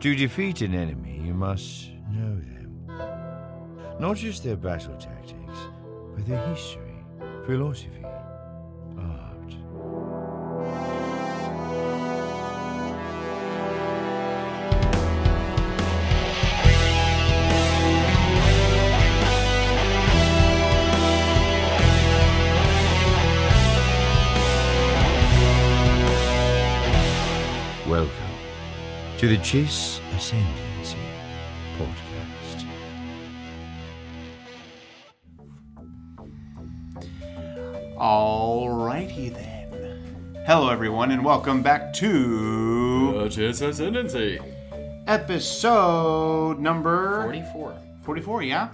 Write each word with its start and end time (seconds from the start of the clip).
To 0.00 0.14
defeat 0.14 0.60
an 0.60 0.74
enemy, 0.74 1.22
you 1.24 1.32
must 1.32 1.90
know 2.12 2.36
them. 2.36 2.86
Not 3.98 4.18
just 4.18 4.44
their 4.44 4.54
battle 4.54 4.94
tactics, 4.98 5.58
but 6.14 6.26
their 6.26 6.46
history, 6.48 7.02
philosophy, 7.46 8.04
art. 8.98 9.52
Welcome 27.88 28.25
to 29.18 29.28
the 29.28 29.36
Chiss 29.38 30.00
Ascendancy 30.14 30.98
podcast. 31.78 32.66
Alrighty 37.96 39.32
then. 39.32 40.36
Hello, 40.46 40.68
everyone, 40.68 41.10
and 41.10 41.24
welcome 41.24 41.62
back 41.62 41.94
to 41.94 43.12
The 43.12 43.24
Chiss 43.28 43.66
Ascendancy. 43.66 44.38
episode 45.06 46.58
number 46.58 47.22
44. 47.22 47.78
44. 48.02 48.42
Yeah, 48.42 48.68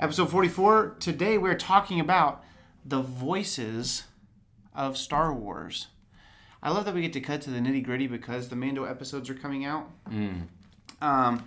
episode 0.00 0.30
44. 0.30 0.96
Today, 0.98 1.36
we're 1.36 1.54
talking 1.54 2.00
about 2.00 2.42
the 2.84 3.02
voices 3.02 4.04
of 4.74 4.96
Star 4.96 5.34
Wars. 5.34 5.88
I 6.62 6.70
love 6.70 6.84
that 6.86 6.94
we 6.94 7.02
get 7.02 7.12
to 7.12 7.20
cut 7.20 7.42
to 7.42 7.50
the 7.50 7.58
nitty 7.58 7.84
gritty 7.84 8.06
because 8.06 8.48
the 8.48 8.56
Mando 8.56 8.84
episodes 8.84 9.28
are 9.30 9.34
coming 9.34 9.64
out. 9.64 9.90
Um, 11.00 11.44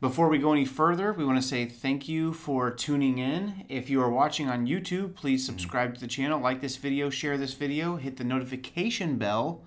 before 0.00 0.28
we 0.28 0.38
go 0.38 0.52
any 0.52 0.64
further, 0.64 1.12
we 1.12 1.24
want 1.24 1.40
to 1.40 1.46
say 1.46 1.66
thank 1.66 2.08
you 2.08 2.32
for 2.32 2.70
tuning 2.70 3.18
in. 3.18 3.64
If 3.68 3.90
you 3.90 4.00
are 4.02 4.10
watching 4.10 4.48
on 4.48 4.66
YouTube, 4.66 5.14
please 5.14 5.44
subscribe 5.44 5.94
to 5.94 6.00
the 6.00 6.06
channel, 6.06 6.40
like 6.40 6.60
this 6.60 6.76
video, 6.76 7.10
share 7.10 7.36
this 7.36 7.54
video, 7.54 7.96
hit 7.96 8.16
the 8.16 8.24
notification 8.24 9.16
bell 9.18 9.62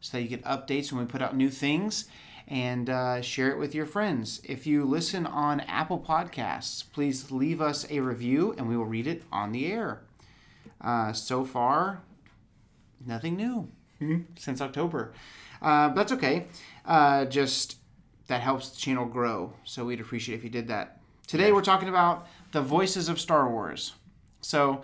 so 0.00 0.16
that 0.16 0.22
you 0.22 0.28
get 0.28 0.44
updates 0.44 0.92
when 0.92 1.00
we 1.04 1.10
put 1.10 1.22
out 1.22 1.36
new 1.36 1.50
things, 1.50 2.06
and 2.48 2.90
uh, 2.90 3.20
share 3.22 3.50
it 3.50 3.58
with 3.58 3.74
your 3.74 3.86
friends. 3.86 4.40
If 4.44 4.66
you 4.66 4.84
listen 4.84 5.24
on 5.24 5.60
Apple 5.60 5.98
Podcasts, 5.98 6.84
please 6.92 7.30
leave 7.30 7.60
us 7.60 7.86
a 7.90 8.00
review 8.00 8.54
and 8.58 8.68
we 8.68 8.76
will 8.76 8.84
read 8.84 9.06
it 9.06 9.22
on 9.32 9.52
the 9.52 9.72
air. 9.72 10.02
Uh, 10.80 11.12
so 11.12 11.44
far, 11.44 12.02
nothing 13.04 13.36
new 13.36 13.68
since 14.36 14.60
October. 14.60 15.12
Uh, 15.62 15.88
that's 15.88 16.12
okay. 16.12 16.46
Uh, 16.84 17.24
just 17.24 17.76
that 18.28 18.40
helps 18.40 18.70
the 18.70 18.76
channel 18.76 19.06
grow. 19.06 19.52
So 19.64 19.84
we'd 19.84 20.00
appreciate 20.00 20.36
if 20.36 20.44
you 20.44 20.50
did 20.50 20.68
that. 20.68 21.00
Today 21.26 21.52
we're 21.52 21.62
talking 21.62 21.88
about 21.88 22.26
the 22.52 22.62
voices 22.62 23.08
of 23.08 23.20
Star 23.20 23.50
Wars. 23.50 23.94
So 24.40 24.82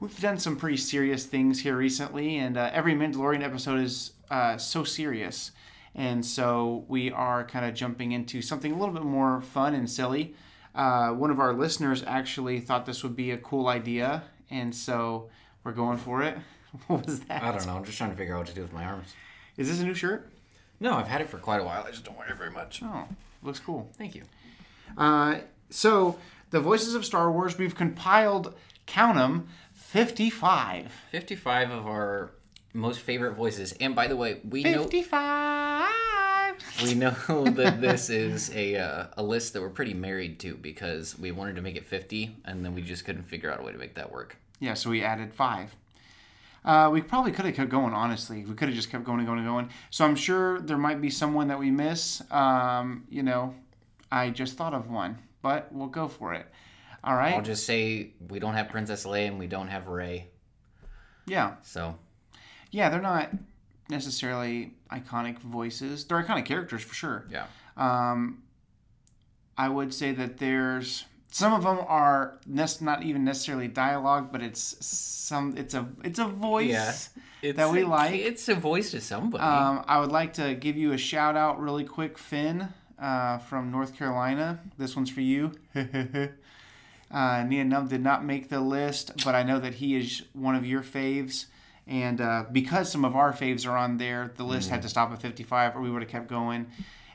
we've 0.00 0.20
done 0.20 0.38
some 0.38 0.56
pretty 0.56 0.76
serious 0.76 1.26
things 1.26 1.60
here 1.60 1.76
recently, 1.76 2.36
and 2.36 2.56
uh, 2.56 2.70
every 2.72 2.94
Mandalorian 2.94 3.42
episode 3.42 3.80
is 3.80 4.12
uh, 4.30 4.56
so 4.56 4.84
serious. 4.84 5.52
And 5.94 6.24
so 6.24 6.84
we 6.88 7.10
are 7.10 7.44
kind 7.44 7.66
of 7.66 7.74
jumping 7.74 8.12
into 8.12 8.40
something 8.40 8.72
a 8.72 8.78
little 8.78 8.94
bit 8.94 9.04
more 9.04 9.42
fun 9.42 9.74
and 9.74 9.88
silly. 9.88 10.34
Uh, 10.74 11.10
one 11.10 11.30
of 11.30 11.38
our 11.38 11.52
listeners 11.52 12.02
actually 12.06 12.60
thought 12.60 12.86
this 12.86 13.02
would 13.02 13.14
be 13.14 13.30
a 13.30 13.36
cool 13.36 13.68
idea, 13.68 14.22
and 14.50 14.74
so 14.74 15.28
we're 15.64 15.72
going 15.72 15.98
for 15.98 16.22
it. 16.22 16.38
What 16.86 17.06
was 17.06 17.20
that? 17.20 17.42
I 17.42 17.52
don't 17.52 17.66
know. 17.66 17.76
I'm 17.76 17.84
just 17.84 17.98
trying 17.98 18.10
to 18.10 18.16
figure 18.16 18.34
out 18.34 18.38
what 18.38 18.46
to 18.48 18.54
do 18.54 18.62
with 18.62 18.72
my 18.72 18.84
arms. 18.84 19.14
Is 19.56 19.68
this 19.68 19.80
a 19.80 19.84
new 19.84 19.94
shirt? 19.94 20.28
No, 20.80 20.94
I've 20.94 21.08
had 21.08 21.20
it 21.20 21.28
for 21.28 21.38
quite 21.38 21.60
a 21.60 21.64
while. 21.64 21.84
I 21.86 21.90
just 21.90 22.04
don't 22.04 22.16
wear 22.18 22.28
it 22.28 22.36
very 22.36 22.50
much. 22.50 22.82
Oh, 22.82 23.06
looks 23.42 23.60
cool. 23.60 23.90
Thank 23.96 24.14
you. 24.14 24.22
Uh, 24.96 25.38
so, 25.70 26.18
the 26.50 26.60
voices 26.60 26.94
of 26.94 27.04
Star 27.04 27.30
Wars, 27.30 27.56
we've 27.58 27.74
compiled, 27.74 28.54
count 28.86 29.16
them, 29.16 29.48
55. 29.74 30.92
55 31.10 31.70
of 31.70 31.86
our 31.86 32.30
most 32.72 33.00
favorite 33.00 33.34
voices. 33.34 33.72
And 33.80 33.94
by 33.94 34.06
the 34.06 34.16
way, 34.16 34.40
we 34.48 34.62
know 34.64 34.84
55! 34.84 35.88
we 36.82 36.94
know 36.94 37.10
that 37.44 37.80
this 37.80 38.10
is 38.10 38.50
a 38.54 38.76
uh, 38.76 39.06
a 39.16 39.22
list 39.22 39.52
that 39.52 39.60
we're 39.60 39.70
pretty 39.70 39.94
married 39.94 40.38
to 40.40 40.54
because 40.54 41.18
we 41.18 41.30
wanted 41.30 41.56
to 41.56 41.62
make 41.62 41.76
it 41.76 41.84
50 41.86 42.36
and 42.44 42.64
then 42.64 42.74
we 42.74 42.82
just 42.82 43.04
couldn't 43.04 43.24
figure 43.24 43.50
out 43.50 43.60
a 43.60 43.62
way 43.62 43.72
to 43.72 43.78
make 43.78 43.94
that 43.94 44.10
work. 44.10 44.36
Yeah, 44.60 44.74
so 44.74 44.90
we 44.90 45.02
added 45.02 45.34
five. 45.34 45.74
Uh, 46.64 46.88
we 46.92 47.00
probably 47.02 47.32
could 47.32 47.44
have 47.44 47.54
kept 47.54 47.70
going, 47.70 47.92
honestly. 47.92 48.44
We 48.44 48.54
could 48.54 48.68
have 48.68 48.76
just 48.76 48.90
kept 48.90 49.04
going 49.04 49.18
and 49.18 49.26
going 49.26 49.38
and 49.40 49.48
going. 49.48 49.70
So 49.90 50.04
I'm 50.04 50.14
sure 50.14 50.60
there 50.60 50.78
might 50.78 51.00
be 51.00 51.10
someone 51.10 51.48
that 51.48 51.58
we 51.58 51.70
miss. 51.70 52.22
Um, 52.30 53.04
you 53.10 53.22
know, 53.24 53.54
I 54.12 54.30
just 54.30 54.56
thought 54.56 54.72
of 54.72 54.88
one, 54.88 55.18
but 55.42 55.72
we'll 55.72 55.88
go 55.88 56.06
for 56.06 56.34
it. 56.34 56.46
All 57.02 57.16
right? 57.16 57.34
I'll 57.34 57.42
just 57.42 57.66
say 57.66 58.12
we 58.28 58.38
don't 58.38 58.54
have 58.54 58.68
Princess 58.68 59.04
Leia 59.04 59.26
and 59.28 59.38
we 59.40 59.48
don't 59.48 59.66
have 59.68 59.88
Rey. 59.88 60.28
yeah. 61.26 61.54
So, 61.62 61.98
Yeah, 62.70 62.90
they're 62.90 63.00
not 63.00 63.30
necessarily 63.90 64.74
iconic 64.90 65.38
voices. 65.40 66.04
They're 66.04 66.22
iconic 66.22 66.44
characters 66.44 66.82
for 66.82 66.94
sure. 66.94 67.26
yeah. 67.28 67.46
Um, 67.76 68.42
I 69.58 69.68
would 69.68 69.92
say 69.92 70.12
that 70.12 70.38
there's 70.38 71.04
some 71.32 71.54
of 71.54 71.62
them 71.64 71.78
are 71.88 72.38
not 72.80 73.02
even 73.02 73.24
necessarily 73.24 73.66
dialogue, 73.66 74.30
but 74.30 74.42
it's 74.42 74.76
some 74.84 75.56
it's 75.56 75.72
a 75.74 75.86
it's 76.04 76.18
a 76.18 76.26
voice. 76.26 76.68
Yeah. 76.68 76.92
It's 77.42 77.56
That 77.56 77.72
we 77.72 77.80
a- 77.82 77.88
like. 77.88 78.14
It's 78.14 78.48
a 78.48 78.54
voice 78.54 78.92
to 78.92 79.00
somebody. 79.00 79.42
Um, 79.42 79.82
I 79.88 79.98
would 79.98 80.12
like 80.12 80.34
to 80.34 80.54
give 80.54 80.76
you 80.76 80.92
a 80.92 80.98
shout 80.98 81.36
out 81.36 81.58
really 81.60 81.84
quick, 81.84 82.16
Finn 82.18 82.68
uh, 83.00 83.38
from 83.38 83.70
North 83.70 83.96
Carolina. 83.96 84.60
This 84.78 84.94
one's 84.94 85.10
for 85.10 85.22
you. 85.22 85.52
uh, 85.74 87.42
Nien 87.44 87.70
Nunb 87.70 87.88
did 87.88 88.02
not 88.02 88.24
make 88.24 88.48
the 88.48 88.60
list, 88.60 89.24
but 89.24 89.34
I 89.34 89.42
know 89.42 89.58
that 89.58 89.74
he 89.74 89.96
is 89.96 90.22
one 90.34 90.54
of 90.54 90.64
your 90.66 90.82
faves. 90.82 91.46
And 91.86 92.20
uh, 92.20 92.44
because 92.52 92.92
some 92.92 93.04
of 93.04 93.16
our 93.16 93.32
faves 93.32 93.66
are 93.66 93.76
on 93.76 93.96
there, 93.96 94.32
the 94.36 94.44
list 94.44 94.70
had 94.70 94.82
to 94.82 94.88
stop 94.88 95.10
at 95.12 95.20
55, 95.20 95.76
or 95.76 95.80
we 95.80 95.90
would 95.90 96.02
have 96.02 96.10
kept 96.10 96.28
going, 96.28 96.66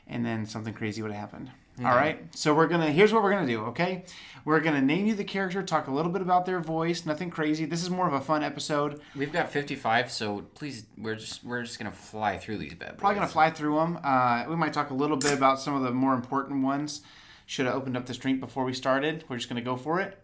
and 0.06 0.26
then 0.26 0.44
something 0.44 0.74
crazy 0.74 1.00
would 1.00 1.10
have 1.12 1.20
happened. 1.20 1.50
All 1.84 1.94
right, 1.94 2.34
so 2.34 2.54
we're 2.54 2.66
gonna. 2.66 2.90
Here's 2.90 3.12
what 3.12 3.22
we're 3.22 3.30
gonna 3.30 3.46
do. 3.46 3.66
Okay, 3.66 4.04
we're 4.44 4.58
gonna 4.60 4.80
name 4.80 5.06
you 5.06 5.14
the 5.14 5.24
character, 5.24 5.62
talk 5.62 5.86
a 5.86 5.92
little 5.92 6.10
bit 6.10 6.22
about 6.22 6.44
their 6.44 6.58
voice, 6.58 7.06
nothing 7.06 7.30
crazy. 7.30 7.66
This 7.66 7.82
is 7.82 7.90
more 7.90 8.08
of 8.08 8.14
a 8.14 8.20
fun 8.20 8.42
episode. 8.42 9.00
We've 9.14 9.32
got 9.32 9.50
55, 9.52 10.10
so 10.10 10.44
please, 10.54 10.86
we're 10.96 11.14
just 11.14 11.44
we're 11.44 11.62
just 11.62 11.78
gonna 11.78 11.92
fly 11.92 12.36
through 12.36 12.58
these 12.58 12.74
bad 12.74 12.90
boys. 12.90 12.98
Probably 12.98 13.14
gonna 13.16 13.28
fly 13.28 13.50
through 13.50 13.76
them. 13.76 13.98
Uh, 14.02 14.46
we 14.48 14.56
might 14.56 14.72
talk 14.72 14.90
a 14.90 14.94
little 14.94 15.16
bit 15.16 15.32
about 15.32 15.60
some 15.60 15.76
of 15.76 15.82
the 15.82 15.92
more 15.92 16.14
important 16.14 16.64
ones. 16.64 17.02
Should 17.46 17.66
have 17.66 17.76
opened 17.76 17.96
up 17.96 18.06
this 18.06 18.16
drink 18.18 18.40
before 18.40 18.64
we 18.64 18.72
started. 18.72 19.24
We're 19.28 19.36
just 19.36 19.48
gonna 19.48 19.60
go 19.60 19.76
for 19.76 20.00
it, 20.00 20.18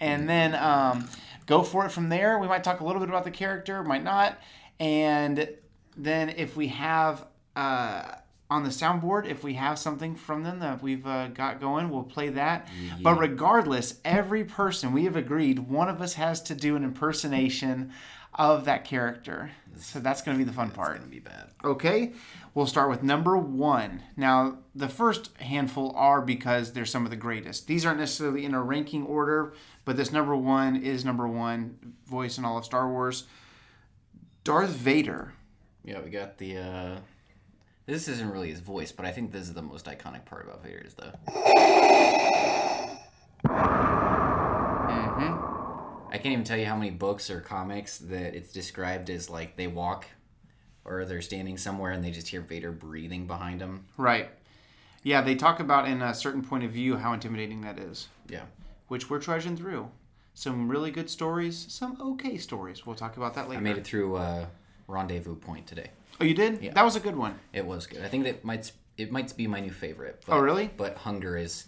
and 0.00 0.28
then 0.28 0.54
um, 0.56 1.08
go 1.46 1.62
for 1.62 1.86
it 1.86 1.90
from 1.90 2.08
there. 2.08 2.38
We 2.38 2.48
might 2.48 2.64
talk 2.64 2.80
a 2.80 2.84
little 2.84 3.00
bit 3.00 3.08
about 3.08 3.24
the 3.24 3.30
character, 3.30 3.84
might 3.84 4.02
not, 4.02 4.38
and 4.80 5.48
then 5.96 6.30
if 6.30 6.56
we 6.56 6.68
have 6.68 7.24
uh, 7.54 8.16
on 8.52 8.64
the 8.64 8.68
soundboard, 8.70 9.26
if 9.26 9.42
we 9.42 9.54
have 9.54 9.78
something 9.78 10.14
from 10.14 10.42
them 10.42 10.58
that 10.60 10.82
we've 10.82 11.06
uh, 11.06 11.28
got 11.28 11.58
going, 11.58 11.88
we'll 11.88 12.02
play 12.02 12.28
that. 12.28 12.68
But 13.00 13.18
regardless, 13.18 13.98
every 14.04 14.44
person 14.44 14.92
we 14.92 15.04
have 15.04 15.16
agreed, 15.16 15.58
one 15.58 15.88
of 15.88 16.02
us 16.02 16.14
has 16.14 16.42
to 16.42 16.54
do 16.54 16.76
an 16.76 16.84
impersonation 16.84 17.92
of 18.34 18.66
that 18.66 18.84
character. 18.84 19.50
So 19.78 20.00
that's 20.00 20.20
gonna 20.20 20.36
be 20.36 20.44
the 20.44 20.52
fun 20.52 20.70
part. 20.70 20.98
Gonna 20.98 21.10
be 21.10 21.18
bad. 21.18 21.48
Okay, 21.64 22.12
we'll 22.52 22.66
start 22.66 22.90
with 22.90 23.02
number 23.02 23.38
one. 23.38 24.02
Now, 24.18 24.58
the 24.74 24.88
first 24.88 25.34
handful 25.38 25.92
are 25.96 26.20
because 26.20 26.72
they're 26.72 26.84
some 26.84 27.04
of 27.04 27.10
the 27.10 27.16
greatest. 27.16 27.66
These 27.66 27.86
aren't 27.86 28.00
necessarily 28.00 28.44
in 28.44 28.52
a 28.52 28.62
ranking 28.62 29.04
order, 29.06 29.54
but 29.86 29.96
this 29.96 30.12
number 30.12 30.36
one 30.36 30.76
is 30.76 31.06
number 31.06 31.26
one 31.26 31.94
voice 32.06 32.36
in 32.36 32.44
all 32.44 32.58
of 32.58 32.66
Star 32.66 32.88
Wars. 32.90 33.24
Darth 34.44 34.70
Vader. 34.70 35.32
Yeah, 35.84 36.00
we 36.02 36.10
got 36.10 36.36
the. 36.36 36.58
uh 36.58 36.96
This 37.86 38.06
isn't 38.08 38.30
really 38.30 38.50
his 38.50 38.60
voice, 38.60 38.92
but 38.92 39.04
I 39.04 39.10
think 39.12 39.32
this 39.32 39.42
is 39.42 39.54
the 39.54 39.62
most 39.62 39.86
iconic 39.86 40.24
part 40.24 40.44
about 40.44 40.62
Vader 40.62 40.82
is 40.84 40.94
the. 40.94 41.12
Mm-hmm. 44.92 46.08
I 46.12 46.18
can't 46.18 46.26
even 46.32 46.44
tell 46.44 46.58
you 46.58 46.66
how 46.66 46.76
many 46.76 46.90
books 46.90 47.30
or 47.30 47.40
comics 47.40 47.98
that 47.98 48.34
it's 48.34 48.52
described 48.52 49.10
as 49.10 49.28
like 49.30 49.56
they 49.56 49.66
walk, 49.66 50.06
or 50.84 51.04
they're 51.04 51.22
standing 51.22 51.56
somewhere 51.58 51.90
and 51.92 52.04
they 52.04 52.10
just 52.10 52.28
hear 52.28 52.40
Vader 52.40 52.70
breathing 52.70 53.26
behind 53.26 53.60
them. 53.60 53.86
Right. 53.96 54.30
Yeah, 55.02 55.20
they 55.22 55.34
talk 55.34 55.58
about 55.58 55.88
in 55.88 56.00
a 56.02 56.14
certain 56.14 56.42
point 56.42 56.62
of 56.64 56.70
view 56.70 56.96
how 56.96 57.12
intimidating 57.12 57.62
that 57.62 57.78
is, 57.78 58.06
Yeah. 58.28 58.44
which 58.88 59.10
we're 59.10 59.18
trudging 59.18 59.56
through. 59.56 59.90
Some 60.34 60.68
really 60.68 60.90
good 60.92 61.10
stories, 61.10 61.66
some 61.68 61.98
okay 62.00 62.36
stories. 62.38 62.86
We'll 62.86 62.94
talk 62.96 63.16
about 63.16 63.34
that 63.34 63.48
later. 63.48 63.58
I 63.58 63.62
made 63.62 63.76
it 63.76 63.84
through 63.84 64.16
uh, 64.16 64.46
Rendezvous 64.86 65.34
Point 65.34 65.66
today. 65.66 65.90
Oh, 66.20 66.24
you 66.24 66.34
did? 66.34 66.62
Yeah. 66.62 66.72
That 66.74 66.84
was 66.84 66.96
a 66.96 67.00
good 67.00 67.16
one. 67.16 67.38
It 67.52 67.64
was 67.66 67.86
good. 67.86 68.02
I 68.02 68.08
think 68.08 68.24
that 68.24 68.44
might 68.44 68.70
it 68.96 69.10
might 69.10 69.34
be 69.36 69.46
my 69.46 69.60
new 69.60 69.70
favorite. 69.72 70.22
But, 70.26 70.34
Oh, 70.36 70.38
really? 70.40 70.70
But 70.76 70.96
Hunger 70.98 71.36
is 71.36 71.66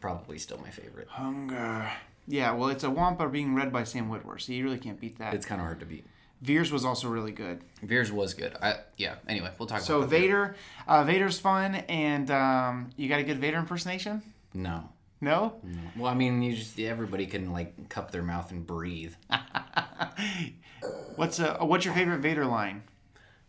probably 0.00 0.38
still 0.38 0.58
my 0.58 0.70
favorite. 0.70 1.08
Hunger. 1.08 1.90
Yeah, 2.26 2.52
well, 2.52 2.68
it's 2.70 2.84
a 2.84 2.90
Wampa 2.90 3.28
being 3.28 3.54
read 3.54 3.72
by 3.72 3.84
Sam 3.84 4.08
Witwer, 4.10 4.40
so 4.40 4.52
you 4.52 4.64
really 4.64 4.78
can't 4.78 4.98
beat 5.00 5.18
that. 5.18 5.34
It's 5.34 5.46
kind 5.46 5.60
of 5.60 5.66
hard 5.66 5.80
to 5.80 5.86
beat. 5.86 6.06
Veers 6.42 6.72
was 6.72 6.84
also 6.84 7.08
really 7.08 7.32
good. 7.32 7.62
Veers 7.82 8.10
was 8.12 8.34
good. 8.34 8.54
I 8.60 8.76
yeah. 8.96 9.14
Anyway, 9.28 9.50
we'll 9.58 9.66
talk 9.68 9.80
So 9.80 9.98
about 9.98 10.10
that. 10.10 10.16
So 10.16 10.20
Vader, 10.22 10.56
uh, 10.88 11.04
Vader's 11.04 11.38
fun, 11.38 11.76
and 11.76 12.30
um, 12.30 12.90
you 12.96 13.08
got 13.08 13.20
a 13.20 13.24
good 13.24 13.38
Vader 13.38 13.58
impersonation? 13.58 14.22
No. 14.52 14.88
No. 15.20 15.54
Well, 15.96 16.10
I 16.10 16.14
mean, 16.14 16.42
you 16.42 16.54
just 16.54 16.78
everybody 16.78 17.24
can 17.26 17.52
like 17.52 17.88
cup 17.88 18.10
their 18.10 18.22
mouth 18.22 18.50
and 18.50 18.66
breathe. 18.66 19.14
What's 21.16 21.40
uh, 21.40 21.58
what's 21.60 21.84
your 21.84 21.94
favorite 21.94 22.18
Vader 22.18 22.44
line? 22.44 22.82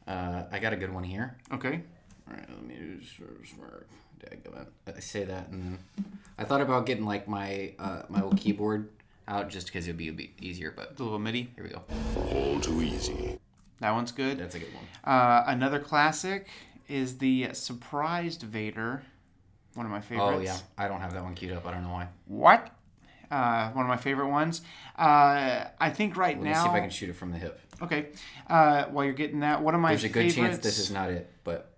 Uh, 0.08 0.44
I 0.52 0.60
got 0.60 0.74
a 0.74 0.76
good 0.76 0.94
one 0.94 1.04
here. 1.04 1.38
Okay. 1.52 1.82
All 2.28 2.34
right, 2.36 2.50
let 2.50 2.64
me 2.64 2.76
just 3.02 3.20
Dadgummit. 4.20 4.68
I 4.88 5.00
say 5.00 5.26
that, 5.26 5.50
and 5.50 5.78
I 6.38 6.44
thought 6.44 6.62
about 6.62 6.86
getting 6.86 7.06
like 7.06 7.28
my 7.28 7.74
uh, 7.80 8.04
my 8.10 8.22
old 8.22 8.38
keyboard 8.38 8.90
out 9.28 9.50
just 9.50 9.68
because 9.68 9.88
it'd 9.88 9.98
be 9.98 10.08
a 10.08 10.14
bit 10.14 10.30
easier. 10.42 10.74
But 10.76 10.98
The 10.98 11.04
little 11.04 11.20
MIDI. 11.20 11.50
here 11.56 11.64
we 11.64 11.70
go. 11.70 11.84
All 12.34 12.60
too 12.60 12.82
easy. 12.82 13.40
That 13.80 13.92
one's 13.92 14.12
good. 14.12 14.38
That's 14.38 14.56
a 14.56 14.60
good 14.60 14.74
one. 14.74 14.86
Uh, 15.04 15.44
another 15.48 15.80
classic 15.80 16.48
is 16.88 17.18
the 17.18 17.50
surprised 17.54 18.44
Vader. 18.44 19.04
One 19.74 19.86
of 19.86 19.92
my 19.92 20.02
favorites. 20.02 20.36
Oh 20.38 20.40
yeah, 20.40 20.58
I 20.78 20.88
don't 20.88 21.02
have 21.02 21.14
that 21.14 21.24
one 21.24 21.36
queued 21.36 21.52
up. 21.52 21.66
I 21.68 21.72
don't 21.72 21.84
know 21.84 21.90
why. 21.92 22.08
What? 22.26 22.72
Uh, 23.32 23.70
one 23.72 23.86
of 23.86 23.90
my 23.90 23.98
favorite 23.98 24.30
ones. 24.30 24.62
Uh, 24.98 25.66
I 25.80 25.90
think 25.90 26.16
right 26.18 26.38
now. 26.38 26.44
Let 26.44 26.48
me 26.48 26.54
now. 26.54 26.64
see 26.64 26.70
if 26.70 26.76
I 26.76 26.80
can 26.80 26.90
shoot 26.90 27.10
it 27.10 27.16
from 27.16 27.32
the 27.32 27.38
hip. 27.38 27.60
Okay. 27.82 28.08
Uh, 28.48 28.86
while 28.86 29.04
you're 29.06 29.14
getting 29.14 29.42
that, 29.42 29.62
one 29.62 29.76
of 29.76 29.82
my 29.82 29.90
There's 29.90 30.04
a 30.06 30.10
good 30.10 30.32
favorites. 30.32 30.36
chance 30.36 30.58
this 30.64 30.80
is 30.80 30.92
not 30.92 31.10
it, 31.10 31.30
but. 31.44 31.72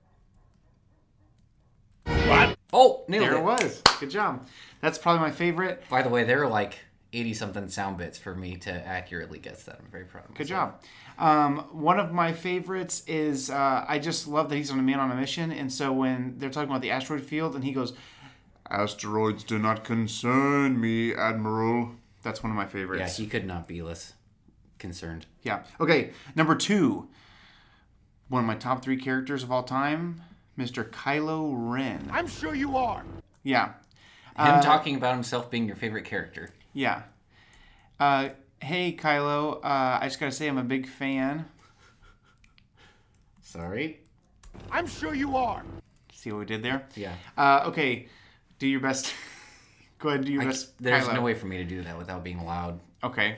What? 2.05 2.57
Oh, 2.73 3.03
nailed 3.07 3.23
There 3.25 3.35
it. 3.35 3.39
it 3.39 3.43
was. 3.43 3.81
Good 3.99 4.09
job. 4.09 4.45
That's 4.81 4.97
probably 4.97 5.21
my 5.21 5.31
favorite. 5.31 5.83
By 5.89 6.01
the 6.01 6.09
way, 6.09 6.23
there 6.23 6.43
are 6.43 6.49
like 6.49 6.77
80 7.13 7.33
something 7.33 7.67
sound 7.69 7.97
bits 7.97 8.17
for 8.17 8.35
me 8.35 8.57
to 8.57 8.71
accurately 8.71 9.39
guess 9.39 9.63
that. 9.63 9.79
I'm 9.79 9.89
very 9.91 10.03
proud 10.05 10.25
of 10.29 10.35
Good 10.35 10.47
job. 10.47 10.81
Um, 11.17 11.59
one 11.71 11.99
of 11.99 12.11
my 12.11 12.31
favorites 12.33 13.03
is 13.07 13.49
uh, 13.49 13.85
I 13.87 13.97
just 13.99 14.27
love 14.27 14.49
that 14.49 14.55
he's 14.57 14.69
on 14.71 14.77
a 14.79 14.83
man 14.83 14.99
on 14.99 15.09
a 15.11 15.15
mission, 15.15 15.51
and 15.51 15.71
so 15.71 15.91
when 15.91 16.35
they're 16.37 16.49
talking 16.49 16.69
about 16.69 16.81
the 16.81 16.91
asteroid 16.91 17.23
field, 17.23 17.55
and 17.55 17.63
he 17.63 17.71
goes, 17.71 17.93
"Asteroids 18.69 19.43
do 19.43 19.57
not 19.59 19.83
concern 19.83 20.79
me, 20.79 21.13
Admiral." 21.13 21.95
That's 22.23 22.43
one 22.43 22.51
of 22.51 22.55
my 22.55 22.63
Yeah, 22.63 22.69
favorites. 22.69 23.17
he 23.17 23.27
could 23.27 23.45
not 23.45 23.67
be 23.67 23.81
less 23.81 24.13
concerned. 24.79 25.25
Yeah. 25.43 25.63
Okay. 25.79 26.11
Number 26.35 26.55
two. 26.55 27.07
One 28.29 28.41
of 28.43 28.47
my 28.47 28.55
top 28.55 28.83
three 28.83 28.97
characters 28.97 29.41
of 29.43 29.51
all 29.51 29.63
time, 29.63 30.21
Mr. 30.59 30.83
Kylo 30.89 31.53
Ren. 31.55 32.09
I'm 32.11 32.27
sure 32.27 32.53
you 32.53 32.75
are. 32.75 33.03
Yeah. 33.43 33.73
Him 34.37 34.61
talking 34.61 34.95
about 34.95 35.13
himself 35.13 35.49
being 35.49 35.65
your 35.65 35.77
favorite 35.77 36.03
character. 36.03 36.49
Yeah. 36.73 37.03
Uh, 37.99 38.29
hey, 38.61 38.91
Kylo. 38.95 39.57
Uh, 39.63 39.99
I 40.01 40.01
just 40.03 40.19
gotta 40.19 40.31
say, 40.33 40.47
I'm 40.47 40.57
a 40.57 40.63
big 40.63 40.87
fan. 40.87 41.45
Sorry. 43.41 44.01
I'm 44.71 44.87
sure 44.87 45.13
you 45.15 45.37
are. 45.37 45.63
See 46.13 46.31
what 46.31 46.39
we 46.39 46.45
did 46.45 46.63
there? 46.63 46.85
Yeah. 46.95 47.13
Uh, 47.37 47.63
okay. 47.67 48.09
Do 48.59 48.67
your 48.67 48.79
best. 48.79 49.13
Go 49.99 50.09
ahead 50.09 50.19
and 50.19 50.27
do 50.27 50.33
your 50.33 50.43
I- 50.43 50.45
best. 50.45 50.77
there's 50.81 51.05
Kylo. 51.05 51.15
no 51.15 51.21
way 51.21 51.33
for 51.33 51.47
me 51.47 51.57
to 51.57 51.63
do 51.63 51.81
that 51.83 51.97
without 51.97 52.23
being 52.23 52.43
loud. 52.45 52.79
Okay. 53.03 53.37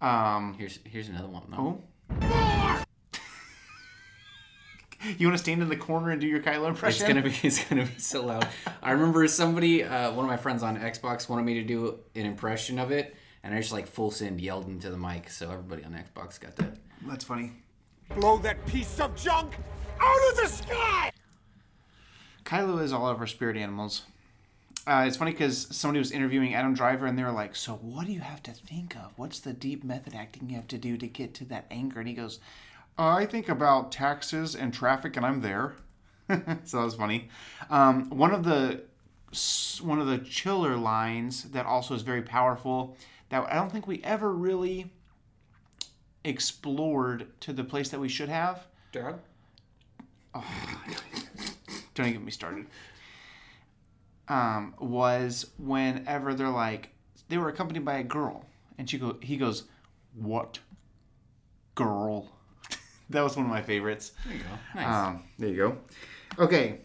Um, 0.00 0.54
Here's 0.58 0.78
here's 0.84 1.08
another 1.08 1.28
one. 1.28 1.42
though. 1.48 1.82
oh. 2.20 2.82
you 5.18 5.26
want 5.26 5.36
to 5.38 5.42
stand 5.42 5.62
in 5.62 5.68
the 5.68 5.76
corner 5.76 6.10
and 6.10 6.20
do 6.20 6.26
your 6.26 6.40
Kylo 6.40 6.68
impression? 6.68 7.06
It's 7.06 7.08
gonna 7.08 7.22
be 7.22 7.34
it's 7.48 7.64
gonna 7.64 7.86
be 7.86 7.98
so 7.98 8.24
loud. 8.26 8.46
I 8.82 8.92
remember 8.92 9.26
somebody, 9.28 9.84
uh, 9.84 10.12
one 10.12 10.24
of 10.24 10.30
my 10.30 10.36
friends 10.36 10.62
on 10.62 10.76
Xbox, 10.78 11.28
wanted 11.28 11.44
me 11.44 11.54
to 11.54 11.62
do 11.64 11.98
an 12.14 12.26
impression 12.26 12.78
of 12.78 12.90
it, 12.90 13.16
and 13.42 13.54
I 13.54 13.58
just 13.60 13.72
like 13.72 13.86
full 13.86 14.10
send 14.10 14.40
yelled 14.40 14.66
into 14.66 14.90
the 14.90 14.98
mic, 14.98 15.30
so 15.30 15.50
everybody 15.50 15.82
on 15.84 15.92
Xbox 15.92 16.38
got 16.40 16.56
that. 16.56 16.76
That's 17.06 17.24
funny. 17.24 17.52
Blow 18.16 18.36
that 18.38 18.64
piece 18.66 19.00
of 19.00 19.16
junk 19.16 19.54
out 20.00 20.30
of 20.30 20.36
the 20.42 20.46
sky! 20.48 21.10
Kylo 22.44 22.82
is 22.82 22.92
all 22.92 23.08
of 23.08 23.18
our 23.18 23.26
spirit 23.26 23.56
animals. 23.56 24.02
Uh, 24.86 25.04
it's 25.06 25.16
funny 25.16 25.32
because 25.32 25.66
somebody 25.74 25.98
was 25.98 26.12
interviewing 26.12 26.54
Adam 26.54 26.72
Driver 26.72 27.06
and 27.06 27.18
they 27.18 27.24
were 27.24 27.32
like, 27.32 27.56
So, 27.56 27.74
what 27.74 28.06
do 28.06 28.12
you 28.12 28.20
have 28.20 28.42
to 28.44 28.52
think 28.52 28.94
of? 28.96 29.12
What's 29.16 29.40
the 29.40 29.52
deep 29.52 29.82
method 29.82 30.14
acting 30.14 30.48
you 30.48 30.56
have 30.56 30.68
to 30.68 30.78
do 30.78 30.96
to 30.96 31.08
get 31.08 31.34
to 31.34 31.44
that 31.46 31.66
anger? 31.70 31.98
And 31.98 32.08
he 32.08 32.14
goes, 32.14 32.38
I 32.96 33.26
think 33.26 33.48
about 33.48 33.90
taxes 33.92 34.54
and 34.54 34.72
traffic 34.72 35.16
and 35.16 35.26
I'm 35.26 35.40
there. 35.40 35.74
so 36.64 36.78
that 36.78 36.84
was 36.84 36.94
funny. 36.94 37.28
Um, 37.68 38.10
one 38.10 38.32
of 38.32 38.44
the 38.44 38.82
one 39.82 40.00
of 40.00 40.06
the 40.06 40.18
chiller 40.18 40.76
lines 40.76 41.44
that 41.50 41.66
also 41.66 41.94
is 41.94 42.02
very 42.02 42.22
powerful 42.22 42.96
that 43.28 43.44
I 43.50 43.54
don't 43.54 43.70
think 43.70 43.86
we 43.86 44.02
ever 44.04 44.32
really 44.32 44.90
explored 46.24 47.28
to 47.40 47.52
the 47.52 47.64
place 47.64 47.88
that 47.90 48.00
we 48.00 48.08
should 48.08 48.28
have. 48.28 48.66
Dad? 48.92 49.18
don't 51.94 52.06
even 52.06 52.12
get 52.12 52.24
me 52.24 52.30
started. 52.30 52.66
Um, 54.28 54.74
was 54.80 55.50
whenever 55.58 56.34
they're 56.34 56.48
like 56.48 56.90
they 57.28 57.38
were 57.38 57.48
accompanied 57.48 57.84
by 57.84 57.98
a 57.98 58.02
girl, 58.02 58.44
and 58.78 58.88
she 58.88 58.98
go 58.98 59.16
he 59.20 59.36
goes, 59.36 59.64
"What 60.14 60.58
girl?" 61.74 62.30
that 63.10 63.22
was 63.22 63.36
one 63.36 63.46
of 63.46 63.50
my 63.50 63.62
favorites. 63.62 64.12
There 64.24 64.34
you 64.36 64.40
go. 64.40 64.80
Nice. 64.80 64.94
Um, 64.94 65.24
there 65.38 65.48
you 65.48 65.56
go. 65.56 65.78
Okay, 66.38 66.78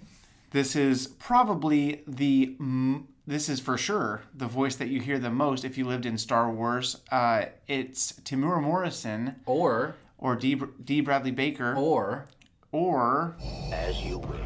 this 0.52 0.76
is 0.76 1.08
probably 1.08 2.04
the 2.08 2.56
m- 2.60 3.08
this 3.28 3.50
is 3.50 3.60
for 3.60 3.78
sure 3.78 4.22
the 4.36 4.48
voice 4.48 4.76
that 4.76 4.90
you 4.90 5.00
hear 5.02 5.18
the 5.20 5.30
most 5.30 5.64
if 5.66 5.78
you 5.78 5.86
lived 5.86 6.06
in 6.06 6.18
Star 6.18 6.50
Wars. 6.52 6.98
Uh, 7.12 7.46
it's 7.68 8.14
Temuera 8.24 8.62
Morrison 8.62 9.36
or 9.46 9.96
or 10.18 10.36
D. 10.36 10.62
D. 10.84 11.02
Bradley 11.02 11.32
Baker 11.32 11.76
or 11.76 12.28
or 12.72 13.36
As 13.72 14.00
you 14.02 14.20
wish. 14.20 14.40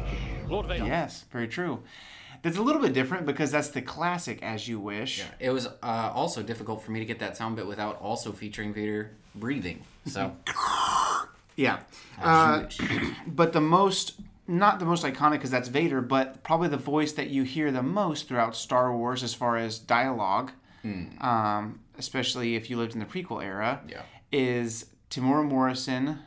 Lord 0.48 0.66
Vader. 0.66 0.86
Yes, 0.86 1.24
very 1.30 1.48
true. 1.48 1.82
That's 2.46 2.58
a 2.58 2.62
little 2.62 2.80
bit 2.80 2.92
different 2.92 3.26
because 3.26 3.50
that's 3.50 3.68
the 3.70 3.82
classic 3.82 4.40
"As 4.40 4.68
You 4.68 4.78
Wish." 4.78 5.18
Yeah, 5.18 5.48
it 5.48 5.50
was 5.50 5.66
uh, 5.66 6.12
also 6.14 6.44
difficult 6.44 6.80
for 6.84 6.92
me 6.92 7.00
to 7.00 7.04
get 7.04 7.18
that 7.18 7.36
sound 7.36 7.56
bit 7.56 7.66
without 7.66 8.00
also 8.00 8.30
featuring 8.30 8.72
Vader 8.72 9.10
breathing. 9.34 9.82
So 10.06 10.36
Yeah. 11.56 11.80
Uh, 12.22 12.66
but 13.26 13.52
the 13.52 13.60
most, 13.60 14.20
not 14.46 14.78
the 14.78 14.84
most 14.84 15.04
iconic 15.04 15.32
because 15.32 15.50
that's 15.50 15.68
Vader, 15.68 16.00
but 16.00 16.44
probably 16.44 16.68
the 16.68 16.76
voice 16.76 17.12
that 17.14 17.30
you 17.30 17.42
hear 17.42 17.72
the 17.72 17.82
most 17.82 18.28
throughout 18.28 18.54
Star 18.54 18.96
Wars 18.96 19.24
as 19.24 19.34
far 19.34 19.56
as 19.56 19.78
dialogue, 19.80 20.52
um, 21.20 21.80
especially 21.98 22.54
if 22.54 22.70
you 22.70 22.76
lived 22.76 22.92
in 22.94 23.00
the 23.00 23.06
prequel 23.06 23.42
era, 23.42 23.80
Yeah. 23.88 24.02
is 24.30 24.86
Temuera 25.10 25.44
Morrison, 25.44 26.20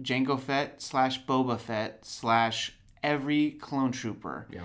Jango 0.00 0.40
Fett 0.40 0.80
slash 0.80 1.22
Boba 1.26 1.58
Fett 1.58 1.98
slash 2.06 2.72
every 3.02 3.50
clone 3.50 3.92
trooper. 3.92 4.46
yeah, 4.50 4.62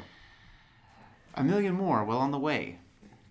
A 1.35 1.43
million 1.43 1.73
more 1.73 2.03
well 2.03 2.19
on 2.19 2.31
the 2.31 2.39
way. 2.39 2.79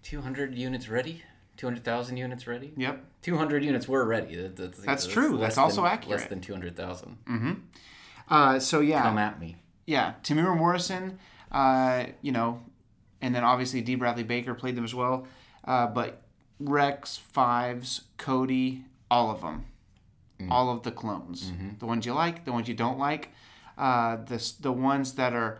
200 0.03 0.55
units 0.55 0.89
ready. 0.89 1.23
200,000 1.57 2.17
units 2.17 2.47
ready. 2.47 2.73
Yep. 2.77 3.03
200 3.23 3.65
units 3.65 3.89
were 3.89 4.05
ready. 4.05 4.37
That- 4.37 4.57
That's, 4.57 4.79
That's 4.81 5.07
true. 5.07 5.39
That's 5.39 5.57
also 5.59 5.83
than- 5.83 5.93
accurate. 5.93 6.21
Less 6.21 6.29
than 6.29 6.41
200,000. 6.41 7.17
Mm-hmm. 7.27 7.53
Uh, 8.29 8.59
so 8.59 8.81
yeah. 8.81 9.03
Come 9.03 9.19
at 9.19 9.39
me. 9.41 9.57
yeah, 9.87 10.15
Temuera 10.23 10.57
Morrison, 10.57 11.19
uh, 11.53 12.07
you 12.23 12.33
know, 12.33 12.61
and 13.21 13.35
then 13.35 13.45
obviously 13.45 13.81
D. 13.83 13.95
Bradley 13.95 14.23
Baker 14.23 14.55
played 14.55 14.77
them 14.77 14.85
as 14.85 14.95
well. 14.95 15.27
Uh, 15.65 15.87
but 15.87 16.23
Rex, 16.59 17.17
Fives, 17.19 18.03
Cody, 18.19 18.85
all 19.11 19.31
of 19.31 19.41
them, 19.43 19.67
all 20.51 20.71
of 20.71 20.83
the 20.83 20.91
clones, 20.91 21.53
the 21.79 21.87
ones 21.87 22.05
you 22.07 22.13
like, 22.15 22.45
the 22.45 22.53
ones 22.53 22.67
you 22.69 22.75
don't 22.75 22.99
like, 22.99 23.31
uh, 23.79 24.17
the 24.17 24.53
the 24.61 24.73
ones 24.73 25.15
that 25.15 25.33
are. 25.35 25.59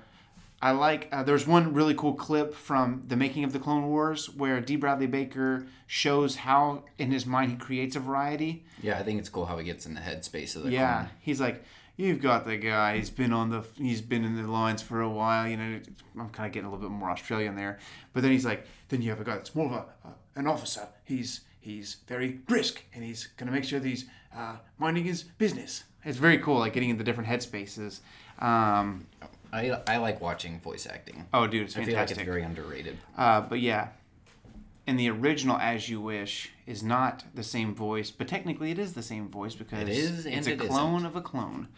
I 0.65 0.71
like. 0.71 1.09
Uh, 1.13 1.23
there's 1.23 1.47
one 1.47 1.75
really 1.75 1.95
cool 1.95 2.15
clip 2.15 2.55
from 2.55 3.03
the 3.07 3.17
making 3.17 3.45
of 3.45 3.53
the 3.53 3.59
Clone 3.59 3.87
Wars 3.89 4.31
where 4.35 4.61
D. 4.61 4.77
Bradley 4.77 5.07
Baker 5.07 5.67
shows 5.87 6.37
how, 6.37 6.85
in 6.99 7.11
his 7.11 7.27
mind, 7.27 7.51
he 7.51 7.57
creates 7.59 7.97
a 7.97 8.01
variety. 8.01 8.65
Yeah, 8.83 8.99
I 8.99 9.03
think 9.03 9.19
it's 9.19 9.29
cool 9.29 9.45
how 9.45 9.59
he 9.59 9.65
gets 9.65 9.85
in 9.85 9.93
the 9.93 10.01
headspace 10.01 10.57
of 10.57 10.63
the 10.63 10.71
Yeah, 10.71 10.95
clone. 11.01 11.11
he's 11.21 11.39
like, 11.39 11.63
you've 11.99 12.23
got 12.23 12.47
the 12.47 12.57
guy. 12.57 12.97
He's 12.97 13.11
been 13.11 13.33
on 13.35 13.51
the, 13.51 13.63
he's 13.77 14.01
been 14.01 14.25
in 14.25 14.37
the 14.43 14.51
lines 14.51 14.81
for 14.81 15.03
a 15.03 15.09
while. 15.11 15.47
You 15.47 15.59
know, 15.59 15.81
I'm 16.19 16.31
kind 16.31 16.47
of 16.47 16.53
getting 16.53 16.67
a 16.67 16.71
little 16.71 16.89
bit 16.89 16.95
more 16.97 17.11
Australian 17.11 17.57
there. 17.57 17.79
But 18.15 18.23
then 18.23 18.33
he's 18.33 18.47
like, 18.47 18.67
then 18.89 19.03
you 19.03 19.11
have 19.11 19.21
a 19.21 19.25
guy 19.25 19.35
that's 19.35 19.55
more 19.55 19.67
of 19.67 19.73
a, 19.73 20.09
uh, 20.09 20.13
an 20.37 20.47
officer. 20.47 20.89
He's 21.05 21.43
he's 21.61 21.99
very 22.09 22.29
brisk, 22.33 22.83
and 22.95 23.05
he's 23.05 23.27
gonna 23.37 23.53
make 23.53 23.65
sure 23.65 23.81
that 23.81 23.89
he's 23.89 24.07
uh, 24.35 24.57
minding 24.79 25.05
his 25.05 25.25
business. 25.25 25.85
It's 26.07 26.19
very 26.19 26.39
cool, 26.39 26.59
like 26.59 26.73
getting 26.73 26.89
into 26.91 27.05
different 27.05 27.29
headspaces. 27.29 28.01
Um, 28.39 29.07
I, 29.55 29.81
I 29.87 29.97
like 29.99 30.21
watching 30.21 30.61
voice 30.61 30.87
acting. 30.87 31.27
oh, 31.33 31.47
dude, 31.47 31.63
it's 31.63 31.75
fantastic. 31.75 31.95
I 31.95 31.97
feel 31.97 32.01
like 32.01 32.11
it's 32.11 32.29
very 32.29 32.43
underrated. 32.43 32.99
Uh, 33.17 33.41
but 33.43 33.61
yeah, 33.61 33.89
and 34.87 34.99
the 34.99 35.09
original 35.11 35.57
"As 35.57 35.89
You 35.89 36.01
Wish" 36.01 36.51
is 36.67 36.83
not 36.83 37.25
the 37.35 37.43
same 37.45 37.75
voice, 37.75 38.11
but 38.11 38.27
technically 38.29 38.71
it 38.71 38.79
is 38.79 38.93
the 38.95 39.03
same 39.03 39.29
voice 39.29 39.55
because 39.55 39.83
It 39.83 39.89
is 39.89 40.27
it's 40.27 40.47
a 40.47 40.53
it 40.53 40.59
clone 40.59 40.97
isn't. 40.97 41.07
of 41.07 41.17
a 41.17 41.21
clone. 41.21 41.69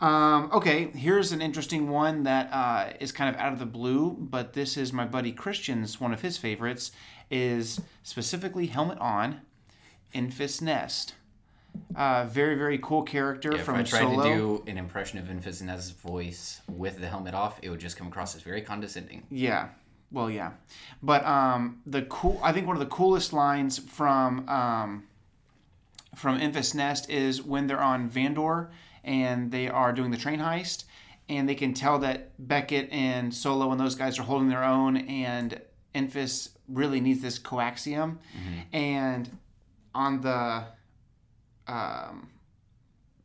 Um, 0.00 0.50
okay, 0.52 0.84
here's 0.90 1.32
an 1.32 1.42
interesting 1.42 1.88
one 1.88 2.22
that 2.22 2.52
uh, 2.52 2.92
is 3.00 3.10
kind 3.10 3.34
of 3.34 3.40
out 3.40 3.52
of 3.52 3.58
the 3.58 3.66
blue, 3.66 4.16
but 4.18 4.52
this 4.52 4.76
is 4.76 4.92
my 4.92 5.04
buddy 5.04 5.32
Christian's 5.32 6.00
one 6.00 6.12
of 6.12 6.22
his 6.22 6.38
favorites. 6.38 6.92
Is 7.30 7.80
specifically 8.04 8.66
helmet 8.68 8.96
on, 9.00 9.42
Enfys 10.14 10.62
Nest. 10.62 11.14
Uh, 11.94 12.24
very 12.26 12.54
very 12.54 12.78
cool 12.78 13.02
character 13.02 13.54
If 13.54 13.62
from 13.62 13.76
if 13.76 13.86
I 13.86 13.98
tried 13.98 14.00
Solo. 14.02 14.22
to 14.22 14.28
do 14.34 14.64
an 14.66 14.78
impression 14.78 15.18
of 15.18 15.26
Enfys 15.26 15.62
Nest's 15.62 15.90
voice 15.90 16.60
with 16.68 17.00
the 17.00 17.08
helmet 17.08 17.34
off, 17.34 17.58
it 17.62 17.70
would 17.70 17.80
just 17.80 17.96
come 17.96 18.06
across 18.08 18.34
as 18.36 18.42
very 18.42 18.62
condescending. 18.62 19.26
Yeah. 19.30 19.68
Well, 20.10 20.30
yeah. 20.30 20.52
But 21.02 21.24
um, 21.26 21.80
the 21.86 22.02
cool. 22.02 22.40
I 22.42 22.52
think 22.52 22.66
one 22.66 22.76
of 22.76 22.80
the 22.80 22.86
coolest 22.86 23.32
lines 23.32 23.78
from 23.78 24.48
um, 24.48 25.04
from 26.14 26.38
Enfys 26.38 26.74
Nest 26.74 27.10
is 27.10 27.42
when 27.42 27.66
they're 27.66 27.82
on 27.82 28.08
Vandor 28.10 28.68
and 29.04 29.50
they 29.50 29.68
are 29.68 29.92
doing 29.92 30.10
the 30.10 30.16
train 30.16 30.38
heist, 30.38 30.84
and 31.28 31.48
they 31.48 31.54
can 31.54 31.74
tell 31.74 31.98
that 32.00 32.30
Beckett 32.38 32.90
and 32.90 33.32
Solo 33.32 33.70
and 33.70 33.80
those 33.80 33.94
guys 33.94 34.18
are 34.18 34.22
holding 34.22 34.48
their 34.48 34.64
own, 34.64 34.96
and 34.96 35.60
Enfys 35.94 36.50
really 36.68 37.00
needs 37.00 37.20
this 37.20 37.38
coaxium, 37.38 38.18
and 38.72 39.30
on 39.94 40.20
the 40.20 40.64
um, 41.68 42.28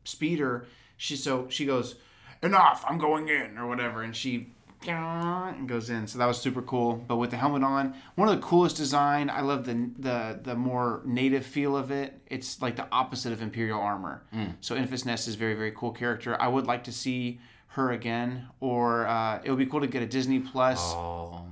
speeder, 0.04 0.66
she 0.96 1.16
so 1.16 1.46
she 1.48 1.66
goes, 1.66 1.96
enough, 2.42 2.84
I'm 2.86 2.98
going 2.98 3.28
in 3.28 3.58
or 3.58 3.66
whatever, 3.66 4.02
and 4.02 4.14
she 4.14 4.48
and 4.86 5.66
goes 5.66 5.88
in. 5.88 6.06
So 6.06 6.18
that 6.18 6.26
was 6.26 6.38
super 6.38 6.60
cool. 6.60 7.02
But 7.08 7.16
with 7.16 7.30
the 7.30 7.38
helmet 7.38 7.62
on, 7.62 7.94
one 8.16 8.28
of 8.28 8.36
the 8.36 8.42
coolest 8.42 8.76
design. 8.76 9.30
I 9.30 9.40
love 9.40 9.64
the 9.64 9.90
the 9.98 10.40
the 10.42 10.54
more 10.54 11.00
native 11.06 11.46
feel 11.46 11.76
of 11.76 11.90
it. 11.90 12.20
It's 12.26 12.60
like 12.60 12.76
the 12.76 12.86
opposite 12.92 13.32
of 13.32 13.40
Imperial 13.40 13.80
armor. 13.80 14.24
So 14.60 14.76
Enfys 14.76 15.06
Nest 15.06 15.26
is 15.28 15.34
a 15.36 15.38
very 15.38 15.54
very 15.54 15.72
cool 15.72 15.90
character. 15.90 16.40
I 16.40 16.48
would 16.48 16.66
like 16.66 16.84
to 16.84 16.92
see 16.92 17.40
her 17.68 17.90
again, 17.92 18.46
or 18.60 19.06
uh, 19.06 19.40
it 19.42 19.50
would 19.50 19.58
be 19.58 19.66
cool 19.66 19.80
to 19.80 19.86
get 19.86 20.02
a 20.02 20.06
Disney 20.06 20.38
Plus. 20.38 20.80
Oh, 20.80 21.44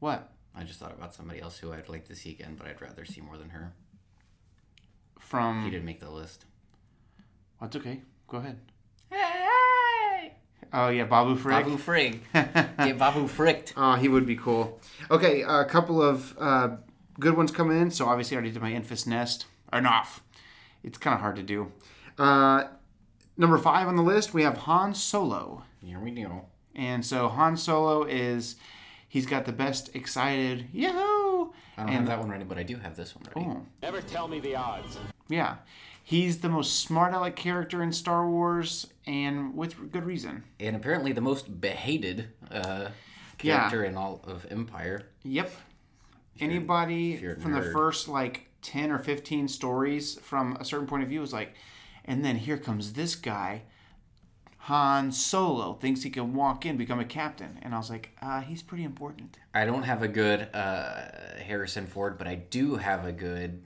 What 0.00 0.30
I 0.54 0.62
just 0.64 0.78
thought 0.78 0.92
about 0.92 1.14
somebody 1.14 1.40
else 1.40 1.56
who 1.58 1.72
I'd 1.72 1.88
like 1.88 2.06
to 2.08 2.14
see 2.16 2.30
again, 2.30 2.54
but 2.58 2.66
I'd 2.66 2.82
rather 2.82 3.04
see 3.04 3.20
more 3.20 3.38
than 3.38 3.50
her. 3.50 3.72
He 5.24 5.30
from? 5.30 5.70
didn't 5.70 5.84
make 5.84 6.00
the 6.00 6.10
list. 6.10 6.44
That's 7.60 7.76
okay. 7.76 8.02
Go 8.28 8.38
ahead. 8.38 8.58
Oh 10.76 10.88
yeah, 10.88 11.04
Babu 11.04 11.36
Frick. 11.36 11.64
Babu 11.64 11.76
Frig. 11.76 12.18
Get 12.32 12.98
Babu 12.98 13.28
fricked. 13.28 13.74
Oh, 13.76 13.94
he 13.94 14.08
would 14.08 14.26
be 14.26 14.34
cool. 14.34 14.80
Okay, 15.08 15.42
a 15.42 15.64
couple 15.64 16.02
of 16.02 16.36
uh, 16.36 16.70
good 17.20 17.36
ones 17.36 17.52
coming 17.52 17.80
in. 17.80 17.92
So 17.92 18.06
obviously, 18.06 18.36
I 18.36 18.38
already 18.38 18.50
did 18.52 18.60
my 18.60 18.72
Enfys 18.72 19.06
Nest. 19.06 19.46
Enough. 19.72 20.20
It's 20.82 20.98
kind 20.98 21.14
of 21.14 21.20
hard 21.20 21.36
to 21.36 21.44
do. 21.44 21.70
Uh, 22.18 22.64
number 23.36 23.56
five 23.56 23.86
on 23.86 23.94
the 23.94 24.02
list, 24.02 24.34
we 24.34 24.42
have 24.42 24.58
Han 24.58 24.94
Solo. 24.94 25.62
Here 25.80 26.00
we 26.00 26.10
go. 26.10 26.46
And 26.74 27.04
so 27.06 27.28
Han 27.28 27.56
Solo 27.56 28.02
is, 28.02 28.56
he's 29.08 29.26
got 29.26 29.44
the 29.44 29.52
best 29.52 29.94
excited, 29.94 30.66
yahoo! 30.72 31.23
I 31.76 31.80
don't 31.82 31.88
And- 31.90 31.96
have 31.98 32.06
that 32.06 32.18
one 32.20 32.30
ready, 32.30 32.44
but 32.44 32.58
I 32.58 32.62
do 32.62 32.76
have 32.76 32.96
this 32.96 33.14
one 33.16 33.24
ready. 33.34 33.48
Oh, 33.50 33.66
Never 33.82 34.00
tell 34.00 34.28
me 34.28 34.40
the 34.40 34.56
odds. 34.56 34.98
yeah. 35.28 35.56
He's 36.06 36.40
the 36.40 36.50
most 36.50 36.80
smart 36.80 37.14
aleck 37.14 37.34
character 37.34 37.82
in 37.82 37.90
Star 37.90 38.28
Wars, 38.28 38.86
and 39.06 39.56
with 39.56 39.90
good 39.90 40.04
reason. 40.04 40.44
And 40.60 40.76
apparently 40.76 41.12
the 41.12 41.22
most 41.22 41.60
behated 41.62 42.28
uh, 42.50 42.90
character 43.38 43.84
in 43.84 43.96
all 43.96 44.20
of 44.24 44.46
Empire. 44.50 45.08
Yep. 45.22 45.50
Anybody 46.40 47.18
you're 47.22 47.34
a 47.34 47.40
from 47.40 47.52
the 47.52 47.62
first 47.62 48.08
like 48.08 48.48
10 48.62 48.90
or 48.90 48.98
15 48.98 49.46
stories 49.48 50.18
from 50.20 50.56
a 50.56 50.64
certain 50.64 50.86
point 50.86 51.02
of 51.02 51.08
view 51.08 51.22
is 51.22 51.32
like, 51.32 51.54
and 52.04 52.24
then 52.24 52.36
here 52.36 52.58
comes 52.58 52.92
this 52.94 53.14
guy, 53.14 53.62
Han 54.64 55.12
Solo, 55.12 55.74
thinks 55.74 56.02
he 56.04 56.10
can 56.10 56.32
walk 56.32 56.64
in, 56.64 56.78
become 56.78 56.98
a 56.98 57.04
captain. 57.04 57.58
And 57.60 57.74
I 57.74 57.76
was 57.78 57.90
like, 57.90 58.10
uh, 58.22 58.40
he's 58.40 58.62
pretty 58.62 58.84
important. 58.84 59.38
I 59.52 59.66
don't 59.66 59.82
have 59.82 60.02
a 60.02 60.08
good 60.08 60.48
uh, 60.54 61.02
Harrison 61.44 61.86
Ford, 61.86 62.16
but 62.16 62.26
I 62.26 62.36
do 62.36 62.76
have 62.76 63.04
a 63.04 63.12
good 63.12 63.62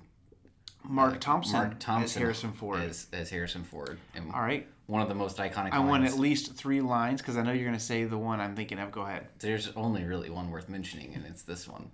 Marc 0.82 1.20
Thompson, 1.20 1.54
Uh, 1.54 1.58
Marc 1.60 1.78
Thompson 1.78 2.04
as 2.04 2.14
Harrison 2.22 2.52
Ford. 2.52 2.80
as, 2.80 3.06
as 3.12 3.30
Harrison 3.30 3.62
Ford. 3.62 3.98
And 4.16 4.32
All 4.32 4.40
right. 4.40 4.66
one 4.86 5.00
of 5.00 5.08
the 5.08 5.14
most 5.14 5.36
iconic. 5.36 5.70
I 5.72 5.78
want 5.78 6.04
at 6.04 6.18
least 6.18 6.54
three 6.56 6.80
lines 6.80 7.20
because 7.20 7.36
I 7.36 7.42
know 7.42 7.52
you're 7.52 7.66
going 7.66 7.78
to 7.78 7.84
say 7.84 8.02
the 8.04 8.18
one 8.18 8.40
I'm 8.40 8.56
thinking 8.56 8.80
of. 8.80 8.90
Go 8.90 9.02
ahead. 9.02 9.28
There's 9.38 9.70
only 9.76 10.02
really 10.04 10.30
one 10.30 10.50
worth 10.50 10.68
mentioning, 10.68 11.14
and 11.14 11.24
it's 11.26 11.42
this 11.42 11.68
one. 11.68 11.90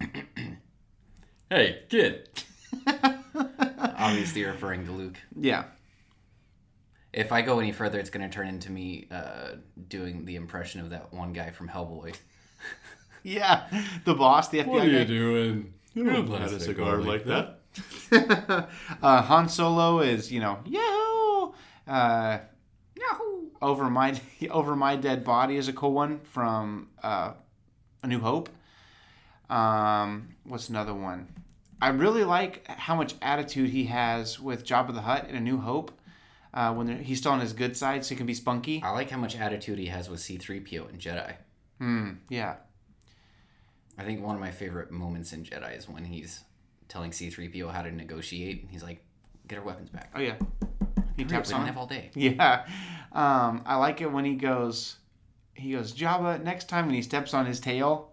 hey, 1.50 1.80
kid. 1.88 2.28
Obviously 3.98 4.44
referring 4.44 4.84
to 4.86 4.92
Luke. 4.92 5.16
Yeah. 5.34 5.64
If 7.16 7.32
I 7.32 7.40
go 7.42 7.58
any 7.58 7.72
further, 7.72 7.98
it's 7.98 8.10
going 8.10 8.28
to 8.28 8.32
turn 8.32 8.46
into 8.46 8.70
me 8.70 9.08
uh, 9.10 9.52
doing 9.88 10.24
the 10.26 10.36
impression 10.36 10.82
of 10.82 10.90
that 10.90 11.12
one 11.12 11.32
guy 11.32 11.50
from 11.50 11.68
Hellboy. 11.68 12.14
Yeah. 13.22 13.64
The 14.04 14.14
boss, 14.14 14.50
the 14.50 14.60
FBI 14.60 14.66
What 14.66 14.86
are 14.86 14.90
guy. 14.90 15.02
doing? 15.04 15.74
You 15.94 16.04
don't 16.04 16.28
Had 16.28 16.52
a 16.52 16.60
cigar 16.60 16.98
like 16.98 17.24
that. 17.24 17.58
uh, 19.02 19.22
Han 19.22 19.48
Solo 19.48 19.98
is, 19.98 20.30
you 20.30 20.38
know, 20.38 20.60
yahoo! 20.64 21.52
Uh, 21.88 22.38
Yahoo! 22.96 23.48
over 23.60 23.90
my 23.90 24.14
over 24.50 24.76
my 24.76 24.94
dead 24.94 25.24
body 25.24 25.56
is 25.56 25.66
a 25.66 25.72
cool 25.72 25.92
one 25.92 26.20
from 26.20 26.88
uh, 27.02 27.32
A 28.04 28.06
New 28.06 28.20
Hope. 28.20 28.48
Um, 29.50 30.36
what's 30.44 30.68
another 30.68 30.94
one? 30.94 31.26
I 31.82 31.88
really 31.88 32.22
like 32.24 32.66
how 32.68 32.94
much 32.94 33.14
attitude 33.20 33.70
he 33.70 33.86
has 33.86 34.38
with 34.38 34.64
Jabba 34.64 34.94
the 34.94 35.00
Hutt 35.00 35.28
in 35.28 35.34
A 35.34 35.40
New 35.40 35.58
Hope. 35.58 35.90
Uh, 36.54 36.72
when 36.72 37.02
he's 37.02 37.18
still 37.18 37.32
on 37.32 37.40
his 37.40 37.52
good 37.52 37.76
side, 37.76 38.04
so 38.04 38.10
he 38.10 38.16
can 38.16 38.26
be 38.26 38.32
spunky. 38.34 38.80
I 38.82 38.90
like 38.90 39.10
how 39.10 39.18
much 39.18 39.36
attitude 39.36 39.78
he 39.78 39.86
has 39.86 40.08
with 40.08 40.20
C3PO 40.20 40.88
and 40.88 40.98
Jedi. 40.98 41.34
Yeah, 42.30 42.54
I 43.98 44.04
think 44.04 44.22
one 44.22 44.34
of 44.34 44.40
my 44.40 44.50
favorite 44.50 44.90
moments 44.90 45.32
in 45.32 45.42
Jedi 45.44 45.76
is 45.76 45.88
when 45.88 46.04
he's 46.04 46.44
telling 46.88 47.10
C3PO 47.10 47.70
how 47.72 47.82
to 47.82 47.90
negotiate. 47.90 48.62
And 48.62 48.70
he's 48.70 48.82
like, 48.82 49.04
get 49.48 49.58
our 49.58 49.64
weapons 49.64 49.90
back. 49.90 50.10
oh 50.14 50.20
yeah, 50.20 50.36
he 51.16 51.22
Hurry 51.22 51.24
up, 51.24 51.28
taps 51.30 51.50
don't 51.50 51.60
on. 51.60 51.66
have 51.66 51.76
all 51.76 51.86
day. 51.86 52.10
Yeah, 52.14 52.66
um, 53.12 53.62
I 53.66 53.76
like 53.76 54.00
it 54.00 54.10
when 54.10 54.24
he 54.24 54.34
goes. 54.34 54.96
He 55.54 55.72
goes 55.72 55.92
Jabba 55.94 56.42
next 56.42 56.68
time, 56.68 56.84
and 56.86 56.94
he 56.94 57.02
steps 57.02 57.32
on 57.34 57.46
his 57.46 57.60
tail, 57.60 58.12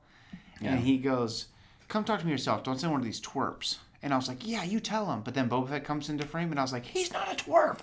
and 0.62 0.80
he 0.80 0.98
goes, 0.98 1.48
"Come 1.88 2.04
talk 2.04 2.20
to 2.20 2.26
me 2.26 2.32
yourself. 2.32 2.64
Don't 2.64 2.80
send 2.80 2.92
one 2.92 3.02
of 3.02 3.06
these 3.06 3.22
twerps." 3.22 3.78
And 4.02 4.14
I 4.14 4.18
was 4.18 4.28
like, 4.28 4.46
"Yeah, 4.48 4.64
you 4.64 4.80
tell 4.82 5.12
him." 5.12 5.22
But 5.22 5.34
then 5.34 5.50
Boba 5.50 5.70
Fett 5.70 5.84
comes 5.86 6.10
into 6.10 6.26
frame, 6.26 6.52
and 6.52 6.60
I 6.60 6.64
was 6.64 6.74
like, 6.74 6.86
"He's 6.86 7.12
not 7.14 7.32
a 7.32 7.36
twerp." 7.36 7.80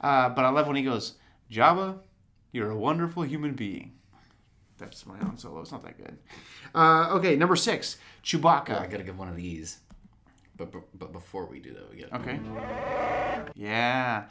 Uh, 0.00 0.28
but 0.30 0.44
I 0.44 0.50
love 0.50 0.66
when 0.66 0.76
he 0.76 0.82
goes, 0.82 1.14
"Jabba, 1.50 1.98
you're 2.52 2.70
a 2.70 2.76
wonderful 2.76 3.22
human 3.22 3.54
being." 3.54 3.92
That's 4.78 5.04
my 5.04 5.18
own 5.20 5.36
solo. 5.36 5.60
It's 5.60 5.72
not 5.72 5.82
that 5.82 5.98
good. 5.98 6.16
Uh, 6.74 7.10
okay, 7.16 7.36
number 7.36 7.56
six, 7.56 7.98
Chewbacca. 8.24 8.80
I 8.80 8.86
gotta 8.86 9.02
give 9.02 9.18
one 9.18 9.28
of 9.28 9.36
these. 9.36 9.80
But, 10.56 10.72
but, 10.72 10.82
but 10.98 11.12
before 11.12 11.46
we 11.46 11.58
do 11.58 11.72
that, 11.74 11.90
we 11.90 12.02
got 12.02 12.20
Okay. 12.20 12.38
Yeah. 13.54 14.24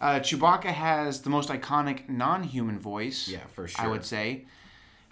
Uh, 0.00 0.20
Chewbacca 0.20 0.64
has 0.66 1.22
the 1.22 1.30
most 1.30 1.48
iconic 1.48 2.08
non-human 2.08 2.78
voice. 2.78 3.28
Yeah, 3.28 3.46
for 3.52 3.68
sure. 3.68 3.84
I 3.84 3.88
would 3.88 4.04
say. 4.04 4.46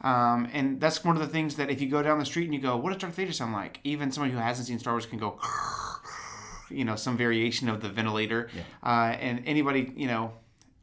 Um, 0.02 0.49
and 0.52 0.81
that's 0.81 1.04
one 1.04 1.14
of 1.16 1.23
the 1.23 1.28
things 1.28 1.57
that 1.57 1.71
if 1.71 1.81
you 1.81 1.88
go 1.88 2.02
down 2.02 2.19
the 2.19 2.25
street 2.25 2.47
and 2.47 2.54
you 2.54 2.61
go, 2.61 2.76
"What 2.76 2.92
does 2.92 3.00
Darth 3.00 3.14
Vader 3.14 3.33
sound 3.33 3.52
like?" 3.52 3.78
Even 3.85 4.11
someone 4.11 4.31
who 4.31 4.38
hasn't 4.38 4.66
seen 4.66 4.78
Star 4.78 4.95
Wars 4.95 5.07
can 5.07 5.19
go, 5.19 5.38
you 6.73 6.85
know, 6.85 6.97
some 6.97 7.17
variation 7.17 7.69
of 7.69 7.81
the 7.81 7.88
ventilator. 7.88 8.49
Uh, 8.83 9.17
and 9.21 9.43
anybody, 9.47 9.93
you 9.97 10.07
know, 10.07 10.33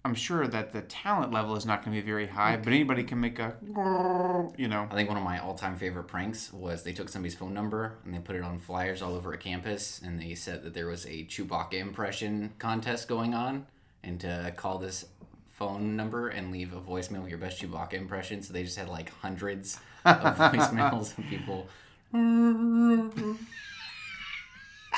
I'm 0.05 0.15
sure 0.15 0.47
that 0.47 0.71
the 0.71 0.81
talent 0.81 1.33
level 1.33 1.55
is 1.57 1.65
not 1.65 1.83
going 1.83 1.95
to 1.95 2.01
be 2.01 2.05
very 2.05 2.25
high, 2.27 2.55
but 2.55 2.69
anybody 2.69 3.03
can 3.03 3.19
make 3.19 3.37
a, 3.37 3.55
you 4.57 4.67
know. 4.69 4.87
I 4.89 4.95
think 4.95 5.09
one 5.09 5.17
of 5.17 5.23
my 5.23 5.39
all-time 5.39 5.75
favorite 5.77 6.05
pranks 6.05 6.53
was 6.53 6.83
they 6.83 6.93
took 6.93 7.09
somebody's 7.09 7.35
phone 7.35 7.53
number 7.53 7.97
and 8.05 8.13
they 8.13 8.19
put 8.19 8.37
it 8.37 8.43
on 8.43 8.59
flyers 8.59 9.01
all 9.01 9.13
over 9.13 9.33
a 9.33 9.37
campus, 9.37 10.01
and 10.03 10.19
they 10.19 10.35
said 10.35 10.63
that 10.63 10.73
there 10.73 10.87
was 10.87 11.05
a 11.05 11.25
Chewbacca 11.25 11.73
impression 11.73 12.53
contest 12.59 13.09
going 13.09 13.33
on, 13.33 13.65
and 14.03 14.21
to 14.21 14.53
call 14.55 14.77
this 14.77 15.05
phone 15.49 15.97
number 15.97 16.29
and 16.29 16.51
leave 16.51 16.73
a 16.73 16.79
voicemail 16.79 17.21
with 17.21 17.29
your 17.29 17.37
best 17.37 17.61
Chewbacca 17.61 17.93
impression. 17.93 18.41
So 18.41 18.53
they 18.53 18.63
just 18.63 18.77
had 18.77 18.87
like 18.87 19.11
hundreds 19.19 19.79
of 20.05 20.15
voicemails 20.37 21.17
of 21.17 21.25
people. 21.25 21.67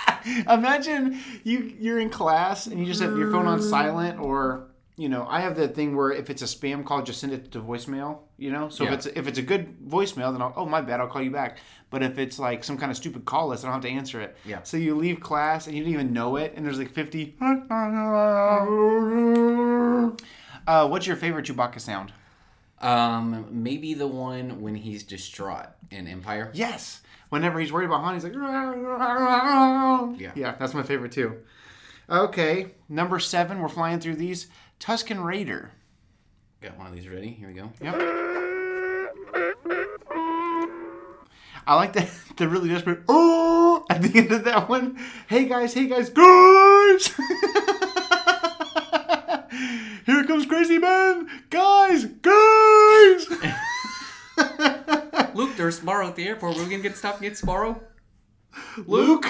Imagine 0.50 1.20
you 1.44 1.74
you're 1.80 2.00
in 2.00 2.10
class 2.10 2.68
and 2.68 2.80
you 2.80 2.86
just 2.86 3.02
have 3.02 3.18
your 3.18 3.32
phone 3.32 3.48
on 3.48 3.62
silent 3.62 4.20
or 4.20 4.68
you 4.98 5.10
know, 5.10 5.26
I 5.28 5.40
have 5.40 5.56
the 5.56 5.68
thing 5.68 5.96
where 5.96 6.12
if 6.12 6.30
it's 6.30 6.44
a 6.44 6.46
spam 6.46 6.86
call, 6.86 7.02
just 7.02 7.22
send 7.22 7.34
it 7.34 7.52
to 7.54 7.62
voicemail. 7.62 8.20
You 8.38 8.52
know, 8.52 8.70
so 8.70 8.84
Yeah. 8.84 8.90
if 8.92 8.96
it's 8.96 9.06
if 9.08 9.28
it's 9.28 9.40
a 9.40 9.42
good 9.42 9.80
voicemail, 9.88 10.32
then 10.32 10.42
I'll, 10.44 10.54
oh 10.56 10.66
my 10.66 10.82
bad, 10.82 11.00
I'll 11.00 11.08
call 11.08 11.22
you 11.24 11.32
back. 11.32 11.58
But 11.90 12.04
if 12.04 12.20
it's 12.20 12.38
like 12.38 12.64
some 12.64 12.78
kind 12.78 12.92
of 12.92 12.98
stupid 12.98 13.26
call 13.26 13.48
list, 13.48 13.64
I 13.64 13.68
don't 13.68 13.74
have 13.74 13.82
to 13.84 13.90
answer 13.90 14.22
it. 14.22 14.38
Yeah. 14.46 14.62
So 14.64 14.78
you 14.78 14.94
leave 14.96 15.20
class 15.20 15.66
and 15.68 15.76
you 15.76 15.84
didn't 15.84 15.94
even 15.96 16.14
know 16.14 16.36
it, 16.36 16.54
and 16.56 16.64
there's 16.66 16.78
like 16.78 16.92
fifty. 16.92 17.36
Uh, 20.68 20.88
what's 20.88 21.08
your 21.08 21.16
favorite 21.16 21.46
Chewbacca 21.46 21.80
sound? 21.80 22.14
Um, 22.82 23.46
maybe 23.52 23.94
the 23.94 24.08
one 24.08 24.60
when 24.62 24.76
he's 24.76 25.04
distraught 25.04 25.68
in 25.92 26.08
Empire. 26.08 26.50
Yes. 26.54 27.02
Whenever 27.30 27.60
he's 27.60 27.72
worried 27.72 27.86
about 27.86 28.02
Han, 28.04 28.16
he's 28.16 28.24
like, 28.24 28.34
Yeah. 30.20 30.32
yeah, 30.36 30.56
that's 30.60 30.74
my 30.74 30.84
favorite 30.84 31.12
too. 31.12 31.38
Okay, 32.10 32.72
number 32.90 33.20
seven. 33.20 33.62
We're 33.62 33.70
flying 33.70 34.00
through 34.00 34.16
these. 34.16 34.48
Tusken 34.80 35.24
Raider. 35.24 35.72
Got 36.62 36.78
one 36.78 36.88
of 36.88 36.94
these 36.94 37.08
ready. 37.08 37.30
Here 37.30 37.48
we 37.48 37.54
go. 37.54 37.72
Yep. 37.82 37.96
I 41.68 41.76
like 41.76 41.94
the 41.94 42.10
the 42.38 42.48
really 42.50 42.70
desperate. 42.70 43.02
Oh, 43.08 43.86
at 43.90 44.02
the 44.02 44.18
end 44.20 44.32
of 44.32 44.44
that 44.46 44.68
one. 44.68 45.00
Hey 45.28 45.46
guys, 45.46 45.74
hey 45.74 45.88
guys, 45.88 46.10
guys! 46.10 47.12
Here 50.12 50.26
comes 50.26 50.46
Crazy 50.46 50.78
Man! 50.78 51.30
Guys, 51.50 52.04
guys! 52.04 53.30
Luke, 55.34 55.56
there's 55.56 55.80
Sbarro 55.80 56.10
at 56.10 56.18
the 56.18 56.28
airport. 56.28 56.58
We're 56.58 56.66
gonna 56.66 56.80
get 56.80 56.98
stopped 56.98 57.22
and 57.22 57.30
get 57.30 57.40
Sbarro. 57.40 57.80
Luke! 58.86 59.24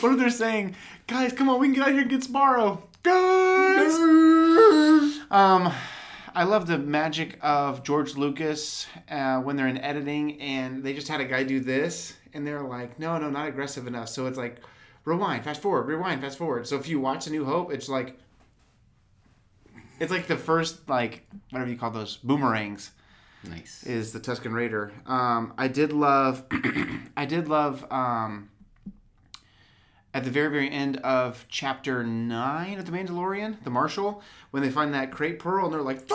what 0.00 0.12
if 0.12 0.18
they're 0.18 0.28
saying, 0.28 0.74
guys, 1.06 1.32
come 1.32 1.48
on, 1.48 1.60
we 1.60 1.68
can 1.68 1.74
get 1.74 1.84
out 1.84 1.92
here 1.92 2.00
and 2.00 2.10
get 2.10 2.22
Sbarro. 2.22 2.82
Guys! 3.04 3.94
Um, 5.30 5.72
I 6.34 6.42
love 6.42 6.66
the 6.66 6.78
magic 6.78 7.38
of 7.42 7.84
George 7.84 8.16
Lucas 8.16 8.88
uh, 9.08 9.38
when 9.38 9.54
they're 9.54 9.68
in 9.68 9.78
editing 9.78 10.40
and 10.40 10.82
they 10.82 10.94
just 10.94 11.06
had 11.06 11.20
a 11.20 11.24
guy 11.24 11.44
do 11.44 11.60
this 11.60 12.16
and 12.34 12.44
they're 12.44 12.60
like, 12.60 12.98
no, 12.98 13.16
no, 13.18 13.30
not 13.30 13.46
aggressive 13.46 13.86
enough. 13.86 14.08
So 14.08 14.26
it's 14.26 14.36
like, 14.36 14.62
rewind, 15.08 15.42
fast 15.44 15.60
forward, 15.62 15.86
rewind, 15.86 16.20
fast 16.20 16.38
forward. 16.38 16.66
So 16.66 16.76
if 16.76 16.88
you 16.88 17.00
watch 17.00 17.26
A 17.26 17.30
New 17.30 17.44
Hope, 17.44 17.72
it's 17.72 17.88
like, 17.88 18.18
it's 19.98 20.12
like 20.12 20.26
the 20.26 20.36
first, 20.36 20.88
like, 20.88 21.26
whatever 21.50 21.70
you 21.70 21.76
call 21.76 21.90
those, 21.90 22.16
boomerangs 22.18 22.90
Nice. 23.42 23.82
is 23.84 24.12
the 24.12 24.20
Tusken 24.20 24.52
Raider. 24.52 24.92
Um, 25.06 25.54
I 25.58 25.68
did 25.68 25.92
love, 25.92 26.44
I 27.16 27.24
did 27.24 27.48
love 27.48 27.84
um, 27.90 28.50
at 30.14 30.24
the 30.24 30.30
very 30.30 30.50
very 30.50 30.70
end 30.70 30.98
of 30.98 31.44
chapter 31.48 32.02
nine 32.04 32.78
of 32.78 32.86
the 32.86 32.92
Mandalorian, 32.92 33.62
the 33.64 33.70
Marshal, 33.70 34.22
when 34.50 34.62
they 34.62 34.70
find 34.70 34.94
that 34.94 35.10
krayt 35.10 35.38
pearl 35.38 35.66
and 35.66 35.74
they're 35.74 35.82
like 35.82 36.06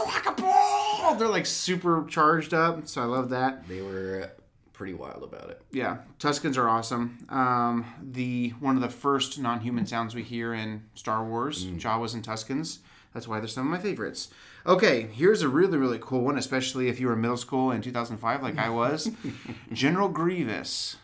they're 1.20 1.28
like 1.28 1.46
super 1.46 2.06
charged 2.10 2.54
up. 2.54 2.88
So 2.88 3.02
I 3.02 3.06
love 3.06 3.30
that. 3.30 3.68
They 3.68 3.82
were 3.82 4.32
pretty 4.74 4.94
wild 4.94 5.24
about 5.24 5.50
it. 5.50 5.62
Yeah, 5.72 5.98
Tuskens 6.20 6.58
are 6.58 6.68
awesome. 6.68 7.26
Um, 7.30 7.86
the 8.02 8.50
one 8.60 8.76
of 8.76 8.82
the 8.82 8.90
first 8.90 9.40
non-human 9.40 9.86
sounds 9.86 10.16
we 10.16 10.24
hear 10.24 10.54
in 10.54 10.84
Star 10.96 11.24
Wars, 11.24 11.66
Jawas 11.66 12.14
and 12.14 12.24
Tuskens. 12.26 12.80
That's 13.14 13.28
why 13.28 13.40
they're 13.40 13.48
some 13.48 13.68
of 13.68 13.72
my 13.72 13.78
favorites. 13.78 14.30
Okay, 14.66 15.04
here's 15.04 15.42
a 15.44 15.48
really 15.48 15.78
really 15.78 16.00
cool 16.02 16.22
one, 16.22 16.38
especially 16.38 16.90
if 16.90 17.00
you 17.00 17.08
were 17.08 17.14
in 17.14 17.22
middle 17.22 17.38
school 17.38 17.72
in 17.72 17.82
2005, 17.82 18.44
like 18.44 18.58
I 18.58 18.70
was. 18.70 19.12
General 19.72 20.10
Grievous, 20.10 20.98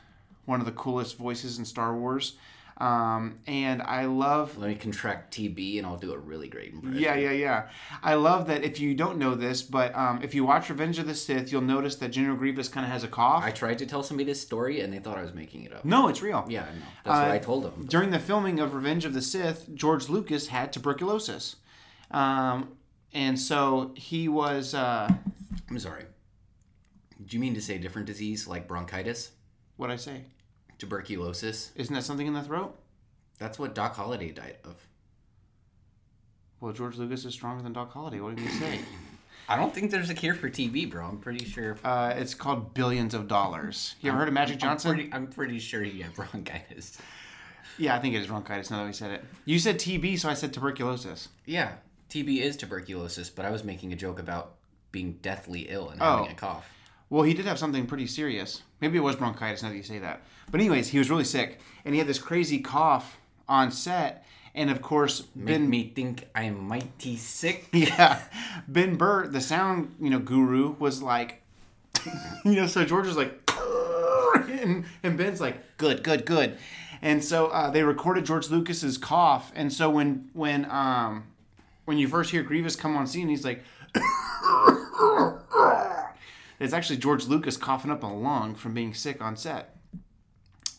one 0.46 0.60
of 0.60 0.66
the 0.66 0.72
coolest 0.72 1.18
voices 1.18 1.60
in 1.60 1.66
Star 1.66 1.96
Wars, 1.96 2.34
um, 2.80 3.40
and 3.46 3.82
I 3.82 4.06
love 4.06 4.58
Let 4.58 4.70
me 4.70 4.76
contract 4.76 5.36
TB 5.36 5.78
and 5.80 5.86
I'll 5.86 5.98
do 5.98 6.14
a 6.14 6.18
really 6.18 6.48
great 6.48 6.74
impression. 6.74 6.98
yeah, 7.00 7.16
yeah, 7.16 7.32
yeah. 7.32 7.68
I 8.02 8.14
love 8.14 8.48
that 8.48 8.64
if 8.64 8.80
you 8.80 8.94
don't 8.96 9.18
know 9.18 9.36
this, 9.36 9.62
but 9.62 9.94
um, 9.96 10.22
if 10.24 10.34
you 10.34 10.46
watch 10.46 10.70
Revenge 10.70 10.98
of 10.98 11.06
the 11.08 11.14
Sith, 11.14 11.52
you'll 11.52 11.62
notice 11.62 11.96
that 11.98 12.10
General 12.10 12.38
Grievous 12.38 12.70
kind 12.70 12.86
of 12.86 12.92
has 12.92 13.04
a 13.04 13.08
cough. 13.10 13.44
I 13.44 13.52
tried 13.52 13.80
to 13.80 13.86
tell 13.86 14.02
somebody 14.02 14.26
this 14.26 14.42
story 14.42 14.80
and 14.82 14.94
they 14.94 15.00
thought 15.00 15.18
I 15.18 15.24
was 15.24 15.34
making 15.34 15.64
it 15.64 15.74
up. 15.74 15.84
no, 15.84 16.08
it's 16.08 16.22
real. 16.22 16.46
Yeah, 16.48 16.62
I 16.64 16.74
know. 16.74 16.82
That's 17.04 17.20
what 17.20 17.30
Uh, 17.30 17.34
I 17.34 17.38
told 17.40 17.64
them. 17.66 17.86
During 17.88 18.12
the 18.12 18.20
filming 18.20 18.60
of 18.60 18.74
Revenge 18.74 19.04
of 19.04 19.14
the 19.14 19.22
Sith, 19.22 19.70
George 19.74 20.08
Lucas 20.08 20.48
had 20.48 20.72
tuberculosis. 20.72 21.58
Um, 22.12 22.78
and 23.14 23.38
so 23.40 23.92
he 23.96 24.30
was. 24.30 24.74
Uh, 24.74 25.12
I'm 25.70 25.80
sorry. 25.80 26.06
Do 27.26 27.36
you 27.36 27.42
mean 27.42 27.54
to 27.56 27.62
say 27.62 27.78
different 27.78 28.08
disease 28.08 28.48
like 28.48 28.68
bronchitis, 28.68 29.32
what'd 29.76 29.94
I 29.94 29.98
say? 29.98 30.22
Tuberculosis? 30.80 31.72
Isn't 31.76 31.94
that 31.94 32.04
something 32.04 32.26
in 32.28 32.34
the 32.34 32.42
throat? 32.42 32.76
That's 33.38 33.60
what 33.60 33.76
Doc 33.76 33.96
Holliday 33.96 34.32
died 34.32 34.58
of. 34.64 34.76
Well, 36.60 36.74
George 36.74 36.98
Lucas 36.98 37.24
is 37.26 37.34
stronger 37.34 37.62
than 37.64 37.74
Doc 37.74 37.92
Holliday. 37.94 38.20
What 38.20 38.36
do 38.36 38.44
you 38.44 38.50
say? 38.50 38.80
I 39.48 39.56
don't 39.56 39.74
think 39.74 39.90
there's 39.92 40.10
a 40.10 40.14
cure 40.14 40.36
for 40.36 40.50
TB, 40.50 40.92
bro. 40.92 41.06
I'm 41.06 41.18
pretty 41.18 41.44
sure. 41.46 41.78
Uh, 41.84 42.14
it's 42.16 42.34
called 42.36 42.74
billions 42.74 43.14
of 43.14 43.28
dollars. 43.28 43.96
You 44.02 44.10
ever 44.12 44.20
heard 44.20 44.28
of 44.28 44.34
Magic 44.34 44.60
Johnson? 44.60 44.92
I'm 44.92 44.96
pretty, 44.98 45.14
I'm 45.14 45.28
pretty 45.28 45.60
sure 45.60 45.82
he 45.82 46.02
had 46.02 46.14
bronchitis. 46.16 47.00
Yeah, 47.78 47.96
I 47.96 48.00
think 48.00 48.14
it 48.14 48.20
is 48.20 48.28
bronchitis 48.28 48.70
now 48.70 48.80
that 48.80 48.86
we 48.88 48.94
said 48.94 49.12
it. 49.12 49.24
You 49.46 49.58
said 49.58 49.78
TB, 49.80 50.20
so 50.20 50.30
I 50.30 50.34
said 50.34 50.54
tuberculosis. 50.54 51.30
Yeah, 51.46 51.72
TB 52.10 52.42
is 52.42 52.58
tuberculosis, 52.58 53.30
but 53.30 53.46
I 53.46 53.50
was 53.52 53.64
making 53.64 53.94
a 53.94 53.96
joke 53.96 54.20
about 54.20 54.56
being 54.92 55.14
deathly 55.22 55.62
ill 55.70 55.90
and 55.90 56.02
Oh. 56.02 56.18
having 56.18 56.32
a 56.32 56.36
cough. 56.36 56.70
Well, 57.10 57.24
he 57.24 57.34
did 57.34 57.46
have 57.46 57.58
something 57.58 57.88
pretty 57.88 58.06
serious. 58.06 58.62
Maybe 58.82 58.98
it 58.98 59.02
was 59.02 59.16
bronchitis 59.16 59.64
now 59.64 59.70
that 59.70 59.76
you 59.76 59.84
say 59.84 60.00
that. 60.00 60.22
But 60.52 60.60
anyways, 60.60 60.90
he 60.90 60.98
was 60.98 61.10
really 61.10 61.24
sick, 61.24 61.60
and 61.86 61.94
he 61.94 62.00
had 62.00 62.08
this 62.08 62.20
crazy 62.20 62.60
cough 62.60 63.18
on 63.48 63.72
set. 63.72 64.26
And 64.56 64.70
of 64.70 64.82
course, 64.82 65.28
Make 65.36 65.46
Ben 65.46 65.70
me 65.70 65.92
think 65.96 66.28
I'm 66.34 66.68
mighty 66.68 67.18
sick. 67.18 67.68
yeah, 67.74 68.22
Ben 68.68 68.96
Burtt, 68.96 69.32
the 69.32 69.42
sound 69.42 69.96
you 70.00 70.10
know 70.10 70.20
guru, 70.20 70.76
was 70.80 71.02
like, 71.02 71.44
you 72.46 72.56
know, 72.56 72.68
so 72.68 72.84
George 72.84 73.06
was 73.06 73.18
like, 73.18 73.40
and, 74.50 74.86
and 75.04 75.18
Ben's 75.18 75.40
like, 75.40 75.78
good, 75.78 76.04
good, 76.04 76.26
good, 76.26 76.58
and 77.02 77.24
so 77.24 77.48
uh, 77.48 77.70
they 77.70 77.84
recorded 77.84 78.26
George 78.26 78.50
Lucas's 78.50 78.98
cough, 78.98 79.52
and 79.56 79.72
so 79.72 79.90
when 79.90 80.30
when 80.34 80.70
um 80.72 81.26
when 81.86 81.98
you 81.98 82.08
first 82.08 82.32
hear 82.32 82.44
Grievous 82.44 82.76
come 82.76 82.96
on 82.96 83.08
scene, 83.08 83.30
he's 83.30 83.46
like. 83.46 83.64
It's 86.60 86.74
actually 86.74 86.98
George 86.98 87.26
Lucas 87.26 87.58
coughing 87.58 87.92
up 87.92 88.04
a 88.04 88.08
lung 88.08 88.56
from 88.56 88.74
being 88.74 88.94
sick 88.94 89.22
on 89.22 89.36
set. 89.38 89.76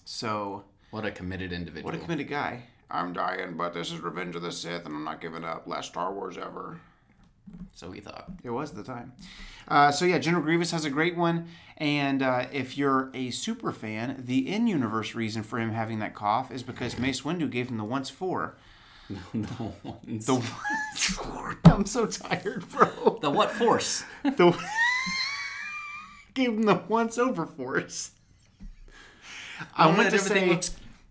So, 0.05 0.65
What 0.91 1.05
a 1.07 1.11
committed 1.11 1.53
individual. 1.53 1.91
what 1.91 1.95
a 1.95 2.03
committed 2.03 2.29
guy. 2.29 2.65
I'm 2.91 3.13
dying, 3.13 3.57
but 3.57 3.73
this 3.73 3.93
is 3.93 4.01
Revenge 4.01 4.35
of 4.35 4.43
the 4.43 4.51
Sith, 4.51 4.85
and 4.85 4.95
I'm 4.95 5.05
not 5.05 5.21
giving 5.21 5.45
up. 5.45 5.67
Last 5.67 5.91
Star 5.91 6.13
Wars 6.13 6.37
ever. 6.37 6.81
so 7.73 7.89
we 7.89 8.01
thought. 8.01 8.31
It 8.43 8.51
was 8.51 8.73
the 8.73 8.83
time. 8.83 9.13
Uh, 9.69 9.93
so 9.93 10.05
yeah, 10.05 10.19
General 10.19 10.43
Grievous 10.43 10.73
has 10.73 10.85
a 10.85 10.91
great 10.91 11.17
one, 11.17 11.47
and 11.77 12.21
uh, 12.23 12.47
if 12.53 12.77
you're 12.77 13.11
a 13.15 13.31
super 13.31 13.71
fan, 13.71 14.23
the 14.27 14.49
in-universe 14.53 15.15
reason 15.15 15.45
for 15.45 15.59
him 15.61 15.71
having 15.71 16.01
that 16.01 16.15
cough 16.15 16.51
is 16.51 16.65
because 16.65 16.99
Mace 16.99 17.21
Windu 17.21 17.49
gave 17.49 17.69
him 17.69 17.77
the 17.79 17.85
once 17.85 18.11
four. 18.11 18.57
the 19.33 19.73
ones. 19.85 20.27
The 20.27 20.35
once 20.35 21.05
four. 21.05 21.57
I'm 21.67 21.87
so 21.87 22.07
tired, 22.07 22.69
bro. 22.69 23.19
The 23.23 23.31
what 23.31 23.53
force? 23.53 24.03
The 24.25 24.57
gave 26.35 26.51
him 26.51 26.63
the 26.63 26.83
once 26.89 27.19
over 27.19 27.47
force. 27.47 28.13
I 29.77 29.95
meant 29.95 30.11
to 30.11 30.19
say. 30.19 30.61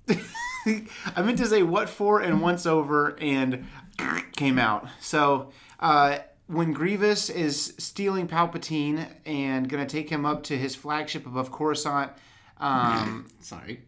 I 1.16 1.22
meant 1.22 1.38
to 1.38 1.46
say 1.46 1.64
what 1.64 1.90
for 1.90 2.20
and 2.20 2.42
once 2.42 2.66
over 2.66 3.18
and 3.20 3.68
came 4.36 4.60
out. 4.60 4.88
So 5.00 5.52
uh, 5.80 6.20
when 6.48 6.74
Grievous 6.74 7.30
is 7.30 7.74
stealing 7.78 8.28
Palpatine 8.28 9.08
and 9.26 9.70
gonna 9.70 9.86
take 9.86 10.10
him 10.10 10.26
up 10.26 10.44
to 10.44 10.58
his 10.58 10.76
flagship 10.76 11.26
above 11.26 11.52
Coruscant, 11.52 12.12
um, 12.58 13.28
Sorry. 13.40 13.82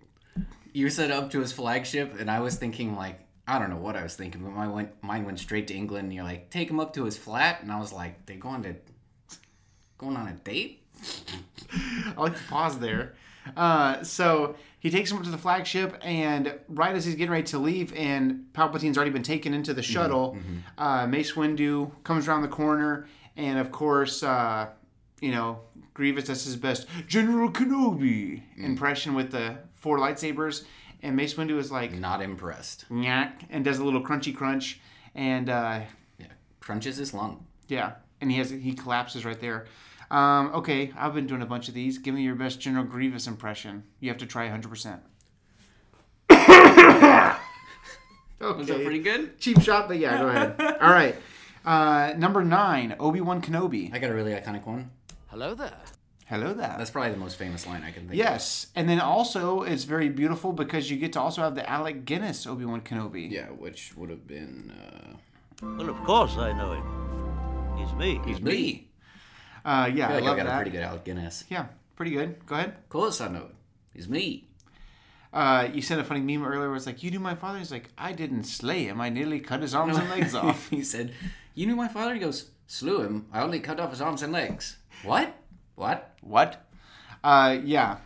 You 0.73 0.89
said 0.89 1.11
up 1.11 1.31
to 1.31 1.41
his 1.41 1.51
flagship, 1.51 2.19
and 2.19 2.31
I 2.31 2.39
was 2.39 2.55
thinking 2.55 2.95
like 2.95 3.19
I 3.47 3.59
don't 3.59 3.69
know 3.69 3.77
what 3.77 3.97
I 3.97 4.03
was 4.03 4.15
thinking, 4.15 4.41
but 4.43 4.51
my 4.51 4.67
went 4.67 4.91
mine 5.03 5.25
went 5.25 5.39
straight 5.39 5.67
to 5.67 5.73
England. 5.73 6.05
And 6.05 6.13
you're 6.13 6.23
like, 6.23 6.49
take 6.49 6.69
him 6.69 6.79
up 6.79 6.93
to 6.93 7.03
his 7.03 7.17
flat, 7.17 7.61
and 7.61 7.71
I 7.71 7.79
was 7.79 7.91
like, 7.91 8.25
they 8.25 8.35
going 8.35 8.63
to 8.63 8.75
going 9.97 10.15
on 10.15 10.27
a 10.27 10.33
date? 10.33 10.80
I 12.17 12.21
like 12.21 12.35
to 12.37 12.43
pause 12.49 12.79
there. 12.79 13.13
Uh, 13.57 14.03
so 14.03 14.55
he 14.79 14.89
takes 14.89 15.11
him 15.11 15.17
up 15.17 15.23
to 15.23 15.29
the 15.31 15.37
flagship, 15.37 15.97
and 16.01 16.53
right 16.67 16.95
as 16.95 17.05
he's 17.05 17.15
getting 17.15 17.31
ready 17.31 17.43
to 17.45 17.57
leave, 17.59 17.93
and 17.95 18.45
Palpatine's 18.53 18.97
already 18.97 19.11
been 19.11 19.23
taken 19.23 19.53
into 19.53 19.73
the 19.73 19.81
shuttle, 19.81 20.37
Uh, 20.77 21.07
Mace 21.07 21.33
Windu 21.33 21.91
comes 22.03 22.27
around 22.27 22.41
the 22.43 22.47
corner, 22.47 23.07
and 23.37 23.57
of 23.57 23.71
course, 23.71 24.21
uh, 24.23 24.69
you 25.21 25.31
know, 25.31 25.59
Grievous 25.93 26.25
does 26.25 26.43
his 26.45 26.55
best 26.55 26.87
General 27.07 27.49
Kenobi 27.51 28.41
impression 28.57 29.13
with 29.13 29.31
the 29.31 29.57
four 29.75 29.97
lightsabers, 29.97 30.65
and 31.01 31.15
Mace 31.15 31.33
Windu 31.35 31.57
is 31.57 31.71
like, 31.71 31.93
Not 31.93 32.21
impressed. 32.21 32.85
Nyack, 32.91 33.45
and 33.49 33.63
does 33.65 33.79
a 33.79 33.83
little 33.83 34.03
crunchy 34.03 34.35
crunch, 34.35 34.79
and 35.15 35.49
uh, 35.49 35.81
Yeah, 36.19 36.27
crunches 36.59 36.97
his 36.97 37.13
lung. 37.13 37.45
yeah, 37.67 37.93
and 38.19 38.29
he 38.31 38.37
has 38.37 38.49
he 38.51 38.73
collapses 38.73 39.25
right 39.25 39.39
there. 39.39 39.65
Um, 40.11 40.51
okay, 40.55 40.91
I've 40.97 41.13
been 41.13 41.25
doing 41.25 41.41
a 41.41 41.45
bunch 41.45 41.69
of 41.69 41.73
these. 41.73 41.97
Give 41.97 42.13
me 42.13 42.21
your 42.21 42.35
best 42.35 42.59
General 42.59 42.83
Grievous 42.83 43.27
impression. 43.27 43.83
You 44.01 44.09
have 44.09 44.17
to 44.17 44.25
try 44.25 44.49
100%. 44.49 44.99
okay. 46.31 47.37
Was 48.41 48.67
that 48.67 48.83
pretty 48.83 48.99
good? 48.99 49.39
Cheap 49.39 49.61
shot, 49.61 49.87
but 49.87 49.97
yeah, 49.97 50.17
go 50.19 50.27
ahead. 50.27 50.55
All 50.81 50.91
right. 50.91 51.15
Uh, 51.63 52.13
number 52.17 52.43
nine, 52.43 52.95
Obi 52.99 53.21
Wan 53.21 53.41
Kenobi. 53.41 53.93
I 53.93 53.99
got 53.99 54.09
a 54.09 54.13
really 54.13 54.33
iconic 54.33 54.65
one. 54.65 54.91
Hello 55.27 55.55
there. 55.55 55.77
Hello 56.25 56.53
there. 56.53 56.75
That's 56.77 56.89
probably 56.89 57.11
the 57.11 57.17
most 57.17 57.37
famous 57.37 57.65
line 57.65 57.83
I 57.83 57.91
can 57.91 58.01
think 58.01 58.11
of. 58.11 58.15
yes, 58.15 58.67
and 58.75 58.89
then 58.89 58.99
also 58.99 59.61
it's 59.63 59.83
very 59.85 60.09
beautiful 60.09 60.51
because 60.53 60.89
you 60.91 60.97
get 60.97 61.13
to 61.13 61.21
also 61.21 61.41
have 61.41 61.55
the 61.55 61.69
Alec 61.69 62.03
Guinness 62.05 62.45
Obi 62.47 62.65
Wan 62.65 62.81
Kenobi. 62.81 63.29
Yeah, 63.31 63.47
which 63.47 63.95
would 63.95 64.09
have 64.09 64.27
been 64.27 64.71
uh, 64.71 65.15
Well, 65.61 65.89
of 65.89 65.97
course 66.03 66.35
I 66.37 66.51
know 66.53 66.73
him. 66.73 67.77
He's 67.77 67.93
me. 67.93 68.19
he's 68.25 68.41
me. 68.41 68.90
Uh, 69.63 69.89
yeah, 69.93 70.07
I 70.07 70.11
I, 70.11 70.13
like 70.15 70.23
love 70.23 70.31
I've 70.31 70.37
got 70.37 70.45
that. 70.45 70.53
a 70.53 70.55
pretty 70.57 70.71
good 70.71 70.83
Alec 70.83 71.03
Guinness. 71.03 71.43
Yeah, 71.49 71.65
pretty 71.95 72.11
good. 72.11 72.45
Go 72.45 72.55
ahead. 72.55 72.69
Of 72.69 72.89
course 72.89 73.21
I 73.21 73.27
know 73.27 73.43
it. 73.45 73.55
He's 73.93 74.07
me. 74.09 74.47
Uh, 75.33 75.69
you 75.73 75.81
sent 75.81 76.01
a 76.01 76.03
funny 76.03 76.19
meme 76.19 76.45
earlier 76.45 76.67
where 76.67 76.75
it's 76.75 76.85
like, 76.85 77.03
you 77.03 77.11
knew 77.11 77.19
my 77.19 77.35
father? 77.35 77.57
He's 77.59 77.71
like, 77.71 77.89
I 77.97 78.11
didn't 78.11 78.43
slay 78.43 78.83
him. 78.83 78.99
I 78.99 79.09
nearly 79.09 79.39
cut 79.39 79.61
his 79.61 79.73
arms 79.73 79.97
and 79.97 80.09
legs 80.09 80.35
off. 80.43 80.69
he 80.69 80.83
said, 80.83 81.13
"You 81.55 81.67
knew 81.67 81.75
my 81.75 81.87
father." 81.87 82.13
He 82.13 82.19
goes, 82.19 82.49
"Slew 82.67 83.01
him. 83.01 83.27
I 83.31 83.41
only 83.41 83.59
cut 83.61 83.79
off 83.79 83.91
his 83.91 84.01
arms 84.01 84.21
and 84.23 84.33
legs." 84.33 84.77
What? 85.03 85.33
What? 85.75 86.15
What? 86.21 86.65
Uh, 87.23 87.57
yeah. 87.63 87.97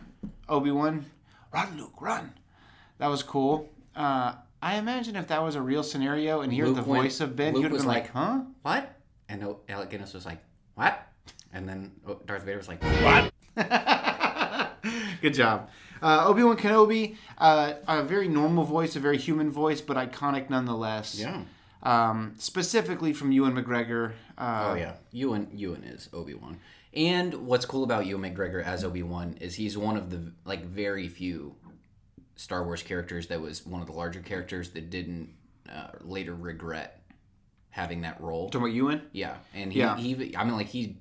Obi 0.48 0.70
Wan, 0.70 1.06
run, 1.52 1.76
Luke, 1.76 2.00
run. 2.00 2.32
That 2.98 3.08
was 3.08 3.22
cool. 3.24 3.70
Uh, 3.96 4.34
I 4.62 4.76
imagine 4.76 5.16
if 5.16 5.26
that 5.28 5.42
was 5.42 5.54
a 5.56 5.62
real 5.62 5.82
scenario 5.82 6.40
and 6.42 6.52
hear 6.52 6.66
the 6.66 6.74
went- 6.74 6.86
voice 7.02 7.20
of 7.20 7.34
Ben, 7.34 7.54
Luke 7.54 7.56
he 7.56 7.62
would 7.64 7.72
have 7.72 7.80
been 7.80 7.88
like, 7.88 8.04
like, 8.04 8.12
"Huh?" 8.12 8.40
What? 8.62 8.92
And 9.28 9.42
Alec 9.68 9.90
Guinness 9.90 10.14
was 10.14 10.24
like, 10.26 10.38
What? 10.74 11.02
And 11.56 11.66
then 11.66 11.92
oh, 12.06 12.20
Darth 12.26 12.42
Vader 12.44 12.58
was 12.58 12.68
like, 12.68 12.82
What? 12.82 13.32
Good 15.22 15.32
job. 15.34 15.70
Uh, 16.02 16.26
Obi 16.26 16.42
Wan 16.42 16.58
Kenobi, 16.58 17.16
uh, 17.38 17.72
a 17.88 18.02
very 18.02 18.28
normal 18.28 18.64
voice, 18.64 18.94
a 18.96 19.00
very 19.00 19.16
human 19.16 19.50
voice, 19.50 19.80
but 19.80 19.96
iconic 19.96 20.50
nonetheless. 20.50 21.18
Yeah. 21.18 21.42
Um, 21.82 22.34
specifically 22.38 23.14
from 23.14 23.32
Ewan 23.32 23.54
McGregor. 23.54 24.12
Uh, 24.36 24.68
Oh 24.72 24.74
yeah, 24.74 24.92
Ewan 25.12 25.48
Ewan 25.54 25.84
is 25.84 26.10
Obi 26.12 26.34
Wan. 26.34 26.58
And 26.92 27.46
what's 27.46 27.64
cool 27.64 27.84
about 27.84 28.04
Ewan 28.04 28.22
McGregor 28.34 28.62
as 28.62 28.84
Obi 28.84 29.02
Wan 29.02 29.38
is 29.40 29.54
he's 29.54 29.78
one 29.78 29.96
of 29.96 30.10
the 30.10 30.32
like 30.44 30.66
very 30.66 31.08
few 31.08 31.54
Star 32.36 32.64
Wars 32.64 32.82
characters 32.82 33.28
that 33.28 33.40
was 33.40 33.64
one 33.64 33.80
of 33.80 33.86
the 33.86 33.94
larger 33.94 34.20
characters 34.20 34.70
that 34.70 34.90
didn't 34.90 35.30
uh, 35.72 35.88
later 36.02 36.34
regret 36.34 37.00
having 37.70 38.02
that 38.02 38.20
role. 38.20 38.50
Talking 38.50 38.66
about 38.66 38.74
Ewan? 38.74 39.02
Yeah, 39.12 39.36
and 39.54 39.72
he, 39.72 39.78
Yeah. 39.78 39.96
he 39.96 40.34
I 40.36 40.44
mean 40.44 40.54
like 40.56 40.68
he 40.68 40.98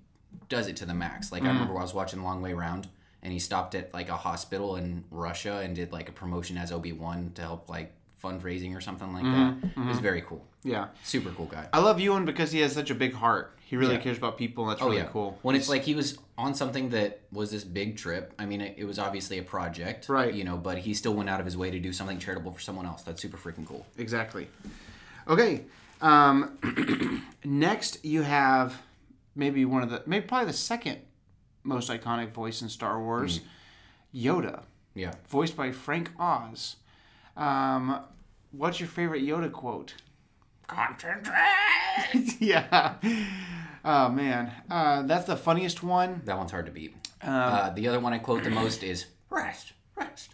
does 0.50 0.68
it 0.68 0.76
to 0.78 0.86
the 0.86 0.94
max. 0.94 1.32
Like 1.32 1.44
I 1.44 1.48
mm. 1.48 1.54
remember 1.54 1.78
I 1.78 1.82
was 1.82 1.94
watching 1.94 2.24
Long 2.24 2.42
Way 2.42 2.54
Round 2.54 2.88
and 3.24 3.34
he 3.34 3.40
stopped 3.40 3.76
at 3.76 3.94
like 3.94 4.10
a 4.10 4.16
hospital 4.16 4.76
in 4.76 5.04
Russia 5.12 5.62
and 5.64 5.76
did 5.76 5.92
like 5.92 6.10
a 6.10 6.12
promotion 6.12 6.58
as 6.58 6.72
Obi 6.72 6.92
Wan 6.92 7.32
to 7.36 7.42
help 7.42 7.70
like 7.70 7.92
fundraising 8.24 8.76
or 8.76 8.82
something 8.82 9.14
like 9.14 9.24
that. 9.24 9.30
Mm, 9.30 9.62
mm-hmm. 9.62 9.82
It 9.84 9.88
was 9.88 10.00
very 10.00 10.22
cool. 10.22 10.46
Yeah. 10.64 10.88
Super 11.04 11.30
cool 11.32 11.46
guy. 11.46 11.68
I 11.74 11.80
love 11.80 12.00
Ewan 12.00 12.26
because 12.26 12.52
he 12.52 12.60
has 12.62 12.74
such 12.74 12.90
a 12.90 12.96
big 12.96 13.14
heart. 13.14 13.58
He 13.66 13.78
really 13.78 13.96
Yeah. 13.96 14.02
cares 14.02 14.18
about 14.18 14.38
people, 14.38 14.64
and 14.66 14.72
that's 14.72 14.82
Oh 14.82 14.86
really 14.86 14.98
yeah, 14.98 15.10
cool. 15.12 15.40
When 15.42 15.56
it's 15.56 15.70
like 15.70 15.84
he 15.84 15.96
was 15.96 16.18
on 16.38 16.54
something 16.54 16.90
that 16.90 17.22
was 17.32 17.52
this 17.52 17.64
big 17.64 17.98
trip. 17.98 18.34
I 18.38 18.46
mean, 18.46 18.62
it, 18.62 18.76
it 18.78 18.86
was 18.86 19.00
obviously 19.00 19.38
a 19.40 19.44
project, 19.44 20.08
Right. 20.10 20.34
You 20.34 20.44
know, 20.44 20.58
but 20.58 20.78
he 20.80 20.94
still 20.94 21.14
went 21.14 21.30
out 21.30 21.40
of 21.40 21.46
his 21.46 21.58
way 21.58 21.72
to 21.72 21.80
do 21.80 21.92
something 21.94 22.20
charitable 22.20 22.52
for 22.52 22.60
someone 22.60 22.86
else. 22.86 23.02
That's 23.04 23.22
super 23.22 23.38
freaking 23.38 23.66
cool. 23.66 23.86
Exactly. 23.98 24.48
Okay. 25.28 25.64
Um, 26.02 27.24
next, 27.44 28.04
you 28.06 28.22
have 28.22 28.82
maybe 29.36 29.66
one 29.66 29.84
of 29.84 29.90
the, 29.90 30.02
maybe 30.06 30.26
probably 30.26 30.48
the 30.48 30.54
second 30.58 31.00
most 31.64 31.90
iconic 31.90 32.32
voice 32.32 32.62
in 32.62 32.70
Star 32.70 33.02
Wars, 33.02 33.42
Yoda, 34.14 34.64
Yeah. 34.94 35.14
voiced 35.28 35.56
by 35.58 35.72
Frank 35.72 36.12
Oz. 36.20 36.78
Um, 37.36 38.00
what's 38.52 38.80
your 38.80 38.88
favorite 38.90 39.24
Yoda 39.24 39.52
quote? 39.52 39.96
Concentrate. 40.68 41.36
yeah. 42.40 42.96
Oh 43.84 44.10
man, 44.10 44.52
uh, 44.70 45.04
that's 45.04 45.26
the 45.26 45.36
funniest 45.38 45.84
one. 45.84 46.22
That 46.26 46.38
one's 46.38 46.52
hard 46.52 46.66
to 46.66 46.72
beat. 46.72 46.96
Um, 47.22 47.34
uh, 47.34 47.70
the 47.72 47.88
other 47.88 48.00
one 48.00 48.14
I 48.14 48.18
quote 48.20 48.44
the 48.44 48.50
most 48.50 48.82
is 48.84 49.06
rest, 49.30 49.74
rest. 49.96 50.34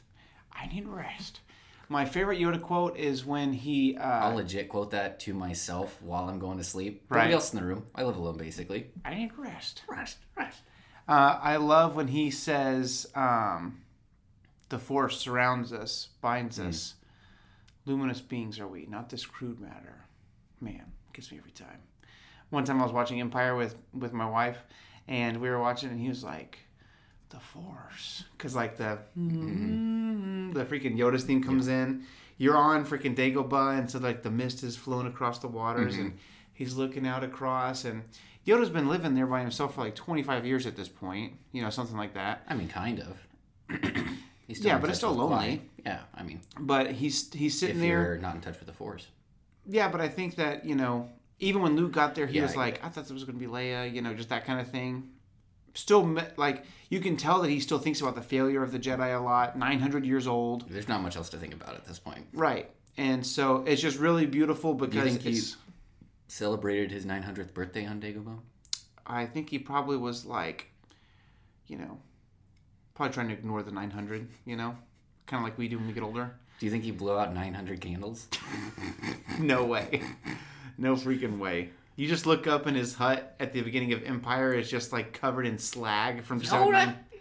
I 0.54 0.68
need 0.68 0.88
rest. 0.88 1.42
My 1.92 2.06
favorite 2.06 2.40
Yoda 2.40 2.62
quote 2.62 2.96
is 2.96 3.26
when 3.26 3.52
he. 3.52 3.98
Uh, 3.98 4.04
I'll 4.04 4.36
legit 4.36 4.70
quote 4.70 4.92
that 4.92 5.20
to 5.22 5.34
myself 5.34 6.02
while 6.02 6.30
I'm 6.30 6.40
going 6.40 6.58
to 6.58 6.64
sleep. 6.64 7.04
Right. 7.10 7.18
Nobody 7.18 7.34
else 7.34 7.52
in 7.52 7.60
the 7.60 7.66
room. 7.66 7.86
I 7.94 8.04
live 8.04 8.16
alone, 8.16 8.38
basically. 8.38 8.92
I 9.04 9.14
need 9.14 9.38
rest. 9.38 9.84
Rest, 9.90 10.20
rest. 10.38 10.62
Uh, 11.06 11.38
I 11.42 11.58
love 11.58 11.98
when 11.98 12.08
he 12.08 12.32
says, 12.32 13.08
um, 13.14 13.82
"The 14.70 14.80
Force 14.80 15.20
surrounds 15.20 15.74
us, 15.74 16.08
binds 16.22 16.62
us. 16.62 16.94
Luminous 17.86 18.22
beings 18.22 18.58
are 18.58 18.70
we, 18.70 18.86
not 18.86 19.10
this 19.10 19.26
crude 19.26 19.60
matter." 19.60 20.06
Man, 20.62 20.94
gets 21.12 21.30
me 21.30 21.40
every 21.40 21.52
time. 21.52 21.82
One 22.52 22.64
time 22.64 22.80
I 22.80 22.84
was 22.84 22.94
watching 22.94 23.20
Empire 23.20 23.58
with 23.58 23.76
with 23.94 24.14
my 24.14 24.30
wife, 24.30 24.60
and 25.10 25.42
we 25.42 25.50
were 25.50 25.60
watching, 25.60 25.90
and 25.90 26.00
he 26.00 26.08
was 26.08 26.24
like, 26.24 26.58
"The 27.32 27.40
Force," 27.40 28.24
because 28.38 28.56
like 28.56 28.78
the 28.78 29.00
mm-hmm. 29.18 30.52
the 30.54 30.66
freaking 30.66 30.98
Yoda's 30.98 31.24
theme 31.24 31.44
comes 31.44 31.68
in. 31.68 32.04
You're 32.38 32.58
on 32.58 32.86
freaking 32.86 33.16
Dagobah, 33.16 33.78
and 33.78 33.90
so 33.90 34.00
like 34.00 34.24
the 34.24 34.32
mist 34.32 34.64
is 34.64 34.76
flowing 34.76 35.08
across 35.08 35.40
the 35.40 35.48
waters, 35.48 35.94
mm-hmm. 35.94 36.02
and 36.08 36.18
he's 36.54 36.76
looking 36.76 37.06
out 37.06 37.24
across, 37.24 37.86
and 37.86 38.04
Yoda's 38.46 38.70
been 38.70 38.90
living 38.90 39.14
there 39.14 39.28
by 39.28 39.42
himself 39.42 39.76
for 39.76 39.82
like 39.82 39.96
25 39.96 40.46
years 40.46 40.66
at 40.66 40.76
this 40.76 40.88
point, 40.90 41.34
you 41.52 41.62
know, 41.62 41.70
something 41.70 41.98
like 41.98 42.14
that. 42.16 42.44
I 42.48 42.56
mean, 42.56 42.68
kind 42.68 43.00
of. 43.00 43.18
He's 44.48 44.58
still 44.58 44.72
Yeah, 44.72 44.80
but 44.80 44.90
it's 44.90 44.98
still 45.00 45.14
lonely. 45.14 45.58
Qui. 45.58 45.70
Yeah, 45.86 46.00
I 46.14 46.24
mean, 46.24 46.42
But 46.60 46.92
he's 46.92 47.32
he's 47.34 47.58
sitting 47.58 47.78
if 47.78 47.82
there. 47.82 48.02
you're 48.04 48.18
not 48.18 48.36
in 48.36 48.42
touch 48.42 48.60
with 48.60 48.68
the 48.68 48.74
Force. 48.74 49.08
Yeah, 49.66 49.88
but 49.90 50.02
I 50.02 50.10
think 50.10 50.36
that 50.36 50.66
you 50.66 50.76
know, 50.76 51.10
even 51.40 51.62
when 51.62 51.76
Luke 51.76 51.92
got 51.94 52.16
there, 52.16 52.28
he 52.28 52.38
Yeah, 52.38 52.44
was 52.44 52.56
I 52.56 52.58
like, 52.58 52.84
I 52.84 52.90
thought 52.90 53.10
it 53.10 53.14
was 53.14 53.24
going 53.24 53.40
to 53.40 53.46
be 53.46 53.50
Leia, 53.50 53.94
you 53.94 54.02
know, 54.02 54.14
just 54.14 54.30
that 54.30 54.44
kind 54.46 54.60
of 54.60 54.68
thing. 54.68 55.10
Still, 55.74 56.06
me- 56.06 56.24
like 56.36 56.66
you 56.92 57.00
can 57.00 57.16
tell 57.18 57.42
that 57.42 57.50
he 57.50 57.60
still 57.62 57.80
thinks 57.80 58.02
about 58.02 58.16
the 58.16 58.22
failure 58.22 58.62
of 58.62 58.72
the 58.72 58.78
Jedi 58.78 59.18
a 59.18 59.24
lot. 59.24 59.58
900 59.58 60.06
years 60.06 60.28
old, 60.28 60.70
There's 60.70 60.88
not 60.90 61.02
much 61.02 61.16
else 61.16 61.30
to 61.30 61.38
think 61.38 61.54
about 61.54 61.74
at 61.74 61.86
this 61.86 61.98
point. 61.98 62.28
right? 62.34 62.70
And 62.98 63.26
so 63.26 63.64
it's 63.66 63.82
just 63.82 63.98
really 63.98 64.26
beautiful 64.26 64.74
because 64.74 65.04
think 65.18 65.22
he- 65.22 65.42
Celebrated 66.28 66.92
his 66.92 67.06
900th 67.06 67.54
birthday 67.54 67.86
on 67.86 68.00
Dagobah. 68.02 68.40
I 69.08 69.26
think 69.26 69.50
he 69.50 69.58
probably 69.60 69.98
was 69.98 70.26
like, 70.26 70.68
you 71.68 71.78
know, 71.78 71.98
probably 72.94 73.14
trying 73.14 73.28
to 73.30 73.34
ignore 73.34 73.64
the 73.64 73.72
900. 73.72 74.28
You 74.46 74.56
know, 74.58 74.76
kind 75.28 75.42
of 75.42 75.50
like 75.50 75.58
we 75.58 75.68
do 75.70 75.78
when 75.78 75.88
we 75.88 75.94
get 75.94 76.04
older. 76.04 76.34
Do 76.60 76.66
you 76.66 76.72
think 76.72 76.84
he 76.84 76.92
blew 76.92 77.18
out 77.18 77.34
900 77.34 77.80
candles? 77.82 78.28
No 79.40 79.64
way. 79.66 80.04
No 80.78 80.96
freaking 80.96 81.40
way. 81.40 81.70
You 81.96 82.08
just 82.08 82.26
look 82.26 82.48
up 82.48 82.68
in 82.68 82.76
his 82.76 82.96
hut 82.96 83.36
at 83.40 83.54
the 83.54 83.62
beginning 83.62 83.94
of 83.94 84.04
Empire. 84.04 84.54
It's 84.54 84.70
just 84.70 84.92
like 84.92 85.14
covered 85.14 85.46
in 85.46 85.58
slag 85.58 86.24
from 86.24 86.40
just 86.40 86.54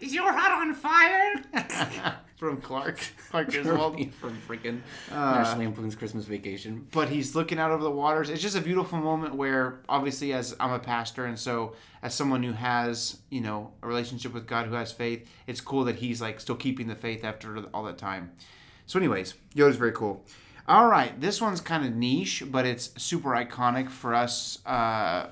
is 0.01 0.13
your 0.13 0.33
hut 0.33 0.51
on 0.51 0.73
fire? 0.73 1.43
from 2.37 2.59
Clark. 2.59 2.99
Clark 3.29 3.51
Griswold. 3.51 4.13
from 4.15 4.35
freaking 4.47 4.81
Uh, 5.11 5.35
National 5.35 5.65
Lampoon's 5.65 5.95
Christmas 5.95 6.25
Vacation. 6.25 6.87
But 6.91 7.09
he's 7.09 7.35
looking 7.35 7.59
out 7.59 7.69
over 7.69 7.83
the 7.83 7.91
waters. 7.91 8.31
It's 8.31 8.41
just 8.41 8.57
a 8.57 8.61
beautiful 8.61 8.97
moment 8.97 9.35
where, 9.35 9.81
obviously, 9.87 10.33
as 10.33 10.55
I'm 10.59 10.71
a 10.71 10.79
pastor, 10.79 11.25
and 11.25 11.37
so 11.37 11.75
as 12.01 12.15
someone 12.15 12.41
who 12.41 12.53
has, 12.53 13.19
you 13.29 13.41
know, 13.41 13.71
a 13.83 13.87
relationship 13.87 14.33
with 14.33 14.47
God, 14.47 14.65
who 14.65 14.73
has 14.73 14.91
faith, 14.91 15.29
it's 15.45 15.61
cool 15.61 15.83
that 15.83 15.97
he's 15.97 16.19
like 16.19 16.39
still 16.39 16.55
keeping 16.55 16.87
the 16.87 16.95
faith 16.95 17.23
after 17.23 17.63
all 17.73 17.83
that 17.83 17.99
time. 17.99 18.31
So, 18.87 18.97
anyways, 18.97 19.35
Yoda's 19.55 19.75
very 19.77 19.91
cool. 19.91 20.25
All 20.67 20.87
right, 20.87 21.19
this 21.19 21.41
one's 21.41 21.61
kind 21.61 21.85
of 21.85 21.95
niche, 21.95 22.43
but 22.47 22.65
it's 22.65 22.91
super 23.01 23.29
iconic 23.29 23.89
for 23.89 24.13
us 24.13 24.59
uh, 24.65 25.27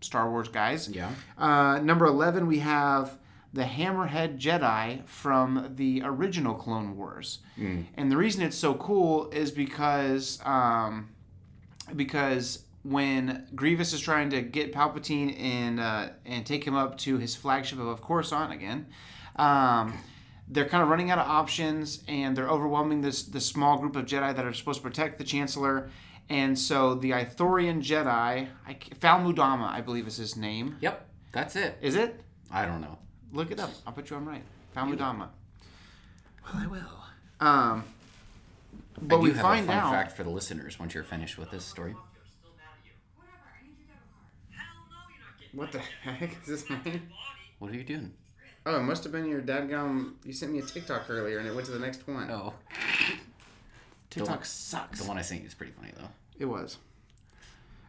Star 0.00 0.30
Wars 0.30 0.48
guys. 0.48 0.88
Yeah. 0.88 1.10
Uh, 1.36 1.78
number 1.80 2.06
11, 2.06 2.46
we 2.46 2.60
have 2.60 3.18
the 3.52 3.64
Hammerhead 3.64 4.38
Jedi 4.38 5.04
from 5.06 5.72
the 5.76 6.02
original 6.04 6.54
Clone 6.54 6.96
Wars. 6.96 7.38
And 7.96 8.12
the 8.12 8.16
reason 8.16 8.42
it's 8.42 8.56
so 8.56 8.74
cool 8.74 9.30
is 9.30 9.50
because 9.50 10.38
um, 10.44 11.08
because 11.96 12.64
when 12.82 13.46
Grievous 13.54 13.92
is 13.92 14.00
trying 14.00 14.30
to 14.30 14.42
get 14.42 14.72
Palpatine 14.72 15.38
and 15.40 15.80
uh, 15.80 16.08
and 16.24 16.46
take 16.46 16.64
him 16.64 16.74
up 16.76 16.98
to 16.98 17.18
his 17.18 17.34
flagship 17.34 17.78
of 17.80 18.00
Coruscant 18.02 18.52
again, 18.52 18.86
um, 19.36 19.98
they're 20.50 20.66
kind 20.68 20.82
of 20.82 20.88
running 20.88 21.10
out 21.10 21.18
of 21.18 21.26
options 21.28 22.02
and 22.08 22.36
they're 22.36 22.48
overwhelming 22.48 23.00
this 23.02 23.22
this 23.24 23.46
small 23.46 23.78
group 23.78 23.96
of 23.96 24.06
Jedi 24.06 24.34
that 24.34 24.44
are 24.44 24.52
supposed 24.52 24.78
to 24.80 24.82
protect 24.88 25.18
the 25.18 25.24
Chancellor. 25.24 25.90
And 26.30 26.58
so 26.58 26.94
the 26.94 27.12
Ithorian 27.12 27.82
Jedi, 27.82 28.48
I, 28.66 28.74
ca- 28.74 28.94
Foul 29.00 29.20
Moudama, 29.20 29.68
I 29.70 29.80
believe 29.80 30.06
is 30.06 30.16
his 30.18 30.36
name. 30.36 30.76
Yep, 30.80 31.06
that's 31.32 31.56
it. 31.56 31.78
Is 31.80 31.94
it? 31.94 32.20
I 32.50 32.66
don't 32.66 32.80
know. 32.82 32.98
Look 33.32 33.50
it 33.50 33.58
up. 33.60 33.70
I'll 33.86 33.92
bet 33.94 34.10
you 34.10 34.16
I'm 34.16 34.28
right. 34.28 34.42
Foul 34.74 34.88
Moudama. 34.88 35.28
Well, 36.44 36.54
I 36.62 36.66
will. 36.66 37.46
Um, 37.46 37.84
but 39.00 39.16
I 39.16 39.18
do 39.18 39.22
we 39.24 39.30
have 39.32 39.40
find 39.40 39.64
a 39.64 39.68
fun 39.68 39.76
out. 39.78 39.92
fact 39.92 40.12
for 40.16 40.22
the 40.24 40.30
listeners 40.30 40.78
once 40.78 40.92
you're 40.94 41.04
finished 41.04 41.38
with 41.38 41.50
this 41.50 41.64
story. 41.64 41.94
What 45.52 45.72
the 45.72 45.78
heck 45.78 46.30
is 46.42 46.46
this 46.46 46.70
mine? 46.70 47.08
What 47.58 47.70
are 47.70 47.74
you 47.74 47.84
doing? 47.84 48.12
Oh, 48.70 48.76
it 48.78 48.82
must 48.82 49.02
have 49.04 49.12
been 49.12 49.24
your 49.26 49.40
dadgum. 49.40 50.12
You 50.24 50.32
sent 50.34 50.52
me 50.52 50.58
a 50.58 50.62
TikTok 50.62 51.06
earlier, 51.08 51.38
and 51.38 51.48
it 51.48 51.54
went 51.54 51.66
to 51.66 51.72
the 51.72 51.78
next 51.78 52.06
one. 52.06 52.30
Oh, 52.30 52.52
TikTok 54.10 54.40
the- 54.40 54.46
sucks. 54.46 55.00
the 55.00 55.08
one 55.08 55.16
I 55.18 55.22
sent 55.22 55.40
you 55.40 55.46
is 55.46 55.54
pretty 55.54 55.72
funny 55.72 55.92
though. 55.96 56.08
It 56.38 56.44
was. 56.44 56.76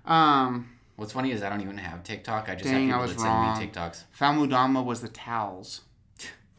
Um, 0.05 0.69
What's 0.95 1.13
funny 1.13 1.31
is 1.31 1.43
I 1.43 1.49
don't 1.49 1.61
even 1.61 1.77
have 1.77 2.03
TikTok. 2.03 2.49
I 2.49 2.55
just 2.55 2.65
Dang, 2.65 2.89
I 2.91 2.93
have 2.93 3.01
was 3.01 3.11
people 3.11 3.23
that 3.25 3.29
wrong. 3.29 3.55
send 3.57 3.67
me 3.67 3.73
TikToks. 3.73 4.03
Foul 4.11 4.33
Moudama 4.35 4.83
was 4.83 4.99
the 5.01 5.07
towels. 5.07 5.81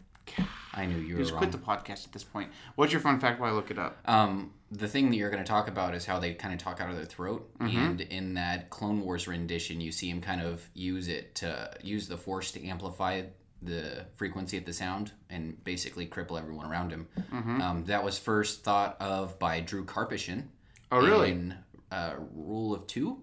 I 0.73 0.87
knew 0.87 0.97
you 0.99 1.15
were 1.15 1.21
Just 1.21 1.33
wrong. 1.33 1.41
quit 1.41 1.53
the 1.53 1.59
podcast 1.59 2.07
at 2.07 2.13
this 2.13 2.25
point. 2.25 2.51
What's 2.77 2.93
your 2.93 3.01
fun 3.03 3.21
fact 3.21 3.39
while 3.41 3.51
I 3.53 3.55
look 3.55 3.71
it 3.71 3.79
up? 3.79 3.99
Um, 4.07 4.53
the 4.71 4.89
thing 4.89 5.11
that 5.11 5.17
you're 5.17 5.31
going 5.31 5.43
to 5.43 5.49
talk 5.49 5.69
about 5.69 5.95
is 5.95 6.07
how 6.07 6.19
they 6.21 6.33
kind 6.35 6.55
of 6.55 6.61
talk 6.61 6.81
out 6.81 6.89
of 6.91 6.97
their 6.97 7.05
throat, 7.05 7.51
Mm-hmm. 7.59 7.77
and 7.79 8.01
in 8.01 8.35
that 8.35 8.71
Clone 8.71 9.01
Wars 9.03 9.27
rendition, 9.29 9.81
you 9.81 9.93
see 9.93 10.09
him 10.09 10.21
kind 10.23 10.41
of 10.41 10.67
use 10.73 11.09
it 11.09 11.35
to 11.37 11.71
use 11.83 12.07
the 12.09 12.17
Force 12.17 12.53
to 12.53 12.65
amplify 12.67 13.23
the 13.63 14.07
frequency 14.17 14.57
of 14.57 14.65
the 14.65 14.73
sound 14.73 15.13
and 15.29 15.63
basically 15.65 16.07
cripple 16.07 16.39
everyone 16.39 16.67
around 16.67 16.91
him. 16.91 17.09
Mm-hmm. 17.33 17.61
Um, 17.61 17.85
that 17.85 18.03
was 18.03 18.19
first 18.19 18.65
thought 18.65 18.97
of 19.01 19.39
by 19.39 19.61
Drew 19.61 19.85
Karpyshyn. 19.85 20.45
Oh, 20.91 21.01
really? 21.01 21.31
In 21.33 21.55
uh, 21.91 22.15
Rule 22.35 22.75
of 22.75 22.87
Two. 22.87 23.23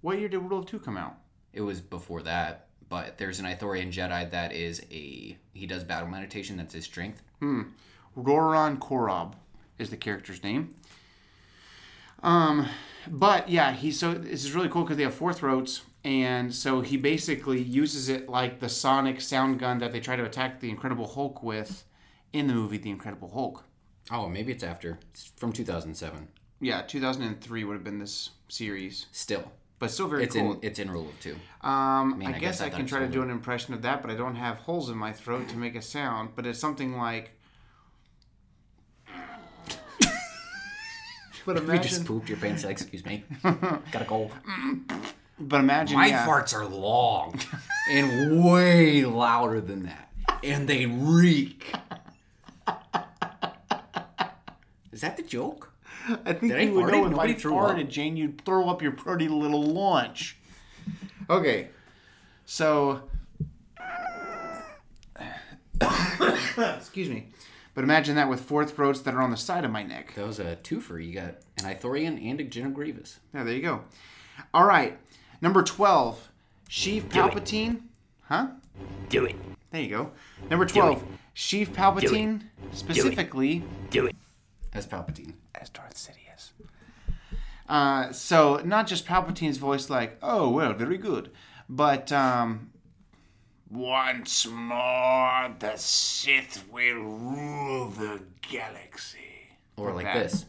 What 0.00 0.18
year 0.18 0.28
did 0.28 0.38
Rule 0.38 0.60
of 0.60 0.66
Two 0.66 0.78
come 0.78 0.96
out? 0.96 1.16
It 1.52 1.62
was 1.62 1.80
before 1.80 2.22
that, 2.22 2.68
but 2.88 3.18
there's 3.18 3.40
an 3.40 3.46
Ithorian 3.46 3.92
Jedi 3.92 4.30
that 4.30 4.52
is 4.52 4.80
a 4.90 5.36
he 5.52 5.66
does 5.66 5.84
battle 5.84 6.08
meditation. 6.08 6.56
That's 6.56 6.74
his 6.74 6.84
strength. 6.84 7.22
Roron 8.16 8.78
Corobb 8.78 9.34
is 9.78 9.90
the 9.90 9.96
character's 9.96 10.42
name. 10.42 10.74
Um, 12.22 12.68
but 13.08 13.48
yeah, 13.48 13.72
he's 13.72 13.98
so 13.98 14.14
this 14.14 14.44
is 14.44 14.52
really 14.52 14.68
cool 14.68 14.82
because 14.82 14.96
they 14.96 15.04
have 15.04 15.14
four 15.14 15.32
throats, 15.32 15.82
and 16.04 16.54
so 16.54 16.80
he 16.80 16.96
basically 16.96 17.60
uses 17.60 18.08
it 18.08 18.28
like 18.28 18.60
the 18.60 18.68
sonic 18.68 19.20
sound 19.20 19.58
gun 19.58 19.78
that 19.78 19.92
they 19.92 20.00
try 20.00 20.16
to 20.16 20.24
attack 20.24 20.60
the 20.60 20.70
Incredible 20.70 21.06
Hulk 21.08 21.42
with 21.42 21.84
in 22.32 22.46
the 22.46 22.54
movie 22.54 22.78
The 22.78 22.90
Incredible 22.90 23.30
Hulk. 23.30 23.64
Oh, 24.10 24.28
maybe 24.28 24.50
it's 24.52 24.64
after. 24.64 24.98
It's 25.12 25.32
from 25.36 25.52
2007. 25.52 26.28
Yeah, 26.60 26.82
2003 26.82 27.64
would 27.64 27.74
have 27.74 27.84
been 27.84 27.98
this 27.98 28.30
series, 28.48 29.06
Still, 29.12 29.50
but 29.78 29.90
still 29.90 30.08
very 30.08 30.24
it's 30.24 30.34
cool. 30.34 30.52
in 30.54 30.58
it's 30.62 30.78
in 30.78 30.90
rule 30.90 31.08
of 31.08 31.18
two. 31.20 31.36
Um, 31.62 32.18
mean, 32.18 32.28
I, 32.28 32.30
I 32.30 32.38
guess, 32.38 32.58
guess 32.58 32.60
I 32.60 32.66
I 32.66 32.70
can 32.70 32.86
try 32.86 32.98
to 33.00 33.08
do 33.08 33.22
an 33.22 33.30
impression 33.30 33.72
of 33.74 33.82
that, 33.82 34.02
but 34.02 34.10
I 34.10 34.14
don't 34.14 34.34
have 34.36 34.56
holes 34.58 34.90
in 34.90 34.96
my 34.96 35.12
throat 35.12 35.48
to 35.50 35.56
make 35.56 35.74
a 35.74 35.82
sound. 35.82 36.30
But 36.36 36.46
it's 36.46 36.58
something 36.58 36.96
like. 36.96 37.30
but 41.46 41.62
You 41.66 41.78
just 41.78 42.04
pooped 42.04 42.28
your 42.28 42.38
pants. 42.38 42.64
Excuse 42.64 43.04
me, 43.06 43.24
gotta 43.42 44.04
go. 44.06 44.30
but 45.40 45.60
imagine, 45.60 45.96
My 45.96 46.08
yeah. 46.08 46.26
farts 46.26 46.54
are 46.54 46.66
long 46.66 47.40
and 47.90 48.44
way 48.44 49.04
louder 49.04 49.60
than 49.60 49.84
that, 49.84 50.10
and 50.44 50.68
they 50.68 50.86
reek. 50.86 51.64
Is 54.92 55.00
that 55.00 55.16
the 55.16 55.22
joke? 55.22 55.72
I 56.24 56.32
think 56.32 56.52
Did 56.52 56.56
I 56.60 56.62
you 56.62 56.74
would 56.74 56.90
fart? 56.90 56.92
know 56.92 57.06
if 57.06 57.18
I 57.18 57.32
threw 57.34 57.52
farted, 57.52 57.84
up. 57.84 57.88
Jane. 57.88 58.16
You'd 58.16 58.44
throw 58.44 58.68
up 58.68 58.82
your 58.82 58.92
pretty 58.92 59.28
little 59.28 59.62
lunch. 59.62 60.36
Okay, 61.28 61.68
so 62.44 63.02
excuse 66.76 67.08
me, 67.08 67.28
but 67.74 67.84
imagine 67.84 68.16
that 68.16 68.28
with 68.28 68.40
four 68.40 68.64
throats 68.64 69.00
that 69.02 69.14
are 69.14 69.22
on 69.22 69.30
the 69.30 69.36
side 69.36 69.64
of 69.64 69.70
my 69.70 69.82
neck. 69.82 70.14
That 70.16 70.26
was 70.26 70.40
a 70.40 70.56
twofer. 70.56 71.04
You 71.04 71.14
got 71.14 71.36
an 71.58 71.64
Ithorian 71.64 72.22
and 72.28 72.40
a 72.40 72.44
General 72.44 72.84
Yeah, 72.88 73.44
there 73.44 73.54
you 73.54 73.62
go. 73.62 73.84
All 74.52 74.64
right, 74.64 74.98
number 75.40 75.62
twelve, 75.62 76.28
Sheev 76.68 77.02
Palpatine. 77.04 77.82
Huh? 78.22 78.48
Do 79.08 79.24
it. 79.24 79.36
There 79.70 79.80
you 79.82 79.88
go. 79.88 80.10
Number 80.48 80.66
twelve, 80.66 81.02
Sheev 81.34 81.68
Palpatine, 81.68 82.42
specifically 82.72 83.64
Do 83.90 84.06
it. 84.06 84.16
As 84.72 84.86
Palpatine. 84.86 85.34
as 85.54 85.68
Darth 85.68 85.94
Sidious. 85.94 86.50
Uh, 87.68 88.12
so 88.12 88.60
not 88.64 88.86
just 88.86 89.06
Palpatine's 89.06 89.58
voice, 89.58 89.88
like, 89.90 90.18
oh 90.22 90.50
well, 90.50 90.72
very 90.72 90.98
good, 90.98 91.30
but 91.68 92.10
um, 92.12 92.70
once 93.70 94.46
more 94.46 95.54
the 95.58 95.76
Sith 95.76 96.64
will 96.70 96.94
rule 96.96 97.88
the 97.90 98.22
galaxy. 98.42 99.18
Or 99.76 99.92
like 99.92 100.04
that. 100.04 100.14
this. 100.14 100.46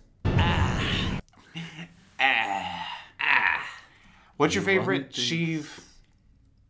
What's 4.41 4.55
your 4.55 4.63
favorite 4.63 5.11
Sheev 5.11 5.67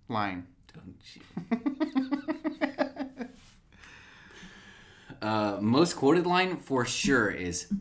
line? 0.10 0.46
Uh, 5.22 5.58
most 5.62 5.94
quoted 5.96 6.26
line 6.26 6.58
for 6.58 6.84
sure 6.84 7.30
is 7.30 7.72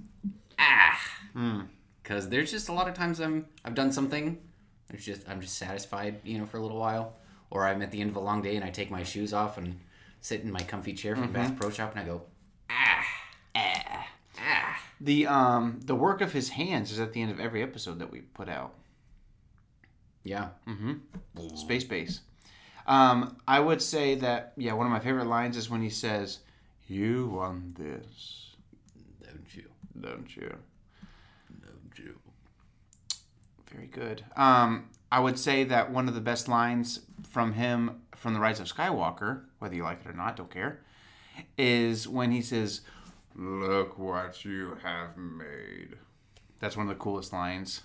ah, 0.61 0.97
Hmm. 1.33 1.63
because 2.03 2.29
there's 2.29 2.53
just 2.53 2.69
a 2.69 2.73
lot 2.73 2.87
of 2.87 2.95
times 2.95 3.19
I'm 3.19 3.47
I've 3.65 3.75
done 3.75 3.91
something, 3.91 4.39
it's 4.93 5.05
just 5.05 5.29
I'm 5.29 5.41
just 5.41 5.57
satisfied, 5.59 6.21
you 6.23 6.39
know, 6.39 6.47
for 6.47 6.59
a 6.59 6.63
little 6.63 6.79
while, 6.79 7.17
or 7.51 7.67
I'm 7.67 7.83
at 7.83 7.91
the 7.91 8.01
end 8.01 8.11
of 8.11 8.17
a 8.17 8.21
long 8.21 8.43
day 8.43 8.55
and 8.55 8.65
I 8.65 8.71
take 8.71 8.93
my 8.93 9.03
shoes 9.03 9.33
off 9.33 9.59
and 9.59 9.81
sit 10.21 10.43
in 10.43 10.53
my 10.53 10.61
comfy 10.61 10.93
chair 10.93 11.17
from 11.17 11.25
Mm-hmm. 11.25 11.33
Bass 11.33 11.53
Pro 11.59 11.71
Shop 11.71 11.91
and 11.97 12.01
I 12.01 12.05
go 12.05 12.23
ah 12.71 13.05
ah 13.57 14.07
ah. 14.39 14.81
The 15.01 15.27
um 15.27 15.81
the 15.85 15.97
work 15.97 16.21
of 16.21 16.33
his 16.33 16.51
hands 16.51 16.93
is 16.93 17.01
at 17.01 17.13
the 17.13 17.23
end 17.23 17.33
of 17.33 17.41
every 17.41 17.61
episode 17.61 17.99
that 17.99 18.13
we 18.13 18.21
put 18.21 18.49
out. 18.49 18.75
Yeah, 20.25 20.49
Mm-hmm. 20.69 21.57
Space 21.57 21.85
Base. 21.85 22.21
Um, 22.87 23.37
I 23.47 23.61
would 23.61 23.81
say 23.83 24.15
that 24.17 24.53
yeah, 24.57 24.73
one 24.73 24.87
of 24.87 24.93
my 24.93 25.01
favorite 25.01 25.27
lines 25.27 25.57
is 25.57 25.71
when 25.71 25.83
he 25.83 25.91
says, 25.91 26.41
"You 26.89 27.29
won 27.29 27.75
this, 27.79 28.57
don't 29.23 29.55
you, 29.55 29.71
don't 30.01 30.37
you?" 30.37 30.55
don't 31.61 31.99
you. 31.99 32.15
Very 33.73 33.87
good. 33.87 34.25
Um, 34.37 34.89
I 35.13 35.21
would 35.21 35.39
say 35.39 35.65
that 35.65 35.91
one 35.91 36.09
of 36.09 36.15
the 36.15 36.21
best 36.21 36.49
lines 36.49 37.01
from 37.29 37.53
him 37.53 38.03
from 38.17 38.35
The 38.35 38.41
Rise 38.41 38.61
of 38.61 38.67
Skywalker, 38.67 39.43
whether 39.59 39.75
you 39.75 39.83
like 39.83 40.01
it 40.05 40.09
or 40.09 40.13
not, 40.13 40.37
don't 40.37 40.51
care, 40.51 40.81
is 41.57 42.07
when 42.09 42.33
he 42.33 42.43
says, 42.43 42.83
Look 43.37 43.99
what 43.99 44.45
you 44.45 44.77
have 44.83 45.17
made. 45.17 45.97
That's 46.59 46.77
one 46.77 46.87
of 46.89 46.97
the 46.97 47.03
coolest 47.03 47.33
lines. 47.33 47.83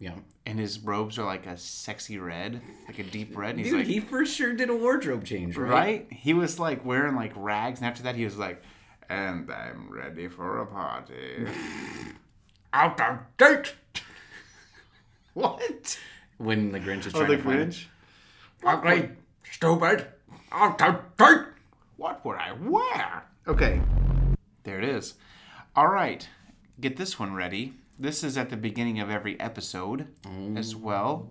Yeah, 0.00 0.14
And 0.44 0.58
his 0.58 0.80
robes 0.80 1.18
are 1.18 1.24
like 1.24 1.46
a 1.46 1.56
sexy 1.56 2.18
red, 2.18 2.60
like 2.88 2.98
a 2.98 3.04
deep 3.04 3.36
red. 3.36 3.50
And 3.50 3.60
he's 3.60 3.68
dude, 3.70 3.78
like, 3.78 3.86
he 3.86 4.00
for 4.00 4.26
sure 4.26 4.52
did 4.52 4.68
a 4.68 4.76
wardrobe 4.76 5.24
change, 5.24 5.56
right? 5.56 5.70
right? 5.70 6.06
He 6.12 6.34
was 6.34 6.58
like 6.58 6.84
wearing 6.84 7.14
like 7.14 7.32
rags, 7.36 7.78
and 7.80 7.86
after 7.88 8.02
that, 8.02 8.14
he 8.16 8.24
was 8.24 8.36
like, 8.36 8.62
and 9.08 9.50
I'm 9.50 9.88
ready 9.90 10.28
for 10.28 10.60
a 10.60 10.66
party. 10.66 11.46
Out 12.72 13.00
of 13.00 13.18
date. 13.38 13.74
what? 15.34 15.98
When 16.38 16.72
the 16.72 16.80
Grinch 16.80 17.06
is 17.06 17.14
Oh, 17.14 17.18
trying 17.24 17.30
the 17.30 17.36
to 17.36 17.42
find 17.42 17.72
Grinch? 17.72 17.84
ugly, 18.64 19.10
stupid, 19.50 20.08
out 20.50 20.80
of 20.82 21.16
date. 21.16 21.46
What 21.96 22.24
would 22.24 22.36
I 22.36 22.52
wear? 22.52 23.22
Okay, 23.46 23.80
there 24.64 24.78
it 24.78 24.84
is. 24.84 25.14
All 25.76 25.86
right, 25.88 26.28
get 26.80 26.96
this 26.96 27.18
one 27.18 27.34
ready. 27.34 27.74
This 27.98 28.24
is 28.24 28.36
at 28.36 28.50
the 28.50 28.56
beginning 28.56 28.98
of 29.00 29.08
every 29.10 29.38
episode 29.38 30.08
as 30.56 30.74
well. 30.74 31.30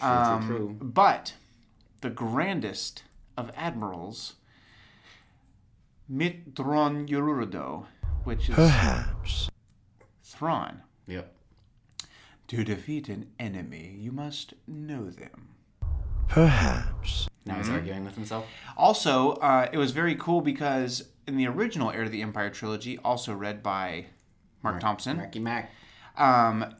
Um, 0.00 0.46
true, 0.46 0.56
true. 0.56 0.76
But 0.80 1.34
the 2.02 2.10
grandest 2.10 3.02
of 3.36 3.50
admirals, 3.56 4.34
Mitth'raw'nuruodo, 6.10 7.86
which 8.24 8.48
is 8.48 8.54
Perhaps. 8.54 9.50
Thrawn. 10.22 10.82
Yep. 11.06 11.32
To 12.48 12.64
defeat 12.64 13.08
an 13.08 13.26
enemy, 13.38 13.94
you 13.98 14.12
must 14.12 14.54
know 14.66 15.10
them. 15.10 15.48
Perhaps. 16.28 17.28
Now 17.44 17.54
Mm-hmm. 17.54 17.62
he's 17.62 17.70
arguing 17.70 18.04
with 18.04 18.14
himself. 18.14 18.46
Also, 18.76 19.32
uh, 19.34 19.68
it 19.72 19.78
was 19.78 19.90
very 19.92 20.14
cool 20.14 20.40
because 20.42 21.08
in 21.26 21.36
the 21.36 21.46
original 21.46 21.90
Heir 21.90 22.04
to 22.04 22.10
the 22.10 22.22
Empire 22.22 22.50
trilogy, 22.50 22.98
also 22.98 23.34
read 23.34 23.62
by 23.62 24.06
Marc 24.62 24.80
Thompson, 24.80 25.16
Marky 25.16 25.38
Mac. 25.40 25.70
Um, 26.18 26.74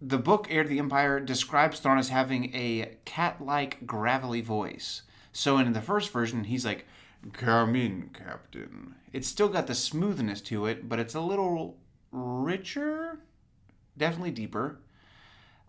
the 0.00 0.18
book 0.18 0.46
Heir 0.50 0.62
to 0.62 0.68
the 0.68 0.78
Empire 0.78 1.20
describes 1.20 1.80
Thrawn 1.80 1.98
as 1.98 2.08
having 2.08 2.54
a 2.54 2.96
cat-like 3.04 3.86
gravelly 3.86 4.40
voice. 4.40 5.02
So 5.32 5.58
in 5.58 5.72
the 5.72 5.82
first 5.82 6.10
version, 6.10 6.44
he's 6.44 6.64
like, 6.64 6.86
"Come 7.32 7.76
in, 7.76 8.10
Captain." 8.14 8.94
It's 9.12 9.28
still 9.28 9.48
got 9.48 9.66
the 9.66 9.74
smoothness 9.74 10.40
to 10.42 10.66
it, 10.66 10.88
but 10.88 10.98
it's 10.98 11.14
a 11.14 11.20
little 11.20 11.76
richer, 12.12 13.18
definitely 13.98 14.30
deeper. 14.30 14.78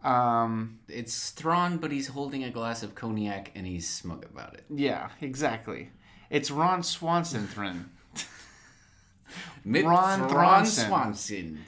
Um, 0.03 0.79
It's 0.87 1.29
Thrawn, 1.29 1.77
but 1.77 1.91
he's 1.91 2.07
holding 2.07 2.43
a 2.43 2.49
glass 2.49 2.81
of 2.81 2.95
cognac 2.95 3.51
and 3.53 3.67
he's 3.67 3.87
smug 3.87 4.25
about 4.25 4.55
it. 4.55 4.65
yeah, 4.69 5.09
exactly. 5.21 5.91
It's 6.31 6.49
Ron 6.49 6.81
Swanson 6.81 7.45
Thrin. 7.45 7.89
Ron 9.65 10.27
Thrawn 10.29 10.65
Swanson. 10.65 11.59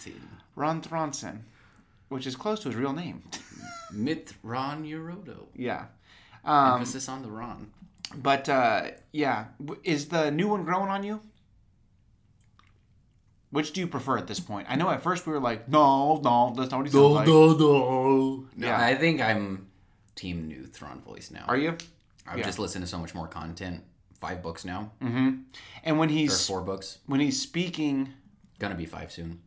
Ron 0.55 0.81
Thronson, 0.81 1.41
which 2.09 2.25
is 2.27 2.35
close 2.35 2.59
to 2.61 2.69
his 2.69 2.75
real 2.77 2.93
name. 2.93 3.23
Mitt 3.91 4.33
Ron 4.43 4.83
Eurodo. 4.85 5.47
yeah. 5.55 5.85
Um, 6.45 6.73
Emphasis 6.73 7.07
on 7.07 7.21
the 7.21 7.29
Ron. 7.31 7.71
but 8.15 8.49
uh, 8.49 8.91
yeah, 9.13 9.45
is 9.83 10.09
the 10.09 10.29
new 10.29 10.49
one 10.49 10.63
growing 10.65 10.89
on 10.89 11.03
you? 11.03 11.21
Which 13.51 13.71
do 13.73 13.81
you 13.81 13.87
prefer 13.87 14.17
at 14.17 14.25
this 14.27 14.39
point? 14.39 14.67
I 14.69 14.75
know 14.75 14.89
at 14.89 15.03
first 15.03 15.27
we 15.27 15.33
were 15.33 15.39
like, 15.39 15.69
no, 15.69 16.15
no, 16.23 16.53
that's 16.57 16.71
not 16.71 16.77
what 16.79 16.87
he 16.87 16.91
sounds 16.91 17.13
like. 17.13 17.27
no. 17.27 17.53
no, 17.53 18.47
no. 18.57 18.67
Yeah. 18.67 18.81
I 18.83 18.95
think 18.95 19.21
I'm 19.21 19.67
team 20.15 20.47
new 20.47 20.65
Thrawn 20.65 21.01
voice 21.01 21.29
now. 21.31 21.45
Are 21.47 21.55
you? 21.57 21.77
I've 22.27 22.39
Yeah. 22.39 22.45
just 22.45 22.57
listened 22.57 22.83
to 22.83 22.89
so 22.89 22.97
much 22.97 23.13
more 23.13 23.27
content. 23.27 23.83
Five 24.19 24.41
books 24.41 24.65
now. 24.65 24.91
And 25.01 25.99
when 25.99 26.09
Or 26.09 26.11
he's 26.11 26.47
four 26.47 26.61
books. 26.61 26.97
when 27.05 27.19
he's 27.19 27.39
speaking, 27.41 28.09
Gonna 28.59 28.75
be 28.75 28.85
five 28.85 29.11
soon. 29.11 29.41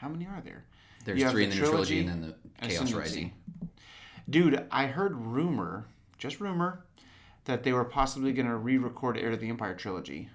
How 0.00 0.08
many 0.08 0.26
are 0.26 0.40
there? 0.42 0.64
There's 1.04 1.22
three 1.30 1.46
the 1.46 1.50
in 1.50 1.50
the 1.50 1.56
trilogy, 1.56 1.70
trilogy 1.76 1.98
and 2.00 2.08
then 2.08 2.20
the 2.60 2.66
Chaos 2.68 2.72
Ascendancy. 2.84 2.98
Rising. 2.98 3.32
Dude, 4.28 4.66
I 4.70 4.86
heard 4.86 5.14
rumor, 5.16 5.86
just 6.18 6.40
rumor, 6.40 6.84
that 7.44 7.62
they 7.64 7.72
were 7.72 7.84
possibly 7.84 8.32
going 8.32 8.46
to 8.46 8.56
re-record 8.56 9.16
Heir 9.18 9.30
to 9.30 9.36
the 9.36 9.48
Empire 9.48 9.74
trilogy. 9.74 10.28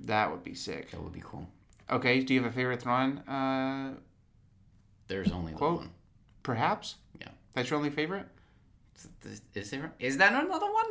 That 0.00 0.30
would 0.30 0.44
be 0.44 0.54
sick. 0.54 0.90
That 0.90 1.02
would 1.02 1.12
be 1.12 1.22
cool. 1.24 1.48
Okay, 1.90 2.20
do 2.20 2.34
you 2.34 2.42
have 2.42 2.50
a 2.50 2.54
favorite 2.54 2.82
Thrawn? 2.82 3.18
Uh, 3.20 3.94
There's 5.08 5.32
only 5.32 5.52
Quote? 5.52 5.78
one. 5.80 5.90
perhaps 6.42 6.96
Yeah. 7.20 7.28
that's 7.54 7.70
your 7.70 7.78
only 7.78 7.90
favorite. 7.90 8.26
Is 9.54 9.70
there? 9.70 9.92
Is 9.98 10.16
that 10.18 10.32
another 10.32 10.72
one? 10.72 10.86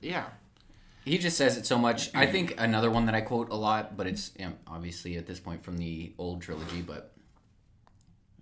Yeah. 0.00 0.26
He 1.04 1.18
just 1.18 1.36
says 1.36 1.56
it 1.56 1.66
so 1.66 1.76
much. 1.78 2.10
I 2.14 2.26
think 2.26 2.54
another 2.58 2.90
one 2.90 3.06
that 3.06 3.14
I 3.14 3.20
quote 3.20 3.50
a 3.50 3.54
lot, 3.56 3.96
but 3.96 4.06
it's 4.06 4.32
you 4.38 4.46
know, 4.46 4.52
obviously 4.66 5.16
at 5.16 5.26
this 5.26 5.38
point 5.38 5.62
from 5.62 5.76
the 5.76 6.12
old 6.18 6.40
trilogy, 6.40 6.80
but 6.80 7.12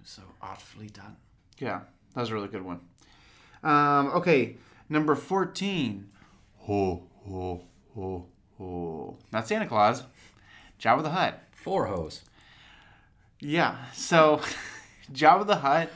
so 0.05 0.23
awfully 0.41 0.87
done. 0.89 1.17
Yeah, 1.59 1.81
that 2.15 2.21
was 2.21 2.31
a 2.31 2.35
really 2.35 2.49
good 2.49 2.63
one. 2.65 2.81
Um, 3.65 4.09
okay, 4.15 4.57
number 4.89 5.15
14. 5.15 6.09
Ho, 6.61 7.03
ho, 7.27 7.63
ho, 7.95 8.27
ho. 8.59 9.19
Not 9.33 9.49
Santa 9.49 9.67
Claus. 9.67 10.05
Jabba 10.81 11.03
the 11.03 11.11
Hutt. 11.11 11.41
Four 11.53 11.87
hoes. 11.87 12.23
Yeah, 13.41 13.77
so 13.93 14.41
Jabba 15.13 15.47
the 15.47 15.57
Hutt. 15.57 15.89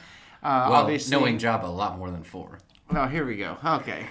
Uh, 0.42 0.66
Well, 0.70 0.72
obviously, 0.82 1.16
knowing 1.16 1.38
Jabba 1.38 1.64
a 1.64 1.66
lot 1.68 1.98
more 1.98 2.10
than 2.10 2.22
four. 2.22 2.58
Oh, 2.94 3.06
here 3.06 3.24
we 3.24 3.36
go. 3.36 3.56
Okay. 3.64 4.06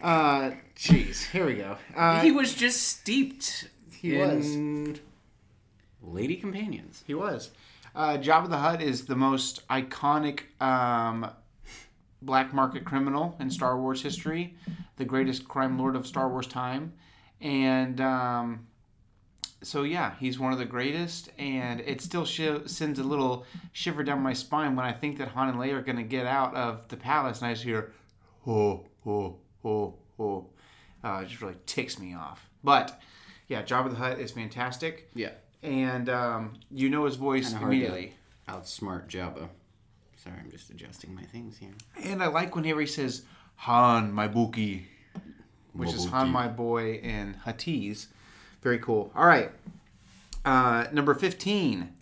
Uh, 0.00 0.52
jeez. 0.76 1.30
Here 1.30 1.46
we 1.46 1.54
go. 1.54 1.76
Uh, 1.94 2.20
he 2.20 2.32
was 2.32 2.54
just 2.54 2.82
steeped 2.82 3.68
He 3.92 4.18
in 4.18 4.98
lady 6.02 6.36
companions. 6.36 7.04
He 7.06 7.14
was. 7.14 7.50
Uh, 7.94 8.16
Jabba 8.16 8.48
the 8.48 8.58
Hutt 8.58 8.80
is 8.80 9.06
the 9.06 9.16
most 9.16 9.66
iconic 9.68 10.42
um, 10.62 11.30
black 12.22 12.54
market 12.54 12.84
criminal 12.84 13.36
in 13.40 13.50
Star 13.50 13.78
Wars 13.80 14.02
history, 14.02 14.54
the 14.96 15.04
greatest 15.04 15.48
crime 15.48 15.78
lord 15.78 15.96
of 15.96 16.06
Star 16.06 16.28
Wars 16.28 16.46
time, 16.46 16.92
and 17.40 18.00
um, 18.00 18.66
so 19.62 19.82
yeah, 19.82 20.14
he's 20.20 20.38
one 20.38 20.52
of 20.52 20.58
the 20.58 20.64
greatest. 20.64 21.30
And 21.38 21.80
it 21.80 22.00
still 22.00 22.24
sh- 22.24 22.66
sends 22.66 22.98
a 22.98 23.04
little 23.04 23.44
shiver 23.72 24.04
down 24.04 24.22
my 24.22 24.32
spine 24.34 24.76
when 24.76 24.86
I 24.86 24.92
think 24.92 25.18
that 25.18 25.28
Han 25.28 25.48
and 25.48 25.58
Leia 25.58 25.74
are 25.74 25.82
going 25.82 25.96
to 25.96 26.02
get 26.04 26.26
out 26.26 26.54
of 26.54 26.86
the 26.88 26.96
palace, 26.96 27.40
and 27.40 27.48
I 27.48 27.54
just 27.54 27.64
hear, 27.64 27.92
"ho 28.44 28.86
ho 29.04 29.38
ho 29.62 29.94
oh. 30.18 30.46
uh, 31.04 31.20
it 31.22 31.28
just 31.28 31.42
really 31.42 31.56
ticks 31.66 31.98
me 31.98 32.14
off. 32.14 32.48
But 32.62 33.00
yeah, 33.48 33.62
Jabba 33.62 33.90
the 33.90 33.96
Hutt 33.96 34.18
is 34.18 34.30
fantastic 34.30 35.08
Yeah. 35.14 35.32
and 35.62 36.08
um, 36.08 36.54
you 36.70 36.88
know 36.88 37.04
his 37.04 37.16
voice 37.16 37.50
Kinda 37.50 37.58
hard 37.58 37.70
to 37.70 37.76
immediately. 37.76 38.14
Outsmart 38.48 39.08
Jabba. 39.08 39.48
Sorry, 40.16 40.36
I'm 40.38 40.50
just 40.50 40.70
adjusting 40.70 41.14
my 41.14 41.22
things 41.22 41.56
here. 41.58 41.72
And 42.04 42.22
I 42.22 42.26
like 42.26 42.54
whenever 42.54 42.80
he 42.80 42.86
says 42.86 43.22
Han, 43.56 44.12
my 44.12 44.28
bookie, 44.28 44.86
which 45.72 45.92
is 45.94 46.06
Han, 46.06 46.28
my 46.28 46.48
boy, 46.48 47.00
and 47.02 47.36
Huttese. 47.44 48.06
Very 48.60 48.78
cool. 48.78 49.10
All 49.14 49.26
right, 49.26 49.50
uh, 50.44 50.86
number 50.92 51.14
fifteen. 51.14 51.94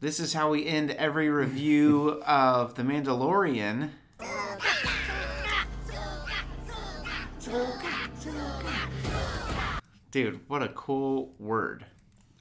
This 0.00 0.18
is 0.18 0.32
how 0.32 0.50
we 0.50 0.66
end 0.66 0.92
every 0.92 1.28
review 1.28 2.22
of 2.26 2.74
The 2.74 2.82
Mandalorian. 2.82 3.90
Dude, 10.10 10.40
what 10.48 10.62
a 10.62 10.68
cool 10.68 11.34
word. 11.38 11.84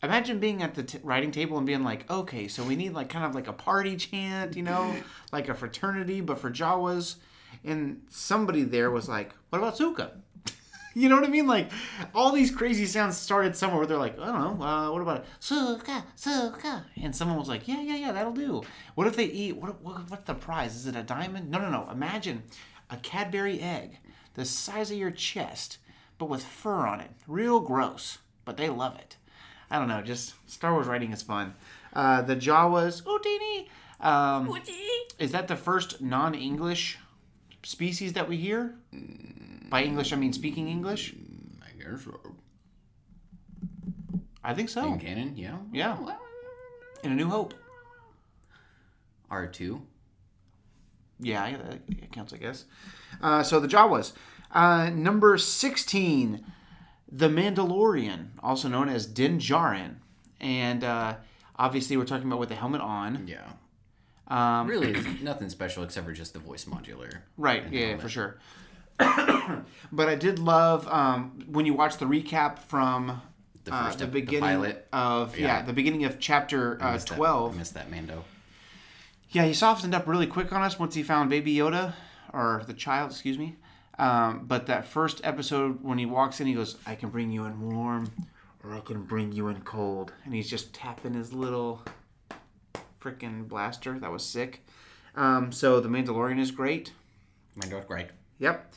Imagine 0.02 0.40
being 0.40 0.64
at 0.64 0.76
the 0.76 0.84
t- 0.84 1.00
writing 1.04 1.32
table 1.32 1.58
and 1.58 1.66
being 1.66 1.84
like, 1.84 2.10
okay, 2.10 2.48
so 2.48 2.64
we 2.64 2.76
need 2.76 2.94
like 2.94 3.10
kind 3.10 3.26
of 3.26 3.34
like 3.36 3.48
a 3.48 3.54
party 3.54 3.96
chant, 3.98 4.56
you 4.56 4.64
know, 4.64 4.96
like 5.32 5.50
a 5.50 5.56
fraternity, 5.56 6.22
but 6.22 6.40
for 6.40 6.50
Jawas. 6.52 7.16
And 7.64 8.04
somebody 8.10 8.64
there 8.64 8.92
was 8.92 9.10
like, 9.10 9.34
what 9.50 9.60
about 9.60 9.78
Suka? 9.78 10.12
you 10.94 11.10
know 11.10 11.16
what 11.16 11.26
I 11.26 11.30
mean? 11.30 11.48
Like 11.48 11.72
all 12.14 12.32
these 12.32 12.52
crazy 12.52 12.86
sounds 12.86 13.18
started 13.18 13.56
somewhere 13.56 13.80
where 13.80 13.88
they're 13.88 13.98
like, 13.98 14.20
I 14.20 14.28
don't 14.28 14.60
know, 14.60 14.66
uh, 14.66 14.92
what 14.92 15.02
about 15.02 15.26
Suka, 15.40 16.06
Suka? 16.16 16.86
And 17.02 17.16
someone 17.16 17.38
was 17.38 17.50
like, 17.50 17.68
yeah, 17.68 17.82
yeah, 17.82 17.96
yeah, 17.96 18.12
that'll 18.12 18.32
do. 18.32 18.62
What 18.96 19.08
if 19.08 19.16
they 19.16 19.26
eat, 19.26 19.58
what, 19.58 19.82
what, 19.82 20.10
what's 20.10 20.26
the 20.26 20.36
prize? 20.36 20.76
Is 20.76 20.88
it 20.88 20.96
a 20.96 21.04
diamond? 21.04 21.50
No, 21.50 21.60
no, 21.60 21.70
no. 21.70 21.90
Imagine 21.92 22.44
a 22.90 22.98
Cadbury 22.98 23.60
egg 23.60 23.98
the 24.40 24.46
size 24.46 24.90
of 24.90 24.98
your 24.98 25.12
chest, 25.12 25.80
but 26.18 26.30
with 26.30 26.42
fur 26.42 26.88
on 26.88 27.02
it. 27.02 27.12
Real 27.28 27.60
gross, 27.60 28.20
but 28.46 28.56
they 28.56 28.70
love 28.70 28.98
it. 28.98 29.18
I 29.70 29.78
don't 29.78 29.90
know, 29.90 30.02
just 30.02 30.34
Star 30.50 30.72
Wars 30.72 30.88
writing 30.88 31.12
is 31.12 31.22
fun. 31.22 31.56
Uh, 31.92 32.22
the 32.22 32.38
Jawas, 32.38 33.04
Utini. 33.04 33.68
Um, 34.00 34.58
is 35.20 35.34
that 35.34 35.50
the 35.50 35.58
first 35.58 36.00
non-English 36.00 37.00
species 37.64 38.14
that 38.14 38.30
we 38.30 38.38
hear? 38.38 38.76
By 39.70 39.84
English, 39.84 40.14
I 40.14 40.16
mean 40.16 40.32
speaking 40.32 40.70
English. 40.70 41.14
I 41.62 41.72
guess 41.78 42.06
so. 42.06 42.18
I 44.42 44.54
think 44.54 44.70
so. 44.70 44.94
In 44.94 45.00
canon, 45.00 45.34
yeah. 45.36 45.58
Yeah. 45.74 45.98
In 47.04 47.12
A 47.12 47.16
New 47.16 47.28
Hope. 47.28 47.54
R2. 49.30 49.82
Yeah, 51.20 51.44
I- 51.44 51.52
that 51.52 51.88
that 51.88 52.12
counts, 52.12 52.34
I 52.34 52.38
guess. 52.38 52.66
Uh, 53.22 53.44
so 53.44 53.60
the 53.60 53.68
Jawas. 53.68 54.14
Uh, 54.52 54.90
number 54.90 55.38
16, 55.38 56.44
The 57.12 57.28
Mandalorian, 57.30 58.28
also 58.42 58.68
known 58.68 58.90
as 58.90 59.06
Din 59.06 59.38
Djarin. 59.40 59.96
And 60.40 60.84
uh, 60.84 61.16
obviously, 61.58 61.98
we're 61.98 62.06
talking 62.06 62.28
about 62.28 62.40
with 62.40 62.50
the 62.50 62.56
helmet 62.56 62.82
on. 62.82 63.28
Yeah. 63.28 63.48
Um, 64.28 64.68
Really, 64.68 64.94
nothing 65.22 65.50
special 65.50 65.84
except 65.84 66.06
for 66.06 66.14
just 66.14 66.34
the 66.34 66.40
voice 66.40 66.66
modulator. 66.68 67.24
Right, 67.38 67.64
yeah, 67.72 67.88
helmet. 67.88 68.02
for 68.02 68.10
sure. 68.10 68.38
but 69.92 70.10
I 70.10 70.16
did 70.16 70.40
love 70.40 70.88
um, 70.88 71.40
when 71.48 71.66
you 71.66 71.74
watch 71.74 71.98
the 71.98 72.06
recap 72.06 72.60
from 72.60 73.22
The 73.64 73.74
uh, 73.74 73.86
first 73.86 74.00
the 74.00 74.06
ep- 74.06 74.12
the 74.12 74.20
beginning 74.22 74.42
pilot. 74.50 74.88
of 74.94 75.38
yeah. 75.38 75.48
Yeah. 75.48 75.62
the 75.64 75.74
beginning 75.74 76.06
of 76.06 76.20
chapter 76.20 76.78
I 76.82 76.90
uh, 76.90 76.98
that- 76.98 77.06
twelve. 77.08 77.56
I 77.56 77.58
missed 77.60 77.74
that 77.76 77.90
Mando. 77.90 78.24
Yeah, 79.32 79.46
he 79.46 79.54
softened 79.54 79.94
up 79.94 80.08
really 80.08 80.28
quick 80.28 80.52
on 80.52 80.62
us 80.62 80.80
once 80.80 80.96
he 80.96 81.04
found 81.04 81.30
Baby 81.30 81.56
Yoda, 81.56 81.94
or 82.34 82.64
the 82.66 82.74
child, 82.74 83.12
excuse 83.12 83.38
me. 83.38 83.58
Um, 84.00 84.46
but 84.48 84.66
that 84.68 84.88
first 84.88 85.22
episode, 85.24 85.84
when 85.84 85.98
he 85.98 86.06
walks 86.06 86.40
in, 86.40 86.48
he 86.48 86.54
goes, 86.54 86.78
I 86.86 86.96
can 86.96 87.10
bring 87.10 87.32
you 87.32 87.46
in 87.46 87.70
warm, 87.70 88.12
or 88.64 88.74
I 88.74 88.80
can 88.80 89.04
bring 89.04 89.32
you 89.32 89.50
in 89.50 89.62
cold. 89.62 90.14
And 90.26 90.34
he's 90.34 90.50
just 90.50 90.74
tapping 90.74 91.14
his 91.14 91.32
little 91.34 91.84
freaking 93.00 93.48
blaster. 93.48 94.00
That 94.00 94.12
was 94.12 94.26
sick. 94.26 94.66
Um, 95.16 95.52
so 95.52 95.80
The 95.80 95.90
Mandalorian 95.90 96.40
is 96.40 96.50
great. 96.50 96.94
Mando's 97.56 97.86
great. 97.86 98.08
Yep. 98.40 98.74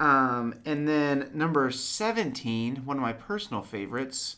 Um, 0.00 0.54
and 0.64 0.88
then 0.88 1.30
number 1.34 1.70
17, 1.70 2.76
one 2.84 2.96
of 2.96 3.02
my 3.02 3.12
personal 3.12 3.62
favorites. 3.62 4.36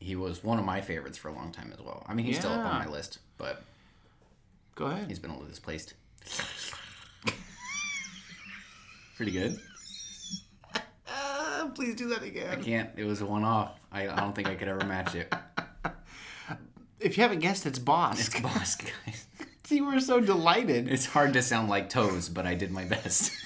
He 0.00 0.16
was 0.16 0.42
one 0.42 0.58
of 0.58 0.64
my 0.64 0.80
favorites 0.80 1.18
for 1.18 1.28
a 1.28 1.34
long 1.34 1.52
time 1.52 1.72
as 1.72 1.80
well. 1.80 2.04
I 2.08 2.14
mean, 2.14 2.26
he's 2.26 2.38
still 2.38 2.52
up 2.52 2.64
on 2.66 2.86
my 2.86 2.88
list, 2.88 3.18
but 3.38 3.62
Go 4.74 4.86
ahead. 4.86 5.08
he's 5.08 5.18
been 5.18 5.30
a 5.30 5.34
little 5.34 5.48
displaced. 5.48 5.94
Pretty 9.16 9.32
good. 9.32 9.58
Uh, 11.08 11.68
please 11.74 11.94
do 11.94 12.08
that 12.08 12.22
again. 12.22 12.50
I 12.50 12.56
can't. 12.60 12.90
It 12.96 13.04
was 13.04 13.20
a 13.20 13.26
one-off. 13.26 13.78
I, 13.92 14.08
I 14.08 14.16
don't 14.20 14.34
think 14.34 14.48
I 14.48 14.56
could 14.56 14.66
ever 14.66 14.84
match 14.84 15.14
it. 15.14 15.32
If 16.98 17.16
you 17.16 17.22
haven't 17.22 17.40
guessed, 17.40 17.66
it's 17.66 17.78
Bossk. 17.78 18.18
It's 18.18 18.28
Bossk, 18.30 18.90
guys. 19.06 19.26
See, 19.64 19.80
we're 19.80 20.00
so 20.00 20.20
delighted. 20.20 20.88
It's 20.88 21.06
hard 21.06 21.32
to 21.34 21.42
sound 21.42 21.68
like 21.68 21.88
toes, 21.90 22.28
but 22.28 22.46
I 22.46 22.54
did 22.54 22.70
my 22.70 22.84
best. 22.84 23.32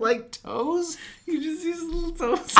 Like 0.00 0.30
toes? 0.30 0.96
you 1.26 1.42
just 1.42 1.64
use 1.64 1.82
little 1.82 2.12
toes. 2.12 2.54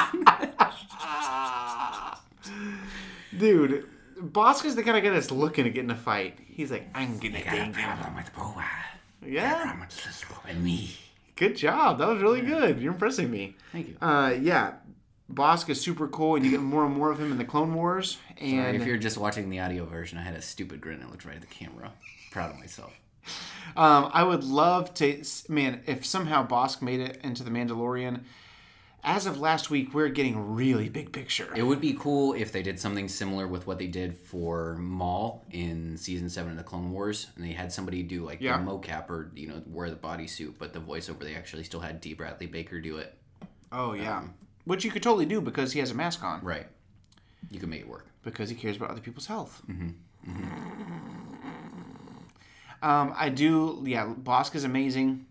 Dude, 3.39 3.89
Bossk's 4.21 4.75
the 4.75 4.83
kind 4.83 4.97
of 4.97 5.03
guy 5.03 5.11
that's 5.11 5.31
looking 5.31 5.65
to 5.65 5.71
get 5.71 5.85
in 5.85 5.91
a 5.91 5.97
fight. 5.97 6.39
He's 6.47 6.71
like, 6.71 6.89
I'm 6.95 7.19
gonna 7.19 7.43
Got 7.43 7.69
a 7.69 7.73
problem 7.73 8.17
with 8.17 8.33
Boba. 8.35 8.65
Yeah, 9.25 9.77
And 10.49 10.63
me. 10.63 10.97
good 11.37 11.57
job. 11.57 11.99
That 11.99 12.09
was 12.09 12.23
really 12.23 12.41
good. 12.41 12.81
You're 12.81 12.93
impressing 12.93 13.31
me. 13.31 13.57
Thank 13.73 13.89
you. 13.89 13.97
Uh, 14.01 14.35
yeah, 14.41 14.75
is 15.69 15.81
super 15.81 16.09
cool, 16.09 16.37
and 16.37 16.45
you 16.45 16.51
get 16.51 16.61
more 16.61 16.85
and 16.85 16.95
more 16.97 17.11
of 17.11 17.19
him 17.21 17.33
in 17.33 17.39
the 17.39 17.45
Clone 17.45 17.75
Wars. 17.75 18.19
Sorry, 18.39 18.53
And 18.53 18.77
if 18.77 18.87
you're 18.87 18.97
just 18.97 19.19
watching 19.19 19.51
the 19.51 19.61
audio 19.61 19.85
version, 19.85 20.19
I 20.19 20.23
had 20.23 20.35
a 20.35 20.43
stupid 20.43 20.81
grin. 20.81 21.03
I 21.03 21.11
looked 21.11 21.25
right 21.25 21.35
at 21.37 21.41
the 21.41 21.47
camera. 21.49 21.93
Proud 22.31 22.51
of 22.53 22.59
myself. 22.59 22.93
um, 23.77 24.11
I 24.13 24.23
would 24.23 24.45
love 24.45 24.95
to, 24.95 25.23
man, 25.49 25.83
if 25.87 26.07
somehow 26.07 26.47
Bossk 26.47 26.81
made 26.83 27.01
it 27.01 27.19
into 27.23 27.43
the 27.43 27.51
Mandalorian. 27.51 28.21
As 29.05 29.27
of 29.27 29.39
last 29.41 29.71
week, 29.71 29.95
we're 29.95 30.09
getting 30.09 30.55
really 30.55 30.89
big 30.89 31.13
picture. 31.13 31.49
It 31.55 31.63
would 31.63 31.81
be 31.81 31.95
cool 31.95 32.35
if 32.35 32.51
they 32.53 32.63
did 32.63 32.79
something 32.81 33.09
similar 33.09 33.47
with 33.47 33.67
what 33.67 33.79
they 33.79 33.87
did 33.87 34.15
for 34.17 34.77
Maul 34.77 35.47
in 35.51 35.97
season 35.97 36.29
seven 36.29 36.51
of 36.53 36.59
the 36.59 36.65
Clone 36.65 36.91
Wars, 36.91 37.29
and 37.37 37.45
they 37.45 37.53
had 37.53 37.73
somebody 37.73 38.03
do 38.03 38.25
like 38.25 38.41
Yeah. 38.41 38.59
the 38.59 38.65
mocap 38.65 39.09
or 39.09 39.31
you 39.35 39.47
know 39.47 39.63
wear 39.67 39.89
the 39.89 39.97
bodysuit, 39.97 40.55
but 40.59 40.73
the 40.73 40.81
voiceover 40.81 41.21
they 41.21 41.37
actually 41.37 41.65
still 41.65 41.81
had 41.81 42.01
D. 42.01 42.13
Bradley 42.15 42.47
Baker 42.49 42.81
do 42.81 42.97
it. 42.99 43.17
oh 43.73 43.93
yeah, 43.95 44.19
um, 44.19 44.35
which 44.65 44.85
you 44.85 44.91
could 44.91 45.03
totally 45.03 45.27
do 45.27 45.41
because 45.41 45.73
he 45.73 45.79
has 45.79 45.91
a 45.93 45.95
mask 45.95 46.23
on. 46.25 46.43
Right. 46.43 46.67
You 47.51 47.61
can 47.61 47.71
make 47.71 47.81
it 47.83 47.89
work. 47.89 48.07
because 48.23 48.51
he 48.51 48.57
cares 48.57 48.77
about 48.77 48.91
other 48.91 49.01
people's 49.01 49.27
health. 49.27 49.63
Mm-hmm. 49.71 49.91
Mm-hmm. 50.29 51.39
Um, 52.83 53.15
I 53.17 53.29
do, 53.31 53.83
yeah. 53.87 54.13
Bossk 54.23 54.55
is 54.55 54.65
amazing. 54.65 55.25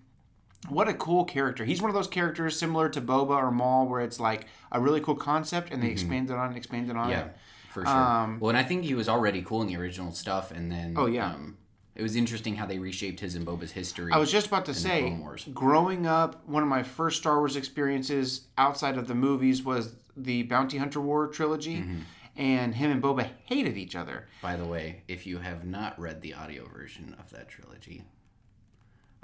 What 0.70 0.88
a 0.88 0.93
cool 0.93 1.24
character! 1.26 1.63
He's 1.65 1.82
one 1.82 1.89
of 1.89 1.95
those 1.95 2.07
characters 2.07 2.57
similar 2.59 2.89
to 2.89 3.01
Boba 3.01 3.30
or 3.32 3.51
Maul, 3.51 3.88
where 3.88 4.01
it's 4.01 4.20
like 4.20 4.47
a 4.72 4.80
really 4.82 4.99
cool 5.01 5.15
concept, 5.15 5.72
and 5.72 5.82
they 5.82 5.88
expanded 5.89 6.36
on 6.36 6.51
it, 6.53 6.57
expanded 6.57 6.95
on 6.95 7.09
Yeah, 7.09 7.26
it. 7.26 7.38
for 7.72 7.86
sure. 7.86 8.38
well, 8.39 8.49
and 8.49 8.57
I 8.57 8.63
think 8.63 8.84
he 8.84 8.93
was 8.93 9.07
already 9.07 9.41
cool 9.41 9.61
in 9.61 9.68
the 9.68 9.78
original 9.78 10.11
stuff, 10.11 10.51
and 10.51 10.72
then 10.72 10.95
Um, 10.97 11.03
Oh, 11.03 11.05
yeah. 11.05 11.32
um, 11.34 11.57
it 11.95 12.01
was 12.03 12.15
interesting 12.15 12.55
how 12.57 12.65
they 12.65 12.80
reshaped 12.80 13.20
his 13.22 13.36
and 13.36 13.45
Boba's 13.45 13.72
history. 13.72 14.11
I 14.13 14.18
was 14.18 14.32
just 14.32 14.47
about 14.47 14.65
to 14.65 14.74
say, 14.74 15.18
growing 15.53 16.05
up, 16.05 16.47
one 16.47 16.61
of 16.63 16.70
my 16.70 16.84
first 16.84 17.18
Star 17.20 17.38
Wars 17.39 17.55
experiences 17.55 18.47
outside 18.57 18.97
of 18.97 19.07
the 19.07 19.15
movies 19.15 19.63
was 19.63 19.95
the 20.15 20.43
Bounty 20.43 20.78
Hunter 20.78 20.99
War 21.01 21.28
trilogy, 21.28 21.78
Mm-hmm. 21.78 21.99
and 22.36 22.76
him 22.76 22.91
and 22.91 23.01
Boba 23.01 23.30
hated 23.45 23.78
each 23.78 23.95
other. 23.95 24.28
By 24.43 24.55
the 24.57 24.65
way, 24.65 25.01
if 25.07 25.26
you 25.26 25.39
have 25.39 25.65
not 25.65 25.99
read 25.99 26.22
the 26.22 26.34
audio 26.36 26.68
version 26.68 27.15
of 27.20 27.30
that 27.32 27.49
trilogy, 27.49 28.03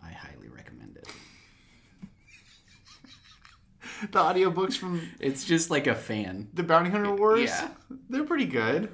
I 0.03 0.11
highly 0.11 0.49
recommend 0.49 0.97
it. 0.97 1.07
The 4.11 4.19
audiobooks 4.19 4.73
from 4.75 5.01
It's 5.19 5.45
just 5.45 5.69
like 5.69 5.87
a 5.87 5.95
fan. 5.95 6.49
the 6.53 6.63
Bounty 6.63 6.89
Hunter 6.89 7.15
Wars, 7.15 7.49
Yeah. 7.49 7.69
they're 8.09 8.23
pretty 8.25 8.45
good. 8.45 8.91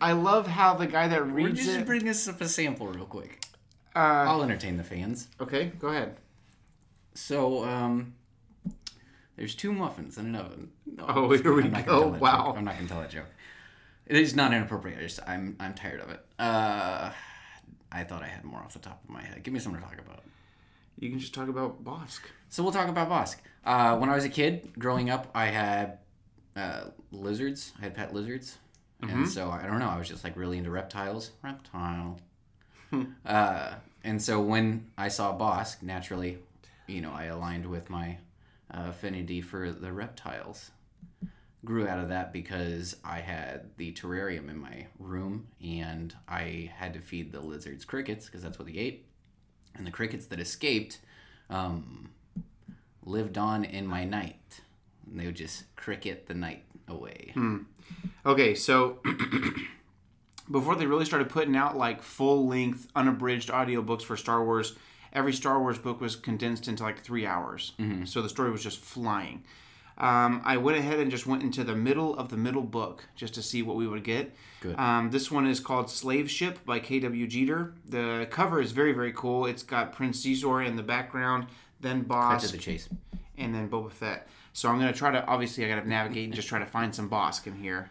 I 0.00 0.12
love 0.12 0.46
how 0.46 0.74
the 0.74 0.86
guy 0.86 1.08
that 1.08 1.20
We're 1.26 1.32
reads 1.32 1.64
just 1.64 1.78
it. 1.80 1.86
bring 1.86 2.04
this 2.04 2.28
up 2.28 2.40
a 2.40 2.48
sample 2.48 2.86
real 2.88 3.06
quick. 3.06 3.44
Uh, 3.96 3.98
I'll 4.28 4.42
entertain 4.42 4.76
the 4.76 4.84
fans. 4.84 5.28
okay, 5.40 5.72
go 5.78 5.88
ahead. 5.88 6.16
So, 7.14 7.64
um, 7.64 8.14
there's 9.36 9.54
two 9.54 9.72
muffins 9.72 10.18
in 10.18 10.26
an 10.26 10.36
oven. 10.36 10.70
No, 10.86 11.04
Oh, 11.08 11.30
here 11.32 11.52
we 11.52 11.64
I'm 11.64 11.70
not 11.72 11.86
go. 11.86 11.92
gonna 11.92 12.02
tell 12.02 12.10
that 12.12 12.20
Wow. 12.20 12.44
joke. 12.46 12.56
I'm 12.58 12.64
not 12.64 12.74
gonna 12.76 12.88
tell 12.88 13.00
that 13.00 13.10
joke. 13.10 13.30
It 14.06 14.16
is 14.16 14.34
not 14.36 14.52
inappropriate. 14.52 14.98
I 14.98 15.02
just 15.02 15.20
I'm 15.26 15.56
I'm 15.60 15.74
tired 15.74 16.00
of 16.00 16.10
it. 16.10 16.24
Uh, 16.38 17.10
I 17.94 18.04
thought 18.04 18.22
I 18.22 18.26
had 18.26 18.44
more 18.44 18.60
off 18.60 18.72
the 18.72 18.80
top 18.80 19.02
of 19.04 19.10
my 19.10 19.22
head. 19.22 19.42
Give 19.42 19.54
me 19.54 19.60
something 19.60 19.80
to 19.80 19.88
talk 19.88 19.98
about. 19.98 20.24
You 20.98 21.10
can 21.10 21.18
just 21.18 21.32
talk 21.34 21.48
about 21.48 21.84
Bossk. 21.84 22.20
So 22.48 22.62
we'll 22.62 22.72
talk 22.72 22.88
about 22.88 23.08
Bossk. 23.08 23.36
Uh, 23.64 23.96
when 23.96 24.10
I 24.10 24.14
was 24.14 24.24
a 24.24 24.28
kid, 24.28 24.72
growing 24.78 25.10
up, 25.10 25.28
I 25.34 25.46
had 25.46 25.98
uh, 26.56 26.84
lizards. 27.12 27.72
I 27.78 27.82
had 27.84 27.94
pet 27.94 28.12
lizards, 28.12 28.58
and 29.00 29.28
so 29.28 29.50
I 29.50 29.66
don't 29.66 29.78
know. 29.78 29.88
I 29.88 29.98
was 29.98 30.08
just 30.08 30.24
like 30.24 30.36
really 30.36 30.58
into 30.58 30.70
reptiles. 30.70 31.30
Reptile. 31.42 32.18
uh, 33.26 33.74
and 34.02 34.20
so 34.22 34.40
when 34.40 34.90
I 34.98 35.08
saw 35.08 35.36
Bossk, 35.36 35.82
naturally, 35.82 36.38
you 36.86 37.00
know, 37.00 37.12
I 37.12 37.24
aligned 37.24 37.66
with 37.66 37.90
my 37.90 38.18
uh, 38.72 38.86
affinity 38.88 39.40
for 39.40 39.70
the 39.72 39.92
reptiles. 39.92 40.70
Grew 41.64 41.88
out 41.88 41.98
of 41.98 42.08
that 42.10 42.32
because 42.32 42.96
I 43.04 43.20
had 43.20 43.70
the 43.76 43.92
terrarium 43.92 44.50
in 44.50 44.58
my 44.58 44.86
room, 44.98 45.46
and 45.64 46.14
I 46.28 46.70
had 46.76 46.92
to 46.94 47.00
feed 47.00 47.32
the 47.32 47.40
lizards 47.40 47.84
crickets 47.84 48.26
because 48.26 48.42
that's 48.42 48.58
what 48.58 48.66
they 48.68 48.74
ate 48.74 49.06
and 49.76 49.86
the 49.86 49.90
crickets 49.90 50.26
that 50.26 50.40
escaped 50.40 50.98
um, 51.50 52.10
lived 53.04 53.38
on 53.38 53.64
in 53.64 53.86
my 53.86 54.04
night. 54.04 54.60
And 55.10 55.20
they 55.20 55.26
would 55.26 55.36
just 55.36 55.74
cricket 55.76 56.26
the 56.26 56.34
night 56.34 56.64
away. 56.88 57.32
Okay, 58.24 58.54
so 58.54 58.98
before 60.50 60.76
they 60.76 60.86
really 60.86 61.04
started 61.04 61.28
putting 61.28 61.56
out 61.56 61.76
like 61.76 62.02
full 62.02 62.46
length, 62.46 62.88
unabridged 62.96 63.50
audiobooks 63.50 64.02
for 64.02 64.16
Star 64.16 64.44
Wars, 64.44 64.76
every 65.12 65.32
Star 65.32 65.60
Wars 65.60 65.78
book 65.78 66.00
was 66.00 66.16
condensed 66.16 66.68
into 66.68 66.82
like 66.82 67.00
three 67.00 67.26
hours. 67.26 67.72
So 68.06 68.22
the 68.22 68.28
story 68.28 68.50
was 68.50 68.62
just 68.62 68.78
flying. 68.78 69.44
Um, 69.96 70.42
I 70.44 70.56
went 70.56 70.76
ahead 70.78 70.98
and 70.98 71.10
just 71.10 71.26
went 71.26 71.42
into 71.42 71.62
the 71.62 71.76
middle 71.76 72.16
of 72.16 72.28
the 72.28 72.36
middle 72.36 72.62
book 72.62 73.04
just 73.14 73.34
to 73.34 73.42
see 73.42 73.62
what 73.62 73.76
we 73.76 73.86
would 73.86 74.02
get. 74.02 74.34
Good. 74.60 74.78
Um, 74.78 75.10
this 75.10 75.30
one 75.30 75.46
is 75.46 75.60
called 75.60 75.88
Slave 75.88 76.28
Ship 76.30 76.58
by 76.66 76.80
K.W. 76.80 77.26
Jeter. 77.28 77.74
The 77.86 78.26
cover 78.30 78.60
is 78.60 78.72
very, 78.72 78.92
very 78.92 79.12
cool. 79.12 79.46
It's 79.46 79.62
got 79.62 79.92
Prince 79.92 80.24
Xizor 80.24 80.66
in 80.66 80.74
the 80.76 80.82
background, 80.82 81.46
then 81.80 82.00
Cut 82.00 82.08
Boss, 82.08 82.50
the 82.50 82.58
chase. 82.58 82.88
and 83.38 83.54
then 83.54 83.68
Boba 83.68 83.92
Fett. 83.92 84.26
So 84.52 84.68
I'm 84.68 84.78
gonna 84.78 84.92
try 84.92 85.10
to 85.12 85.24
obviously 85.26 85.64
I 85.64 85.68
gotta 85.68 85.88
navigate 85.88 86.24
and 86.24 86.34
just 86.34 86.48
try 86.48 86.58
to 86.58 86.66
find 86.66 86.94
some 86.94 87.08
Bossk 87.08 87.46
in 87.46 87.54
here. 87.54 87.90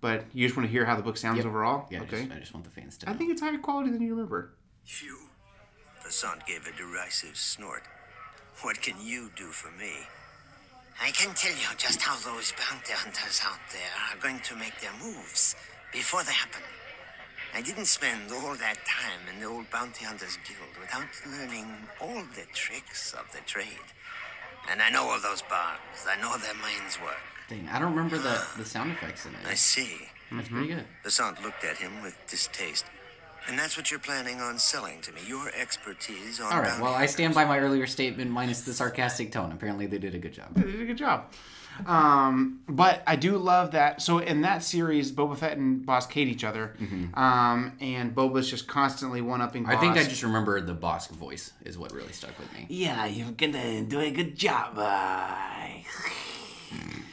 But 0.00 0.24
you 0.32 0.46
just 0.46 0.56
want 0.56 0.68
to 0.68 0.72
hear 0.72 0.84
how 0.84 0.96
the 0.96 1.02
book 1.02 1.16
sounds 1.16 1.44
overall? 1.44 1.86
Yeah, 1.90 2.00
I 2.00 2.02
okay. 2.02 2.22
just, 2.22 2.32
I 2.32 2.38
just 2.40 2.54
want 2.54 2.64
the 2.64 2.70
fans 2.72 2.96
to 2.98 3.10
I 3.10 3.12
think 3.12 3.30
it's 3.30 3.40
higher 3.40 3.56
quality 3.58 3.90
than 3.90 4.02
you 4.02 4.10
remember. 4.10 4.52
Phew. 4.84 5.16
Basant 6.02 6.44
gave 6.46 6.66
a 6.66 6.76
derisive 6.76 7.36
snort. 7.36 7.84
What 8.62 8.82
can 8.82 8.94
you 9.00 9.30
do 9.36 9.46
for 9.46 9.70
me? 9.70 9.92
I 11.00 11.10
can 11.10 11.34
tell 11.34 11.52
you 11.52 11.68
just 11.78 12.00
how 12.00 12.16
those 12.16 12.52
bounty 12.52 12.92
hunters 12.92 13.40
out 13.44 13.58
there 13.72 13.92
are 14.10 14.18
going 14.20 14.40
to 14.40 14.56
make 14.56 14.80
their 14.80 14.92
moves 15.02 15.56
before 15.92 16.22
they 16.22 16.32
happen. 16.32 16.62
I 17.54 17.60
didn't 17.60 17.84
spend 17.84 18.32
all 18.32 18.54
that 18.54 18.78
time 18.86 19.20
in 19.32 19.40
the 19.40 19.46
old 19.46 19.70
bounty 19.70 20.04
hunters 20.04 20.38
guild 20.46 20.72
without 20.80 21.08
learning 21.26 21.66
all 22.00 22.22
the 22.34 22.46
tricks 22.54 23.12
of 23.12 23.30
the 23.32 23.40
trade. 23.46 23.88
And 24.70 24.80
I 24.80 24.90
know 24.90 25.04
all 25.04 25.20
those 25.20 25.42
barbs. 25.42 26.06
I 26.08 26.20
know 26.20 26.36
their 26.38 26.54
minds 26.54 26.98
work. 27.00 27.20
Dang, 27.48 27.68
I 27.70 27.78
don't 27.78 27.94
remember 27.94 28.16
the, 28.16 28.42
the 28.56 28.64
sound 28.64 28.92
effects 28.92 29.26
in 29.26 29.32
it. 29.32 29.40
I 29.46 29.54
see. 29.54 29.98
That's 30.30 30.48
pretty 30.48 30.68
mm-hmm. 30.68 30.78
good. 30.78 30.86
Basant 31.04 31.42
looked 31.42 31.64
at 31.64 31.76
him 31.76 32.02
with 32.02 32.16
distaste. 32.26 32.86
And 33.48 33.58
that's 33.58 33.76
what 33.76 33.90
you're 33.90 34.00
planning 34.00 34.40
on 34.40 34.58
selling 34.58 35.00
to 35.02 35.12
me. 35.12 35.20
Your 35.26 35.50
expertise 35.54 36.40
on 36.40 36.52
All 36.52 36.60
right, 36.60 36.68
bounty 36.68 36.82
well, 36.82 36.94
I 36.94 37.06
stand 37.06 37.34
by 37.34 37.44
my 37.44 37.58
earlier 37.58 37.86
statement 37.86 38.30
minus 38.30 38.62
the 38.62 38.72
sarcastic 38.72 39.32
tone. 39.32 39.52
Apparently, 39.52 39.86
they 39.86 39.98
did 39.98 40.14
a 40.14 40.18
good 40.18 40.32
job. 40.32 40.54
They 40.54 40.62
did 40.62 40.80
a 40.80 40.84
good 40.84 40.98
job. 40.98 41.32
Um, 41.86 42.60
but 42.68 43.02
I 43.06 43.16
do 43.16 43.38
love 43.38 43.72
that. 43.72 44.02
So 44.02 44.18
in 44.18 44.42
that 44.42 44.62
series, 44.62 45.10
Boba 45.10 45.36
Fett 45.36 45.56
and 45.56 45.86
Bossk 45.86 46.12
hate 46.12 46.28
each 46.28 46.44
other, 46.44 46.74
um, 47.14 47.72
and 47.80 48.14
Boba's 48.14 48.50
just 48.50 48.68
constantly 48.68 49.20
one 49.20 49.40
upping. 49.40 49.64
Mm-hmm. 49.64 49.72
I 49.72 49.76
think 49.76 49.96
I 49.96 50.04
just 50.04 50.22
remember 50.22 50.60
the 50.60 50.74
Bossk 50.74 51.10
voice 51.10 51.52
is 51.64 51.78
what 51.78 51.92
really 51.92 52.12
stuck 52.12 52.38
with 52.38 52.52
me. 52.52 52.66
Yeah, 52.68 53.06
you're 53.06 53.32
gonna 53.32 53.82
do 53.82 54.00
a 54.00 54.10
good 54.10 54.36
job. 54.36 54.74
Uh... 54.76 55.26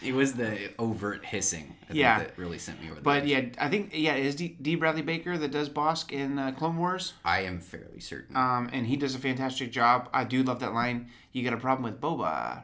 It 0.02 0.14
was 0.14 0.34
the 0.34 0.72
overt 0.80 1.26
hissing 1.26 1.76
I 1.84 1.86
think, 1.88 2.00
Yeah. 2.00 2.20
that 2.20 2.38
really 2.38 2.58
sent 2.58 2.82
me 2.82 2.88
over 2.88 2.96
the 2.96 3.02
But 3.02 3.28
yeah, 3.28 3.46
I 3.58 3.68
think 3.70 3.92
yeah, 3.94 4.14
it 4.16 4.26
is 4.26 4.36
D. 4.36 4.56
D. 4.62 4.76
Bradley 4.76 5.02
Baker 5.02 5.38
that 5.38 5.52
does 5.52 5.70
Bossk 5.70 6.12
in 6.12 6.40
uh, 6.40 6.52
Clone 6.52 6.78
Wars. 6.78 7.14
I 7.26 7.42
am 7.42 7.60
fairly 7.60 8.00
certain. 8.00 8.36
um, 8.38 8.70
and 8.72 8.88
he 8.88 8.96
does 8.96 9.14
a 9.16 9.20
fantastic 9.20 9.72
job. 9.72 10.10
I 10.14 10.24
do 10.24 10.42
love 10.44 10.60
that 10.62 10.74
line. 10.74 11.10
You 11.34 11.44
got 11.44 11.54
a 11.54 11.58
problem 11.58 11.84
with 11.84 12.00
Boba? 12.02 12.64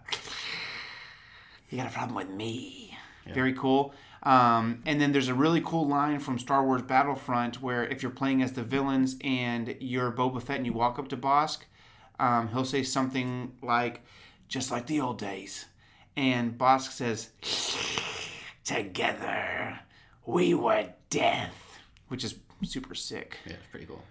You 1.69 1.77
got 1.77 1.87
a 1.87 1.93
problem 1.93 2.15
with 2.15 2.29
me? 2.29 2.97
Very 3.33 3.53
cool. 3.53 3.93
Um, 4.23 4.81
and 4.85 4.99
then 5.01 5.11
there's 5.11 5.27
a 5.27 5.33
really 5.35 5.61
cool 5.61 5.87
line 5.87 6.19
from 6.19 6.39
Star 6.39 6.63
Wars 6.63 6.81
Battlefront 6.83 7.61
where 7.61 7.83
if 7.83 8.01
you're 8.01 8.11
playing 8.11 8.41
as 8.41 8.53
the 8.53 8.63
villains 8.63 9.17
and 9.23 9.75
you're 9.79 10.11
Boba 10.11 10.41
Fett 10.41 10.57
and 10.57 10.65
you 10.65 10.73
walk 10.73 10.97
up 10.99 11.07
to 11.09 11.17
Bossk, 11.17 11.59
um, 12.19 12.47
he'll 12.49 12.65
say 12.65 12.81
something 12.81 13.51
like, 13.61 14.03
"Just 14.47 14.71
like 14.71 14.87
the 14.87 14.99
old 15.01 15.17
days," 15.19 15.65
and 16.17 16.57
Bossk 16.57 16.91
says, 16.91 17.29
"Together, 18.63 19.79
we 20.25 20.53
were 20.53 20.87
death," 21.09 21.79
which 22.07 22.23
is 22.23 22.35
super 22.63 22.95
sick 22.95 23.37
yeah, 23.45 23.53
it's 23.53 23.67
pretty 23.69 23.85
cool. 23.85 24.01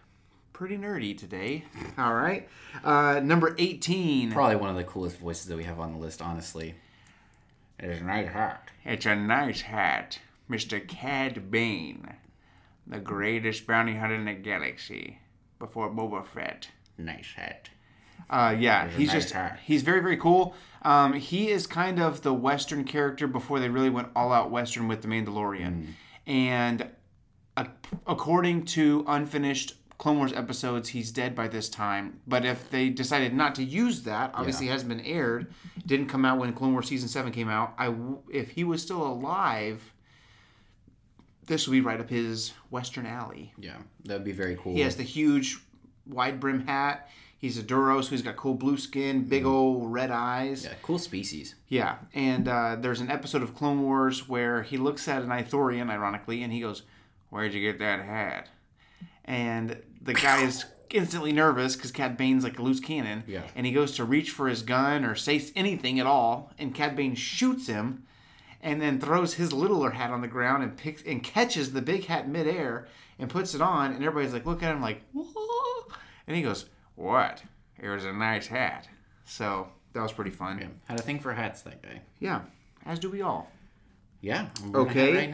pretty 0.52 0.76
nerdy 0.76 1.16
today. 1.16 1.64
All 1.98 2.14
right. 2.14 2.48
Uh, 2.84 3.20
number 3.22 3.54
18. 3.58 4.30
Probably 4.30 4.56
one 4.56 4.70
of 4.70 4.76
the 4.76 4.84
coolest 4.84 5.18
voices 5.18 5.46
that 5.46 5.56
we 5.56 5.64
have 5.64 5.80
on 5.80 5.92
the 5.92 5.98
list, 5.98 6.22
honestly. 6.22 6.74
It's 7.80 8.00
a 8.00 8.04
nice 8.04 8.28
hat. 8.28 8.68
It's 8.84 9.06
a 9.06 9.16
nice 9.16 9.62
hat, 9.62 10.20
Mr. 10.48 10.86
Cad 10.86 11.50
Bane, 11.50 12.14
the 12.86 13.00
greatest 13.00 13.66
bounty 13.66 13.96
hunter 13.96 14.14
in 14.14 14.26
the 14.26 14.34
galaxy, 14.34 15.18
before 15.58 15.90
Boba 15.90 16.24
Fett. 16.24 16.68
Nice 16.96 17.32
hat. 17.34 17.70
Uh, 18.30 18.54
yeah, 18.56 18.88
he's 18.88 19.08
nice 19.08 19.22
just 19.22 19.34
hat. 19.34 19.58
he's 19.64 19.82
very 19.82 20.00
very 20.00 20.16
cool. 20.16 20.54
Um, 20.84 21.14
he 21.14 21.50
is 21.50 21.66
kind 21.66 21.98
of 22.00 22.20
the 22.22 22.34
Western 22.34 22.84
character 22.84 23.26
before 23.26 23.58
they 23.60 23.68
really 23.70 23.90
went 23.90 24.08
all 24.14 24.32
out 24.32 24.50
Western 24.50 24.86
with 24.88 25.00
the 25.02 25.08
Mandalorian, 25.08 25.88
and 26.26 26.88
uh, 27.56 27.64
according 28.06 28.64
to 28.66 29.04
unfinished 29.08 29.74
Clone 29.96 30.18
Wars 30.18 30.32
episodes, 30.32 30.88
he's 30.90 31.10
dead 31.12 31.34
by 31.34 31.48
this 31.48 31.68
time. 31.68 32.20
But 32.26 32.44
if 32.44 32.68
they 32.68 32.90
decided 32.90 33.32
not 33.32 33.54
to 33.54 33.64
use 33.64 34.02
that, 34.02 34.32
obviously 34.34 34.68
it 34.68 34.72
hasn't 34.72 34.88
been 34.90 35.00
aired, 35.00 35.54
didn't 35.86 36.08
come 36.08 36.24
out 36.24 36.38
when 36.38 36.52
Clone 36.52 36.72
Wars 36.72 36.88
season 36.88 37.08
seven 37.08 37.32
came 37.32 37.48
out. 37.48 37.72
I 37.78 37.86
w- 37.86 38.18
if 38.30 38.50
he 38.50 38.64
was 38.64 38.82
still 38.82 39.06
alive, 39.06 39.82
this 41.46 41.66
would 41.66 41.72
be 41.72 41.80
right 41.80 42.00
up 42.00 42.10
his 42.10 42.52
Western 42.70 43.06
alley. 43.06 43.52
Yeah, 43.56 43.76
that 44.04 44.14
would 44.14 44.24
be 44.24 44.32
very 44.32 44.56
cool. 44.60 44.74
He 44.74 44.80
has 44.80 44.96
the 44.96 45.02
huge 45.04 45.58
wide 46.06 46.40
brim 46.40 46.66
hat. 46.66 47.08
He's 47.44 47.58
a 47.58 47.62
Duros, 47.62 48.08
who's 48.08 48.22
got 48.22 48.36
cool 48.36 48.54
blue 48.54 48.78
skin, 48.78 49.24
big 49.24 49.44
old 49.44 49.92
red 49.92 50.10
eyes. 50.10 50.64
yeah, 50.64 50.72
cool 50.80 50.98
species. 50.98 51.56
Yeah, 51.68 51.96
and 52.14 52.48
uh, 52.48 52.76
there's 52.80 53.00
an 53.00 53.10
episode 53.10 53.42
of 53.42 53.54
Clone 53.54 53.82
Wars 53.82 54.26
where 54.26 54.62
he 54.62 54.78
looks 54.78 55.06
at 55.08 55.20
an 55.22 55.28
Ithorian, 55.28 55.90
ironically, 55.90 56.42
and 56.42 56.50
he 56.50 56.60
goes, 56.60 56.84
"Where'd 57.28 57.52
you 57.52 57.60
get 57.60 57.78
that 57.80 58.00
hat?" 58.00 58.48
And 59.26 59.76
the 60.00 60.14
guy 60.14 60.40
is 60.40 60.64
instantly 60.90 61.32
nervous 61.32 61.76
because 61.76 61.92
Cad 61.92 62.16
Bane's 62.16 62.44
like 62.44 62.58
a 62.58 62.62
loose 62.62 62.80
cannon. 62.80 63.24
Yeah. 63.26 63.42
And 63.54 63.66
he 63.66 63.72
goes 63.72 63.94
to 63.96 64.04
reach 64.06 64.30
for 64.30 64.48
his 64.48 64.62
gun 64.62 65.04
or 65.04 65.14
say 65.14 65.44
anything 65.54 66.00
at 66.00 66.06
all, 66.06 66.50
and 66.58 66.74
Cad 66.74 66.96
Bane 66.96 67.14
shoots 67.14 67.66
him, 67.66 68.06
and 68.62 68.80
then 68.80 68.98
throws 68.98 69.34
his 69.34 69.52
littler 69.52 69.90
hat 69.90 70.10
on 70.10 70.22
the 70.22 70.28
ground 70.28 70.62
and 70.62 70.78
picks 70.78 71.02
and 71.02 71.22
catches 71.22 71.74
the 71.74 71.82
big 71.82 72.06
hat 72.06 72.26
midair 72.26 72.88
and 73.18 73.28
puts 73.28 73.54
it 73.54 73.60
on, 73.60 73.92
and 73.92 74.02
everybody's 74.02 74.32
like 74.32 74.46
looking 74.46 74.66
at 74.66 74.74
him 74.74 74.80
like, 74.80 75.02
"Whoa!" 75.12 75.92
and 76.26 76.38
he 76.38 76.42
goes, 76.42 76.64
"What? 76.96 77.42
It 77.80 77.88
was 77.88 78.04
a 78.04 78.12
nice 78.12 78.46
hat." 78.46 78.88
So 79.24 79.68
that 79.92 80.02
was 80.02 80.12
pretty 80.12 80.30
fun. 80.30 80.58
Yeah, 80.60 80.68
had 80.88 80.98
a 81.00 81.02
thing 81.02 81.18
for 81.20 81.32
hats, 81.32 81.62
that 81.62 81.82
guy. 81.82 82.00
Yeah, 82.20 82.42
as 82.86 82.98
do 82.98 83.10
we 83.10 83.22
all. 83.22 83.50
Yeah. 84.20 84.48
I'm 84.62 84.72
wearing 84.72 84.88
a 84.88 84.92
hat 84.92 84.96
Okay. 85.08 85.16
Right 85.16 85.30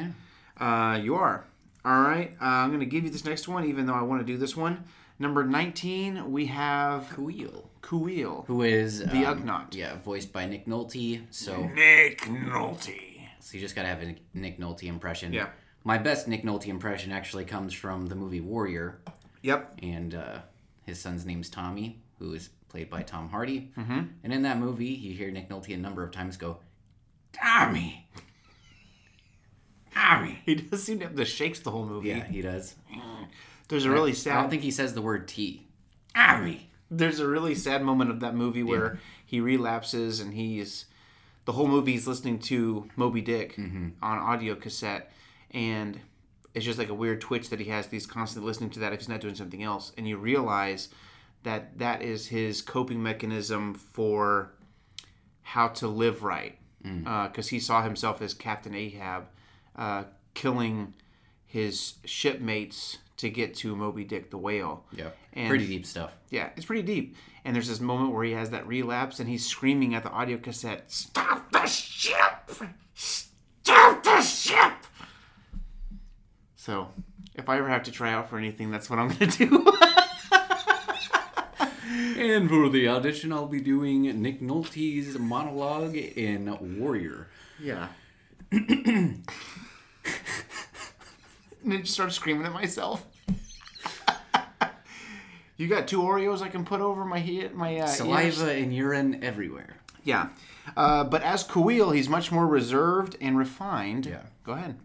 now. 0.59 0.93
Uh, 0.93 0.97
you 0.99 1.15
are. 1.15 1.45
All 1.85 2.03
right, 2.03 2.33
uh, 2.41 2.45
I'm 2.45 2.69
going 2.69 2.81
to 2.81 2.87
give 2.87 3.05
you 3.05 3.11
this 3.11 3.25
next 3.25 3.49
one, 3.49 3.65
even 3.65 3.87
though 3.87 3.95
I 3.95 4.03
want 4.03 4.21
to 4.21 4.27
do 4.31 4.37
this 4.37 4.55
one. 4.57 4.85
Number 5.19 5.45
19, 5.45 6.31
we 6.31 6.47
have 6.47 7.17
Wheel. 7.17 7.71
Kuil. 7.83 8.45
Who 8.47 8.63
is 8.63 8.99
The 8.99 9.25
um, 9.25 9.43
Ugnaught. 9.45 9.75
Yeah, 9.75 9.97
voiced 10.05 10.33
by 10.33 10.45
Nick 10.45 10.67
Nolte. 10.67 11.23
So, 11.31 11.67
Nick 11.69 12.21
Nolte. 12.23 13.21
so 13.39 13.55
you 13.55 13.61
just 13.61 13.75
gotta 13.75 13.89
have 13.89 14.03
a 14.03 14.15
Nick 14.35 14.59
Nolte 14.59 14.85
impression. 14.85 15.33
Yeah. 15.33 15.49
My 15.85 15.97
best 15.97 16.29
Nick 16.29 16.43
Nolte 16.43 16.67
impression 16.69 17.13
actually 17.13 17.45
comes 17.47 17.73
from 17.73 18.07
the 18.09 18.15
movie 18.15 18.41
Warrior, 18.43 18.99
Yep. 19.43 19.79
and 19.83 20.15
uh, 20.15 20.39
his 20.91 21.01
son's 21.01 21.25
name's 21.25 21.49
Tommy, 21.49 21.99
who 22.19 22.35
is 22.35 22.51
played 22.69 22.91
by 22.91 23.03
Tom 23.03 23.29
Hardy. 23.31 23.73
Mm-hmm. 23.79 24.01
And 24.23 24.33
in 24.33 24.43
that 24.43 24.59
movie, 24.59 24.87
you 24.87 25.15
hear 25.15 25.31
Nick 25.31 25.49
Nolte 25.49 25.75
a 25.75 25.79
number 25.79 26.03
of 26.05 26.11
times 26.13 26.37
go, 26.37 26.59
"Tommy, 27.33 28.09
Tommy." 29.95 30.41
He 30.45 30.57
does 30.57 30.83
seem 30.83 30.99
to 31.01 31.07
have 31.07 31.17
the 31.17 31.25
shakes 31.25 31.61
the 31.61 31.71
whole 31.71 31.87
movie. 31.87 32.09
Yeah, 32.11 32.25
he 32.25 32.43
does. 32.43 32.75
There's 33.69 33.85
a 33.85 33.91
really 33.91 34.11
I 34.11 34.15
sad. 34.15 34.37
I 34.37 34.41
don't 34.41 34.51
think 34.51 34.63
he 34.63 34.71
says 34.71 34.95
the 34.95 35.03
word 35.03 35.29
T. 35.29 35.67
Tommy. 36.15 36.69
there's 36.91 37.21
a 37.21 37.27
really 37.29 37.55
sad 37.55 37.83
moment 37.83 38.11
of 38.11 38.21
that 38.21 38.35
movie 38.35 38.65
where 38.65 38.99
he 39.25 39.41
relapses 39.41 40.19
and 40.19 40.35
he's 40.35 40.87
the 41.45 41.53
whole 41.53 41.69
movie 41.69 41.93
he's 41.93 42.07
listening 42.09 42.41
to 42.41 42.89
Moby 42.97 43.21
Dick 43.21 43.55
on 43.57 43.95
audio 44.03 44.57
cassette 44.57 45.13
and 45.53 46.01
it's 46.55 46.65
just 46.65 46.79
like 46.79 46.89
a 46.89 46.95
weird 46.95 47.21
twitch 47.21 47.49
that 47.51 47.61
he 47.61 47.67
has 47.67 47.87
he's 47.87 48.07
constantly 48.07 48.47
listening 48.49 48.71
to 48.71 48.81
that 48.81 48.93
if 48.93 49.01
he's 49.01 49.09
not 49.09 49.21
doing 49.21 49.35
something 49.35 49.63
else 49.63 49.93
and 49.97 50.07
you 50.09 50.17
realize 50.17 50.89
that 51.43 51.79
that 51.79 52.03
is 52.03 52.27
his 52.29 52.61
coping 52.63 53.03
mechanism 53.03 53.73
for 53.75 54.53
how 55.43 55.69
to 55.69 55.89
live 55.89 56.23
right 56.23 56.59
because 56.83 57.49
he 57.49 57.59
saw 57.61 57.83
himself 57.83 58.23
as 58.23 58.33
Captain 58.35 58.75
Ahab 58.75 59.27
uh, 59.77 60.05
killing 60.35 60.95
his 61.47 61.95
shipmates 62.05 62.99
to 63.19 63.29
get 63.29 63.55
to 63.57 63.77
Moby 63.77 64.03
Dick 64.05 64.31
the 64.31 64.39
whale. 64.39 64.85
Yeah, 64.95 65.09
And- 65.35 65.49
pretty 65.49 65.67
deep 65.67 65.85
stuff. 65.85 66.13
Yeah, 66.31 66.49
it's 66.57 66.65
pretty 66.65 66.83
deep. 66.83 67.17
And 67.45 67.55
there's 67.55 67.69
this 67.69 67.81
moment 67.81 68.13
where 68.15 68.25
he 68.25 68.33
has 68.33 68.49
that 68.51 68.67
relapse 68.67 69.21
and 69.21 69.29
he's 69.29 69.45
screaming 69.47 69.95
at 69.95 70.03
the 70.05 70.11
audio 70.11 70.39
cassette, 70.39 70.91
Stop 70.91 71.51
the 71.53 71.67
ship! 71.67 72.51
Stop 72.95 74.03
the 74.03 74.21
ship! 74.23 74.73
So, 76.61 76.89
if 77.37 77.49
I 77.49 77.57
ever 77.57 77.71
have 77.71 77.85
to 77.85 77.91
try 77.91 78.13
out 78.13 78.29
for 78.29 78.37
anything, 78.37 78.71
that's 78.71 78.91
what 78.91 78.99
I'm 78.99 79.09
going 79.09 79.31
to 79.31 79.47
do. 79.47 79.73
And 82.19 82.51
for 82.51 82.69
the 82.69 82.87
audition, 82.87 83.33
I'll 83.33 83.47
be 83.47 83.63
doing 83.63 84.03
Nick 84.21 84.43
Nolte's 84.43 85.19
monologue 85.19 85.97
in 85.97 86.79
Warrior. 86.79 87.29
yeah. 87.59 87.89
and 88.53 89.25
then 91.65 91.81
just 91.81 91.95
start 91.95 92.13
screaming 92.13 92.45
at 92.45 92.53
myself. 92.53 93.07
you 95.57 95.67
got 95.67 95.89
two 95.89 96.03
Oreos 96.03 96.43
I 96.43 96.49
can 96.49 96.67
put 96.67 96.83
over 96.83 97.07
my 97.07 97.21
head, 97.21 97.55
my 97.55 97.79
uh, 97.79 97.87
ears? 97.87 97.97
Saliva 97.97 98.53
and 98.53 98.75
urine 98.75 99.25
everywhere. 99.25 99.77
Yeah. 100.05 100.29
Uh, 100.77 101.05
but 101.05 101.23
as 101.23 101.43
Kuil, 101.43 101.95
he's 101.95 102.09
much 102.09 102.31
more 102.31 102.47
reserved 102.47 103.17
and 103.21 103.39
refined. 103.39 104.05
Yeah. 104.05 104.25
Go 104.45 104.53
ahead. 104.53 104.77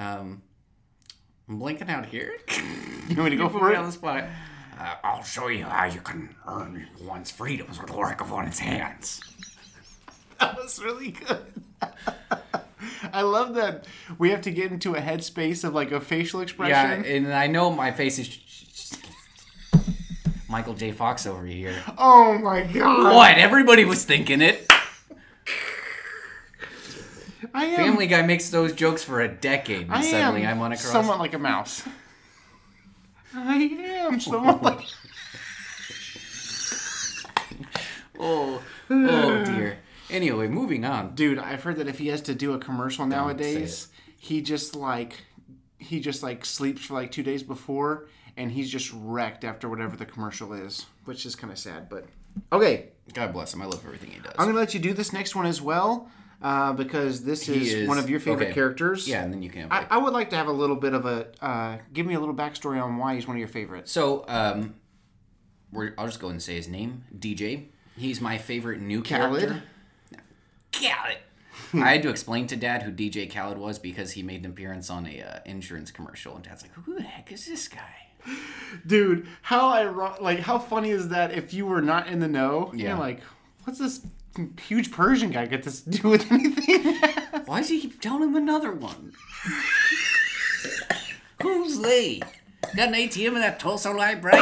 Um, 0.00 0.42
I'm 1.48 1.58
blinking 1.58 1.90
out 1.90 2.06
here. 2.06 2.34
You 3.10 3.16
want 3.16 3.32
me 3.32 3.36
to 3.38 3.42
go 3.42 3.48
for 3.48 3.72
it? 3.72 3.76
on 3.76 3.86
the 3.86 3.90
spot. 3.90 4.22
Uh, 4.78 4.94
I'll 5.02 5.24
show 5.24 5.48
you 5.48 5.64
how 5.64 5.86
you 5.86 6.00
can 6.00 6.32
earn 6.46 6.86
one's 7.02 7.32
freedoms 7.32 7.76
with 7.80 7.90
the 7.90 7.96
work 7.96 8.20
of 8.20 8.30
one's 8.30 8.60
hands. 8.60 9.20
That 10.38 10.56
was 10.56 10.80
really 10.82 11.10
good. 11.10 11.52
I 13.12 13.22
love 13.22 13.54
that 13.56 13.86
we 14.16 14.30
have 14.30 14.40
to 14.42 14.50
get 14.50 14.70
into 14.72 14.94
a 14.94 15.00
headspace 15.00 15.64
of 15.64 15.74
like 15.74 15.90
a 15.90 16.00
facial 16.00 16.40
expression. 16.40 17.04
Yeah, 17.04 17.10
and 17.16 17.34
I 17.34 17.46
know 17.48 17.70
my 17.70 17.90
face 17.90 18.18
is 18.18 18.38
Michael 20.48 20.74
J. 20.74 20.92
Fox 20.92 21.26
over 21.26 21.44
here. 21.44 21.74
oh 21.98 22.38
my 22.38 22.62
god! 22.62 23.12
What? 23.14 23.36
Everybody 23.36 23.84
was 23.84 24.04
thinking 24.04 24.40
it. 24.40 24.70
I 27.54 27.66
am. 27.66 27.76
Family 27.76 28.06
Guy 28.06 28.22
makes 28.22 28.50
those 28.50 28.72
jokes 28.72 29.02
for 29.02 29.20
a 29.20 29.28
decade, 29.28 29.82
and 29.82 29.94
I 29.94 30.02
suddenly 30.02 30.42
am 30.42 30.58
I'm 30.58 30.62
on 30.62 30.72
a 30.72 30.76
cross. 30.76 30.92
somewhat 30.92 31.18
like 31.18 31.34
a 31.34 31.38
mouse. 31.38 31.82
I 33.34 33.56
am 33.56 34.20
somewhat 34.20 34.62
like. 34.62 34.80
Oh, 38.22 38.62
oh 38.90 39.44
dear. 39.46 39.78
Anyway, 40.10 40.46
moving 40.48 40.84
on. 40.84 41.14
Dude, 41.14 41.38
I've 41.38 41.62
heard 41.62 41.76
that 41.76 41.88
if 41.88 41.98
he 41.98 42.08
has 42.08 42.20
to 42.22 42.34
do 42.34 42.52
a 42.52 42.58
commercial 42.58 43.06
nowadays, 43.06 43.88
he 44.18 44.42
just 44.42 44.76
like 44.76 45.24
he 45.78 46.00
just 46.00 46.22
like 46.22 46.44
sleeps 46.44 46.84
for 46.84 46.94
like 46.94 47.12
two 47.12 47.22
days 47.22 47.42
before, 47.42 48.08
and 48.36 48.52
he's 48.52 48.70
just 48.70 48.92
wrecked 48.94 49.44
after 49.44 49.68
whatever 49.68 49.96
the 49.96 50.04
commercial 50.04 50.52
is, 50.52 50.84
which 51.06 51.24
is 51.24 51.34
kind 51.34 51.52
of 51.52 51.58
sad. 51.58 51.88
But 51.88 52.06
okay, 52.52 52.88
God 53.14 53.32
bless 53.32 53.54
him. 53.54 53.62
I 53.62 53.64
love 53.64 53.82
everything 53.86 54.10
he 54.10 54.20
does. 54.20 54.34
I'm 54.38 54.46
gonna 54.48 54.58
let 54.58 54.74
you 54.74 54.80
do 54.80 54.92
this 54.92 55.12
next 55.12 55.34
one 55.34 55.46
as 55.46 55.62
well, 55.62 56.10
uh, 56.42 56.72
because 56.72 57.24
this 57.24 57.48
is, 57.48 57.74
is- 57.74 57.88
one 57.88 57.98
of 57.98 58.08
your 58.08 58.20
favorite 58.20 58.46
okay. 58.46 58.54
characters. 58.54 59.08
yeah, 59.08 59.22
and 59.22 59.32
then 59.32 59.42
you 59.42 59.50
can. 59.50 59.68
I, 59.70 59.86
I 59.90 59.98
would 59.98 60.12
like 60.12 60.30
to 60.30 60.36
have 60.36 60.46
a 60.48 60.52
little 60.52 60.76
bit 60.76 60.94
of 60.94 61.06
a 61.06 61.28
uh, 61.44 61.78
give 61.92 62.06
me 62.06 62.14
a 62.14 62.20
little 62.20 62.34
backstory 62.34 62.82
on 62.82 62.96
why 62.96 63.14
he's 63.14 63.26
one 63.26 63.36
of 63.36 63.40
your 63.40 63.48
favorites. 63.48 63.92
So, 63.92 64.24
um, 64.28 64.74
we're, 65.72 65.94
I'll 65.98 66.06
just 66.06 66.20
go 66.20 66.28
and 66.28 66.42
say 66.42 66.56
his 66.56 66.68
name, 66.68 67.04
DJ. 67.16 67.66
He's 67.96 68.20
my 68.20 68.38
favorite 68.38 68.80
new 68.80 69.02
Khaled? 69.02 69.40
character. 69.40 69.62
Khaled. 70.72 71.18
I 71.74 71.92
had 71.92 72.02
to 72.02 72.08
explain 72.08 72.46
to 72.48 72.56
Dad 72.56 72.82
who 72.82 72.90
DJ 72.90 73.32
Khaled 73.32 73.58
was 73.58 73.78
because 73.78 74.12
he 74.12 74.22
made 74.22 74.44
an 74.44 74.50
appearance 74.50 74.90
on 74.90 75.06
a 75.06 75.22
uh, 75.22 75.38
insurance 75.44 75.90
commercial, 75.90 76.34
and 76.34 76.44
Dad's 76.44 76.62
like, 76.62 76.72
"Who 76.72 76.94
the 76.94 77.02
heck 77.02 77.30
is 77.30 77.46
this 77.46 77.68
guy?" 77.68 78.06
Dude, 78.86 79.26
how 79.42 79.68
I 79.68 79.84
like 80.20 80.40
how 80.40 80.58
funny 80.58 80.90
is 80.90 81.08
that 81.08 81.32
if 81.32 81.54
you 81.54 81.66
were 81.66 81.82
not 81.82 82.08
in 82.08 82.20
the 82.20 82.28
know? 82.28 82.72
Yeah. 82.74 82.90
You're 82.90 82.98
like, 82.98 83.20
what's 83.64 83.78
this 83.78 84.06
huge 84.66 84.90
Persian 84.92 85.30
guy 85.30 85.46
got 85.46 85.62
to 85.64 85.90
do 85.90 86.08
with 86.08 86.30
anything? 86.30 86.94
Why 87.46 87.60
does 87.60 87.68
he 87.68 87.80
keep 87.80 88.00
telling 88.00 88.30
him 88.30 88.36
another 88.36 88.72
one? 88.72 89.12
Who's 91.42 91.78
Lee? 91.78 92.22
Got 92.76 92.88
an 92.88 92.94
ATM 92.94 93.28
in 93.28 93.34
that 93.40 93.58
Tulsa 93.58 93.90
library? 93.90 94.38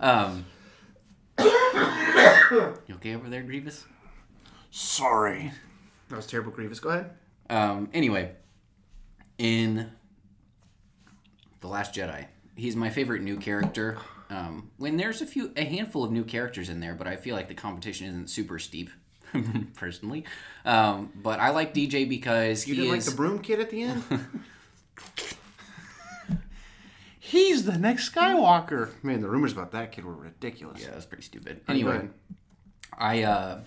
um, 0.00 0.44
you 1.38 2.94
okay 2.96 3.14
over 3.14 3.28
there, 3.28 3.42
Grievous? 3.42 3.84
Sorry. 4.70 5.52
That 6.08 6.16
was 6.16 6.26
terrible, 6.26 6.50
Grievous. 6.50 6.80
Go 6.80 6.90
ahead. 6.90 7.10
Um, 7.50 7.88
anyway, 7.92 8.32
in 9.38 9.90
The 11.60 11.68
Last 11.68 11.94
Jedi, 11.94 12.26
he's 12.56 12.74
my 12.76 12.90
favorite 12.90 13.22
new 13.22 13.36
character. 13.36 13.98
Um, 14.34 14.70
when 14.78 14.96
there's 14.96 15.20
a 15.20 15.26
few, 15.26 15.52
a 15.56 15.64
handful 15.64 16.04
of 16.04 16.10
new 16.12 16.24
characters 16.24 16.68
in 16.70 16.80
there, 16.80 16.94
but 16.94 17.06
I 17.06 17.16
feel 17.16 17.36
like 17.36 17.48
the 17.48 17.54
competition 17.54 18.06
isn't 18.06 18.30
super 18.30 18.58
steep, 18.58 18.88
personally. 19.74 20.24
Um, 20.64 21.12
but 21.14 21.38
I 21.38 21.50
like 21.50 21.74
DJ 21.74 22.08
because 22.08 22.66
You 22.66 22.74
he 22.74 22.80
didn't 22.82 22.96
is. 22.98 23.06
like 23.06 23.12
the 23.12 23.16
broom 23.16 23.38
kid 23.40 23.60
at 23.60 23.68
the 23.70 23.82
end? 23.82 24.02
He's 27.20 27.64
the 27.64 27.78
next 27.78 28.12
Skywalker. 28.14 28.90
Man, 29.02 29.20
the 29.20 29.28
rumors 29.28 29.52
about 29.52 29.72
that 29.72 29.92
kid 29.92 30.04
were 30.04 30.14
ridiculous. 30.14 30.82
yeah, 30.82 30.90
that's 30.90 31.06
pretty 31.06 31.22
stupid. 31.22 31.60
Anyway. 31.68 32.08
I 32.98 33.22
uh 33.22 33.60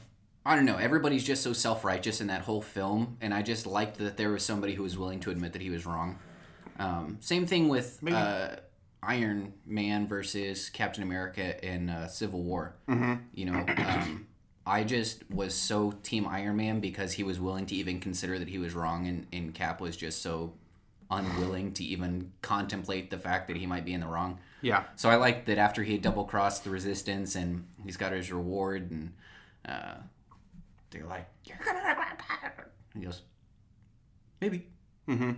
I 0.46 0.56
don't 0.56 0.66
know. 0.66 0.78
Everybody's 0.78 1.24
just 1.24 1.42
so 1.42 1.54
self-righteous 1.54 2.22
in 2.22 2.28
that 2.28 2.42
whole 2.42 2.62
film, 2.62 3.18
and 3.22 3.34
I 3.34 3.42
just 3.42 3.66
liked 3.66 3.98
that 3.98 4.18
there 4.18 4.30
was 4.30 4.44
somebody 4.46 4.76
who 4.76 4.84
was 4.84 4.96
willing 4.96 5.20
to 5.22 5.32
admit 5.32 5.54
that 5.54 5.62
he 5.64 5.72
was 5.72 5.88
wrong. 5.88 6.20
Um, 6.78 7.18
same 7.22 7.48
thing 7.48 7.68
with 7.68 8.00
uh, 8.08 8.58
Iron 9.06 9.54
Man 9.66 10.08
versus 10.08 10.70
Captain 10.70 11.04
America 11.04 11.64
in 11.66 11.90
uh, 11.90 12.08
Civil 12.08 12.44
War. 12.44 12.76
Mm-hmm. 12.88 13.14
You 13.34 13.46
know, 13.46 13.66
um, 13.78 14.28
I 14.66 14.84
just 14.84 15.30
was 15.30 15.54
so 15.54 15.92
Team 16.04 16.28
Iron 16.28 16.56
Man 16.56 16.80
because 16.80 17.14
he 17.14 17.24
was 17.24 17.40
willing 17.40 17.66
to 17.68 17.76
even 17.76 18.00
consider 18.00 18.40
that 18.40 18.50
he 18.50 18.58
was 18.58 18.74
wrong, 18.74 19.08
and, 19.08 19.28
and 19.32 19.54
Cap 19.54 19.80
was 19.80 19.96
just 19.96 20.22
so 20.22 20.54
unwilling 21.12 21.72
to 21.74 21.84
even 21.84 22.32
contemplate 22.42 23.10
the 23.10 23.18
fact 23.18 23.48
that 23.48 23.58
he 23.58 23.66
might 23.66 23.86
be 23.86 23.94
in 23.94 24.00
the 24.00 24.08
wrong. 24.08 24.40
Yeah. 24.62 24.84
So 24.96 25.10
I 25.10 25.16
like 25.16 25.46
that 25.46 25.58
after 25.58 25.84
he 25.84 25.98
double 25.98 26.26
crossed 26.26 26.64
the 26.64 26.70
resistance 26.72 27.36
and 27.36 27.66
he's 27.84 27.98
got 27.98 28.12
his 28.12 28.32
reward 28.32 28.90
and 28.90 29.14
uh, 29.68 29.96
they're 30.90 31.06
like, 31.06 31.28
You're 31.46 31.60
gonna 31.64 31.88
regret 31.88 32.22
that. 32.30 32.70
He 32.94 33.02
goes, 33.02 33.22
Maybe. 34.42 34.68
Mm-hmm. 35.08 35.32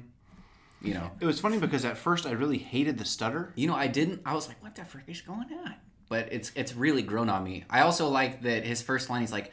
You 0.81 0.93
know. 0.93 1.11
It 1.19 1.25
was 1.25 1.39
funny 1.39 1.57
because 1.57 1.85
at 1.85 1.97
first 1.97 2.25
I 2.25 2.31
really 2.31 2.57
hated 2.57 2.97
the 2.97 3.05
stutter. 3.05 3.51
You 3.55 3.67
know, 3.67 3.75
I 3.75 3.87
didn't 3.87 4.21
I 4.25 4.33
was 4.33 4.47
like, 4.47 4.61
What 4.61 4.75
the 4.75 4.85
frick 4.85 5.05
is 5.07 5.21
going 5.21 5.47
on? 5.65 5.75
But 6.09 6.29
it's 6.31 6.51
it's 6.55 6.75
really 6.75 7.01
grown 7.01 7.29
on 7.29 7.43
me. 7.43 7.65
I 7.69 7.81
also 7.81 8.07
like 8.09 8.43
that 8.43 8.65
his 8.65 8.81
first 8.81 9.09
line 9.09 9.21
he's 9.21 9.31
like, 9.31 9.51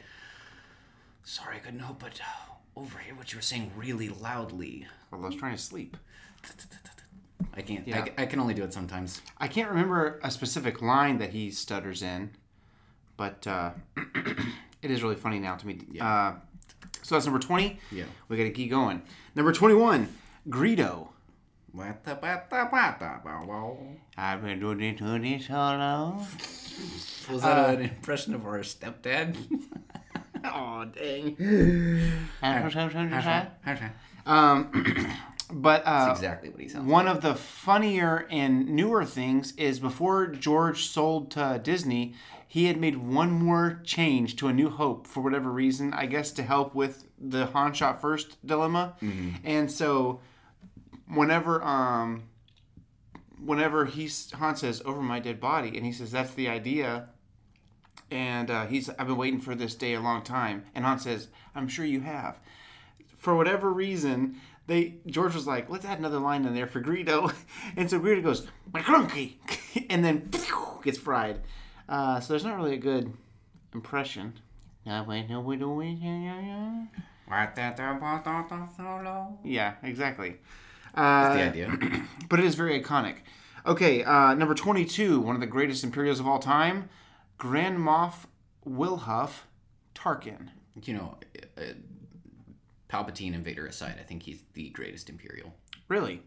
Sorry 1.23 1.57
I 1.57 1.59
couldn't 1.59 1.79
help 1.79 1.99
but 1.99 2.19
uh, 2.21 2.79
overhear 2.79 3.15
what 3.15 3.31
you 3.31 3.37
were 3.37 3.43
saying 3.43 3.71
really 3.75 4.09
loudly. 4.09 4.87
Well, 5.11 5.23
I 5.23 5.27
was 5.27 5.35
trying 5.35 5.55
to 5.55 5.61
sleep. 5.61 5.97
I 7.53 7.61
can't 7.61 7.87
Yeah. 7.87 8.05
I, 8.17 8.23
I 8.23 8.25
can 8.25 8.39
only 8.39 8.53
do 8.53 8.63
it 8.63 8.73
sometimes. 8.73 9.21
I 9.37 9.47
can't 9.47 9.69
remember 9.69 10.19
a 10.23 10.29
specific 10.29 10.81
line 10.81 11.17
that 11.19 11.31
he 11.31 11.51
stutters 11.51 12.01
in, 12.01 12.31
but 13.17 13.45
uh, 13.47 13.71
it 14.81 14.91
is 14.91 15.01
really 15.01 15.15
funny 15.15 15.39
now 15.39 15.55
to 15.55 15.65
me. 15.65 15.79
Uh, 15.99 16.33
so 17.01 17.15
that's 17.15 17.25
number 17.25 17.39
20. 17.39 17.79
Yeah. 17.91 18.05
We 18.27 18.37
got 18.37 18.43
to 18.43 18.51
keep 18.51 18.69
going. 18.69 19.01
Number 19.35 19.53
21, 19.53 20.13
Greedo. 20.49 21.09
I've 24.17 24.41
been 24.41 24.59
doing 24.59 24.81
it 24.81 24.97
to 24.99 25.19
this 25.19 25.47
so 25.47 25.53
long. 25.53 26.25
Was 27.29 27.41
that 27.41 27.75
an 27.75 27.81
impression 27.81 28.33
of 28.33 28.45
our 28.45 28.59
stepdad? 28.59 29.35
Oh 30.47 30.85
dang. 30.85 31.35
um, 34.27 34.69
but 35.51 35.81
uh, 35.85 36.05
That's 36.07 36.19
exactly 36.19 36.49
what 36.49 36.59
he 36.61 36.69
sounds 36.69 36.85
One 36.87 37.07
of 37.07 37.21
the 37.21 37.33
funnier 37.33 38.27
and 38.29 38.67
newer 38.69 39.03
things 39.05 39.53
is 39.57 39.79
before 39.79 40.27
George 40.27 40.85
sold 40.85 41.31
to 41.31 41.59
Disney, 41.63 42.13
he 42.47 42.65
had 42.65 42.77
made 42.79 42.97
one 42.97 43.31
more 43.31 43.81
change 43.83 44.35
to 44.35 44.47
A 44.47 44.53
New 44.53 44.69
Hope 44.69 45.07
for 45.07 45.21
whatever 45.21 45.51
reason. 45.51 45.93
I 45.93 46.05
guess 46.05 46.29
to 46.33 46.43
help 46.43 46.75
with 46.75 47.05
the 47.19 47.47
Han 47.47 47.73
shot 47.73 47.99
first 47.99 48.37
dilemma. 48.45 48.93
And 49.43 49.71
so, 49.71 50.19
whenever 51.07 51.63
um, 51.63 52.23
whenever 53.43 53.85
he's 53.85 54.31
Han 54.31 54.55
says 54.55 54.81
over 54.85 55.01
my 55.01 55.19
dead 55.19 55.39
body, 55.39 55.75
and 55.75 55.85
he 55.85 55.91
says 55.91 56.11
that's 56.11 56.33
the 56.33 56.49
idea. 56.49 57.09
And 58.11 58.51
uh, 58.51 58.67
he's 58.67 58.89
I've 58.89 59.07
been 59.07 59.17
waiting 59.17 59.39
for 59.39 59.55
this 59.55 59.73
day 59.73 59.93
a 59.93 59.99
long 59.99 60.21
time. 60.21 60.65
And 60.75 60.85
Han 60.85 60.99
says 60.99 61.27
I'm 61.55 61.67
sure 61.67 61.85
you 61.85 62.01
have 62.01 62.39
for 63.25 63.35
whatever 63.35 63.73
reason, 63.73 64.39
they 64.67 64.97
George 65.07 65.33
was 65.33 65.47
like, 65.47 65.67
let's 65.67 65.83
add 65.83 65.97
another 65.97 66.19
line 66.19 66.45
in 66.45 66.53
there 66.53 66.67
for 66.67 66.79
Greedo, 66.79 67.33
and 67.75 67.89
so 67.89 67.99
Greedo 67.99 68.21
goes 68.21 68.47
Maclunkey, 68.71 69.37
and 69.89 70.05
then 70.05 70.29
gets 70.83 70.99
fried. 70.99 71.41
Uh, 71.89 72.19
so 72.19 72.33
there's 72.33 72.45
not 72.45 72.55
really 72.55 72.75
a 72.75 72.77
good 72.77 73.11
impression. 73.73 74.39
Yeah, 79.43 79.73
exactly. 79.81 80.37
Uh, 80.95 81.33
the 81.33 81.43
idea. 81.43 81.77
but 82.29 82.39
it 82.39 82.45
is 82.45 82.55
very 82.55 82.81
iconic. 82.81 83.17
Okay, 83.65 84.03
uh, 84.03 84.33
number 84.35 84.53
22, 84.53 85.19
one 85.19 85.35
of 85.35 85.41
the 85.41 85.47
greatest 85.47 85.83
Imperials 85.83 86.19
of 86.19 86.27
all 86.27 86.39
time, 86.39 86.89
Grand 87.37 87.79
Moff 87.79 88.25
Wilhuff 88.67 89.41
Tarkin. 89.95 90.49
You 90.83 90.93
know, 90.93 91.17
uh, 91.57 91.61
Palpatine 92.89 93.33
and 93.33 93.43
Vader 93.43 93.65
aside, 93.65 93.95
I 93.99 94.03
think 94.03 94.23
he's 94.23 94.43
the 94.53 94.69
greatest 94.69 95.09
Imperial. 95.09 95.53
Really? 95.87 96.21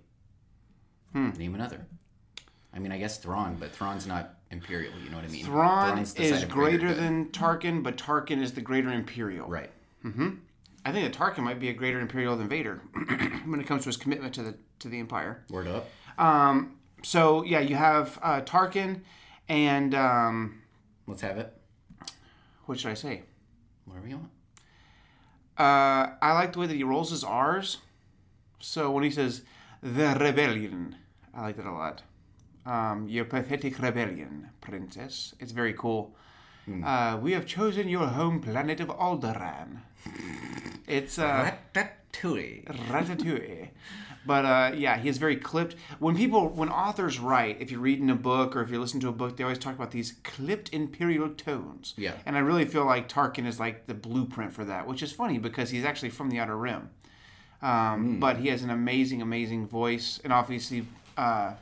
Hmm. 1.12 1.30
Name 1.30 1.54
another. 1.54 1.86
I 2.72 2.78
mean, 2.80 2.92
I 2.92 2.98
guess 2.98 3.18
Thrawn, 3.18 3.56
but 3.58 3.72
Thrawn's 3.72 4.06
not 4.06 4.34
Imperial. 4.50 4.92
You 5.02 5.10
know 5.10 5.16
what 5.16 5.24
I 5.24 5.28
mean? 5.28 5.44
Thrawn 5.44 5.92
Thrawn's 5.92 6.14
the 6.14 6.28
side 6.28 6.36
is 6.36 6.44
greater 6.44 6.78
greater 6.78 6.94
than 6.94 7.26
Tarkin, 7.26 7.82
but 7.82 7.96
Tarkin 7.96 8.42
is 8.42 8.52
the 8.52 8.60
greater 8.60 8.90
Imperial. 8.90 9.48
right. 9.48 9.70
I 10.84 10.92
think 10.92 11.10
that 11.12 11.18
Tarkin 11.18 11.42
might 11.42 11.60
be 11.60 11.68
a 11.68 11.72
greater 11.74 12.00
Imperial 12.00 12.36
than 12.36 12.48
Vader 12.48 12.80
when 13.46 13.60
it 13.60 13.66
comes 13.66 13.82
to 13.82 13.88
his 13.88 13.96
commitment 13.96 14.34
to 14.34 14.42
the 14.42 14.54
to 14.80 14.88
the 14.88 14.98
Empire. 14.98 15.44
Word 15.50 15.66
up. 15.68 15.88
Um, 16.18 16.78
so 17.02 17.42
yeah, 17.44 17.60
you 17.60 17.74
have 17.76 18.18
uh, 18.22 18.40
Tarkin, 18.42 19.00
and 19.48 19.94
um, 19.94 20.62
Let's 21.06 21.22
have 21.22 21.38
it. 21.38 21.52
what 22.66 22.78
should 22.80 22.90
I 22.90 22.94
say? 22.94 23.22
Whatever 23.84 24.08
you 24.08 24.16
want. 24.16 24.30
Uh, 25.58 26.14
I 26.22 26.32
like 26.34 26.52
the 26.52 26.60
way 26.60 26.66
that 26.66 26.76
he 26.76 26.84
rolls 26.84 27.10
his 27.10 27.24
R's. 27.24 27.78
So 28.60 28.90
when 28.90 29.04
he 29.04 29.10
says 29.10 29.42
the 29.82 30.16
rebellion, 30.20 30.96
I 31.34 31.42
like 31.42 31.56
that 31.56 31.66
a 31.66 31.72
lot. 31.72 32.02
Um, 32.66 33.08
your 33.08 33.24
pathetic 33.24 33.78
rebellion, 33.80 34.50
princess. 34.60 35.34
It's 35.40 35.52
very 35.52 35.72
cool. 35.72 36.14
Uh, 36.84 37.18
we 37.22 37.32
have 37.32 37.46
chosen 37.46 37.88
your 37.88 38.06
home 38.06 38.40
planet 38.42 38.78
of 38.80 38.88
Alderaan. 38.88 39.78
It's 40.88 41.18
uh, 41.18 41.52
Ratatouille. 41.74 42.64
Ratatouille. 42.88 43.68
But 44.26 44.44
uh, 44.44 44.72
yeah, 44.76 44.98
he 44.98 45.08
is 45.08 45.16
very 45.18 45.36
clipped. 45.36 45.74
When 46.00 46.14
people, 46.16 46.48
when 46.48 46.68
authors 46.68 47.18
write, 47.18 47.58
if 47.60 47.70
you're 47.70 47.80
reading 47.80 48.10
a 48.10 48.14
book 48.14 48.56
or 48.56 48.62
if 48.62 48.68
you're 48.68 48.80
listening 48.80 49.00
to 49.02 49.08
a 49.08 49.12
book, 49.12 49.36
they 49.36 49.44
always 49.44 49.58
talk 49.58 49.74
about 49.74 49.90
these 49.90 50.14
clipped 50.22 50.74
imperial 50.74 51.30
tones. 51.30 51.94
Yeah. 51.96 52.12
And 52.26 52.36
I 52.36 52.40
really 52.40 52.66
feel 52.66 52.84
like 52.84 53.08
Tarkin 53.08 53.46
is 53.46 53.58
like 53.58 53.86
the 53.86 53.94
blueprint 53.94 54.52
for 54.52 54.64
that, 54.66 54.86
which 54.86 55.02
is 55.02 55.12
funny 55.12 55.38
because 55.38 55.70
he's 55.70 55.84
actually 55.84 56.10
from 56.10 56.28
the 56.28 56.40
Outer 56.40 56.56
Rim. 56.56 56.90
Um, 57.62 58.20
But 58.20 58.36
he 58.36 58.48
has 58.48 58.62
an 58.62 58.70
amazing, 58.70 59.22
amazing 59.22 59.66
voice, 59.66 60.20
and 60.24 60.32
obviously, 60.32 60.86
uh, 61.16 61.54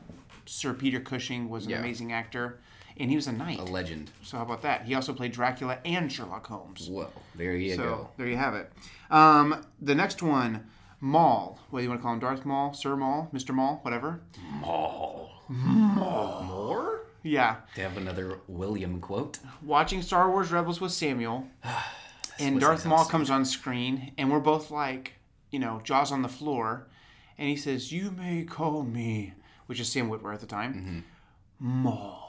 Sir 0.45 0.75
Peter 0.75 1.01
Cushing 1.01 1.49
was 1.49 1.65
an 1.67 1.71
Yeah. 1.71 1.79
amazing 1.79 2.13
actor, 2.13 2.59
and 2.99 3.11
he 3.11 3.17
was 3.17 3.27
a 3.27 3.33
knight. 3.33 3.59
A 3.59 3.65
legend. 3.65 4.11
So 4.23 4.37
how 4.39 4.43
about 4.43 4.63
that? 4.63 4.83
He 4.85 4.95
also 4.95 5.13
played 5.13 5.33
Dracula 5.33 5.79
and 5.85 6.11
Sherlock 6.13 6.47
Holmes. 6.47 6.89
Whoa. 6.91 7.09
There 7.35 7.55
you 7.57 7.75
So 7.77 7.83
go. 7.83 8.09
there 8.17 8.27
you 8.27 8.37
have 8.37 8.55
it. 8.55 8.73
Um, 9.11 9.65
the 9.81 9.95
next 9.95 10.23
one, 10.23 10.67
Maul. 11.01 11.59
What 11.71 11.81
do 11.81 11.83
you 11.85 11.89
want 11.89 12.01
to 12.01 12.03
call 12.03 12.15
him? 12.15 12.21
Darth 12.21 12.45
Maul, 12.45 12.73
Sir 12.75 12.97
Maul, 12.97 13.29
Mr. 13.33 13.55
Maul, 13.55 13.79
whatever. 13.83 14.21
Mall. 14.61 15.31
Mall. 15.49 16.43
More? 16.45 17.01
Yeah. 17.23 17.57
To 17.75 17.83
have 17.83 17.97
another 17.97 18.39
William 18.49 19.01
quote. 19.01 19.39
Watching 19.63 20.01
Star 20.03 20.31
Wars 20.31 20.51
Rebels 20.53 20.81
with 20.81 20.93
Samuel, 20.93 21.47
and 22.39 22.61
Darth 22.61 22.87
Maul 22.87 23.05
comes 23.05 23.31
on 23.31 23.45
screen, 23.45 24.13
and 24.19 24.31
we're 24.31 24.41
both 24.41 24.71
like, 24.71 25.15
you 25.51 25.59
know, 25.59 25.81
jaws 25.85 26.11
on 26.13 26.23
the 26.23 26.29
floor, 26.29 26.87
and 27.39 27.49
he 27.49 27.57
says, 27.57 27.93
"You 27.93 28.11
may 28.13 28.45
call 28.45 28.83
me," 28.83 29.35
which 29.67 29.81
is 29.81 29.89
Sam 29.89 30.09
Witwer 30.11 30.35
at 30.35 30.41
the 30.41 30.47
time, 30.47 31.05
Maul, 31.59 32.26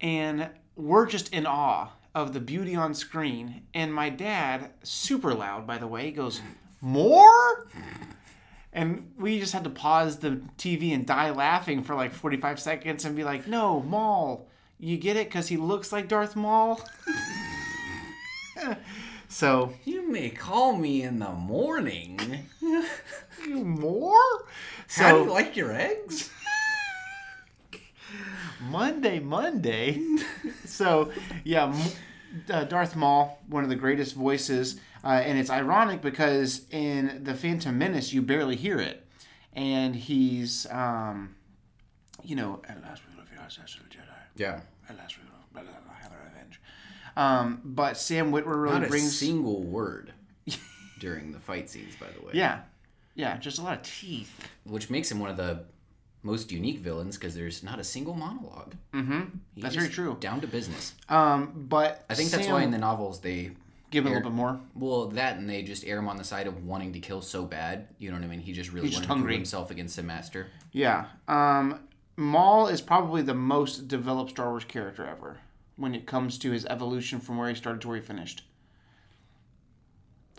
and 0.00 0.48
we're 0.76 1.06
just 1.06 1.32
in 1.32 1.46
awe 1.46 1.88
of 2.14 2.32
the 2.32 2.40
beauty 2.40 2.74
on 2.74 2.94
screen. 2.94 3.62
And 3.74 3.94
my 3.94 4.08
dad, 4.08 4.70
super 4.82 5.34
loud, 5.34 5.66
by 5.66 5.78
the 5.78 5.86
way, 5.86 6.10
goes, 6.10 6.40
"More." 6.80 7.66
And 8.72 9.12
we 9.18 9.40
just 9.40 9.52
had 9.52 9.64
to 9.64 9.70
pause 9.70 10.18
the 10.18 10.42
TV 10.56 10.94
and 10.94 11.04
die 11.04 11.30
laughing 11.30 11.82
for 11.82 11.94
like 11.96 12.12
45 12.12 12.60
seconds 12.60 13.04
and 13.04 13.16
be 13.16 13.24
like, 13.24 13.48
no, 13.48 13.80
Maul. 13.80 14.48
You 14.78 14.96
get 14.96 15.16
it? 15.16 15.26
Because 15.28 15.48
he 15.48 15.56
looks 15.56 15.92
like 15.92 16.08
Darth 16.08 16.36
Maul? 16.36 16.80
so, 19.28 19.74
You 19.84 20.08
may 20.10 20.30
call 20.30 20.76
me 20.76 21.02
in 21.02 21.18
the 21.18 21.32
morning. 21.32 22.46
You 23.46 23.64
more? 23.64 24.44
How 24.90 25.12
do 25.12 25.24
you 25.24 25.30
like 25.30 25.56
your 25.56 25.72
eggs? 25.72 26.30
Monday, 28.60 29.20
Monday. 29.20 30.02
so, 30.64 31.10
yeah, 31.44 31.74
uh, 32.50 32.64
Darth 32.64 32.96
Maul, 32.96 33.38
one 33.48 33.64
of 33.64 33.70
the 33.70 33.76
greatest 33.76 34.14
voices. 34.14 34.80
Uh, 35.02 35.08
and 35.08 35.38
it's 35.38 35.50
ironic 35.50 36.02
because 36.02 36.66
in 36.70 37.24
The 37.24 37.34
Phantom 37.34 37.76
Menace, 37.76 38.12
you 38.12 38.22
barely 38.22 38.56
hear 38.56 38.78
it. 38.78 39.06
And 39.54 39.96
he's, 39.96 40.66
um, 40.70 41.34
you 42.22 42.36
know, 42.36 42.60
at 42.68 42.82
last 42.82 43.02
we 43.08 43.16
will 43.16 43.24
our 43.38 43.46
Jedi. 43.88 44.02
Yeah. 44.36 44.60
At 44.88 44.96
last 44.98 45.16
we 45.18 45.24
will 45.24 45.66
have 46.00 46.12
our 46.12 46.18
revenge. 46.28 46.60
Um, 47.16 47.60
but 47.64 47.96
Sam 47.96 48.30
Witwer 48.30 48.62
really 48.62 48.74
Not 48.80 48.84
a 48.84 48.88
brings. 48.88 49.18
single 49.18 49.62
word 49.62 50.12
during 51.00 51.32
the 51.32 51.40
fight 51.40 51.68
scenes, 51.70 51.96
by 51.96 52.06
the 52.18 52.24
way. 52.24 52.32
yeah. 52.34 52.60
Yeah, 53.16 53.36
just 53.38 53.58
a 53.58 53.62
lot 53.62 53.76
of 53.76 53.82
teeth. 53.82 54.32
Which 54.64 54.88
makes 54.88 55.10
him 55.10 55.18
one 55.18 55.30
of 55.30 55.36
the 55.36 55.64
most 56.22 56.52
unique 56.52 56.80
villains 56.80 57.16
because 57.16 57.34
there's 57.34 57.62
not 57.62 57.78
a 57.78 57.84
single 57.84 58.14
monologue. 58.14 58.74
Mm-hmm. 58.92 59.38
That's 59.56 59.74
very 59.74 59.88
true. 59.88 60.16
Down 60.20 60.40
to 60.42 60.46
business. 60.46 60.94
Um, 61.08 61.66
but 61.68 62.04
I 62.10 62.14
think 62.14 62.30
that's 62.30 62.46
why 62.48 62.62
in 62.62 62.70
the 62.70 62.78
novels 62.78 63.20
they 63.20 63.52
give 63.90 64.06
it 64.06 64.10
a 64.10 64.12
little 64.12 64.30
bit 64.30 64.36
more. 64.36 64.60
Well, 64.74 65.06
that 65.08 65.36
and 65.36 65.48
they 65.48 65.62
just 65.62 65.84
air 65.86 65.98
him 65.98 66.08
on 66.08 66.16
the 66.16 66.24
side 66.24 66.46
of 66.46 66.64
wanting 66.64 66.92
to 66.92 67.00
kill 67.00 67.22
so 67.22 67.44
bad. 67.44 67.88
You 67.98 68.10
know 68.10 68.16
what 68.16 68.24
I 68.24 68.28
mean? 68.28 68.40
He 68.40 68.52
just 68.52 68.72
really 68.72 68.88
He's 68.88 68.96
just 68.96 69.02
wanted 69.02 69.06
to 69.08 69.14
hungry. 69.14 69.32
prove 69.32 69.38
himself 69.38 69.70
against 69.70 69.96
the 69.96 70.02
master. 70.02 70.48
Yeah. 70.72 71.06
Um, 71.26 71.80
Maul 72.16 72.68
is 72.68 72.80
probably 72.80 73.22
the 73.22 73.34
most 73.34 73.88
developed 73.88 74.32
Star 74.32 74.50
Wars 74.50 74.64
character 74.64 75.06
ever 75.06 75.38
when 75.76 75.94
it 75.94 76.06
comes 76.06 76.36
to 76.38 76.50
his 76.50 76.66
evolution 76.66 77.18
from 77.20 77.38
where 77.38 77.48
he 77.48 77.54
started 77.54 77.80
to 77.82 77.88
where 77.88 77.96
he 77.96 78.02
finished. 78.02 78.44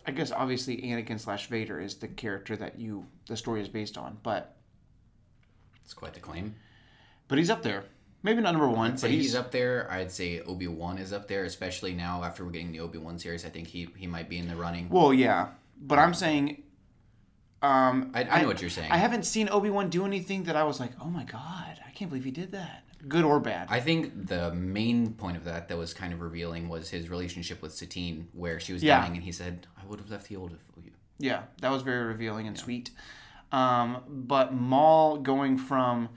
I 0.06 0.12
guess 0.12 0.32
obviously 0.32 0.78
Anakin 0.78 1.20
slash 1.20 1.48
Vader 1.48 1.80
is 1.80 1.96
the 1.96 2.08
character 2.08 2.56
that 2.56 2.80
you 2.80 3.06
the 3.28 3.38
story 3.38 3.62
is 3.62 3.68
based 3.68 3.98
on, 3.98 4.18
but 4.24 4.56
It's 5.84 5.94
quite 5.94 6.14
the 6.14 6.20
claim. 6.20 6.56
but 7.28 7.38
he's 7.38 7.50
up 7.50 7.64
there. 7.64 7.84
Maybe 8.24 8.40
not 8.42 8.52
number 8.52 8.68
one, 8.70 8.92
but 9.02 9.10
he's, 9.10 9.24
he's, 9.24 9.36
up 9.36 9.52
there. 9.52 9.88
I'd 9.90 10.12
say 10.12 10.42
Obi 10.42 10.68
Wan 10.68 11.00
is 11.00 11.12
up 11.12 11.28
there, 11.28 11.44
especially 11.44 11.94
now 11.96 12.24
after 12.24 12.46
we're 12.46 12.52
getting 12.52 12.72
the 12.72 12.80
Obi 12.80 13.00
Wan 13.00 13.18
series. 13.18 13.46
I 13.46 13.50
think 13.50 13.68
he 13.68 13.88
he 13.98 14.06
might 14.06 14.30
be 14.30 14.38
in 14.38 14.48
the 14.48 14.56
running. 14.56 14.90
Well, 14.90 15.12
yeah, 15.14 15.48
but 15.82 15.98
I'm 15.98 16.14
saying. 16.14 16.62
Um, 17.64 18.12
I, 18.16 18.24
I 18.24 18.42
know 18.42 18.48
what 18.48 18.60
you're 18.62 18.72
saying. 18.72 18.92
I 18.92 18.98
haven't 18.98 19.24
seen 19.24 19.48
Obi 19.50 19.70
Wan 19.70 19.90
do 19.90 20.04
anything 20.06 20.44
that 20.44 20.56
I 20.56 20.64
was 20.64 20.80
like, 20.80 20.92
oh 21.00 21.06
my 21.10 21.24
god, 21.24 21.80
I 21.88 21.92
can't 21.92 22.10
believe 22.10 22.24
he 22.24 22.32
did 22.32 22.52
that, 22.54 22.84
good 23.08 23.24
or 23.24 23.40
bad. 23.40 23.68
I 23.70 23.80
think 23.80 24.28
the 24.28 24.52
main 24.54 25.14
point 25.14 25.38
of 25.38 25.44
that 25.46 25.68
that 25.68 25.78
was 25.78 25.94
kind 25.94 26.12
of 26.12 26.22
revealing 26.22 26.70
was 26.70 26.90
his 26.90 27.08
relationship 27.10 27.62
with 27.62 27.74
Satine, 27.74 28.28
where 28.34 28.60
she 28.60 28.74
was 28.74 28.82
Yeah. 28.84 29.00
dying, 29.00 29.14
and 29.14 29.24
he 29.24 29.32
said, 29.32 29.68
"I 29.80 29.86
would 29.86 30.00
have 30.00 30.10
left 30.10 30.28
the 30.30 30.36
old 30.38 30.52
for 30.74 30.82
you." 30.82 30.92
Yeah, 31.20 31.44
that 31.62 31.70
was 31.72 31.84
very 31.84 32.04
revealing 32.06 32.48
and 32.48 32.58
sweet. 32.58 32.90
Um, 33.52 34.04
but 34.08 34.54
Maul 34.54 35.18
going 35.18 35.58
from 35.58 36.10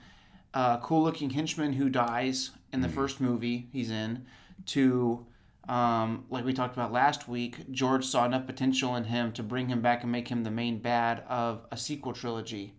a 0.53 0.78
cool-looking 0.82 1.30
henchman 1.30 1.72
who 1.72 1.89
dies 1.89 2.51
in 2.72 2.80
the 2.80 2.89
first 2.89 3.20
movie 3.20 3.68
he's 3.72 3.91
in 3.91 4.24
to 4.66 5.26
um, 5.68 6.24
like 6.30 6.45
we 6.45 6.53
talked 6.53 6.76
about 6.76 6.93
last 6.93 7.26
week, 7.28 7.70
George 7.70 8.05
saw 8.05 8.26
enough 8.26 8.47
potential 8.47 8.97
in 8.97 9.05
him 9.05 9.32
to 9.32 9.43
bring 9.43 9.68
him 9.68 9.80
back 9.80 10.03
and 10.03 10.12
make 10.12 10.28
him 10.28 10.45
the 10.45 10.51
main 10.51 10.78
bad 10.78 11.22
of 11.28 11.64
a 11.70 11.76
sequel 11.76 12.12
trilogy. 12.12 12.74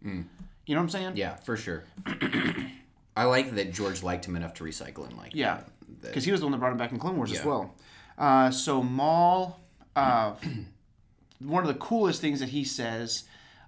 You 0.66 0.76
know 0.76 0.82
what 0.82 0.84
I'm 0.84 0.90
saying? 0.90 1.12
Yeah, 1.16 1.36
for 1.36 1.58
sure. 1.58 1.84
I 3.18 3.24
like 3.26 3.56
that 3.56 3.72
George 3.72 4.04
liked 4.04 4.26
him 4.28 4.36
enough 4.36 4.54
to 4.56 4.64
recycle 4.64 5.10
him. 5.10 5.18
Like 5.18 5.34
Yeah, 5.34 5.62
because 6.02 6.26
he 6.26 6.32
was 6.32 6.42
the 6.42 6.46
one 6.46 6.52
that 6.52 6.60
brought 6.60 6.72
him 6.72 6.78
back 6.78 6.92
in 6.92 7.00
Clone 7.00 7.18
Wars 7.18 7.32
as 7.32 7.44
well. 7.44 7.74
Uh, 8.18 8.52
so 8.52 8.84
Maul, 8.84 9.60
uh, 9.96 10.34
one 11.40 11.64
of 11.64 11.68
the 11.68 11.80
coolest 11.80 12.22
things 12.22 12.40
that 12.40 12.50
he 12.50 12.64
says. 12.64 13.24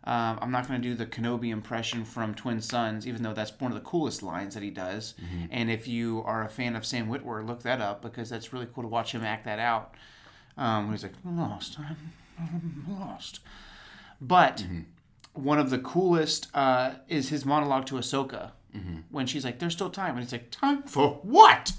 Um, 0.07 0.39
I'm 0.41 0.51
not 0.51 0.67
going 0.69 0.81
to 0.81 0.87
do 0.87 0.95
the 0.95 1.05
Kenobi 1.05 1.49
impression 1.51 2.05
from 2.05 2.33
Twin 2.33 2.61
Suns, 2.61 3.05
even 3.05 3.21
though 3.23 3.33
that's 3.33 3.51
one 3.59 3.71
of 3.71 3.75
the 3.75 3.83
coolest 3.83 4.23
lines 4.23 4.53
that 4.53 4.63
he 4.63 4.69
does. 4.69 5.15
And 5.51 5.69
if 5.69 5.85
you 5.85 6.23
are 6.25 6.45
a 6.45 6.49
fan 6.49 6.77
of 6.77 6.85
Sam 6.85 7.09
Witwer, 7.09 7.45
look 7.45 7.61
that 7.63 7.81
up 7.81 8.01
because 8.01 8.29
that's 8.29 8.53
really 8.53 8.67
cool 8.73 8.83
to 8.83 8.87
watch 8.87 9.11
him 9.11 9.23
act 9.23 9.43
that 9.43 9.59
out. 9.59 9.95
Um, 10.57 10.91
he's 10.91 11.03
like, 11.03 11.11
"I'm 11.25 11.37
lost, 11.37 11.77
I'm, 11.77 11.97
I'm 12.39 12.85
lost. 12.99 13.41
But 14.21 14.65
one 15.33 15.59
of 15.59 15.69
the 15.69 15.79
coolest 15.79 16.47
uh, 16.53 16.93
is 17.09 17.27
his 17.29 17.45
monologue 17.45 17.85
to 17.87 17.95
Ahsoka 17.95 18.51
when 19.11 19.27
she's 19.27 19.43
like, 19.43 19.59
"There's 19.59 19.73
still 19.73 19.89
time," 19.89 20.11
and 20.11 20.19
he's 20.19 20.31
like, 20.31 20.51
"Time 20.51 20.83
for 20.83 21.19
what? 21.23 21.73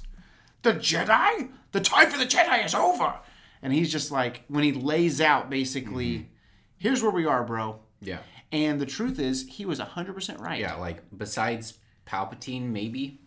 The 0.63 0.75
Jedi? 0.75 1.51
The 1.73 1.81
time 1.81 2.11
for 2.11 2.19
the 2.19 2.27
Jedi 2.27 2.65
is 2.65 2.75
over." 2.75 3.15
And 3.63 3.73
he's 3.73 3.91
just 3.91 4.13
like, 4.13 4.43
when 4.49 4.65
he 4.65 4.73
lays 4.73 5.21
out 5.21 5.49
basically, 5.51 6.29
here's 6.77 7.03
where 7.03 7.11
we 7.11 7.25
are, 7.25 7.43
bro. 7.43 7.81
Yeah, 8.01 8.19
And 8.53 8.81
the 8.81 8.87
truth 8.87 9.19
is, 9.19 9.47
he 9.49 9.65
was 9.65 9.81
100% 9.81 10.41
right. 10.41 10.61
yeah. 10.61 10.75
Like 10.77 11.03
besides 11.17 11.75
Palpatine, 12.07 12.71
maybe 12.71 13.21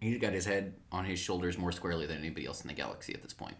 he's 0.00 0.18
got 0.18 0.32
his 0.32 0.44
head 0.44 0.74
on 0.92 1.04
his 1.04 1.18
shoulders 1.18 1.58
more 1.58 1.72
squarely 1.72 2.06
than 2.06 2.18
anybody 2.18 2.46
else 2.46 2.62
in 2.62 2.68
the 2.68 2.74
galaxy 2.74 3.14
at 3.14 3.22
this 3.22 3.32
point. 3.32 3.56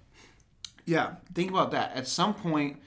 Yeah. 0.87 1.15
Think 1.35 1.51
about 1.51 1.71
that. 1.73 1.95
At 1.95 2.07
some 2.07 2.35
point, 2.35 2.79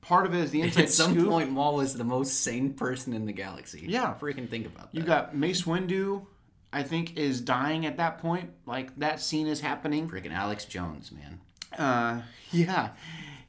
part 0.00 0.26
of 0.26 0.34
it 0.34 0.40
is 0.40 0.50
the 0.50 0.62
inside 0.62 0.82
At 0.84 0.90
some 0.90 1.12
scoop. 1.14 1.28
point, 1.28 1.50
Maul 1.50 1.76
was 1.76 1.94
the 1.94 2.04
most 2.04 2.40
sane 2.42 2.74
person 2.74 3.12
in 3.12 3.26
the 3.26 3.32
galaxy. 3.32 3.84
Yeah. 3.86 4.14
freaking 4.20 4.48
think 4.48 4.66
about 4.66 4.92
that. 4.92 4.98
You 4.98 5.04
got 5.04 5.34
Mace 5.36 5.62
Windu, 5.62 6.26
I 6.72 6.82
think, 6.82 7.16
is 7.16 7.40
dying 7.40 7.86
at 7.86 7.96
that 7.96 8.18
point. 8.18 8.50
Like, 8.66 8.96
that 8.98 9.20
scene 9.20 9.46
is 9.46 9.60
happening. 9.60 10.08
freaking 10.08 10.32
Alex 10.32 10.64
Jones, 10.66 11.10
man. 11.12 11.40
Uh, 11.78 12.22
yeah, 12.50 12.90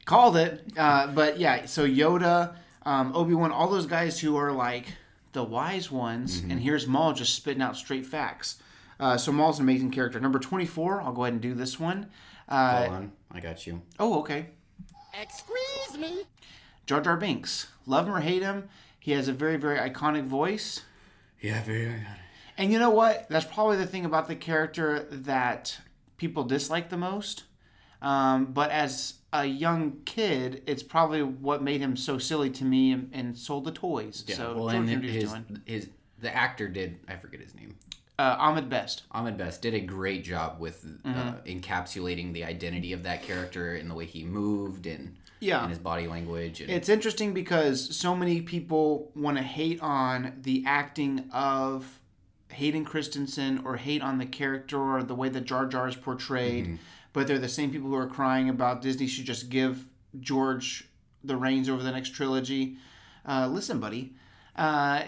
called 0.05 0.37
it. 0.37 0.63
Uh, 0.77 1.07
but 1.07 1.39
yeah, 1.39 1.65
so 1.65 1.85
Yoda, 1.87 2.55
um, 2.83 3.15
Obi 3.15 3.33
Wan, 3.33 3.51
all 3.51 3.67
those 3.67 3.85
guys 3.85 4.19
who 4.19 4.35
are 4.37 4.51
like 4.51 4.85
the 5.33 5.43
wise 5.43 5.91
ones, 5.91 6.39
and 6.39 6.59
here's 6.59 6.87
Maul 6.87 7.13
just 7.13 7.35
spitting 7.35 7.61
out 7.61 7.75
straight 7.75 8.05
facts. 8.05 8.61
Uh, 8.99 9.17
so 9.17 9.31
Maul's 9.31 9.59
an 9.59 9.65
amazing 9.65 9.91
character. 9.91 10.19
Number 10.19 10.39
twenty-four. 10.39 11.01
I'll 11.01 11.13
go 11.13 11.23
ahead 11.23 11.33
and 11.33 11.41
do 11.41 11.53
this 11.53 11.79
one. 11.79 12.07
Uh, 12.47 12.79
Hold 12.85 12.93
on, 12.93 13.11
I 13.31 13.39
got 13.39 13.65
you. 13.67 13.81
oh, 13.99 14.19
okay. 14.19 14.47
Excuse 15.21 15.97
me. 15.99 16.23
Jar 16.85 17.01
Jar 17.01 17.17
Binks. 17.17 17.67
Love 17.85 18.07
him 18.07 18.15
or 18.15 18.19
hate 18.21 18.41
him, 18.41 18.69
he 18.99 19.11
has 19.11 19.27
a 19.27 19.33
very, 19.33 19.57
very 19.57 19.77
iconic 19.77 20.25
voice. 20.25 20.81
Yeah, 21.41 21.63
very. 21.63 21.85
iconic. 21.87 22.05
And 22.57 22.71
you 22.73 22.79
know 22.79 22.89
what? 22.89 23.27
That's 23.29 23.45
probably 23.45 23.77
the 23.77 23.85
thing 23.87 24.05
about 24.05 24.27
the 24.27 24.35
character 24.35 25.07
that 25.09 25.77
people 26.17 26.43
dislike 26.43 26.89
the 26.89 26.97
most. 26.97 27.43
Um, 28.01 28.45
but 28.53 28.71
as 28.71 29.15
a 29.33 29.45
young 29.45 29.97
kid, 30.05 30.63
it's 30.65 30.83
probably 30.83 31.21
what 31.23 31.61
made 31.61 31.81
him 31.81 31.95
so 31.97 32.17
silly 32.17 32.49
to 32.51 32.63
me 32.63 32.91
and, 32.93 33.09
and 33.13 33.37
sold 33.37 33.65
the 33.65 33.71
toys. 33.71 34.23
Yeah, 34.27 34.35
so 34.35 34.55
well, 34.55 34.69
and 34.69 34.87
his, 35.03 35.35
his 35.65 35.89
the 36.19 36.33
actor 36.35 36.67
did 36.67 36.99
I 37.07 37.15
forget 37.15 37.41
his 37.41 37.53
name. 37.55 37.75
Uh, 38.17 38.35
Ahmed 38.37 38.69
Best. 38.69 39.03
Ahmed 39.11 39.37
Best 39.37 39.61
did 39.61 39.73
a 39.73 39.79
great 39.79 40.23
job 40.25 40.59
with 40.59 40.85
uh, 41.05 41.09
Mm-hmm. 41.09 41.49
encapsulating 41.59 42.33
the 42.33 42.43
identity 42.43 42.91
of 42.91 43.03
that 43.03 43.23
character 43.23 43.75
and 43.75 43.89
the 43.89 43.95
way 43.95 44.05
he 44.05 44.23
moved 44.25 44.87
and 44.87 45.15
Yeah. 45.39 45.61
and 45.61 45.69
his 45.69 45.79
body 45.79 46.05
language. 46.07 46.59
And, 46.59 46.69
It's 46.69 46.89
interesting 46.89 47.33
because 47.33 47.95
so 47.95 48.13
many 48.15 48.41
people 48.41 49.11
want 49.15 49.37
to 49.37 49.43
hate 49.43 49.81
on 49.81 50.33
the 50.41 50.63
acting 50.65 51.29
of 51.31 51.99
Hayden 52.51 52.83
Christensen 52.83 53.61
or 53.63 53.77
hate 53.77 54.01
on 54.01 54.17
the 54.17 54.25
character 54.25 54.77
or 54.77 55.01
the 55.03 55.15
way 55.15 55.29
that 55.29 55.45
Jar 55.45 55.65
Jar 55.67 55.87
is 55.87 55.95
portrayed, 55.95 56.77
but 57.13 57.27
they're 57.27 57.39
the 57.39 57.49
same 57.49 57.71
people 57.71 57.89
who 57.89 57.95
are 57.95 58.07
crying 58.07 58.49
about 58.49 58.81
Disney 58.81 59.07
should 59.07 59.25
just 59.25 59.49
give 59.49 59.85
George 60.19 60.87
the 61.23 61.35
reins 61.35 61.69
over 61.69 61.83
the 61.83 61.91
next 61.91 62.13
trilogy. 62.13 62.77
Uh, 63.27 63.47
listen, 63.47 63.79
buddy. 63.79 64.13
Uh, 64.55 65.03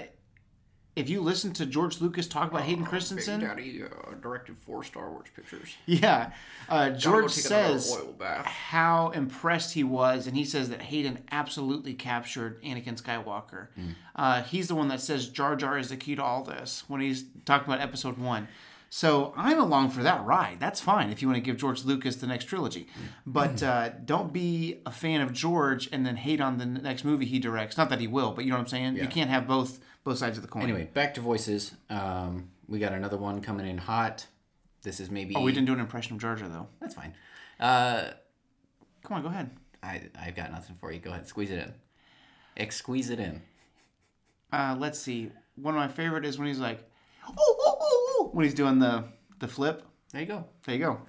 if 0.95 1.09
you 1.09 1.21
listen 1.21 1.53
to 1.53 1.65
George 1.65 2.01
Lucas 2.01 2.27
talk 2.27 2.51
about 2.51 2.63
Hayden 2.63 2.83
Christensen, 2.85 3.39
Daddy 3.39 3.81
uh, 3.81 4.13
directed 4.21 4.57
four 4.57 4.83
Star 4.83 5.09
Wars 5.09 5.27
pictures. 5.33 5.75
yeah, 5.85 6.31
uh, 6.67 6.89
George 6.89 7.31
says 7.31 7.97
how 8.43 9.09
impressed 9.11 9.73
he 9.73 9.85
was, 9.85 10.27
and 10.27 10.35
he 10.35 10.43
says 10.43 10.69
that 10.69 10.81
Hayden 10.81 11.23
absolutely 11.31 11.93
captured 11.93 12.61
Anakin 12.61 13.01
Skywalker. 13.01 13.67
Hmm. 13.75 13.91
Uh, 14.15 14.43
he's 14.43 14.67
the 14.67 14.75
one 14.75 14.89
that 14.89 14.99
says 14.99 15.29
Jar 15.29 15.55
Jar 15.55 15.77
is 15.77 15.89
the 15.89 15.97
key 15.97 16.15
to 16.15 16.23
all 16.23 16.43
this 16.43 16.83
when 16.87 16.99
he's 16.99 17.23
talking 17.45 17.71
about 17.71 17.81
Episode 17.81 18.17
One. 18.17 18.49
So 18.93 19.33
I'm 19.37 19.57
along 19.57 19.91
for 19.91 20.03
that 20.03 20.25
ride. 20.25 20.59
That's 20.59 20.81
fine 20.81 21.11
if 21.11 21.21
you 21.21 21.29
want 21.29 21.37
to 21.37 21.41
give 21.41 21.55
George 21.55 21.85
Lucas 21.85 22.17
the 22.17 22.27
next 22.27 22.45
trilogy, 22.45 22.87
Hmm. 22.93 23.05
but 23.25 23.63
uh, 23.63 23.89
don't 24.03 24.33
be 24.33 24.81
a 24.85 24.91
fan 24.91 25.21
of 25.21 25.31
George 25.31 25.87
and 25.93 26.05
then 26.05 26.17
hate 26.17 26.41
on 26.41 26.57
the 26.57 26.65
next 26.65 27.05
movie 27.05 27.25
he 27.25 27.39
directs. 27.39 27.77
Not 27.77 27.89
that 27.89 28.01
he 28.01 28.07
will, 28.07 28.31
but 28.33 28.43
you 28.43 28.51
know 28.51 28.57
what 28.57 28.63
I'm 28.63 28.67
saying. 28.67 28.97
You 28.97 29.07
can't 29.07 29.29
have 29.29 29.47
both 29.47 29.79
both 30.03 30.17
sides 30.17 30.37
of 30.37 30.43
the 30.43 30.49
coin. 30.49 30.63
Anyway, 30.63 30.89
back 30.93 31.13
to 31.13 31.21
voices. 31.21 31.73
Um, 31.89 32.49
we 32.67 32.79
got 32.79 32.91
another 32.91 33.15
one 33.17 33.39
coming 33.41 33.65
in 33.65 33.77
hot. 33.77 34.25
This 34.83 34.99
is 34.99 35.09
maybe. 35.09 35.35
oh, 35.37 35.41
we 35.43 35.53
didn't 35.53 35.67
do 35.67 35.73
an 35.73 35.79
impression 35.79 36.15
of 36.15 36.21
Jar 36.21 36.35
Jar 36.35 36.49
though. 36.49 36.67
That's 36.81 36.95
fine. 36.95 37.13
Uh, 37.59 38.11
Come 39.03 39.15
on, 39.17 39.23
go 39.23 39.29
ahead. 39.29 39.51
I 39.81 40.09
I've 40.19 40.35
got 40.35 40.51
nothing 40.51 40.75
for 40.81 40.91
you. 40.91 40.99
Go 40.99 41.11
ahead, 41.11 41.25
squeeze 41.27 41.49
it 41.49 41.59
in. 41.59 41.73
Ex 42.57 42.75
squeeze 42.75 43.09
it 43.09 43.19
in. 43.21 43.41
Uh, 44.51 44.75
let's 44.77 44.99
see. 44.99 45.31
One 45.55 45.75
of 45.75 45.79
my 45.79 45.87
favorite 45.87 46.25
is 46.25 46.37
when 46.37 46.47
he's 46.49 46.59
like, 46.59 46.79
"Ooh, 47.29 47.33
ooh, 47.33 47.55
ooh, 47.69 47.71
ooh," 47.71 47.80
when 48.31 48.45
he's 48.45 48.53
doing 48.53 48.79
the 48.79 49.05
the 49.39 49.47
flip. 49.47 49.83
There 50.11 50.21
you 50.21 50.27
go. 50.27 50.45
There 50.65 50.75
you 50.75 50.81
go. 50.81 51.01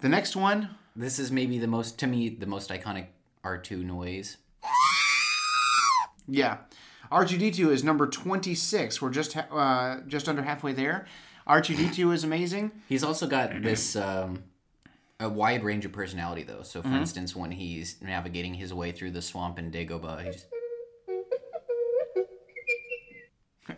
The 0.00 0.08
next 0.08 0.36
one, 0.36 0.70
This 0.96 1.18
is 1.18 1.30
maybe 1.32 1.58
the 1.58 1.66
most 1.66 1.98
to 2.00 2.06
me 2.06 2.28
the 2.28 2.46
most 2.46 2.70
iconic 2.70 3.06
R 3.42 3.58
two 3.58 3.82
noise. 3.84 4.36
yeah, 6.26 6.58
R2D2 7.12 7.70
is 7.70 7.84
number 7.84 8.06
26. 8.06 9.02
We're 9.02 9.10
just 9.10 9.34
ha- 9.34 9.48
uh, 9.54 10.00
just 10.06 10.28
under 10.28 10.42
halfway 10.42 10.72
there. 10.72 11.06
R2D2 11.46 12.14
is 12.14 12.24
amazing. 12.24 12.72
He's 12.88 13.04
also 13.04 13.26
got 13.26 13.62
this 13.62 13.96
um, 13.96 14.44
a 15.20 15.28
wide 15.28 15.62
range 15.64 15.84
of 15.84 15.92
personality 15.92 16.42
though. 16.42 16.62
So 16.62 16.80
Mm-hmm. 16.80 16.90
for 16.92 16.96
instance, 16.96 17.36
when 17.36 17.50
he's 17.50 18.00
navigating 18.00 18.54
his 18.54 18.72
way 18.72 18.92
through 18.92 19.10
the 19.10 19.22
swamp 19.22 19.58
in 19.58 19.70
Dagobah, 19.70 20.24
he's 20.24 20.46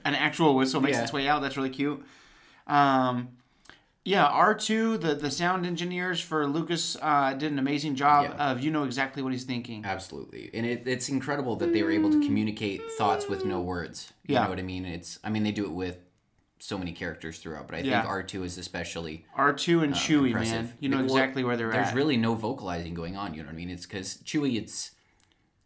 An 0.05 0.15
actual 0.15 0.55
whistle 0.55 0.81
makes 0.81 0.97
Yeah. 0.97 1.03
its 1.05 1.13
way 1.13 1.27
out. 1.29 1.43
That's 1.43 1.57
really 1.57 1.71
cute. 1.71 2.05
Um, 2.67 3.29
yeah, 4.05 4.25
R2, 4.29 5.01
the, 5.01 5.15
the 5.17 5.31
sound 5.33 5.67
engineers 5.67 6.21
for 6.21 6.47
Lucas 6.47 6.97
uh, 7.03 7.33
did 7.35 7.51
an 7.51 7.59
amazing 7.59 7.97
job 7.97 8.27
Yeah. 8.37 8.51
of 8.53 8.61
you 8.61 8.71
know 8.71 8.85
exactly 8.85 9.21
what 9.23 9.33
he's 9.33 9.43
thinking. 9.45 9.85
Absolutely, 9.85 10.51
and 10.55 10.65
it, 10.65 10.85
it's 10.87 11.09
incredible 11.09 11.57
that 11.57 11.73
they 11.73 11.83
were 11.83 11.91
able 11.91 12.11
to 12.11 12.21
communicate 12.21 12.81
thoughts 12.99 13.29
with 13.29 13.45
no 13.45 13.61
words. 13.61 14.13
You 14.27 14.35
Yeah. 14.35 14.45
know 14.45 14.51
what 14.51 14.59
I 14.61 14.63
mean? 14.63 14.85
It's 14.85 15.19
I 15.25 15.31
mean 15.31 15.43
they 15.43 15.51
do 15.51 15.65
it 15.65 15.73
with 15.73 15.99
so 16.61 16.79
many 16.79 16.93
characters 16.93 17.39
throughout, 17.39 17.67
but 17.67 17.75
I 17.77 17.81
Yeah. 17.81 18.01
think 18.03 18.09
R 18.11 18.23
two 18.23 18.45
is 18.45 18.59
especially 18.59 19.25
R2 19.37 19.83
and 19.83 19.93
Chewie, 19.95 20.23
Uh, 20.23 20.27
impressive. 20.27 20.65
man. 20.67 20.73
You 20.79 20.89
know 20.89 21.01
exactly 21.03 21.43
where 21.43 21.57
they're 21.57 21.67
There's 21.73 21.77
at. 21.79 21.85
There's 21.87 21.97
really 21.97 22.17
no 22.17 22.35
vocalizing 22.35 22.95
going 22.95 23.17
on. 23.17 23.35
You 23.35 23.43
know 23.43 23.47
what 23.49 23.55
I 23.55 23.57
mean? 23.57 23.71
It's 23.71 23.87
because 23.87 24.19
Chewie, 24.25 24.57
it's 24.57 24.93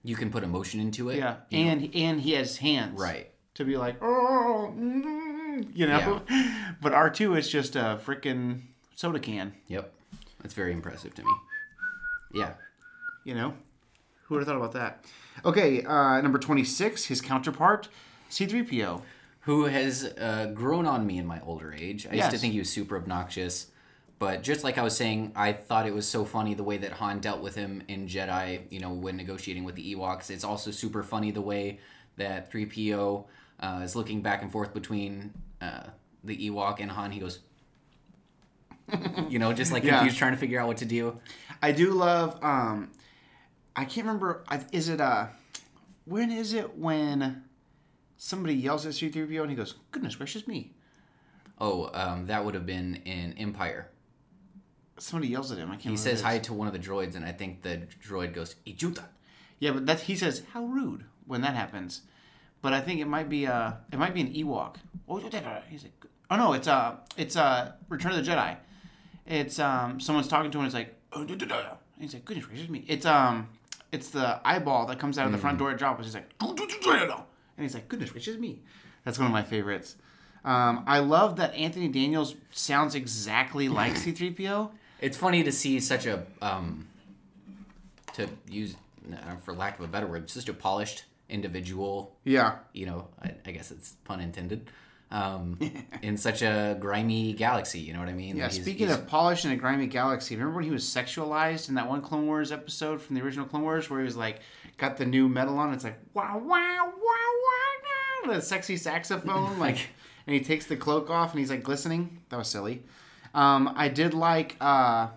you 0.02 0.16
can 0.16 0.30
put 0.30 0.42
emotion 0.44 0.80
into 0.80 1.10
it. 1.10 1.18
yeah, 1.18 1.36
you 1.50 1.62
know? 1.62 1.70
and 1.72 1.94
and 1.94 2.20
he 2.22 2.32
has 2.32 2.56
hands. 2.56 2.98
right. 2.98 3.26
to 3.52 3.64
be 3.66 3.76
like, 3.76 3.96
oh, 4.02 4.72
mm," 4.78 5.29
you 5.74 5.86
know. 5.86 6.22
But 6.82 6.94
R 6.94 7.10
two 7.10 7.34
is 7.34 7.48
just 7.50 7.76
a 7.76 8.00
freaking 8.04 8.60
soda 8.94 9.18
can, 9.18 9.52
Yep, 9.68 9.92
that's 10.40 10.54
very 10.54 10.72
impressive 10.72 11.14
to 11.14 11.22
me. 11.22 11.30
Yeah, 12.32 12.52
you 13.24 13.34
know. 13.34 13.54
Who 14.24 14.34
would 14.34 14.40
have 14.40 14.48
thought 14.48 14.56
about 14.56 14.72
that? 14.72 15.04
Okay, 15.44 15.82
uh, 15.84 16.20
number 16.20 16.38
twenty 16.38 16.64
six, 16.64 17.04
his 17.06 17.20
counterpart, 17.20 17.88
C 18.28 18.46
three 18.46 18.62
PO. 18.62 19.02
who 19.40 19.64
has 19.64 20.04
uh, 20.18 20.52
grown 20.54 20.86
on 20.86 21.06
me 21.06 21.18
in 21.18 21.26
my 21.26 21.40
older 21.40 21.72
age. 21.74 22.06
I 22.10 22.14
used 22.14 22.30
to 22.30 22.38
think 22.38 22.52
he 22.52 22.58
was 22.60 22.70
super 22.70 22.96
obnoxious, 22.96 23.66
but 24.18 24.42
just 24.42 24.64
like 24.64 24.78
I 24.78 24.82
was 24.82 24.96
saying, 24.96 25.32
I 25.34 25.52
thought 25.52 25.86
it 25.86 25.94
was 25.94 26.06
so 26.06 26.24
funny 26.24 26.54
the 26.54 26.62
way 26.64 26.76
that 26.78 26.92
Han 26.92 27.20
dealt 27.20 27.40
with 27.42 27.54
him 27.56 27.82
in 27.88 28.06
Jedi. 28.06 28.60
You 28.70 28.80
know, 28.80 28.90
when 28.92 29.16
negotiating 29.16 29.64
with 29.64 29.74
the 29.74 29.94
Ewoks, 29.94 30.30
it's 30.30 30.44
also 30.44 30.70
super 30.70 31.02
funny 31.02 31.30
the 31.30 31.40
way 31.42 31.80
that 32.16 32.50
3PO 32.52 33.24
uh, 33.60 33.80
is 33.84 33.94
looking 33.94 34.22
back 34.22 34.42
and 34.42 34.50
forth 34.50 34.72
between 34.74 35.32
uh, 35.60 35.84
the 36.24 36.36
Ewok 36.50 36.80
and 36.80 36.90
Han. 36.90 37.10
He 37.12 37.20
goes. 37.20 37.40
you 39.28 39.38
know, 39.38 39.52
just 39.52 39.70
like 39.72 39.84
Yeah. 39.84 39.98
confused, 39.98 40.18
trying 40.18 40.32
to 40.32 40.38
figure 40.38 40.58
out 40.58 40.66
what 40.66 40.78
to 40.78 40.84
do. 40.84 41.18
I 41.62 41.70
do 41.72 41.92
love. 41.92 42.42
um 42.42 42.90
I 43.76 43.84
can't 43.84 44.04
remember. 44.06 44.44
Is 44.72 44.88
it 44.88 45.00
uh 45.00 45.28
when 46.04 46.30
is 46.32 46.52
it 46.54 46.76
when 46.76 47.44
somebody 48.16 48.54
yells 48.54 48.84
at 48.86 48.94
C 48.94 49.08
three 49.08 49.26
PO 49.36 49.42
and 49.42 49.50
he 49.50 49.56
goes, 49.56 49.74
"Goodness 49.92 50.16
gracious 50.16 50.46
me!" 50.48 50.72
Oh, 51.58 51.90
um, 51.94 52.26
that 52.26 52.44
would 52.44 52.54
have 52.54 52.66
been 52.66 52.96
in 53.04 53.34
Empire. 53.38 53.88
Somebody 54.98 55.28
yells 55.30 55.52
at 55.52 55.58
him. 55.58 55.68
I 55.70 55.74
can't. 55.76 55.90
He 55.92 55.96
says 55.96 56.20
hi 56.22 56.38
to 56.40 56.52
one 56.52 56.66
of 56.66 56.72
the 56.72 56.78
droids, 56.80 57.14
and 57.14 57.24
I 57.24 57.32
think 57.32 57.62
the 57.62 57.82
droid 58.04 58.32
goes, 58.34 58.56
Ijuta. 58.66 59.04
Yeah, 59.60 59.70
but 59.72 59.86
that 59.86 60.00
he 60.00 60.16
says 60.16 60.42
how 60.52 60.64
rude 60.64 61.04
when 61.26 61.42
that 61.42 61.54
happens. 61.54 62.02
But 62.62 62.72
I 62.72 62.80
think 62.80 63.00
it 63.00 63.06
might 63.06 63.28
be 63.28 63.46
uh 63.46 63.72
it 63.92 63.98
might 63.98 64.14
be 64.14 64.20
an 64.20 64.32
Ewok. 64.32 64.76
Oh, 65.08 65.16
he's 65.68 65.82
like, 65.82 66.04
oh 66.30 66.36
no, 66.36 66.52
it's 66.52 66.68
uh 66.68 66.96
it's 67.16 67.36
uh 67.36 67.72
Return 67.88 68.12
of 68.12 68.24
the 68.24 68.30
Jedi. 68.30 68.56
It's 69.26 69.58
um 69.58 70.00
someone's 70.00 70.28
talking 70.28 70.50
to 70.50 70.58
him. 70.58 70.64
and 70.64 70.68
It's 70.68 70.74
like, 70.74 70.94
oh, 71.12 71.24
da, 71.24 71.34
da, 71.34 71.46
da. 71.46 71.58
And 71.58 71.76
he's 71.98 72.14
like, 72.14 72.24
goodness 72.24 72.46
gracious 72.46 72.68
me. 72.68 72.84
It's 72.88 73.06
um 73.06 73.48
it's 73.92 74.10
the 74.10 74.40
eyeball 74.44 74.86
that 74.86 74.98
comes 74.98 75.18
out 75.18 75.26
of 75.26 75.32
the 75.32 75.38
front 75.38 75.58
door 75.58 75.70
at 75.70 75.78
Jabba. 75.78 76.02
He's 76.02 76.14
like, 76.14 76.30
"Oh, 76.40 76.54
da, 76.54 76.64
da, 76.64 76.74
da, 76.80 77.06
da." 77.06 77.22
and 77.56 77.64
he's 77.64 77.74
like, 77.74 77.88
goodness 77.88 78.10
gracious 78.10 78.38
me. 78.38 78.60
That's 79.04 79.18
one 79.18 79.26
of 79.26 79.32
my 79.32 79.42
favorites. 79.42 79.96
Um, 80.44 80.84
I 80.86 81.00
love 81.00 81.36
that 81.36 81.54
Anthony 81.54 81.88
Daniels 81.88 82.34
sounds 82.50 82.94
exactly 82.94 83.68
like 83.68 83.96
C-3PO. 83.98 84.70
It's 85.00 85.16
funny 85.16 85.42
to 85.42 85.52
see 85.52 85.78
such 85.80 86.06
a 86.06 86.24
um, 86.40 86.88
to 88.14 88.28
use 88.48 88.76
for 89.44 89.52
lack 89.52 89.78
of 89.78 89.84
a 89.84 89.88
better 89.88 90.06
word, 90.06 90.28
just 90.28 90.48
a 90.48 90.54
polished 90.54 91.04
individual. 91.30 92.16
Yeah. 92.24 92.58
You 92.72 92.86
know, 92.86 93.08
I, 93.22 93.34
I 93.46 93.50
guess 93.52 93.70
it's 93.70 93.92
pun 94.04 94.20
intended. 94.20 94.70
Um, 95.12 95.58
in 96.02 96.16
such 96.16 96.42
a 96.42 96.76
grimy 96.78 97.32
galaxy, 97.32 97.80
you 97.80 97.92
know 97.92 97.98
what 97.98 98.08
I 98.08 98.12
mean? 98.12 98.36
Yeah, 98.36 98.44
Like, 98.44 98.52
he's- 98.52 98.62
speaking 98.64 98.86
he's- 98.86 98.98
of 98.98 99.06
polished 99.08 99.44
in 99.44 99.50
a 99.50 99.56
grimy 99.56 99.86
galaxy, 99.88 100.36
remember 100.36 100.56
when 100.56 100.64
he 100.64 100.70
was 100.70 100.84
sexualized 100.84 101.68
in 101.68 101.74
that 101.76 101.88
one 101.88 102.00
Clone 102.00 102.26
Wars 102.26 102.52
episode 102.52 103.00
from 103.02 103.16
the 103.16 103.22
original 103.22 103.44
Clone 103.46 103.62
Wars 103.62 103.90
where 103.90 103.98
he 104.00 104.04
was 104.04 104.16
like 104.16 104.40
got 104.76 104.96
the 104.98 105.06
new 105.06 105.28
metal 105.28 105.58
on? 105.58 105.72
It's 105.74 105.82
like 105.84 105.98
wow 106.14 106.38
wow 106.38 106.92
wow 106.96 108.24
wow, 108.26 108.32
the 108.34 108.40
sexy 108.40 108.76
saxophone, 108.76 109.58
like, 109.66 109.78
and 110.28 110.34
he 110.34 110.40
takes 110.42 110.66
the 110.66 110.76
cloak 110.76 111.10
off 111.10 111.30
and 111.32 111.40
he's 111.40 111.50
like 111.50 111.64
glistening. 111.64 112.20
That 112.28 112.36
was 112.36 112.46
silly. 112.48 112.84
Um, 113.34 113.72
I 113.74 113.88
did 113.88 114.14
like 114.14 114.56
uh, 114.60 115.08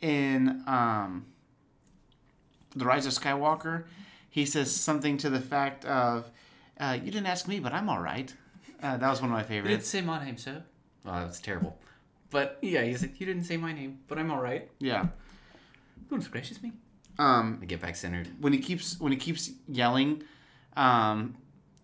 in 0.00 0.62
um, 0.66 1.26
the 2.74 2.84
Rise 2.84 3.06
of 3.06 3.12
Skywalker, 3.12 3.84
he 4.36 4.44
says 4.44 4.68
something 4.88 5.16
to 5.24 5.28
the 5.30 5.40
fact 5.40 5.84
of, 5.86 6.30
uh, 6.78 6.96
"You 7.04 7.10
didn't 7.10 7.26
ask 7.34 7.48
me, 7.48 7.58
but 7.60 7.72
I'm 7.72 7.88
all 7.88 8.00
right." 8.12 8.30
Uh, 8.82 8.96
that 8.98 9.08
was 9.08 9.20
one 9.22 9.30
of 9.30 9.36
my 9.36 9.42
favorites. 9.42 9.70
You 9.70 9.76
didn't 9.76 9.86
say 9.94 10.00
my 10.02 10.18
name, 10.24 10.36
sir. 10.36 10.62
Oh, 11.06 11.20
that's 11.24 11.40
terrible. 11.40 11.72
But 12.30 12.58
yeah, 12.60 12.82
he's 12.82 13.00
like, 13.02 13.18
you 13.20 13.26
didn't 13.26 13.44
say 13.44 13.56
my 13.56 13.72
name, 13.72 13.92
but 14.08 14.18
I'm 14.18 14.30
all 14.30 14.40
right. 14.50 14.68
Yeah. 14.78 15.06
Goodness 16.08 16.28
gracious 16.28 16.62
me. 16.62 16.72
Um, 17.18 17.58
I 17.62 17.64
get 17.64 17.80
back 17.80 17.96
centered. 17.96 18.28
when 18.40 18.52
he 18.52 18.58
keeps 18.58 19.00
when 19.00 19.10
he 19.12 19.18
keeps 19.18 19.50
yelling 19.68 20.22
um 20.76 21.34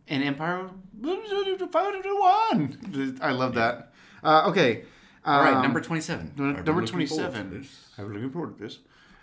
in 0.09 0.21
empire 0.23 0.69
one 1.01 1.23
i 3.23 3.31
love 3.33 3.55
that 3.55 3.93
uh, 4.23 4.51
okay 4.51 4.85
All 5.25 5.41
right, 5.43 5.55
um, 5.55 5.63
number 5.63 5.81
twenty-seven. 5.81 6.33
number 6.37 6.85
27 6.85 7.67
i'm 7.97 8.13
looking 8.13 8.31
forward 8.31 8.59
to 8.59 8.65
this 8.65 8.79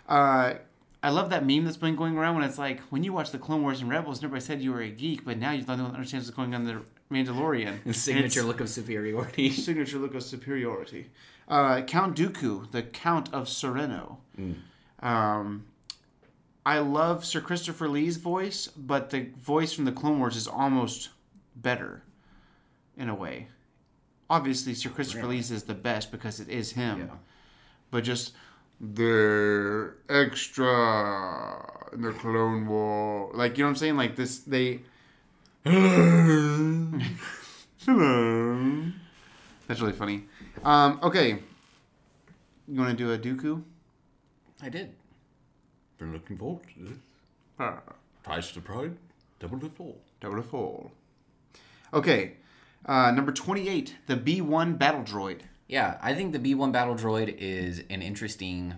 uh 0.08 0.54
I 1.02 1.10
love 1.10 1.30
that 1.30 1.46
meme 1.46 1.64
that's 1.64 1.78
been 1.78 1.96
going 1.96 2.16
around 2.16 2.36
when 2.36 2.44
it's 2.44 2.58
like 2.58 2.80
when 2.90 3.02
you 3.02 3.12
watch 3.12 3.30
the 3.30 3.38
Clone 3.38 3.62
Wars 3.62 3.80
and 3.80 3.90
Rebels, 3.90 4.20
nobody 4.20 4.40
said 4.40 4.60
you 4.60 4.72
were 4.72 4.82
a 4.82 4.90
geek, 4.90 5.24
but 5.24 5.38
now 5.38 5.52
you're 5.52 5.64
the 5.64 5.72
only 5.72 5.84
one 5.84 5.92
that 5.92 5.96
understands 5.96 6.26
what's 6.26 6.36
going 6.36 6.54
on 6.54 6.66
in 6.66 6.66
the 6.66 6.82
Mandalorian. 7.14 7.78
The 7.84 7.94
signature 7.94 8.42
look 8.42 8.60
of 8.60 8.68
superiority. 8.68 9.50
signature 9.50 9.98
look 9.98 10.14
of 10.14 10.22
superiority. 10.22 11.10
Uh, 11.48 11.82
Count 11.82 12.16
Dooku, 12.16 12.70
the 12.70 12.82
Count 12.82 13.32
of 13.32 13.46
Serenno. 13.46 14.18
Um, 15.00 15.64
I 16.66 16.78
love 16.78 17.24
Sir 17.24 17.40
Christopher 17.40 17.88
Lee's 17.88 18.18
voice, 18.18 18.68
but 18.68 19.10
the 19.10 19.30
voice 19.38 19.72
from 19.72 19.86
the 19.86 19.92
Clone 19.92 20.18
Wars 20.18 20.36
is 20.36 20.46
almost 20.46 21.08
better, 21.56 22.02
in 22.96 23.08
a 23.08 23.14
way. 23.14 23.48
Obviously, 24.28 24.74
Sir 24.74 24.90
Christopher 24.90 25.26
Lee's 25.26 25.50
is 25.50 25.64
the 25.64 25.74
best 25.74 26.12
because 26.12 26.38
it 26.38 26.48
is 26.48 26.72
him. 26.72 26.98
Yeah. 27.00 27.16
But 27.90 28.04
just 28.04 28.32
they're 28.80 29.94
extra 30.08 30.70
in 31.92 32.02
the 32.02 32.12
Clone 32.12 32.66
War, 32.66 33.30
like 33.34 33.58
you 33.58 33.64
know 33.64 33.68
what 33.68 33.70
I'm 33.72 33.76
saying? 33.76 33.96
Like 33.96 34.16
this, 34.16 34.38
they. 34.38 34.80
Hello. 35.64 37.00
That's 39.66 39.80
really 39.80 39.92
funny. 39.92 40.24
Um, 40.64 40.98
okay. 41.02 41.38
You 42.68 42.80
want 42.80 42.96
to 42.96 43.04
do 43.04 43.12
a 43.12 43.18
Dooku? 43.18 43.62
I 44.62 44.68
did. 44.68 44.94
Been 45.98 46.12
looking 46.12 46.36
forward 46.38 46.62
to 46.74 46.84
this. 46.84 46.98
Ah, 47.58 47.80
Price 48.22 48.52
to 48.52 48.60
pride, 48.60 48.96
double 49.38 49.58
to 49.60 49.68
fall. 49.68 49.98
double 50.20 50.36
to 50.36 50.42
fall. 50.42 50.92
Okay. 51.92 52.34
Uh, 52.86 53.10
number 53.10 53.32
28, 53.32 53.96
the 54.06 54.16
B1 54.16 54.78
battle 54.78 55.02
droid. 55.02 55.40
Yeah, 55.70 55.98
I 56.02 56.14
think 56.14 56.32
the 56.32 56.40
B1 56.40 56.72
battle 56.72 56.96
droid 56.96 57.36
is 57.38 57.84
an 57.90 58.02
interesting 58.02 58.74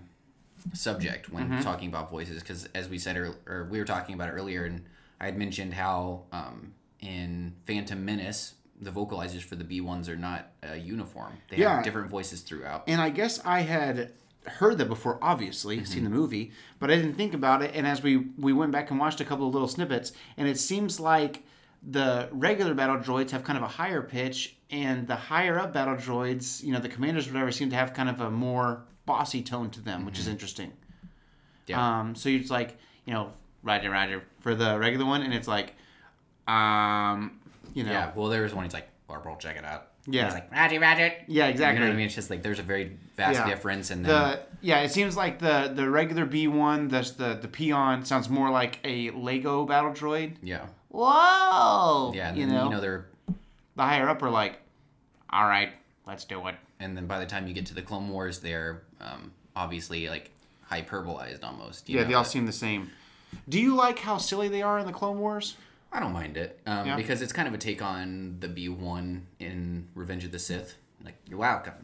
subject 0.75 1.31
when 1.33 1.45
Mm-hmm. 1.49 1.61
talking 1.63 1.89
about 1.89 2.11
voices 2.11 2.41
because, 2.43 2.69
as 2.75 2.89
we 2.89 2.99
said, 2.99 3.17
earl- 3.17 3.37
or 3.47 3.67
we 3.71 3.79
were 3.79 3.85
talking 3.87 4.15
about 4.15 4.29
it 4.29 4.33
earlier, 4.33 4.65
and 4.67 4.85
I 5.19 5.25
had 5.25 5.39
mentioned 5.39 5.73
how 5.75 6.25
um, 6.33 6.75
in 7.01 7.55
Phantom 7.67 8.05
Menace, 8.05 8.55
the 8.81 8.91
vocalizers 8.91 9.41
for 9.43 9.57
the 9.57 9.65
B1s 9.65 10.09
are 10.09 10.17
not 10.17 10.49
uh, 10.69 10.75
uniform. 10.75 11.33
They 11.49 11.57
Yeah. 11.59 11.77
have 11.77 11.85
different 11.85 12.11
voices 12.11 12.43
throughout. 12.43 12.85
And 12.87 13.01
I 13.01 13.09
guess 13.11 13.41
I 13.45 13.61
had 13.61 14.13
heard 14.47 14.77
that 14.79 14.89
before, 14.89 15.19
obviously, 15.23 15.85
seen 15.85 16.05
the 16.05 16.11
movie, 16.11 16.53
but 16.79 16.91
I 16.91 16.97
didn't 16.97 17.15
think 17.15 17.33
about 17.33 17.63
it. 17.63 17.71
And 17.75 17.87
as 17.87 18.03
we, 18.03 18.17
we 18.39 18.53
went 18.53 18.71
back 18.73 18.91
and 18.91 19.01
watched 19.01 19.21
a 19.21 19.25
couple 19.25 19.47
of 19.49 19.55
little 19.55 19.69
snippets, 19.69 20.13
and 20.37 20.47
it 20.47 20.59
seems 20.59 21.01
like 21.01 21.43
the 21.89 22.29
regular 22.33 22.75
battle 22.75 22.97
droids 22.99 23.31
have 23.31 23.43
kind 23.45 23.57
of 23.57 23.63
a 23.65 23.69
higher 23.69 24.03
pitch, 24.03 24.57
and 24.71 25.07
the 25.07 25.17
higher 25.17 25.59
up 25.59 25.73
battle 25.73 25.97
droids, 25.97 26.63
you 26.63 26.73
know, 26.73 26.79
the 26.79 26.89
commanders, 26.89 27.27
whatever, 27.31 27.51
seem 27.53 27.71
to 27.71 27.77
have 27.77 27.93
kind 27.93 28.09
of 28.09 28.21
a 28.21 28.31
more 28.31 28.85
bossy 29.05 29.43
tone 29.43 29.69
to 29.71 29.81
them, 29.81 30.05
which 30.07 30.19
is 30.19 30.29
interesting. 30.29 30.73
Yeah. 31.67 32.01
Um, 32.01 32.15
so 32.15 32.29
it's 32.29 32.51
like, 32.51 32.77
you 33.05 33.13
know, 33.13 33.33
Roger, 33.63 33.91
Roger 33.91 34.23
for 34.41 34.55
the 34.55 34.79
regular 34.79 35.07
one, 35.07 35.23
and 35.23 35.35
it's 35.35 35.49
like, 35.49 35.75
um, 36.49 37.41
you 37.75 37.85
know, 37.85 37.93
yeah, 37.93 38.11
well, 38.15 38.29
there 38.29 38.43
was 38.43 38.55
one. 38.55 38.65
He's 38.65 38.75
like, 38.75 38.89
"Barbara, 39.07 39.37
check 39.39 39.57
it 39.57 39.65
out." 39.65 39.89
Yeah. 40.07 40.25
He's 40.25 40.35
like, 40.35 40.51
"Roger, 40.53 40.81
Roger." 40.81 41.13
yeah, 41.29 41.47
exactly. 41.47 41.75
You 41.77 41.81
know 41.81 41.87
what 41.87 41.95
I 41.95 41.97
mean? 41.97 42.07
It's 42.07 42.15
just 42.15 42.29
like 42.31 42.43
there's 42.43 42.59
a 42.59 42.63
very 42.65 42.97
vast 43.17 43.39
Yeah. 43.39 43.49
difference, 43.49 43.91
and 43.91 44.05
The 44.05 44.41
yeah, 44.61 44.81
it 44.81 44.91
seems 44.91 45.17
like 45.17 45.39
the 45.39 45.71
the 45.75 45.89
regular 45.89 46.25
B 46.27 46.49
one, 46.49 46.89
the 46.89 47.01
the 47.17 47.39
the 47.41 47.49
peon 47.49 48.05
sounds 48.05 48.29
more 48.29 48.51
like 48.51 48.79
a 48.85 49.11
Lego 49.11 49.65
battle 49.65 49.93
droid. 49.93 50.35
yeah, 50.43 50.67
Whoa! 50.93 52.13
yeah, 52.15 52.29
and 52.29 52.37
you 52.39 52.47
then, 52.47 52.55
know, 52.55 52.65
you 52.65 52.71
know 52.71 52.81
they're 52.81 53.07
the 53.77 53.83
higher 53.83 54.09
up 54.09 54.23
are 54.23 54.31
like, 54.31 54.59
all 55.31 55.47
right, 55.47 55.71
let's 56.07 56.25
do 56.25 56.47
it. 56.49 56.55
and 56.81 56.97
then 56.97 57.07
by 57.07 57.19
the 57.19 57.27
time 57.27 57.47
you 57.47 57.55
get 57.55 57.67
to 57.67 57.75
the 57.75 57.83
Clone 57.83 58.09
Wars, 58.11 58.41
they're 58.41 58.83
um, 59.01 59.33
obviously 59.57 60.09
like 60.09 60.31
hyperbolized 60.71 61.43
almost. 61.43 61.89
you 61.89 61.97
Yeah, 61.97 62.03
know, 62.03 62.09
they 62.09 62.15
all 62.15 62.25
seem 62.25 62.45
the 62.47 62.53
same. 62.53 62.91
Do 63.49 63.59
you 63.61 63.75
like 63.75 63.99
how 63.99 64.19
silly 64.19 64.49
they 64.49 64.61
are 64.63 64.79
in 64.79 64.87
the 64.87 64.93
Clone 64.93 65.19
Wars? 65.19 65.57
I 65.91 66.01
don't 66.01 66.13
mind 66.13 66.37
it 66.37 66.61
um, 66.67 66.87
Yeah. 66.87 66.97
because 66.97 67.23
it's 67.23 67.33
kind 67.33 67.49
of 67.49 67.55
a 67.55 67.59
take 67.59 67.81
on 67.83 68.37
the 68.41 68.49
B 68.49 68.69
one 68.69 69.27
in 69.39 69.89
Revenge 69.95 70.25
of 70.25 70.33
the 70.33 70.39
Sith. 70.39 70.75
Like 71.05 71.15
you're 71.29 71.39
welcome, 71.39 71.75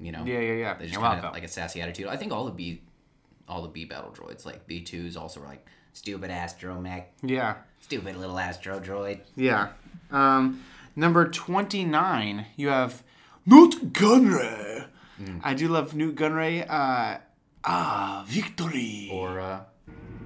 you 0.00 0.10
know. 0.12 0.24
Yeah, 0.24 0.40
yeah, 0.40 0.52
yeah. 0.54 0.74
They 0.74 0.84
just 0.84 0.94
You're 0.94 1.02
kind 1.02 1.18
of 1.18 1.22
welcome. 1.24 1.36
like 1.40 1.44
a 1.48 1.52
sassy 1.52 1.80
attitude. 1.80 2.06
I 2.08 2.16
think 2.16 2.32
all 2.32 2.44
the 2.44 2.50
B, 2.50 2.82
all 3.48 3.62
the 3.62 3.68
B 3.68 3.84
battle 3.84 4.10
droids, 4.10 4.44
like 4.44 4.66
B 4.66 4.80
twos, 4.82 5.16
also 5.16 5.40
were 5.40 5.46
like 5.46 5.64
stupid 5.92 6.30
astromech, 6.30 7.04
Yeah, 7.22 7.54
stupid 7.86 8.16
little 8.16 8.36
astro 8.36 8.80
droid. 8.80 9.20
yeah. 9.36 9.68
Um, 10.10 10.64
number 10.96 11.28
twenty 11.30 11.84
nine, 11.84 12.46
you 12.56 12.68
have 12.68 13.04
Nute 13.46 13.92
Gunray. 13.92 14.86
I 15.44 15.54
do 15.54 15.68
love 15.68 15.94
Nute 15.94 16.16
Gunray. 16.16 16.66
Uh, 16.68 17.18
ah, 17.64 18.24
victory. 18.26 19.08
Or 19.12 19.38
uh, 19.40 19.60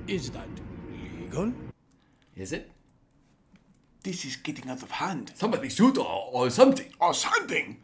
Is 0.06 0.30
that 0.30 0.48
legal? 0.90 1.52
is 2.34 2.52
it? 2.52 2.70
this 4.02 4.24
is 4.24 4.36
getting 4.36 4.70
out 4.70 4.82
of 4.82 4.90
hand. 4.92 5.30
Somebody 5.34 5.68
shoot 5.68 5.98
or, 5.98 6.30
or 6.32 6.48
something. 6.48 6.90
or 6.98 7.12
something. 7.12 7.82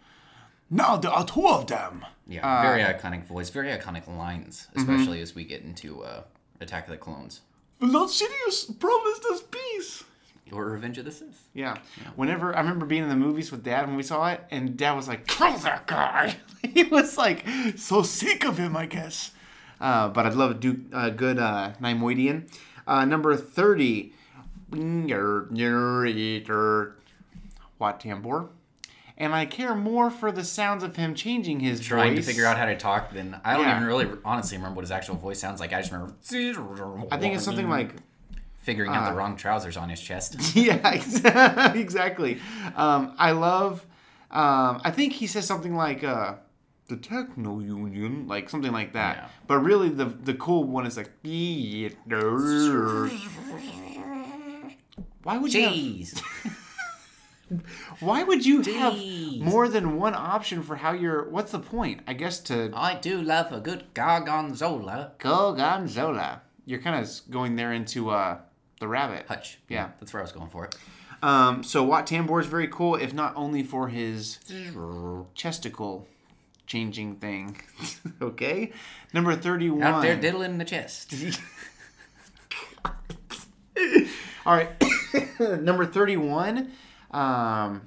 Now 0.71 0.97
there 0.97 1.11
are 1.11 1.27
two 1.27 1.47
of 1.47 1.67
them. 1.67 2.07
Yeah, 2.27 2.41
Uh, 2.49 2.63
very 2.63 2.83
iconic 2.83 3.25
voice, 3.27 3.51
very 3.51 3.69
iconic 3.79 4.09
lines, 4.09 4.55
mm-hmm. 4.57 4.81
especially 4.81 5.21
as 5.21 5.35
we 5.35 5.45
get 5.45 5.61
into 5.63 6.03
uh, 6.03 6.23
Attack 6.63 6.85
of 6.89 6.93
the 6.93 6.97
Clones 6.97 7.43
Lord 7.81 8.09
Sidious 8.11 8.79
promised 8.79 9.25
us 9.33 9.43
peace. 9.43 10.05
or 10.53 10.65
Revenge 10.71 10.99
of 10.99 11.05
the 11.05 11.13
Sith. 11.13 11.49
Yeah. 11.55 11.77
Whenever 12.15 12.55
I 12.55 12.61
remember 12.61 12.87
being 12.87 13.03
in 13.03 13.09
the 13.09 13.17
movies 13.17 13.51
with 13.51 13.63
Dad 13.65 13.87
when 13.87 13.97
we 13.97 14.03
saw 14.03 14.29
it, 14.31 14.41
and 14.51 14.77
Dad 14.77 14.93
was 14.93 15.09
like, 15.09 15.27
"Kill 15.27 15.57
that 15.59 15.87
guy." 15.87 16.37
he 16.63 16.85
was 16.85 17.19
like 17.19 17.45
so 17.77 18.03
sick 18.03 18.45
of 18.45 18.59
him, 18.59 18.77
I 18.77 18.87
guess. 18.87 19.33
Uh, 19.81 20.09
but 20.09 20.25
I'd 20.25 20.35
love 20.35 20.51
a 20.53 20.55
do 20.55 20.81
a 20.93 21.11
good 21.11 21.39
uh, 21.39 21.73
Nimoidian. 21.81 22.49
Uh, 22.87 23.05
number 23.05 23.37
thirty, 23.37 24.13
Wat 27.79 28.01
Tambor. 28.01 28.49
And 29.19 29.35
I 29.35 29.47
care 29.47 29.75
more 29.75 30.11
for 30.11 30.31
the 30.31 30.45
sounds 30.45 30.83
of 30.83 30.97
him 30.97 31.15
changing 31.15 31.61
his 31.61 31.81
Trying 31.81 32.15
voice. 32.15 32.27
to 32.27 32.31
figure 32.33 32.45
out 32.45 32.59
how 32.59 32.67
to 32.67 32.77
talk, 32.77 33.13
then 33.13 33.41
I 33.45 33.55
don't 33.55 33.65
Yeah. 33.65 33.77
even 33.77 33.87
really 33.89 34.09
honestly 34.25 34.59
remember 34.59 34.77
what 34.77 34.83
his 34.83 34.91
actual 34.91 35.15
voice 35.17 35.41
sounds 35.41 35.59
like. 35.59 35.73
I 35.73 35.81
just 35.81 35.91
remember. 35.91 36.15
I 37.11 37.17
think 37.17 37.35
it's 37.35 37.45
something 37.45 37.69
like 37.71 37.95
figuring 38.59 38.91
out 38.91 39.09
the 39.11 39.17
wrong 39.17 39.37
trousers 39.37 39.77
on 39.79 39.89
his 39.89 40.01
chest. 40.01 40.37
yeah, 40.57 40.81
ex- 40.85 41.23
exactly. 41.77 42.41
Um, 42.77 43.15
I 43.19 43.31
love. 43.33 43.87
Um, 44.31 44.81
I 44.85 44.91
think 44.91 45.15
he 45.15 45.27
says 45.27 45.47
something 45.47 45.75
like 45.77 46.05
uh, 46.05 46.35
the 46.89 46.97
techno 46.97 47.61
union, 47.61 48.27
like 48.29 48.51
something 48.51 48.73
like 48.73 48.93
that. 48.93 49.17
Yeah. 49.17 49.29
But 49.47 49.61
really, 49.61 49.89
the 49.89 50.05
the 50.05 50.35
cool 50.35 50.65
one 50.65 50.85
is 50.87 50.97
like. 50.99 51.11
Why 55.23 55.39
would 55.39 55.53
you? 55.55 55.63
Have, 55.63 55.73
Jeez. 55.73 56.23
why 58.01 58.23
would 58.23 58.45
you 58.45 58.63
have 58.63 58.99
more 59.39 59.69
than 59.69 59.97
one 59.97 60.15
option 60.15 60.63
for 60.63 60.77
how 60.77 60.93
you're? 60.93 61.29
What's 61.31 61.53
the 61.53 61.59
point? 61.59 62.01
I 62.07 62.13
guess 62.13 62.41
to 62.41 62.71
I 62.75 62.95
do 62.95 63.21
love 63.23 63.53
a 63.53 63.61
good 63.61 63.85
gargonzola. 63.95 65.13
Gargonzola. 65.19 66.41
You're 66.65 66.81
kind 66.81 67.03
of 67.03 67.11
going 67.31 67.57
there 67.57 67.73
into 67.73 68.11
uh, 68.11 68.39
the 68.81 68.89
rabbit. 68.89 69.27
Hutch. 69.29 69.59
Yeah. 69.69 69.91
That's 70.01 70.13
where 70.13 70.21
I 70.21 70.25
was 70.25 70.33
going 70.33 70.51
for. 70.51 70.69
Um, 71.23 71.63
so 71.63 71.83
Wat 71.83 72.07
Tambor 72.07 72.41
is 72.41 72.47
very 72.47 72.69
cool, 72.69 72.97
if 72.97 73.15
not 73.15 73.33
only 73.37 73.63
for 73.63 73.89
his 73.89 74.39
chesticle 75.35 76.07
changing 76.67 77.17
thing. 77.17 77.61
okay, 78.23 78.73
number 79.13 79.35
thirty-one. 79.35 79.83
Out 79.83 80.03
there 80.03 80.17
diddling 80.17 80.59
the 80.59 80.65
chest. 80.65 81.15
All 84.47 84.55
right, 84.55 84.71
number 85.41 85.87
thirty-one. 85.87 86.73
Um, 87.11 87.83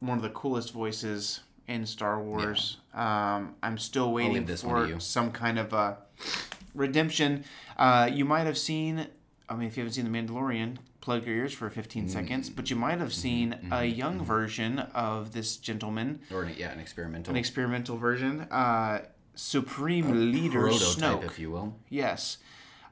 one 0.00 0.16
of 0.18 0.22
the 0.22 0.30
coolest 0.30 0.72
voices 0.72 1.40
in 1.68 1.86
Star 1.86 2.20
Wars. 2.20 2.78
Um, 2.94 3.54
I'm 3.62 3.78
still 3.78 4.12
waiting 4.12 4.46
for 4.46 4.98
some 5.00 5.30
kind 5.30 5.58
of 5.58 5.72
uh, 5.74 5.94
redemption. 6.74 7.44
Uh, 7.76 8.08
you 8.12 8.24
might 8.24 8.44
have 8.46 8.58
seen. 8.58 9.06
I 9.48 9.56
mean, 9.56 9.68
if 9.68 9.76
you 9.76 9.82
haven't 9.82 9.94
seen 9.94 10.10
The 10.10 10.16
Mandalorian, 10.16 10.76
plug 11.00 11.26
your 11.26 11.34
ears 11.36 11.52
for 11.52 11.68
15 11.70 12.06
Mm. 12.06 12.10
seconds. 12.10 12.50
But 12.50 12.70
you 12.70 12.76
might 12.76 12.98
have 12.98 13.12
seen 13.12 13.52
Mm-hmm. 13.52 13.72
a 13.72 13.84
young 13.84 14.24
version 14.24 14.78
of 14.78 15.32
this 15.32 15.56
gentleman, 15.56 16.20
or 16.32 16.44
an, 16.44 16.54
yeah, 16.56 16.70
an 16.70 16.78
experimental 16.80 17.32
an 17.32 17.36
experimental 17.36 17.96
version. 17.96 18.42
Uh, 18.42 19.02
Supreme 19.34 20.30
Leader 20.32 20.60
prototype, 20.62 21.20
Snoke. 21.20 21.24
if 21.24 21.38
you 21.38 21.50
will. 21.50 21.74
Yes. 21.88 22.38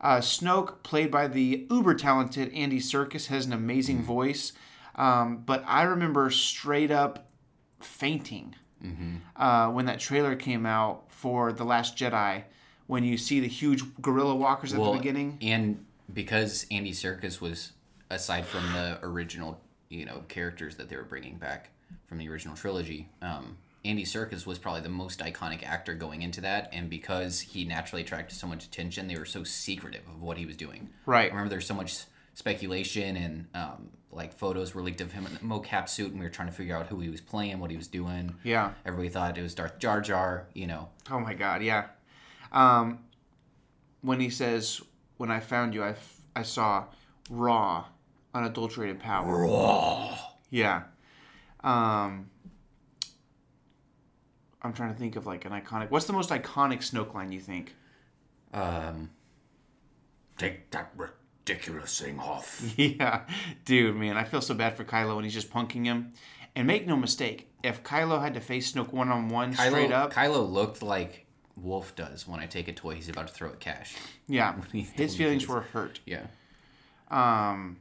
Uh, 0.01 0.19
Snoke, 0.19 0.83
played 0.83 1.11
by 1.11 1.27
the 1.29 1.67
uber 1.71 1.95
talented 1.95 2.53
Andy 2.55 2.79
Serkis, 2.81 3.27
has 3.27 3.47
an 3.47 3.53
amazing 3.53 4.03
voice. 4.03 4.53
Um, 4.95 5.43
but 5.45 5.63
I 5.67 5.83
remember 5.83 6.31
straight 6.31 6.91
up 6.91 7.29
fainting 7.81 8.55
uh, 9.37 9.69
when 9.71 9.87
that 9.87 9.99
trailer 9.99 10.37
came 10.37 10.65
out 10.67 11.05
for 11.09 11.53
The 11.53 11.65
Last 11.65 11.97
Jedi. 11.97 12.45
When 12.87 13.05
you 13.05 13.19
see 13.19 13.41
the 13.41 13.49
huge 13.49 13.83
gorilla 14.01 14.35
walkers 14.35 14.73
at 14.73 14.81
Well, 14.81 14.93
the 14.93 14.99
beginning. 14.99 15.37
and 15.43 15.85
because 16.15 16.65
Andy 16.71 16.93
Serkis 16.93 17.39
was 17.41 17.73
aside 18.09 18.47
from 18.47 18.73
the 18.73 18.99
original, 19.03 19.61
you 19.91 20.07
know, 20.07 20.23
characters 20.29 20.77
that 20.77 20.89
they 20.89 20.97
were 20.97 21.03
bringing 21.05 21.37
back 21.37 21.71
from 22.07 22.17
the 22.19 22.29
original 22.31 22.57
trilogy, 22.57 23.09
um, 23.21 23.59
Andy 23.85 24.05
Serkis 24.05 24.45
was 24.45 24.59
probably 24.59 24.81
the 24.81 24.89
most 24.89 25.21
iconic 25.21 25.63
actor 25.63 25.95
going 25.95 26.23
into 26.23 26.41
that, 26.41 26.69
and 26.73 26.91
because 26.91 27.41
he 27.41 27.65
naturally 27.65 28.03
attracted 28.03 28.37
so 28.37 28.47
much 28.47 28.65
attention, 28.65 29.07
they 29.09 29.17
were 29.17 29.25
so 29.25 29.45
secretive 29.45 30.03
of 30.09 30.21
what 30.21 30.37
he 30.37 30.47
was 30.47 30.57
doing. 30.57 30.91
Right. 31.07 31.27
I 31.31 31.35
remember 31.35 31.51
there's 31.51 31.67
so 31.67 31.75
much 31.75 32.05
speculation 32.35 33.17
and 33.17 33.47
um, 33.55 33.89
like 34.13 34.33
photos 34.33 34.73
were 34.75 34.81
leaked 34.83 35.01
of 35.01 35.11
him 35.13 35.27
in 35.27 35.33
a 35.37 35.39
mocap 35.41 35.89
suit, 35.89 36.11
and 36.11 36.19
we 36.21 36.27
were 36.27 36.31
trying 36.31 36.49
to 36.49 36.55
figure 36.55 36.77
out 36.77 36.87
who 36.87 37.01
he 37.01 37.09
was 37.09 37.21
playing, 37.21 37.59
what 37.61 37.71
he 37.71 37.77
was 37.77 37.89
doing. 37.89 38.35
Yeah. 38.45 38.73
Everybody 38.85 39.09
thought 39.09 39.37
it 39.39 39.43
was 39.43 39.55
Darth 39.55 39.79
Jar 39.79 40.01
Jar. 40.01 40.47
You 40.55 40.67
know, 40.67 40.89
Oh 41.11 41.21
my 41.21 41.35
God, 41.35 41.63
yeah. 41.63 41.87
Um, 42.53 43.01
when 44.01 44.21
he 44.21 44.31
says, 44.31 44.81
"When 45.19 45.31
I 45.31 45.41
found 45.41 45.75
you, 45.75 45.83
I, 45.83 45.91
f- 45.91 46.21
I 46.35 46.43
saw 46.43 46.85
raw, 47.29 47.85
unadulterated 48.35 49.01
power." 49.01 49.45
Raw. 49.47 50.17
Yeah. 50.51 50.83
Um, 51.63 52.31
I'm 54.69 54.75
trying 54.75 54.93
to 54.93 54.99
think 54.99 55.17
of 55.17 55.27
like 55.27 55.45
an 55.47 55.53
iconic. 55.53 55.91
What's 55.91 56.05
the 56.05 56.13
most 56.13 56.29
iconic 56.31 56.79
Snoke 56.79 57.15
line 57.15 57.33
you 57.33 57.41
think? 57.41 57.75
um, 58.53 59.11
Take 60.37 60.71
that 60.71 60.93
ridiculous 60.97 62.01
thing 62.01 62.21
off. 62.21 62.75
yeah, 62.77 63.23
dude, 63.65 63.97
man, 63.97 64.17
I 64.17 64.25
feel 64.25 64.41
so 64.41 64.55
bad 64.55 64.77
for 64.77 64.85
Kylo 64.85 65.17
when 65.17 65.25
he's 65.25 65.35
just 65.35 65.51
punking 65.51 65.85
him. 65.85 66.13
And 66.55 66.67
make 66.67 66.87
no 66.87 66.97
mistake, 66.97 67.51
if 67.65 67.83
Kylo 67.83 68.21
had 68.21 68.35
to 68.35 68.41
face 68.41 68.73
Snoke 68.73 68.93
one 68.93 69.09
on 69.11 69.29
one 69.31 69.53
straight 69.55 69.91
up, 69.91 70.13
Kylo 70.13 70.49
looked 70.49 70.83
like 70.83 71.27
Wolf 71.57 71.97
does 71.97 72.29
when 72.29 72.39
I 72.41 72.47
take 72.47 72.69
a 72.69 72.73
toy 72.73 72.95
he's 72.95 73.09
about 73.09 73.29
to 73.29 73.35
throw 73.35 73.49
at 73.49 73.59
Cash. 73.59 73.97
yeah, 74.29 74.55
his 74.73 75.17
feelings 75.17 75.49
were 75.49 75.63
hurt. 75.63 75.99
Yeah. 76.07 76.27
um, 77.11 77.79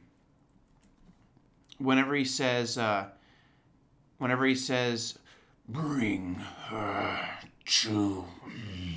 whenever 1.78 2.14
he 2.14 2.24
says, 2.24 2.76
uh, 2.78 3.06
whenever 4.18 4.46
he 4.46 4.54
says, 4.56 5.18
"Bring 5.68 6.34
her 6.36 7.28
to 7.82 8.24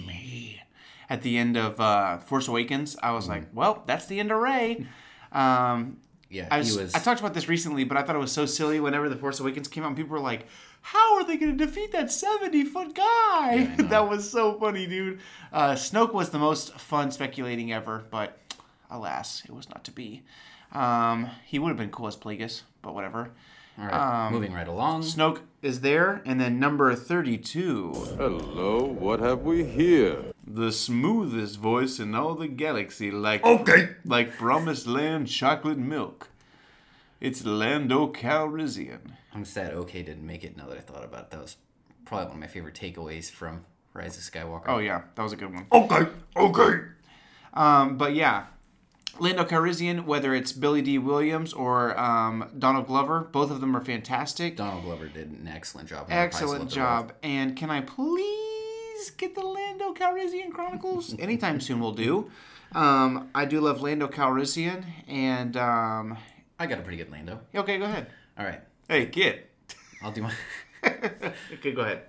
me," 0.07 0.61
at 1.09 1.21
the 1.21 1.37
end 1.37 1.57
of 1.57 1.79
uh, 1.79 2.19
Force 2.19 2.47
Awakens, 2.47 2.95
I 3.01 3.11
was 3.11 3.27
like, 3.27 3.43
"Well, 3.53 3.83
that's 3.85 4.05
the 4.05 4.19
end 4.19 4.31
of 4.31 4.39
Rey." 4.39 4.85
Um, 5.33 5.97
Yeah, 6.29 6.49
I, 6.51 6.55
he 6.57 6.59
was, 6.59 6.77
was. 6.77 6.95
I 6.95 6.99
talked 6.99 7.21
about 7.21 7.33
this 7.33 7.47
recently, 7.47 7.85
but 7.85 7.95
I 7.95 8.01
thought 8.03 8.17
it 8.17 8.19
was 8.19 8.33
so 8.33 8.45
silly. 8.45 8.81
Whenever 8.81 9.07
the 9.07 9.15
Force 9.15 9.39
Awakens 9.39 9.69
came 9.69 9.83
out, 9.83 9.87
and 9.87 9.95
people 9.95 10.11
were 10.11 10.19
like, 10.19 10.45
"How 10.81 11.15
are 11.15 11.23
they 11.25 11.37
going 11.37 11.57
to 11.57 11.65
defeat 11.65 11.93
that 11.93 12.11
seventy-foot 12.11 12.93
guy?" 12.95 13.53
Yeah, 13.53 13.75
that 13.87 14.09
was 14.09 14.29
so 14.29 14.59
funny, 14.59 14.87
dude. 14.87 15.19
Uh, 15.53 15.71
Snoke 15.75 16.13
was 16.13 16.31
the 16.31 16.39
most 16.39 16.73
fun 16.79 17.11
speculating 17.11 17.71
ever, 17.71 18.03
but 18.11 18.37
alas, 18.89 19.43
it 19.45 19.51
was 19.51 19.69
not 19.69 19.85
to 19.85 19.91
be. 19.91 20.23
Um, 20.73 21.29
he 21.45 21.59
would 21.59 21.69
have 21.69 21.77
been 21.77 21.91
cool 21.91 22.07
as 22.07 22.17
Plagueis, 22.17 22.63
but 22.81 22.93
whatever. 22.93 23.31
All 23.77 23.85
right, 23.85 24.25
um, 24.27 24.33
moving 24.33 24.51
right 24.51 24.67
along. 24.67 25.03
Snoke 25.03 25.39
is 25.61 25.81
there, 25.81 26.21
and 26.25 26.39
then 26.39 26.59
number 26.59 26.93
thirty-two, 26.95 27.93
Hello, 28.17 28.83
what 28.83 29.19
have 29.19 29.41
we 29.41 29.63
here? 29.63 30.23
the 30.45 30.71
smoothest 30.71 31.57
voice 31.59 31.97
in 31.99 32.13
all 32.13 32.35
the 32.35 32.47
galaxy, 32.47 33.09
like 33.11 33.45
Okay. 33.45 33.89
like 34.03 34.35
promised 34.35 34.85
land 34.87 35.27
chocolate 35.27 35.77
milk. 35.77 36.29
It's 37.21 37.45
Lando 37.45 38.07
Calrissian. 38.11 39.11
I'm 39.33 39.45
sad 39.45 39.73
OK 39.73 40.01
didn't 40.01 40.25
make 40.25 40.43
it 40.43 40.57
now 40.57 40.67
that 40.67 40.77
I 40.77 40.81
thought 40.81 41.05
about 41.05 41.25
it. 41.25 41.31
That 41.31 41.41
was 41.41 41.55
probably 42.05 42.25
one 42.27 42.35
of 42.35 42.39
my 42.41 42.47
favorite 42.47 42.75
takeaways 42.75 43.29
from 43.31 43.63
Rise 43.93 44.17
of 44.17 44.23
Skywalker. 44.23 44.65
Oh 44.67 44.79
yeah, 44.79 45.03
that 45.15 45.21
was 45.23 45.31
a 45.31 45.37
good 45.37 45.53
one. 45.53 45.67
Okay. 45.71 46.07
Okay. 46.35 46.79
Um, 47.53 47.97
but 47.97 48.13
yeah, 48.15 48.45
Lando 49.19 49.43
Calrissian, 49.43 50.05
whether 50.05 50.33
it's 50.33 50.51
Billy 50.51 50.81
Dee 50.81 50.97
Williams 50.97 51.53
or 51.53 51.97
um, 51.99 52.49
Donald 52.57 52.87
Glover, 52.87 53.21
both 53.31 53.51
of 53.51 53.61
them 53.61 53.75
are 53.75 53.81
fantastic. 53.83 54.55
Donald 54.55 54.83
Glover 54.83 55.07
did 55.07 55.29
an 55.29 55.47
excellent 55.47 55.89
job. 55.89 56.07
and 56.09 56.19
I 56.19 56.27
probably 56.27 56.45
Excellent 56.47 56.69
job. 56.71 57.13
And 57.21 57.55
can 57.55 57.69
I 57.69 57.81
please 57.81 59.11
get 59.17 59.35
the 59.35 59.41
Lando 59.45 59.93
Calrissian 59.93 60.51
Chronicles? 60.51 61.13
Anytime 61.19 61.59
soon 61.59 61.79
will 61.79 61.91
do. 61.93 62.31
Um, 62.73 63.29
I 63.35 63.45
do 63.45 63.59
love 63.59 63.81
Lando 63.81 64.07
Calrissian, 64.07 64.85
and 65.07 65.57
um, 65.57 66.17
I 66.57 66.65
got 66.67 66.79
a 66.79 66.81
pretty 66.81 66.97
good 66.97 67.11
Lando. 67.11 67.41
okay, 67.53 67.77
go 67.77 67.83
ahead. 67.85 68.07
All 68.39 68.45
right, 68.45 68.61
Hey, 68.87 69.07
kid. 69.07 69.43
I'll 70.01 70.11
do 70.13 70.21
my 70.23 70.33
Okay, 71.53 71.73
go 71.73 71.81
ahead. 71.81 72.03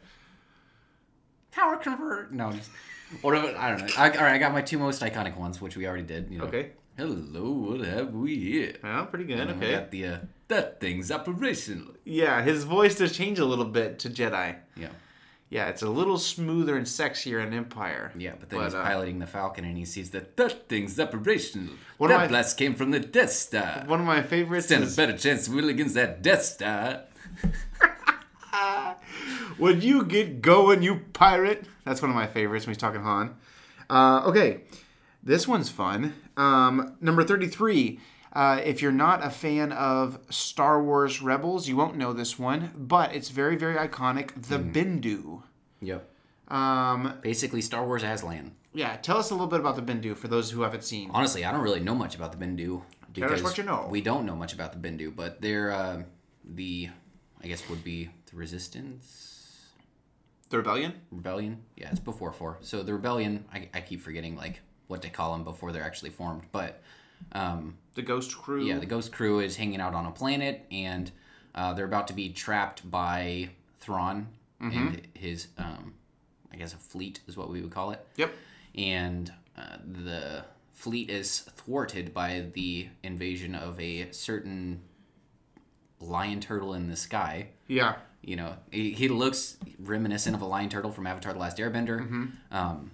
power 1.51 1.77
convert. 1.77 2.33
No, 2.33 2.53
just 2.53 2.71
what 3.23 3.35
of 3.35 3.45
it? 3.45 3.57
I 3.57 3.71
don't 3.71 3.81
know. 3.87 3.93
I, 3.99 4.11
all 4.11 4.23
right, 4.23 4.35
I 4.35 4.39
got 4.39 4.53
my 4.53 4.63
two 4.63 4.79
most 4.79 5.03
iconic 5.03 5.37
ones, 5.37 5.61
which 5.61 5.77
we 5.77 5.87
already 5.87 6.05
did. 6.05 6.31
You 6.31 6.39
know. 6.39 6.45
Okay. 6.45 6.71
Hello, 6.97 7.51
what 7.51 7.81
have 7.81 8.13
we 8.13 8.37
here? 8.39 8.75
Well, 8.83 9.07
pretty 9.07 9.25
good. 9.25 9.41
And 9.41 9.59
we 9.59 9.67
Okay. 9.67 9.73
got 9.75 9.91
the 9.91 10.07
uh, 10.07 10.19
that 10.49 10.81
thing's 10.81 11.11
operational. 11.11 11.95
Yeah, 12.05 12.43
his 12.43 12.65
voice 12.65 12.97
does 12.97 13.17
change 13.17 13.39
a 13.39 13.45
little 13.47 13.65
bit 13.65 13.99
to 14.01 14.11
Jedi. 14.11 14.57
Yeah. 14.77 14.89
Yeah, 15.49 15.69
it's 15.69 15.83
a 15.83 15.89
little 15.89 16.19
smoother 16.19 16.77
and 16.77 16.87
sexier 16.87 17.45
in 17.47 17.53
Empire. 17.53 18.11
Yeah, 18.17 18.33
but 18.39 18.49
then 18.51 18.59
But, 18.59 18.65
he's 18.67 18.75
uh, 18.75 18.83
piloting 18.83 19.19
the 19.19 19.27
Falcon 19.27 19.65
and 19.65 19.77
he 19.77 19.85
sees 19.85 20.11
that 20.11 20.37
that 20.37 20.69
thing's 20.69 20.99
operational. 21.01 21.75
One 21.99 22.11
of 22.11 22.17
that 22.19 22.25
my- 22.25 22.29
blast 22.29 22.59
came 22.59 22.75
from 22.75 22.91
the 22.91 23.01
Death 23.01 23.33
Star. 23.33 23.85
One 23.87 24.01
of 24.01 24.07
my 24.07 24.23
favorites 24.23 24.67
Stand 24.67 24.85
a 24.85 24.87
better 24.89 25.17
chance 25.17 25.47
to 25.47 25.55
win 25.55 25.69
against 25.69 25.95
that 25.95 26.23
Death 26.23 26.45
Star. 26.45 27.03
Would 29.59 29.83
you 29.83 30.05
get 30.05 30.43
going, 30.43 30.83
you 30.83 31.01
pirate? 31.13 31.65
That's 31.85 32.01
one 32.03 32.11
of 32.11 32.17
my 32.17 32.27
favorites 32.27 32.67
when 32.67 32.75
he's 32.75 32.81
talking 32.81 33.03
Han. 33.03 33.35
Uh, 33.91 34.23
okay, 34.27 34.63
this 35.23 35.47
one's 35.47 35.69
fun. 35.69 36.15
Um, 36.37 36.97
number 37.01 37.25
33. 37.25 38.01
Uh, 38.33 38.61
if 38.65 38.81
you're 38.81 38.93
not 38.93 39.25
a 39.25 39.31
fan 39.31 39.73
of 39.73 40.19
Star 40.31 40.83
Wars 40.83 41.21
Rebels, 41.21 41.69
you 41.69 41.77
won't 41.77 41.97
know 41.97 42.13
this 42.15 42.39
one, 42.39 42.71
but 42.75 43.15
it's 43.15 43.29
very, 43.29 43.57
very 43.57 43.77
iconic. 43.77 44.31
The 44.49 44.59
Bendu. 44.59 45.43
Yep. 45.81 46.09
Um, 46.49 47.19
Basically, 47.21 47.61
Star 47.61 47.87
Wars 47.87 48.03
Aslan. 48.03 48.53
yeah, 48.73 48.97
tell 48.97 49.19
us 49.19 49.31
a 49.31 49.35
little 49.35 49.49
bit 49.49 49.61
about 49.61 49.77
the 49.77 49.83
Bendu 49.83 50.17
for 50.17 50.29
those 50.29 50.51
who 50.51 50.63
haven't 50.63 50.85
seen. 50.85 51.11
Honestly, 51.13 51.45
I 51.45 51.53
don't 51.53 51.61
really 51.61 51.81
know 51.81 51.95
much 51.95 52.15
about 52.15 52.33
the 52.33 52.39
Bendu 52.39 52.81
us 52.81 52.85
because 53.13 53.43
what 53.43 53.59
you 53.59 53.65
know. 53.65 53.87
we 53.91 54.01
don't 54.01 54.25
know 54.25 54.37
much 54.37 54.55
about 54.55 54.73
the 54.73 54.79
Bendu, 54.89 55.15
but 55.15 55.41
they're 55.43 55.71
uh, 55.71 56.03
the, 56.45 56.89
I 57.43 57.49
guess 57.49 57.69
would 57.69 57.85
be 57.85 58.09
the 58.31 58.37
Resistance 58.37 59.67
The 60.49 60.57
Rebellion? 60.59 60.95
Rebellion. 61.11 61.63
Yeah, 61.77 61.91
it's 61.91 62.01
before 62.01 62.33
four. 62.33 62.59
So 62.63 62.83
the 62.83 62.95
Rebellion, 62.95 63.45
I, 63.53 63.69
I 63.75 63.81
keep 63.81 64.01
forgetting 64.01 64.37
like 64.37 64.61
what 64.93 65.03
they 65.03 65.09
call 65.09 65.33
them 65.33 65.43
before 65.43 65.73
they're 65.73 65.83
actually 65.83 66.11
formed, 66.11 66.43
but 66.53 66.81
um, 67.33 67.75
The 67.95 68.03
Ghost 68.03 68.39
Crew? 68.39 68.65
Yeah, 68.65 68.79
the 68.79 68.87
Ghost 68.87 69.11
Crew 69.11 69.41
is 69.41 69.57
hanging 69.57 69.81
out 69.81 69.95
on 69.95 70.07
a 70.07 70.13
planet, 70.13 70.65
and 70.71 71.11
uh, 71.55 71.73
they're 71.75 71.87
about 71.87 72.07
to 72.09 72.15
be 72.15 72.29
trapped 72.29 72.89
by 72.89 73.49
Thrawn 73.81 74.29
and 74.61 75.03
his, 75.15 75.49
um, 75.59 75.95
I 76.53 76.57
guess, 76.57 76.73
a 76.73 76.77
fleet 76.77 77.19
is 77.27 77.37
what 77.37 77.51
we 77.51 77.61
would 77.61 77.73
call 77.73 77.91
it. 77.91 78.07
Yep. 78.17 78.33
And 78.77 79.33
uh, 79.59 79.79
the 79.85 80.45
fleet 80.73 81.11
is 81.11 81.41
thwarted 81.41 82.15
by 82.15 82.47
the 82.53 82.89
invasion 83.03 83.57
of 83.57 83.81
a 83.81 84.13
certain 84.13 84.83
lion 85.99 86.39
turtle 86.39 86.75
in 86.75 86.89
the 86.89 86.97
sky. 86.97 87.49
Yeah. 87.67 87.97
You 88.23 88.37
know, 88.37 88.55
he, 88.71 88.93
he 88.93 89.09
looks 89.09 89.57
reminiscent 89.81 90.37
of 90.37 90.43
a 90.43 90.47
lion 90.47 90.69
turtle 90.69 90.93
from 90.93 91.09
Avatar: 91.09 91.33
The 91.33 91.41
Last 91.41 91.59
Airbender, 91.59 92.31
um, 92.53 92.93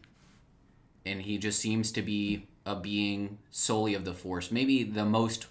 and 1.11 1.23
he 1.23 1.39
just 1.39 1.59
seems 1.59 1.91
to 1.93 2.03
be 2.03 2.47
a 2.67 2.75
being 2.77 3.39
solely 3.51 3.95
of 3.95 4.05
the 4.05 4.13
Force. 4.15 4.51
Maybe 4.51 4.83
the 4.85 5.05
most 5.05 5.45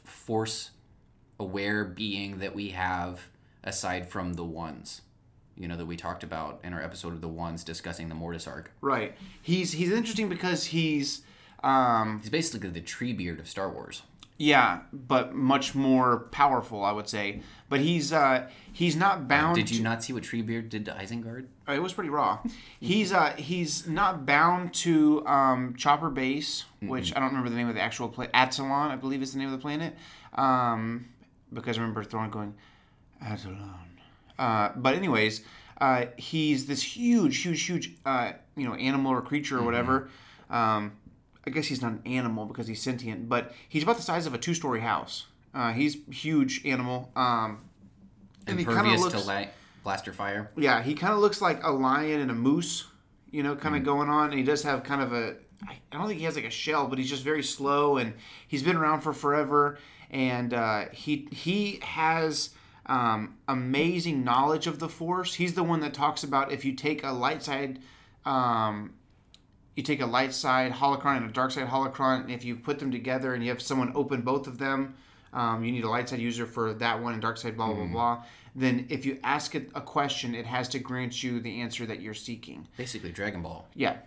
Force-aware 1.39 1.83
being 1.85 2.39
that 2.39 2.55
we 2.55 2.69
have, 2.69 3.27
aside 3.63 4.07
from 4.09 4.33
the 4.33 4.43
ones. 4.43 5.01
You 5.55 5.67
know 5.67 5.75
that 5.77 5.87
we 5.87 5.97
talked 5.97 6.23
about 6.23 6.59
in 6.63 6.73
our 6.73 6.81
episode 6.83 7.13
of 7.13 7.21
the 7.21 7.27
ones 7.27 7.63
discussing 7.63 8.09
the 8.09 8.15
Mortis 8.15 8.45
arc. 8.45 8.71
Right. 8.79 9.15
He's 9.41 9.71
he's 9.71 9.91
interesting 9.91 10.29
because 10.29 10.65
he's 10.65 11.23
um 11.63 12.19
He's 12.21 12.29
basically 12.29 12.69
the 12.69 12.81
Treebeard 12.81 13.39
of 13.39 13.47
Star 13.47 13.67
Wars. 13.67 14.03
yeah, 14.37 14.81
but 14.93 15.33
much 15.33 15.73
more 15.73 16.19
powerful, 16.31 16.83
I 16.85 16.91
would 16.91 17.09
say. 17.09 17.41
But 17.69 17.79
he's 17.79 18.13
uh 18.13 18.47
he's 18.71 18.95
not 18.95 19.27
bound 19.27 19.55
Did 19.55 19.71
you 19.71 19.77
to- 19.77 19.83
not 19.83 20.03
see 20.03 20.13
what 20.13 20.21
Treebeard 20.21 20.69
did 20.69 20.85
to 20.85 20.91
Isengard? 20.91 21.47
It 21.67 21.81
was 21.81 21.93
pretty 21.93 22.09
raw. 22.09 22.39
He's 22.79 23.11
uh 23.11 23.33
he's 23.37 23.87
not 23.87 24.25
bound 24.25 24.73
to 24.75 25.25
um 25.27 25.75
Chopper 25.75 26.09
Base, 26.09 26.65
which 26.81 27.15
I 27.15 27.19
don't 27.19 27.29
remember 27.29 27.49
the 27.49 27.55
name 27.55 27.67
of 27.67 27.75
the 27.75 27.81
actual 27.81 28.07
planet. 28.07 28.31
Atollon, 28.33 28.91
I 28.91 28.95
believe 28.95 29.21
is 29.21 29.33
the 29.33 29.39
name 29.39 29.47
of 29.47 29.53
the 29.53 29.61
planet. 29.61 29.95
Um, 30.33 31.07
because 31.51 31.77
I 31.77 31.81
remember 31.81 32.03
Thrawn 32.03 32.29
going 32.29 32.53
Atollon. 33.21 33.73
Uh, 34.37 34.69
but 34.75 34.95
anyways, 34.95 35.41
uh, 35.81 36.05
he's 36.17 36.65
this 36.67 36.81
huge, 36.81 37.41
huge, 37.41 37.63
huge, 37.63 37.95
uh, 38.05 38.33
you 38.55 38.67
know, 38.67 38.75
animal 38.75 39.11
or 39.11 39.21
creature 39.21 39.57
or 39.57 39.63
whatever. 39.63 40.09
Um, 40.49 40.93
I 41.45 41.49
guess 41.49 41.65
he's 41.67 41.81
not 41.81 41.93
an 41.93 42.01
animal 42.05 42.45
because 42.45 42.67
he's 42.67 42.81
sentient, 42.81 43.29
but 43.29 43.53
he's 43.67 43.83
about 43.83 43.95
the 43.95 44.01
size 44.01 44.25
of 44.25 44.33
a 44.33 44.37
two-story 44.37 44.81
house. 44.81 45.27
Uh, 45.53 45.73
he's 45.73 45.97
huge 46.11 46.65
animal. 46.65 47.11
Um, 47.15 47.61
and 48.45 48.59
he 48.59 48.65
kind 48.65 48.79
of 48.79 48.85
Impervious 48.85 49.01
looks 49.01 49.21
to 49.21 49.27
light, 49.27 49.51
blaster 49.87 50.11
fire. 50.11 50.51
yeah, 50.57 50.83
he 50.83 50.93
kind 50.93 51.13
of 51.13 51.19
looks 51.19 51.41
like 51.41 51.63
a 51.63 51.71
lion 51.71 52.19
and 52.19 52.29
a 52.29 52.33
moose, 52.35 52.87
you 53.31 53.41
know, 53.41 53.55
Mm. 53.55 53.61
kind 53.61 53.75
of 53.77 53.85
going 53.85 54.09
on. 54.09 54.25
And 54.31 54.37
he 54.37 54.43
does 54.43 54.63
have 54.63 54.83
kind 54.83 55.01
of 55.01 55.13
a, 55.13 55.37
I 55.65 55.77
don't 55.93 56.07
think 56.09 56.19
he 56.19 56.25
has 56.25 56.35
like 56.35 56.43
a 56.43 56.49
shell, 56.49 56.87
but 56.87 56.99
he's 56.99 57.09
just 57.09 57.23
very 57.23 57.41
slow 57.41 57.95
and 57.95 58.13
he's 58.49 58.63
been 58.63 58.75
around 58.75 58.99
for 58.99 59.13
forever. 59.13 59.79
And 60.11 60.53
uh, 60.53 60.89
he 60.91 61.29
he 61.31 61.79
has 61.83 62.49
um, 62.87 63.35
amazing 63.47 64.25
knowledge 64.25 64.67
of 64.67 64.79
the 64.79 64.89
Force. 64.89 65.33
He's 65.35 65.53
the 65.53 65.63
one 65.63 65.79
that 65.79 65.93
talks 65.93 66.21
about 66.21 66.51
if 66.51 66.65
you 66.65 66.73
take 66.73 67.05
a 67.05 67.11
light 67.11 67.41
side, 67.41 67.79
um, 68.25 68.93
you 69.77 69.83
take 69.83 70.01
a 70.01 70.05
light 70.05 70.33
side 70.33 70.73
holocron 70.73 71.15
and 71.17 71.29
a 71.29 71.33
dark 71.33 71.51
side 71.51 71.67
holocron, 71.69 72.23
and 72.23 72.31
if 72.31 72.43
you 72.43 72.57
put 72.57 72.79
them 72.79 72.91
together 72.91 73.33
and 73.33 73.41
you 73.41 73.49
have 73.51 73.61
someone 73.61 73.91
open 73.95 74.21
both 74.21 74.47
of 74.47 74.57
them, 74.57 74.95
um, 75.31 75.63
you 75.63 75.71
need 75.71 75.83
a 75.85 75.89
light 75.89 76.09
side 76.09 76.19
user 76.19 76.45
for 76.45 76.73
that 76.73 77.01
one 77.01 77.13
and 77.13 77.21
dark 77.21 77.37
side, 77.37 77.55
blah, 77.55 77.67
blah, 77.67 77.75
blah, 77.75 77.85
blah. 77.87 78.23
Then 78.57 78.87
if 78.89 79.05
you 79.05 79.19
ask 79.23 79.53
it 79.53 79.69
a 79.75 79.81
question, 79.81 80.33
it 80.33 80.47
has 80.47 80.67
to 80.69 80.79
grant 80.79 81.21
you 81.23 81.39
the 81.39 81.61
answer 81.61 81.85
that 81.85 82.01
you're 82.01 82.15
seeking. 82.15 82.67
Basically, 82.75 83.11
Dragon 83.11 83.43
Ball. 83.43 83.67
Yeah. 83.75 83.97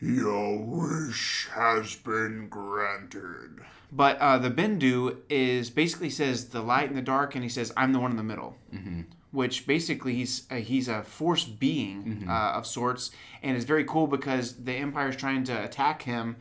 Your 0.00 0.58
wish 0.58 1.48
has 1.54 1.96
been 1.96 2.48
granted. 2.48 3.60
But 3.90 4.18
uh, 4.18 4.38
the 4.38 4.50
Bendu 4.50 5.16
is 5.30 5.70
basically 5.70 6.10
says 6.10 6.48
the 6.50 6.60
light 6.60 6.88
and 6.88 6.98
the 6.98 7.02
dark, 7.02 7.34
and 7.34 7.42
he 7.42 7.48
says, 7.48 7.72
I'm 7.76 7.92
the 7.94 8.00
one 8.00 8.10
in 8.10 8.18
the 8.18 8.22
middle. 8.22 8.56
Mm-hmm. 8.74 9.02
Which 9.30 9.66
basically 9.66 10.14
he's 10.14 10.46
uh, 10.50 10.56
he's 10.56 10.88
a 10.88 11.02
force 11.02 11.44
being 11.44 12.04
Mm-hmm. 12.04 12.30
uh, 12.30 12.58
of 12.58 12.66
sorts, 12.66 13.10
and 13.42 13.56
it's 13.56 13.64
very 13.64 13.84
cool 13.84 14.06
because 14.06 14.56
the 14.64 14.72
Empire's 14.74 15.16
trying 15.16 15.44
to 15.44 15.64
attack 15.64 16.02
him, 16.02 16.36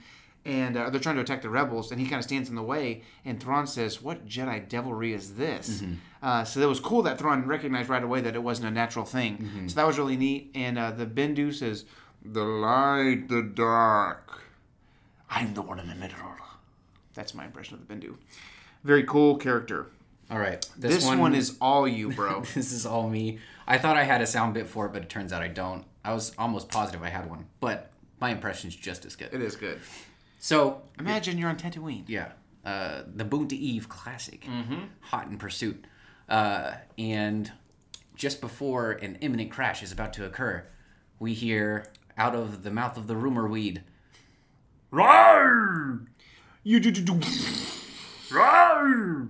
and 0.45 0.75
uh, 0.75 0.89
they're 0.89 0.99
trying 0.99 1.15
to 1.15 1.21
attack 1.21 1.41
the 1.41 1.49
rebels, 1.49 1.91
and 1.91 1.99
he 2.01 2.07
kind 2.07 2.19
of 2.19 2.23
stands 2.23 2.49
in 2.49 2.55
the 2.55 2.63
way. 2.63 3.03
And 3.25 3.41
Thrawn 3.41 3.67
says, 3.67 4.01
"What 4.01 4.27
Jedi 4.27 4.67
devilry 4.67 5.13
is 5.13 5.35
this?" 5.35 5.81
Mm-hmm. 5.81 5.93
Uh, 6.21 6.43
so 6.43 6.59
that 6.59 6.67
was 6.67 6.79
cool 6.79 7.01
that 7.03 7.17
Thrawn 7.19 7.45
recognized 7.47 7.89
right 7.89 8.03
away 8.03 8.21
that 8.21 8.35
it 8.35 8.43
wasn't 8.43 8.67
a 8.67 8.71
natural 8.71 9.05
thing. 9.05 9.37
Mm-hmm. 9.37 9.67
So 9.67 9.75
that 9.75 9.87
was 9.87 9.97
really 9.97 10.17
neat. 10.17 10.51
And 10.55 10.77
uh, 10.77 10.91
the 10.91 11.05
Bendu 11.05 11.53
says, 11.53 11.85
"The 12.23 12.43
light, 12.43 13.27
the 13.29 13.41
dark. 13.41 14.41
I'm 15.29 15.53
the 15.53 15.61
one 15.61 15.79
in 15.79 15.87
the 15.87 15.95
middle." 15.95 16.17
That's 17.13 17.33
my 17.33 17.45
impression 17.45 17.75
of 17.75 17.87
the 17.87 17.93
Bendu. 17.93 18.15
Very 18.83 19.03
cool 19.03 19.37
character. 19.37 19.87
All 20.31 20.39
right, 20.39 20.65
This, 20.77 21.05
one, 21.05 21.35
is 21.35 21.57
all 21.61 21.87
you, 21.87 22.11
bro. 22.11 22.41
this 22.55 22.71
is 22.71 22.85
all 22.85 23.07
me. 23.07 23.39
I 23.67 23.77
thought 23.77 23.97
I 23.97 24.03
had 24.03 24.21
a 24.21 24.25
sound 24.25 24.55
bit 24.55 24.67
for 24.67 24.85
it, 24.87 24.93
but 24.93 25.03
it 25.03 25.09
turns 25.09 25.31
out 25.31 25.43
I 25.43 25.47
don't. 25.47 25.85
I 26.03 26.13
was 26.13 26.33
almost 26.37 26.69
positive 26.69 27.03
I 27.03 27.09
had 27.09 27.29
one, 27.29 27.45
but 27.59 27.91
my 28.19 28.31
impression's 28.31 28.75
just 28.75 29.05
as 29.05 29.15
good. 29.15 29.29
it 29.33 29.41
is 29.41 29.55
good. 29.55 29.79
So 30.43 30.81
Imagine 30.99 31.37
you're 31.37 31.47
on 31.47 31.55
Tatooine. 31.55 32.03
yeah, 32.05 32.33
uh, 32.65 33.03
the 33.15 33.23
Boonta 33.23 33.53
Eve 33.53 33.87
classic, 33.87 34.45
Hot 34.99 35.27
in 35.27 35.37
Pursuit, 35.37 35.85
uh, 36.27 36.73
and 36.97 37.49
just 38.13 38.41
before 38.41 38.91
an 38.91 39.15
imminent 39.21 39.51
crash 39.51 39.81
is 39.81 39.93
about 39.93 40.11
to 40.15 40.25
occur, 40.25 40.65
we 41.17 41.33
hear 41.33 41.85
out 42.17 42.35
of 42.35 42.63
the 42.63 42.71
mouth 42.71 42.97
of 42.97 43.07
the 43.07 43.15
rumor 43.15 43.47
weed, 43.47 43.83
Rawr! 44.91 46.07
You 46.61 46.81
do 46.81 46.91
do 46.91 47.01
do. 47.01 47.13
Rawr! 48.29 49.29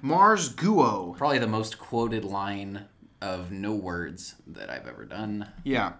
Mars 0.00 0.54
Guo. 0.54 1.14
probably 1.18 1.38
the 1.38 1.46
most 1.46 1.78
quoted 1.78 2.24
line 2.24 2.86
of 3.20 3.52
no 3.52 3.74
words 3.74 4.36
that 4.46 4.70
I've 4.70 4.86
ever 4.88 5.04
done. 5.04 5.48
Yeah. 5.64 5.92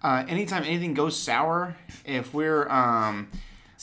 Uh, 0.00 0.24
anytime 0.28 0.62
anything 0.62 0.94
goes 0.94 1.18
sour, 1.18 1.74
if 2.04 2.32
we're 2.32 2.68
um, 2.68 3.26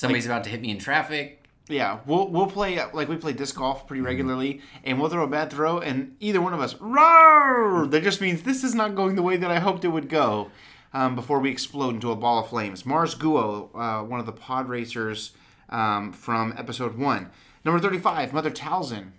Somebody's 0.01 0.25
about 0.25 0.43
to 0.45 0.49
hit 0.49 0.61
me 0.61 0.71
in 0.71 0.79
traffic. 0.79 1.43
yeah, 1.69 1.99
we'll 2.05 2.27
we'll 2.29 2.47
play 2.47 2.79
uh, 2.79 2.87
like 2.93 3.07
we 3.07 3.17
play 3.17 3.33
disc 3.33 3.55
golf 3.55 3.87
pretty 3.87 4.01
regularly, 4.01 4.61
and 4.83 4.99
we'll 4.99 5.09
throw 5.09 5.23
a 5.23 5.27
bad 5.27 5.51
throw, 5.51 5.79
and 5.79 6.15
either 6.19 6.41
one 6.41 6.53
of 6.53 6.59
us, 6.59 6.73
roar! 6.81 7.85
That 7.87 8.03
just 8.03 8.19
means 8.19 8.41
this 8.43 8.63
is 8.63 8.73
not 8.73 8.95
going 8.95 9.15
the 9.15 9.21
way 9.21 9.37
that 9.37 9.51
I 9.51 9.59
hoped 9.59 9.85
it 9.85 9.89
would 9.89 10.09
go. 10.09 10.49
Um, 10.93 11.15
before 11.15 11.39
we 11.39 11.49
explode 11.51 11.93
into 11.95 12.11
a 12.11 12.15
ball 12.15 12.39
of 12.39 12.49
flames, 12.49 12.85
Mars 12.85 13.15
Guo, 13.15 13.69
uh, 13.75 14.03
one 14.03 14.19
of 14.19 14.25
the 14.25 14.33
pod 14.33 14.67
racers 14.67 15.31
um, 15.69 16.11
from 16.11 16.53
episode 16.57 16.97
one, 16.97 17.29
number 17.63 17.79
thirty-five, 17.79 18.33
Mother 18.33 18.51
Talzin. 18.51 19.11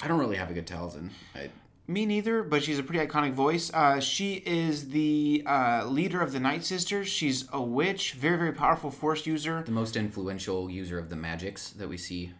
I 0.00 0.08
don't 0.08 0.18
really 0.18 0.36
have 0.36 0.50
a 0.50 0.54
good 0.54 0.66
Talzin. 0.66 1.10
I, 1.34 1.50
Me 1.90 2.06
neither, 2.06 2.44
but 2.44 2.62
she's 2.62 2.78
a 2.78 2.84
pretty 2.84 3.04
iconic 3.04 3.32
voice. 3.32 3.68
Uh, 3.74 3.98
she 3.98 4.34
is 4.46 4.90
the 4.90 5.42
uh, 5.44 5.84
leader 5.86 6.20
of 6.22 6.30
the 6.30 6.38
Night 6.38 6.64
Sisters. 6.64 7.08
She's 7.08 7.48
a 7.52 7.60
witch, 7.60 8.12
very 8.12 8.38
very 8.38 8.52
powerful 8.52 8.92
Force 8.92 9.26
user. 9.26 9.64
the 9.66 9.72
most 9.72 9.96
influential 9.96 10.70
user 10.70 11.00
of 11.00 11.08
the 11.10 11.16
magics 11.16 11.70
that 11.70 11.88
we 11.88 11.96
see 11.96 12.32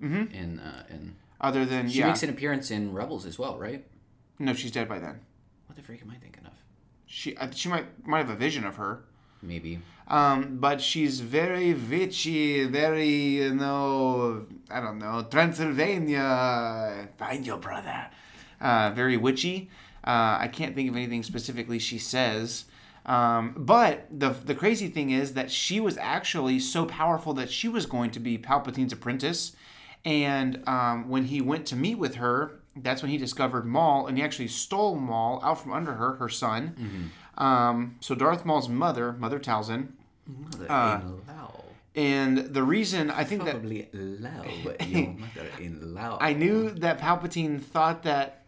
in 0.00 0.58
uh, 0.58 0.84
in. 0.88 1.16
Other 1.38 1.66
than 1.66 1.90
She 1.90 1.98
yeah, 1.98 2.06
makes 2.06 2.22
an 2.22 2.30
appearance 2.30 2.70
in 2.70 2.94
Rebels 2.94 3.26
as 3.26 3.38
well, 3.38 3.58
right? 3.58 3.84
no, 4.38 4.54
she's 4.54 4.70
dead 4.70 4.88
by 4.88 4.98
then. 4.98 5.20
What 5.66 5.76
the 5.76 5.82
freak 5.82 6.00
am 6.00 6.10
I 6.10 6.14
thinking 6.16 6.46
of? 6.46 6.52
She 7.04 7.36
uh, 7.36 7.50
she 7.50 7.68
might 7.68 7.86
might 8.08 8.20
have 8.24 8.30
a 8.30 8.36
vision 8.36 8.64
of 8.64 8.76
her. 8.76 9.04
Maybe. 9.42 9.80
Um, 10.08 10.56
but 10.66 10.80
she's 10.80 11.20
very 11.20 11.74
witchy, 11.74 12.64
very 12.64 13.10
you 13.42 13.54
know, 13.54 14.46
I 14.70 14.80
don't 14.80 14.98
know, 14.98 15.26
Transylvania. 15.30 17.08
Find 17.18 17.46
your 17.46 17.58
brother. 17.58 18.06
Uh, 18.60 18.90
very 18.94 19.16
witchy. 19.16 19.70
Uh, 20.06 20.36
I 20.40 20.48
can't 20.52 20.74
think 20.74 20.88
of 20.90 20.96
anything 20.96 21.22
specifically 21.22 21.78
she 21.78 21.98
says. 21.98 22.64
Um, 23.06 23.54
but 23.56 24.06
the 24.10 24.30
the 24.30 24.54
crazy 24.54 24.88
thing 24.88 25.10
is 25.10 25.34
that 25.34 25.50
she 25.50 25.78
was 25.80 25.98
actually 25.98 26.58
so 26.58 26.86
powerful 26.86 27.34
that 27.34 27.50
she 27.50 27.68
was 27.68 27.84
going 27.86 28.10
to 28.12 28.20
be 28.20 28.38
Palpatine's 28.38 28.92
apprentice. 28.92 29.54
And 30.04 30.62
um, 30.68 31.08
when 31.08 31.24
he 31.24 31.40
went 31.40 31.66
to 31.66 31.76
meet 31.76 31.96
with 31.96 32.16
her, 32.16 32.60
that's 32.76 33.02
when 33.02 33.10
he 33.10 33.16
discovered 33.18 33.64
Maul, 33.66 34.06
and 34.06 34.18
he 34.18 34.24
actually 34.24 34.48
stole 34.48 34.96
Maul 34.96 35.40
out 35.42 35.60
from 35.62 35.72
under 35.72 35.94
her, 35.94 36.14
her 36.16 36.28
son. 36.28 37.10
Um, 37.38 37.96
so 38.00 38.14
Darth 38.14 38.44
Maul's 38.44 38.68
mother, 38.68 39.12
Mother 39.12 39.38
Talzin, 39.40 39.88
Uh, 40.68 41.00
and 41.94 42.38
the 42.38 42.62
reason 42.62 43.10
I 43.10 43.24
think 43.24 43.44
that 43.44 43.52
Probably 43.52 43.88
your 43.92 45.08
mother 45.18 45.48
in 45.60 45.94
Lao. 45.94 46.18
I 46.20 46.32
knew 46.32 46.70
that 46.70 46.98
Palpatine 47.00 47.62
thought 47.62 48.02
that 48.04 48.43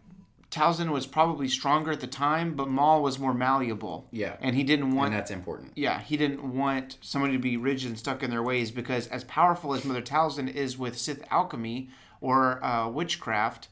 Talzin 0.57 0.89
was 0.91 1.05
probably 1.05 1.47
stronger 1.47 1.91
at 1.91 1.99
the 1.99 2.07
time, 2.07 2.55
but 2.55 2.67
Maul 2.67 3.01
was 3.03 3.19
more 3.19 3.33
malleable. 3.33 4.07
Yeah. 4.11 4.35
and 4.41 4.55
he 4.55 4.63
didn't 4.63 4.95
want. 4.95 5.07
and 5.07 5.15
that's 5.15 5.31
important. 5.31 5.71
yeah, 5.75 5.99
he 6.01 6.17
didn't 6.17 6.43
want 6.55 6.97
somebody 7.01 7.33
to 7.33 7.39
be 7.39 7.57
rigid 7.57 7.89
and 7.89 7.97
stuck 7.99 8.23
in 8.23 8.29
their 8.29 8.43
ways 8.43 8.71
because, 8.71 9.07
as 9.07 9.23
powerful 9.25 9.73
as 9.73 9.85
Mother 9.85 10.01
Talzin 10.01 10.47
is 10.53 10.77
with 10.77 10.97
Sith 10.97 11.23
alchemy 11.31 11.89
or 12.21 12.63
uh, 12.63 12.89
witchcraft, 12.89 13.67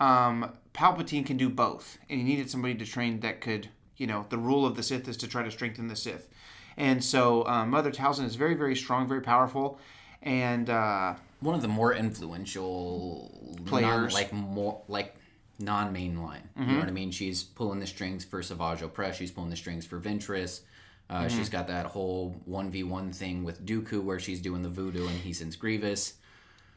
um, 0.00 0.52
Palpatine 0.74 1.24
can 1.24 1.36
do 1.38 1.48
both, 1.48 1.96
and 2.10 2.18
he 2.18 2.24
needed 2.24 2.50
somebody 2.50 2.74
to 2.74 2.84
train 2.84 3.20
that 3.20 3.40
could, 3.40 3.68
you 3.96 4.06
know, 4.06 4.26
the 4.28 4.38
rule 4.38 4.66
of 4.66 4.76
the 4.76 4.82
Sith 4.82 5.08
is 5.08 5.16
to 5.18 5.26
try 5.26 5.42
to 5.42 5.50
strengthen 5.50 5.88
the 5.88 5.96
Sith, 5.96 6.28
and 6.76 7.02
so 7.02 7.46
um, 7.46 7.70
Mother 7.70 7.90
Talzin 7.90 8.26
is 8.26 8.36
very, 8.36 8.54
very 8.54 8.76
strong, 8.76 9.08
very 9.08 9.22
powerful, 9.22 9.78
and 10.22 10.68
uh, 10.68 11.14
One 11.40 11.54
of 11.54 11.62
the 11.62 11.68
more 11.68 11.94
influential 11.94 13.32
Players. 13.64 14.12
non, 14.12 14.22
like 14.22 14.32
more 14.32 14.82
like 14.88 15.15
non-main 15.58 16.22
line. 16.22 16.48
You 16.58 16.66
know 16.66 16.78
what 16.78 16.88
I 16.88 16.92
mean? 16.92 17.10
She's 17.10 17.42
pulling 17.42 17.80
the 17.80 17.86
strings 17.86 18.24
for 18.24 18.42
Savage 18.42 18.80
Opress. 18.80 19.14
She's 19.14 19.30
pulling 19.30 19.50
the 19.50 19.56
strings 19.56 19.86
for 19.86 19.98
Ventress. 20.00 20.60
Uh, 21.08 21.20
Mm-hmm. 21.22 21.38
She's 21.38 21.48
got 21.48 21.68
that 21.68 21.86
whole 21.86 22.34
1v1 22.48 23.14
thing 23.14 23.44
with 23.44 23.64
Dooku 23.64 24.02
where 24.02 24.18
she's 24.18 24.40
doing 24.40 24.62
the 24.62 24.68
voodoo 24.68 25.06
and 25.06 25.16
he 25.20 25.32
sends 25.32 25.54
Grievous. 25.56 26.14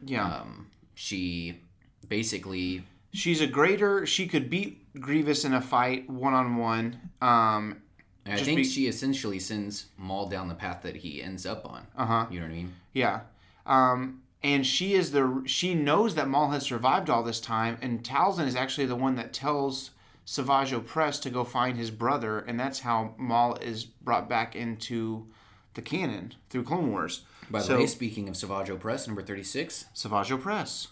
Yeah. 0.06 0.26
Um, 0.26 0.68
she 0.94 1.62
basically 2.08 2.84
She's 3.12 3.42
a 3.42 3.48
greater. 3.48 4.06
She 4.06 4.28
could 4.28 4.50
beat 4.52 4.94
Grievous 5.00 5.44
in 5.44 5.54
a 5.54 5.62
fight 5.62 6.08
one 6.10 6.34
on 6.36 6.58
one. 6.58 7.00
Um, 7.22 7.82
I 8.26 8.38
think 8.38 8.58
be- 8.58 8.64
she 8.64 8.86
essentially 8.88 9.40
sends 9.40 9.88
Maul 9.98 10.28
down 10.30 10.48
the 10.48 10.54
path 10.54 10.84
that 10.84 10.98
he 10.98 11.24
ends 11.24 11.46
up 11.48 11.66
on. 11.66 11.88
Uh 11.98 12.02
Uh-huh. 12.04 12.26
You 12.30 12.40
know 12.40 12.46
what 12.46 12.52
I 12.52 12.56
mean? 12.56 12.74
yeah. 12.94 13.22
Um, 13.66 14.22
and 14.44 14.66
she 14.66 14.94
is 14.94 15.12
the. 15.12 15.44
She 15.46 15.74
knows 15.74 16.16
that 16.16 16.28
Maul 16.28 16.50
has 16.52 16.64
survived 16.64 17.10
all 17.10 17.24
this 17.24 17.40
time, 17.40 17.78
and 17.82 18.04
Talzin 18.04 18.48
is 18.48 18.56
actually 18.56 18.88
the 18.88 18.96
one 18.96 19.16
that 19.16 19.34
tells 19.34 19.92
Savage 20.26 20.72
Opress 20.72 21.22
to 21.24 21.30
go 21.30 21.44
find 21.44 21.78
his 21.78 21.92
brother, 21.92 22.40
and 22.40 22.60
that's 22.60 22.80
how 22.80 23.14
Maul 23.18 23.56
is 23.56 23.84
brought 23.86 24.30
back 24.30 24.56
into 24.56 25.28
the 25.74 25.82
canon 25.82 26.34
through 26.50 26.64
Clone 26.64 26.92
Wars. 26.92 27.22
By 27.50 27.60
the 27.60 27.66
So- 27.66 27.78
way, 27.80 27.88
speaking 27.88 28.30
of 28.30 28.38
Savage 28.38 28.70
Opress, 28.70 29.08
number 29.08 29.22
36, 29.24 29.86
Savage 29.94 30.30
Opress. 30.30 30.88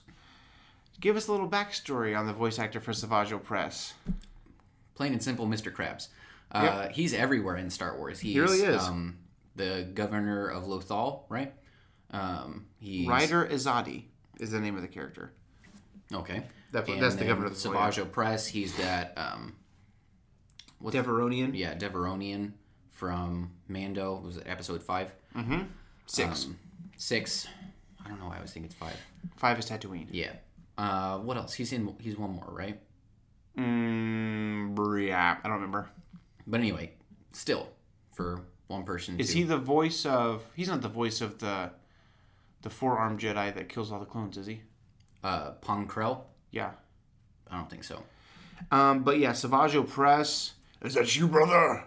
Give 0.99 1.15
us 1.15 1.27
a 1.27 1.31
little 1.31 1.47
backstory 1.49 2.17
on 2.17 2.25
the 2.25 2.33
voice 2.33 2.57
actor 2.57 2.79
for 2.79 2.91
Savage 2.93 3.29
Opress. 3.31 3.93
plain 4.95 5.13
and 5.13 5.21
simple, 5.21 5.45
Mr. 5.45 5.71
Krabs. 5.71 6.07
Uh, 6.51 6.87
He's 6.89 7.13
everywhere 7.13 7.55
in 7.55 7.69
Star 7.69 7.95
Wars. 7.95 8.19
He's, 8.21 8.35
really 8.35 8.61
is. 8.61 8.81
Um, 8.81 9.19
the 9.55 9.87
governor 9.93 10.47
of 10.47 10.63
Lothal, 10.63 11.21
right? 11.29 11.53
Um, 12.11 12.65
he's 12.79 13.07
Ryder 13.07 13.45
Azadi 13.47 14.03
is 14.39 14.51
the 14.51 14.59
name 14.59 14.75
of 14.75 14.81
the 14.81 14.87
character. 14.87 15.31
Okay. 16.13 16.43
That- 16.71 16.85
that's 16.85 17.15
the 17.15 17.25
governor 17.25 17.47
of 17.47 17.53
the 17.53 17.59
Savage 17.59 17.97
Opress. 17.97 18.47
He's 18.47 18.75
that. 18.77 19.13
Um, 19.17 19.55
what's 20.79 20.95
Devaronian. 20.95 21.51
yeah, 21.57 21.73
Devaronian 21.75 22.51
from 22.91 23.51
Mando. 23.67 24.19
Was 24.23 24.37
it 24.37 24.43
episode 24.47 24.83
five? 24.83 25.11
Six. 26.05 26.45
Um, 26.45 26.57
six. 26.97 27.47
I 28.03 28.09
don't 28.09 28.19
know 28.19 28.27
why 28.27 28.37
I 28.37 28.41
was 28.41 28.51
thinking 28.51 28.67
it's 28.69 28.75
five. 28.75 28.95
Five 29.35 29.59
is 29.59 29.69
Tatooine. 29.69 30.07
Yeah. 30.11 30.31
Uh, 30.77 31.17
what 31.19 31.35
else? 31.37 31.53
He's 31.53 31.73
in. 31.73 31.95
He's 31.99 32.17
one 32.17 32.31
more, 32.31 32.47
right? 32.49 32.79
Mm, 33.57 35.07
yeah, 35.07 35.37
I 35.43 35.47
don't 35.47 35.55
remember. 35.55 35.89
But 36.45 36.59
anyway, 36.59 36.91
still 37.33 37.67
for 38.13 38.41
one 38.67 38.83
person. 38.83 39.19
Is 39.19 39.31
he 39.31 39.43
the 39.43 39.57
voice 39.57 40.05
of? 40.05 40.43
He's 40.55 40.67
not 40.67 40.81
the 40.81 40.89
voice 40.89 41.21
of 41.21 41.39
the 41.39 41.71
the 42.61 42.69
four 42.69 42.97
armed 42.97 43.19
Jedi 43.19 43.53
that 43.53 43.69
kills 43.69 43.91
all 43.91 43.99
the 43.99 44.05
clones, 44.05 44.37
is 44.37 44.47
he? 44.47 44.61
uh, 45.23 45.51
Pong 45.61 45.87
Krell? 45.87 46.21
Yeah. 46.51 46.71
I 47.49 47.57
don't 47.57 47.69
think 47.69 47.83
so. 47.83 48.03
Um, 48.71 49.03
but 49.03 49.19
yeah, 49.19 49.33
Savage 49.33 49.73
Opress 49.73 50.51
Is 50.81 50.93
that 50.95 51.15
you, 51.15 51.27
brother? 51.27 51.83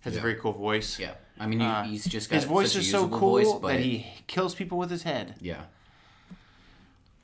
has 0.00 0.16
a 0.16 0.20
very 0.20 0.34
cool 0.36 0.52
voice. 0.52 0.98
Yeah. 0.98 1.14
I 1.38 1.46
mean, 1.46 1.60
he, 1.60 1.66
Uh, 1.66 1.82
he's 1.84 2.04
just 2.04 2.30
got 2.30 2.36
His 2.36 2.44
voice 2.44 2.72
such 2.72 2.76
a 2.76 2.80
is 2.80 2.90
so 2.90 3.08
cool 3.08 3.18
voice, 3.32 3.52
but 3.60 3.68
that 3.68 3.80
he 3.80 4.06
kills 4.26 4.54
people 4.54 4.78
with 4.78 4.90
his 4.90 5.02
head. 5.04 5.34
yeah. 5.40 5.62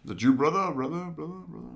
Is 0.04 0.08
that 0.10 0.22
you, 0.22 0.32
brother? 0.32 0.72
Brother, 0.72 1.04
brother, 1.10 1.32
brother. 1.46 1.66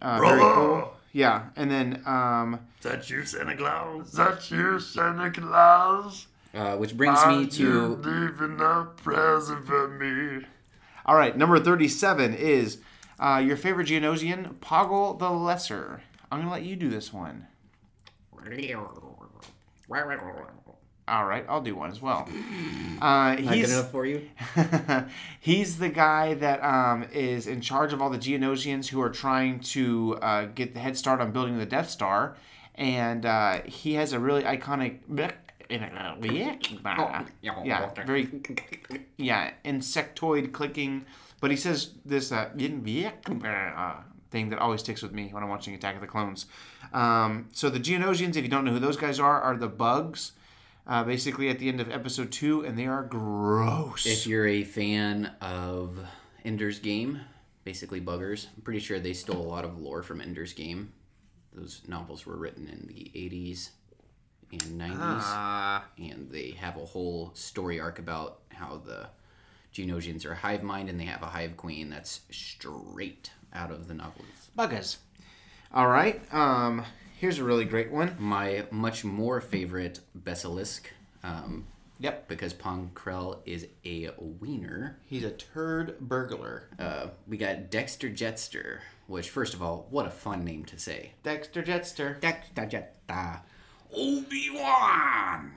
Uh, 0.00 0.18
very 0.20 0.40
cool. 0.40 0.92
Yeah, 1.12 1.46
and 1.56 1.70
then 1.70 2.02
um, 2.06 2.60
Is 2.78 2.84
that 2.84 3.10
you, 3.10 3.24
Santa 3.26 3.56
Claus? 3.56 4.06
Is 4.08 4.12
that 4.14 4.50
you, 4.50 4.78
Santa 4.80 5.30
Claus? 5.30 6.27
Uh, 6.54 6.76
which 6.76 6.96
brings 6.96 7.24
me 7.26 7.46
to 7.46 7.96
leaving 7.96 8.58
a 8.60 8.84
present 8.96 9.66
for 9.66 9.88
me? 9.88 10.46
all 11.04 11.16
right, 11.16 11.36
number 11.36 11.58
thirty-seven 11.60 12.34
is 12.34 12.78
uh, 13.18 13.42
your 13.44 13.56
favorite 13.56 13.88
Geonosian, 13.88 14.54
Poggle 14.56 15.18
the 15.18 15.30
Lesser. 15.30 16.02
I'm 16.30 16.40
gonna 16.40 16.50
let 16.50 16.62
you 16.62 16.76
do 16.76 16.88
this 16.88 17.12
one. 17.12 17.46
All 21.06 21.24
right, 21.24 21.44
I'll 21.48 21.62
do 21.62 21.74
one 21.74 21.90
as 21.90 22.00
well. 22.02 22.28
Uh, 23.00 23.34
Not 23.34 23.36
good 23.38 23.54
he's 23.54 23.72
enough 23.72 23.92
for 23.92 24.04
you. 24.06 24.28
he's 25.40 25.78
the 25.78 25.88
guy 25.88 26.34
that 26.34 26.60
um, 26.64 27.04
is 27.12 27.46
in 27.46 27.60
charge 27.60 27.92
of 27.92 28.02
all 28.02 28.10
the 28.10 28.18
Geonosians 28.18 28.88
who 28.88 29.00
are 29.00 29.08
trying 29.08 29.60
to 29.60 30.18
uh, 30.20 30.46
get 30.46 30.74
the 30.74 30.80
head 30.80 30.96
start 30.96 31.20
on 31.20 31.30
building 31.30 31.58
the 31.58 31.64
Death 31.64 31.88
Star, 31.90 32.36
and 32.74 33.24
uh, 33.24 33.60
he 33.66 33.94
has 33.94 34.12
a 34.12 34.18
really 34.18 34.42
iconic. 34.42 34.98
Yeah, 37.64 37.90
very 38.06 38.28
yeah 39.16 39.52
insectoid 39.64 40.52
clicking, 40.52 41.04
but 41.40 41.50
he 41.50 41.56
says 41.56 41.92
this 42.04 42.32
uh, 42.32 42.50
thing 44.30 44.50
that 44.50 44.58
always 44.58 44.80
sticks 44.80 45.02
with 45.02 45.12
me 45.12 45.28
when 45.30 45.42
I'm 45.42 45.48
watching 45.48 45.74
Attack 45.74 45.94
of 45.94 46.00
the 46.00 46.06
Clones. 46.06 46.46
Um, 46.92 47.48
so 47.52 47.70
the 47.70 47.80
Geonosians, 47.80 48.36
if 48.36 48.42
you 48.44 48.48
don't 48.48 48.64
know 48.64 48.72
who 48.72 48.78
those 48.78 48.96
guys 48.96 49.20
are, 49.20 49.40
are 49.40 49.56
the 49.56 49.68
bugs. 49.68 50.32
Uh, 50.86 51.04
basically, 51.04 51.50
at 51.50 51.58
the 51.58 51.68
end 51.68 51.80
of 51.82 51.90
episode 51.90 52.32
two, 52.32 52.64
and 52.64 52.78
they 52.78 52.86
are 52.86 53.02
gross. 53.02 54.06
If 54.06 54.26
you're 54.26 54.46
a 54.46 54.64
fan 54.64 55.30
of 55.42 55.98
Ender's 56.46 56.78
Game, 56.78 57.20
basically 57.64 58.00
buggers, 58.00 58.46
I'm 58.56 58.62
pretty 58.62 58.80
sure 58.80 58.98
they 58.98 59.12
stole 59.12 59.42
a 59.42 59.46
lot 59.46 59.66
of 59.66 59.78
lore 59.78 60.02
from 60.02 60.22
Ender's 60.22 60.54
Game. 60.54 60.94
Those 61.52 61.82
novels 61.86 62.24
were 62.24 62.36
written 62.36 62.68
in 62.68 62.86
the 62.86 63.12
80s 63.14 63.70
and 64.52 64.62
90s, 64.78 64.96
Ah. 65.24 65.84
and 65.98 66.30
they 66.30 66.52
have 66.52 66.76
a 66.76 66.84
whole 66.86 67.30
story 67.34 67.78
arc 67.80 67.98
about 67.98 68.40
how 68.50 68.78
the 68.78 69.08
Geonosians 69.74 70.24
are 70.24 70.32
a 70.32 70.36
hive 70.36 70.62
mind 70.62 70.88
and 70.88 70.98
they 70.98 71.04
have 71.04 71.22
a 71.22 71.26
hive 71.26 71.56
queen 71.56 71.90
that's 71.90 72.20
straight 72.30 73.30
out 73.52 73.70
of 73.70 73.88
the 73.88 73.94
novels. 73.94 74.50
Buggers. 74.56 74.96
All 75.72 75.86
right. 75.88 76.20
Um, 76.32 76.84
here's 77.18 77.38
a 77.38 77.44
really 77.44 77.64
great 77.66 77.90
one. 77.90 78.16
My 78.18 78.66
much 78.70 79.04
more 79.04 79.40
favorite 79.40 80.00
Besalisk, 80.18 80.86
um, 81.22 81.66
Yep. 82.00 82.28
because 82.28 82.52
Pong 82.54 82.90
Krell 82.94 83.40
is 83.44 83.66
a 83.84 84.10
wiener. 84.18 84.98
He's 85.04 85.24
a 85.24 85.30
turd 85.32 85.98
burglar. 86.00 86.68
Uh, 86.78 87.08
we 87.26 87.36
got 87.36 87.70
Dexter 87.70 88.08
Jettster, 88.08 88.78
which, 89.08 89.28
first 89.30 89.52
of 89.52 89.62
all, 89.62 89.86
what 89.90 90.06
a 90.06 90.10
fun 90.10 90.44
name 90.44 90.64
to 90.66 90.78
say. 90.78 91.12
Dexter 91.22 91.62
Jettster. 91.62 92.20
Dexter 92.20 92.66
Jettster. 93.08 93.40
Obi-Wan! 93.94 95.52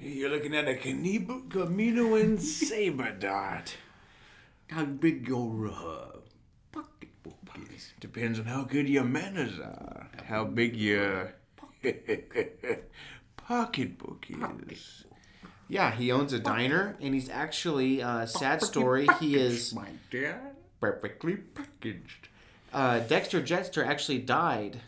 You're 0.00 0.30
looking 0.30 0.54
at 0.54 0.68
a 0.68 0.76
Camino 0.76 2.14
and 2.14 2.40
Saber 2.40 3.10
Dart. 3.12 3.76
How 4.68 4.84
big 4.84 5.26
your 5.28 5.68
uh, 5.68 6.18
pocketbook 6.72 7.34
is. 7.74 7.92
Depends 8.00 8.38
on 8.38 8.44
how 8.46 8.62
good 8.64 8.88
your 8.88 9.04
manners 9.04 9.58
are. 9.58 10.08
How 10.26 10.44
big 10.44 10.76
your 10.76 11.34
pocketbook 13.36 14.26
is. 14.70 15.04
Yeah, 15.68 15.90
he 15.94 16.10
owns 16.12 16.32
a 16.32 16.38
diner, 16.38 16.96
and 17.00 17.12
he's 17.14 17.28
actually 17.28 18.02
uh, 18.02 18.26
sad 18.26 18.62
story. 18.62 19.06
He 19.20 19.36
is 19.36 19.74
My 19.74 19.88
dad 20.10 20.56
perfectly 20.80 21.36
packaged. 21.36 22.28
uh, 22.72 23.00
Dexter 23.00 23.42
Jettster 23.42 23.84
actually 23.86 24.18
died 24.18 24.80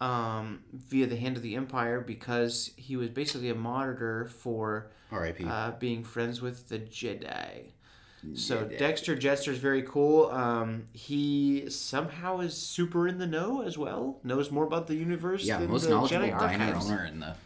um, 0.00 0.60
via 0.72 1.06
the 1.06 1.16
hand 1.16 1.36
of 1.36 1.42
the 1.42 1.54
Empire 1.56 2.00
because 2.00 2.70
he 2.76 2.96
was 2.96 3.08
basically 3.10 3.50
a 3.50 3.54
monitor 3.54 4.26
for 4.26 4.90
R.I.P. 5.10 5.44
uh, 5.44 5.72
being 5.78 6.04
friends 6.04 6.40
with 6.40 6.68
the 6.68 6.78
Jedi. 6.78 7.72
So 8.34 8.64
Dexter 8.64 9.16
Jettster 9.16 9.48
is 9.52 9.58
very 9.58 9.82
cool. 9.82 10.26
Um, 10.30 10.86
he 10.92 11.70
somehow 11.70 12.40
is 12.40 12.56
super 12.56 13.06
in 13.06 13.18
the 13.18 13.26
know 13.28 13.62
as 13.62 13.78
well. 13.78 14.18
Knows 14.24 14.50
more 14.50 14.64
about 14.64 14.88
the 14.88 14.96
universe. 14.96 15.44
yeah, 15.44 15.58
than 15.58 15.70
most 15.70 15.84
the 15.84 15.90
knowledgeable 15.90 16.26
Jedi 16.26 16.38
diner 16.38 16.74
owner 16.74 17.04
in 17.04 17.20
the 17.20 17.36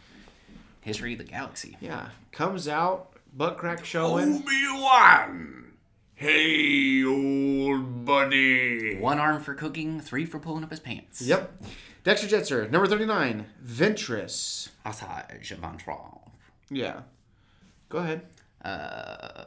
history 0.81 1.13
of 1.13 1.19
the 1.19 1.25
galaxy. 1.25 1.77
Yeah, 1.79 2.09
comes 2.31 2.67
out 2.67 3.13
butt 3.35 3.57
crack 3.57 3.85
showing. 3.85 4.37
Obi-Wan! 4.37 5.73
Hey, 6.15 7.03
old 7.03 8.05
buddy. 8.05 8.97
One 8.97 9.19
arm 9.19 9.41
for 9.43 9.53
cooking, 9.53 9.99
three 9.99 10.25
for 10.25 10.39
pulling 10.39 10.63
up 10.63 10.71
his 10.71 10.79
pants. 10.79 11.21
Yep. 11.21 11.63
Dexter 12.03 12.27
Jettster, 12.27 12.69
number 12.69 12.87
39, 12.87 13.45
Ventress. 13.65 14.69
Asajj 14.85 15.55
Ventress. 15.57 16.19
Yeah. 16.69 17.01
Go 17.89 17.99
ahead. 17.99 18.21
Uh, 18.63 19.45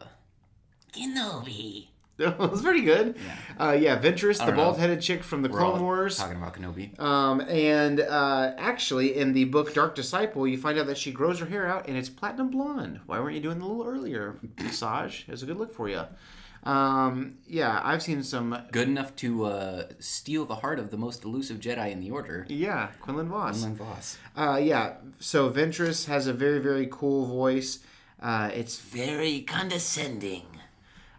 Kenobi. 0.93 1.89
That 2.19 2.39
was 2.39 2.63
pretty 2.63 2.81
good. 2.81 3.17
Yeah, 3.59 3.69
uh, 3.69 3.73
yeah 3.73 3.99
Ventress, 4.01 4.43
the 4.43 4.51
bald 4.53 4.79
headed 4.79 5.03
chick 5.03 5.23
from 5.23 5.43
the 5.43 5.51
We're 5.51 5.59
Clone 5.59 5.75
all 5.75 5.83
Wars. 5.83 6.17
talking 6.17 6.39
about 6.39 6.55
Kenobi. 6.55 6.99
Um, 6.99 7.43
and 7.43 8.01
uh, 8.01 8.55
actually, 8.57 9.19
in 9.19 9.35
the 9.35 9.45
book 9.45 9.75
Dark 9.75 9.95
Disciple, 9.95 10.49
you 10.49 10.57
find 10.57 10.79
out 10.79 10.87
that 10.87 10.97
she 10.97 11.13
grows 11.13 11.41
her 11.41 11.45
hair 11.45 11.67
out 11.67 11.89
and 11.89 11.95
it's 11.99 12.09
platinum 12.09 12.49
blonde. 12.51 13.01
Why 13.05 13.21
weren't 13.21 13.35
you 13.35 13.43
doing 13.43 13.59
it 13.59 13.63
a 13.63 13.67
little 13.67 13.85
earlier, 13.87 14.37
Saj? 14.71 15.27
It 15.29 15.31
was 15.31 15.43
a 15.43 15.47
good 15.47 15.59
look 15.59 15.75
for 15.75 15.91
you. 15.91 16.05
Um, 16.67 17.39
yeah, 17.47 17.81
I've 17.85 18.03
seen 18.03 18.23
some. 18.25 18.59
Good 18.73 18.89
enough 18.89 19.15
to 19.17 19.45
uh, 19.47 19.85
steal 20.01 20.45
the 20.45 20.57
heart 20.57 20.81
of 20.81 20.91
the 20.91 20.97
most 20.97 21.25
elusive 21.25 21.61
Jedi 21.61 21.93
in 21.93 22.01
the 22.01 22.11
Order. 22.11 22.45
Yeah, 22.49 22.89
Quinlan 23.01 23.29
Vos. 23.29 23.61
Quinlan 23.61 23.77
Vos. 23.77 24.19
Uh, 24.37 24.61
yeah, 24.63 24.95
so 25.21 25.49
Ventress 25.49 26.07
has 26.07 26.27
a 26.27 26.33
very, 26.33 26.59
very 26.59 26.89
cool 26.91 27.27
voice. 27.27 27.79
Uh, 28.21 28.51
it's 28.53 28.81
very 28.81 29.43
condescending. 29.43 30.47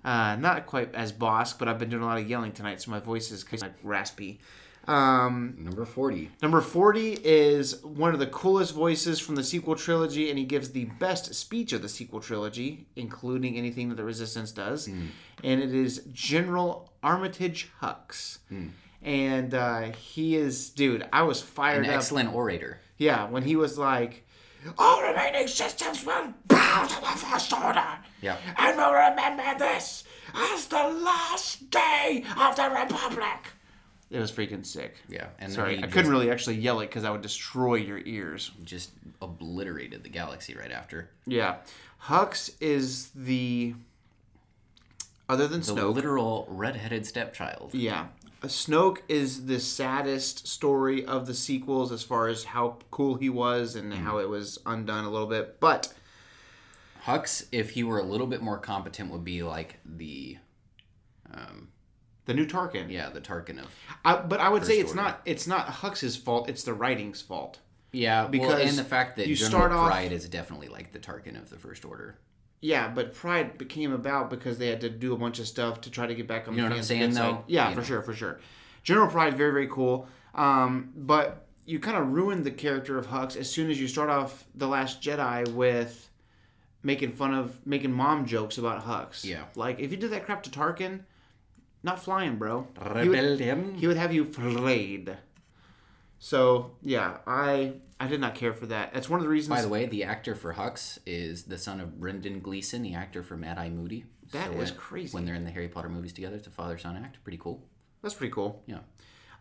Uh, 0.03 0.36
not 0.36 0.65
quite 0.65 0.94
as 0.94 1.11
boss, 1.14 1.53
but 1.53 1.68
I've 1.68 1.80
been 1.80 1.90
doing 1.90 2.03
a 2.03 2.06
lot 2.06 2.18
of 2.18 2.30
yelling 2.30 2.52
tonight, 2.52 2.82
so 2.82 2.91
my 2.91 2.99
voice 2.99 3.32
is 3.32 3.44
kind 3.44 3.64
of 3.64 3.72
raspy. 3.84 4.40
Um, 4.88 5.56
Number 5.60 5.84
40. 5.86 6.32
Number 6.42 6.62
40 6.62 7.20
is 7.24 7.84
one 7.84 8.14
of 8.14 8.20
the 8.20 8.28
coolest 8.28 8.74
voices 8.74 9.20
from 9.20 9.36
the 9.36 9.44
sequel 9.44 9.76
trilogy, 9.76 10.30
and 10.30 10.40
he 10.40 10.46
gives 10.46 10.70
the 10.72 10.86
best 10.86 11.34
speech 11.36 11.74
of 11.74 11.82
the 11.82 11.90
sequel 11.90 12.22
trilogy, 12.22 12.88
including 12.96 13.58
anything 13.58 13.90
that 13.90 13.96
the 13.96 14.04
Resistance 14.04 14.52
does. 14.52 14.86
Hmm. 14.88 15.08
And 15.44 15.62
it 15.62 15.74
is 15.76 16.04
General 16.14 16.92
Armitage 17.04 17.70
Hux. 17.82 18.38
And 19.04 19.54
uh, 19.54 19.92
he 19.92 20.36
is, 20.36 20.70
dude, 20.70 21.06
I 21.14 21.22
was 21.24 21.42
fired 21.42 21.84
An 21.84 21.90
up. 21.92 21.98
excellent 21.98 22.34
orator. 22.34 22.80
Yeah, 22.98 23.30
when 23.30 23.44
he 23.44 23.56
was 23.56 23.78
like, 23.78 24.26
all 24.78 25.02
remaining 25.04 25.48
systems 25.48 26.04
will 26.06 26.34
bow 26.48 26.86
to 26.88 26.96
the 27.02 27.08
First 27.08 27.54
Order. 27.54 27.86
Yeah. 28.22 28.38
And 28.58 28.76
will 28.78 28.92
remember 28.94 29.44
this 29.60 30.04
as 30.34 30.66
the 30.68 30.78
last 30.78 31.70
day 31.70 32.24
of 32.38 32.56
the 32.56 32.70
Republic. 32.70 33.52
It 34.10 34.20
was 34.20 34.32
freaking 34.32 34.66
sick. 34.66 34.96
Yeah. 35.10 35.28
And 35.40 35.52
Sorry, 35.52 35.84
I 35.84 35.88
couldn't 35.88 36.10
really 36.12 36.32
actually 36.32 36.56
yell 36.56 36.80
it 36.80 36.86
because 36.88 37.04
I 37.04 37.10
would 37.12 37.22
destroy 37.22 37.76
your 37.76 38.00
ears. 38.06 38.52
Just 38.64 38.92
obliterated 39.22 40.04
the 40.04 40.10
galaxy 40.10 40.56
right 40.56 40.72
after. 40.72 41.10
Yeah. 41.26 41.58
Hux 42.04 42.52
is 42.62 43.10
the. 43.16 43.74
Other 45.30 45.48
than 45.48 45.60
The 45.60 45.74
Snoke. 45.74 45.94
literal 45.96 46.48
redheaded 46.50 47.06
stepchild. 47.06 47.74
Yeah. 47.74 48.08
Snoke 48.44 49.00
is 49.10 49.46
the 49.48 49.60
saddest 49.60 50.48
story 50.48 51.04
of 51.06 51.26
the 51.28 51.34
sequels 51.34 51.92
as 51.92 52.02
far 52.04 52.30
as 52.30 52.46
how 52.46 52.78
cool 52.92 53.16
he 53.16 53.28
was 53.30 53.76
and 53.76 53.92
Mm-hmm. 53.92 54.04
how 54.06 54.20
it 54.20 54.30
was 54.30 54.58
undone 54.66 55.04
a 55.04 55.10
little 55.10 55.28
bit. 55.28 55.60
But 55.60 55.94
Hux, 57.06 57.46
if 57.52 57.72
he 57.72 57.84
were 57.84 58.00
a 58.00 58.04
little 58.04 58.28
bit 58.28 58.42
more 58.42 58.58
competent, 58.58 59.12
would 59.12 59.26
be 59.26 59.44
like 59.44 59.80
the 59.86 60.38
the 62.28 62.34
new 62.36 62.45
Tarkin. 62.45 62.91
yeah 62.91 63.10
the 63.10 63.20
Tarkin 63.22 63.58
of 63.60 63.74
I, 64.06 64.18
but 64.18 64.40
I 64.40 64.49
would 64.49 64.64
say 64.66 64.80
it's 64.80 64.91
Order. 64.91 65.02
not 65.02 65.22
it's 65.26 65.48
not 65.48 65.68
Hux's 65.68 66.16
fault. 66.16 66.48
It's 66.48 66.64
the 66.64 66.74
writing's 66.74 67.22
fault. 67.22 67.60
yeah 67.91 68.28
because 68.28 68.54
Because 68.56 68.70
and 68.70 68.78
the 68.78 68.84
fact 68.84 69.16
that 69.18 69.28
you 69.28 69.36
General 69.36 69.49
start 69.52 69.72
off- 69.72 69.88
Pryde 69.90 70.12
is 70.12 70.30
definitely 70.30 70.68
like 70.68 70.91
the 70.91 70.99
Tarkin 70.99 71.36
of 71.41 71.49
the 71.49 71.58
First 71.58 71.84
Order. 71.86 72.20
Yeah, 72.60 72.88
but 72.90 73.14
Pryde 73.14 73.58
became 73.60 73.91
about 73.94 74.30
because 74.32 74.58
they 74.58 74.68
had 74.68 74.82
to 74.82 74.90
do 74.90 75.14
a 75.14 75.18
bunch 75.18 75.38
of 75.40 75.48
stuff 75.48 75.82
to 75.82 75.91
try 75.91 76.08
to 76.08 76.16
get 76.16 76.28
back 76.28 76.48
on 76.48 76.56
You 76.56 76.62
know 76.64 76.70
the 76.70 76.74
what 76.76 76.78
I'm 76.80 76.84
saying, 76.86 77.02
good 77.02 77.14
side. 77.16 77.34
though? 77.36 77.44
Yeah, 77.48 77.70
You 77.70 77.76
for 77.76 77.82
know. 77.82 77.86
sure, 77.88 78.02
for 78.02 78.14
sure. 78.16 78.40
General 78.84 79.08
Pryde, 79.08 79.36
very 79.38 79.52
very 79.52 79.68
cool. 79.68 80.08
Um, 80.34 80.91
but 80.95 81.45
you 81.66 81.80
kind 81.80 81.98
of 81.98 82.12
ruined 82.14 82.45
the 82.45 82.52
character 82.52 82.98
of 82.98 83.08
Hux 83.08 83.36
as 83.38 83.49
soon 83.49 83.70
as 83.70 83.80
you 83.80 83.88
start 83.88 84.10
off 84.10 84.44
the 84.56 84.68
Last 84.68 85.02
Jedi 85.02 85.48
with 85.54 86.10
making 86.84 87.12
fun 87.12 87.34
of 87.34 87.60
making 87.66 87.91
mom 87.91 88.26
jokes 88.26 88.58
about 88.58 88.84
Hux. 88.86 89.24
Yeah. 89.24 89.44
like 89.56 89.80
if 89.80 89.91
you 89.91 89.98
did 89.98 90.12
that 90.12 90.26
crap 90.26 90.41
to 90.44 90.49
Tarkin, 90.49 91.02
not 91.84 92.04
flying, 92.04 92.38
bro. 92.38 92.68
He 93.04 93.10
would, 93.10 93.18
he 93.80 93.88
would 93.88 93.98
have 93.98 94.14
you 94.14 94.26
flayed. 94.26 95.18
So 96.20 96.72
yeah, 96.82 97.18
I 97.28 97.74
I 97.99 98.08
did 98.08 98.20
not 98.20 98.36
care 98.36 98.54
for 98.54 98.66
that. 98.68 98.94
That's 98.94 99.10
one 99.10 99.20
of 99.20 99.24
the 99.24 99.30
reasons. 99.30 99.56
By 99.56 99.62
the 99.62 99.70
way, 99.70 99.86
the 99.86 100.04
actor 100.04 100.36
for 100.36 100.54
Hux 100.54 100.98
is 101.06 101.44
the 101.44 101.58
son 101.58 101.80
of 101.80 101.99
Brendan 101.99 102.40
Gleeson, 102.40 102.82
the 102.82 102.95
actor 102.95 103.22
for 103.24 103.38
Mad 103.38 103.58
Eye 103.58 103.70
Moody. 103.70 104.06
That 104.32 104.52
That 104.52 104.58
is 104.58 104.72
is 104.72 104.76
crazy. 104.78 105.14
When 105.14 105.26
they're 105.26 105.36
in 105.36 105.45
the 105.45 105.52
Harry 105.52 105.68
Potter 105.68 105.90
movies 105.90 106.14
together, 106.14 106.36
it's 106.36 106.48
a 106.48 106.52
father 106.52 106.78
son 106.78 106.98
act. 106.98 107.24
Pretty 107.24 107.38
cool. 107.38 107.64
that's 108.02 108.16
pretty 108.16 108.34
cool. 108.34 108.64
Yeah. 108.66 108.80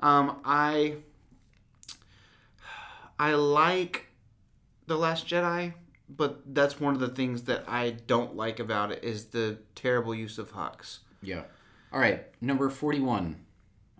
Um, 0.01 0.41
I 0.45 0.97
I 3.19 3.33
like 3.35 4.07
the 4.87 4.97
Last 4.97 5.27
Jedi, 5.27 5.73
but 6.09 6.55
that's 6.55 6.79
one 6.79 6.95
of 6.95 7.01
the 7.01 7.09
things 7.09 7.45
that 7.45 7.65
I 7.67 7.91
don't 7.91 8.37
like 8.37 8.61
about 8.61 8.93
it 8.93 9.03
is 9.03 9.27
the 9.27 9.59
terrible 9.75 10.15
use 10.15 10.39
of 10.39 10.53
Hux. 10.53 10.99
Yeah. 11.23 11.45
All 11.93 12.01
right, 12.01 12.25
number 12.41 12.69
41. 12.69 13.37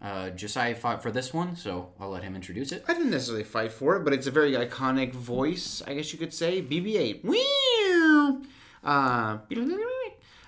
Uh, 0.01 0.31
Josiah 0.31 0.75
fought 0.75 1.03
for 1.03 1.11
this 1.11 1.33
one, 1.33 1.57
so 1.57 1.91
I'll 1.99 2.11
let 2.11 2.23
him 2.23 2.37
introduce 2.37 2.71
it. 2.71 2.85
I 2.87 2.93
didn't 2.93 3.11
necessarily 3.11 3.45
fight 3.45 3.73
for 3.73 3.97
it, 3.97 4.05
but 4.05 4.13
it's 4.13 4.27
a 4.27 4.31
very 4.31 4.53
iconic 4.53 5.13
voice, 5.13 5.83
I 5.87 5.95
guess 5.95 6.13
you 6.13 6.19
could 6.19 6.35
say. 6.35 6.61
BB-8. 6.63 7.25
Meow. 7.25 8.43
Uh, 8.85 9.39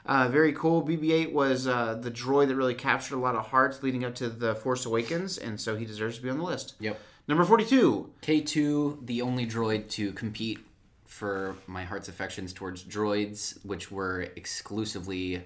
uh, 0.05 0.29
very 0.29 0.53
cool. 0.53 0.87
BB-8 0.87 1.33
was 1.33 1.67
uh, 1.67 1.95
the 1.95 2.11
droid 2.11 2.49
that 2.49 2.57
really 2.57 2.75
captured 2.75 3.17
a 3.17 3.21
lot 3.21 3.35
of 3.35 3.47
hearts 3.47 3.83
leading 3.83 4.05
up 4.05 4.15
to 4.17 4.29
the 4.29 4.55
Force 4.55 4.85
Awakens, 4.85 5.39
and 5.39 5.61
so 5.61 5.77
he 5.77 5.85
deserves 5.85 6.17
to 6.17 6.23
be 6.23 6.31
on 6.31 6.39
the 6.39 6.45
list. 6.45 6.75
Yep. 6.81 7.01
Number 7.27 7.45
42. 7.45 8.11
K2, 8.23 9.07
the 9.07 9.23
only 9.23 9.47
droid 9.47 9.89
to 9.91 10.13
compete 10.13 10.59
for 11.05 11.57
my 11.67 11.85
heart's 11.85 12.09
affections 12.09 12.53
towards 12.53 12.85
droids, 12.85 13.65
which 13.65 13.91
were 13.91 14.29
exclusively 14.37 15.43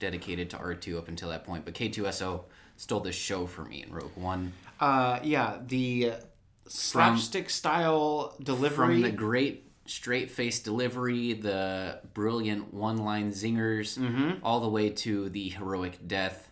dedicated 0.00 0.50
to 0.50 0.56
R2 0.56 0.98
up 0.98 1.06
until 1.08 1.28
that 1.28 1.44
point. 1.44 1.64
But 1.64 1.74
K2SO 1.74 2.44
stole 2.76 3.00
the 3.00 3.12
show 3.12 3.46
for 3.46 3.64
me 3.64 3.84
in 3.86 3.92
Rogue 3.92 4.16
One. 4.16 4.52
Uh, 4.80 5.20
yeah, 5.22 5.58
the 5.64 6.14
slapstick 6.66 7.50
style 7.50 8.34
delivery. 8.42 8.76
From 8.94 9.02
the 9.02 9.10
great 9.12 9.66
straight 9.86 10.30
face 10.30 10.60
delivery, 10.60 11.32
the 11.34 12.00
brilliant 12.14 12.72
one 12.74 12.96
line 12.98 13.30
zingers, 13.32 13.98
Mm-hmm. 13.98 14.44
all 14.44 14.60
the 14.60 14.68
way 14.68 14.90
to 14.90 15.28
the 15.28 15.48
heroic 15.50 16.06
death. 16.06 16.48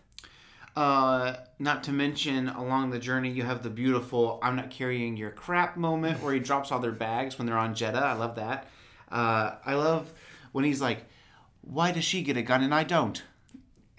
Uh, 0.75 1.35
not 1.57 1.83
to 1.85 1.91
mention, 1.91 2.47
along 2.47 2.91
the 2.91 2.99
journey, 2.99 3.29
you 3.29 3.43
have 3.43 3.63
the 3.63 3.69
beautiful 3.69 4.39
"I'm 4.41 4.55
not 4.55 4.69
carrying 4.69 5.17
your 5.17 5.31
crap" 5.31 5.75
moment 5.75 6.21
where 6.21 6.33
he 6.33 6.39
drops 6.39 6.71
all 6.71 6.79
their 6.79 6.91
bags 6.91 7.37
when 7.37 7.47
they're 7.47 7.57
on 7.57 7.73
Jedha. 7.73 8.01
I 8.01 8.13
love 8.13 8.35
that. 8.35 8.67
Uh, 9.11 9.55
I 9.65 9.73
love 9.75 10.11
when 10.51 10.63
he's 10.65 10.79
like, 10.81 11.05
"Why 11.61 11.91
does 11.91 12.03
she 12.05 12.21
get 12.21 12.37
a 12.37 12.41
gun 12.43 12.61
and 12.63 12.73
I 12.73 12.83
don't?" 12.83 13.21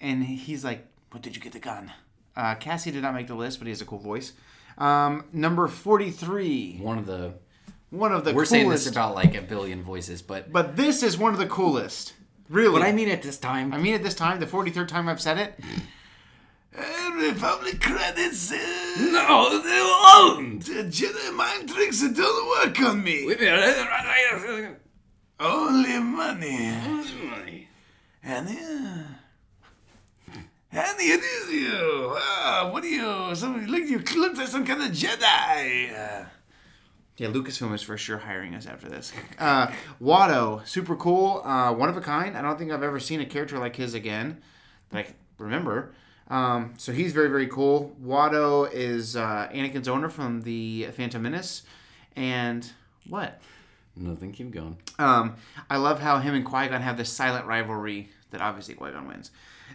And 0.01 0.25
he's 0.25 0.65
like, 0.65 0.87
"What 1.11 1.23
did 1.23 1.37
you 1.37 1.43
get 1.43 1.53
the 1.53 1.59
gun?" 1.61 1.93
Uh, 2.37 2.55
Cassie 2.55 2.91
did 2.91 3.03
not 3.03 3.15
make 3.15 3.27
the 3.27 3.35
list, 3.35 3.59
but 3.59 3.67
he 3.67 3.71
has 3.71 3.81
a 3.81 3.85
cool 3.85 3.99
voice. 3.99 4.33
Um, 4.79 5.25
number 5.33 5.69
forty-three. 5.69 6.79
One 6.81 6.99
of 6.99 7.07
the. 7.07 7.35
One 7.91 8.13
of 8.13 8.25
the 8.25 8.31
We're 8.31 8.45
coolest. 8.45 8.51
saying 8.53 8.69
this 8.69 8.87
about 8.87 9.15
like 9.17 9.35
a 9.35 9.43
billion 9.43 9.83
voices, 9.83 10.23
but. 10.23 10.53
but 10.53 10.77
this 10.77 11.03
is 11.03 11.19
one 11.19 11.33
of 11.33 11.41
the 11.41 11.47
coolest. 11.47 12.13
Really. 12.49 12.79
But 12.81 12.87
I 12.87 12.93
mean 12.93 13.09
it 13.09 13.21
this 13.23 13.37
time. 13.37 13.73
I 13.75 13.79
mean 13.79 13.95
it 13.95 14.03
this 14.05 14.15
time, 14.15 14.39
the 14.41 14.47
43rd 14.47 14.87
time 14.89 15.09
I've 15.09 15.21
said 15.21 15.39
it. 15.39 15.59
Republic 17.17 17.81
credits. 17.81 18.51
no, 18.53 19.61
they 19.63 19.81
won't! 19.81 20.65
The 20.65 20.85
Jedi 20.85 21.35
mind 21.35 21.69
tricks 21.69 22.01
don't 22.01 22.67
work 22.69 22.81
on 22.81 23.03
me. 23.03 23.25
Only 25.41 25.99
money. 25.99 26.73
Only 26.87 27.13
money. 27.25 27.69
And 28.23 28.49
uh, 28.49 29.03
and 30.73 31.01
it 31.01 31.21
is 31.21 31.53
you. 31.53 32.15
Ah, 32.17 32.71
what 32.73 32.85
are 32.85 32.89
you? 32.89 33.35
Somebody 33.35 33.67
look 33.67 33.89
you 33.89 33.99
look 34.21 34.37
like 34.37 34.49
some 34.49 34.65
kind 34.65 34.83
of 34.83 34.89
Jedi. 34.91 35.93
Uh, 35.93 36.27
yeah, 37.17 37.29
Lucasfilm 37.29 37.75
is 37.75 37.83
for 37.83 37.99
sure 37.99 38.19
hiring 38.19 38.55
us 38.55 38.67
after 38.67 38.89
this. 38.89 39.13
Uh, 39.39 39.71
Watto, 40.01 40.67
super 40.67 40.97
cool, 40.97 41.43
uh, 41.45 41.73
one 41.73 41.89
of 41.89 41.97
a 41.97 42.01
kind. 42.01 42.37
I 42.37 42.41
don't 42.41 42.59
think 42.59 42.73
I've 42.73 42.83
ever 42.83 42.99
seen 42.99 43.21
a 43.21 43.27
character 43.27 43.59
like 43.59 43.77
his 43.77 43.93
again 43.95 44.41
that 44.91 44.99
I 45.07 45.15
remember. 45.39 45.93
Um, 46.29 46.75
so 46.79 46.93
he's 46.93 47.13
very, 47.13 47.29
very 47.29 47.49
cool. 47.49 47.95
Watto 48.03 48.73
is 48.73 49.17
uh, 49.17 49.51
Anakin's 49.53 49.89
owner 49.89 50.09
from 50.09 50.43
the 50.43 50.87
Phantom 50.93 51.21
Menace. 51.21 51.65
And 52.17 52.71
what? 53.09 53.41
Nothing, 53.97 54.33
keep 54.33 54.51
going. 54.51 54.79
Um, 54.99 55.35
I 55.69 55.77
love 55.77 56.01
how 56.01 56.19
him 56.21 56.35
and 56.35 56.45
Qui 56.45 56.69
Gon 56.69 56.81
have 56.81 56.97
this 56.97 57.11
silent 57.11 57.45
rivalry 57.47 58.09
that 58.31 58.41
obviously 58.41 58.75
Qui 58.75 58.93
Gon 58.93 59.07
wins. 59.07 59.31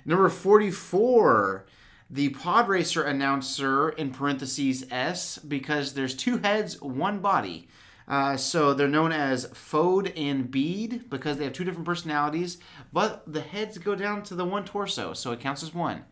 Number 0.05 0.29
44, 0.29 1.65
the 2.09 2.29
pod 2.29 2.67
racer 2.67 3.03
announcer 3.03 3.89
in 3.89 4.11
parentheses 4.11 4.85
S 4.91 5.37
because 5.39 5.93
there's 5.93 6.15
two 6.15 6.37
heads, 6.37 6.79
one 6.81 7.19
body. 7.19 7.67
Uh, 8.07 8.37
so 8.37 8.75
they're 8.75 8.87
known 8.87 9.11
as 9.11 9.47
Fode 9.47 10.13
and 10.15 10.51
Beed 10.51 11.09
because 11.09 11.37
they 11.37 11.43
have 11.43 11.53
two 11.53 11.63
different 11.63 11.87
personalities, 11.87 12.59
but 12.93 13.23
the 13.25 13.41
heads 13.41 13.79
go 13.79 13.95
down 13.95 14.21
to 14.23 14.35
the 14.35 14.45
one 14.45 14.63
torso, 14.63 15.13
so 15.13 15.31
it 15.31 15.39
counts 15.39 15.63
as 15.63 15.73
one. 15.73 16.05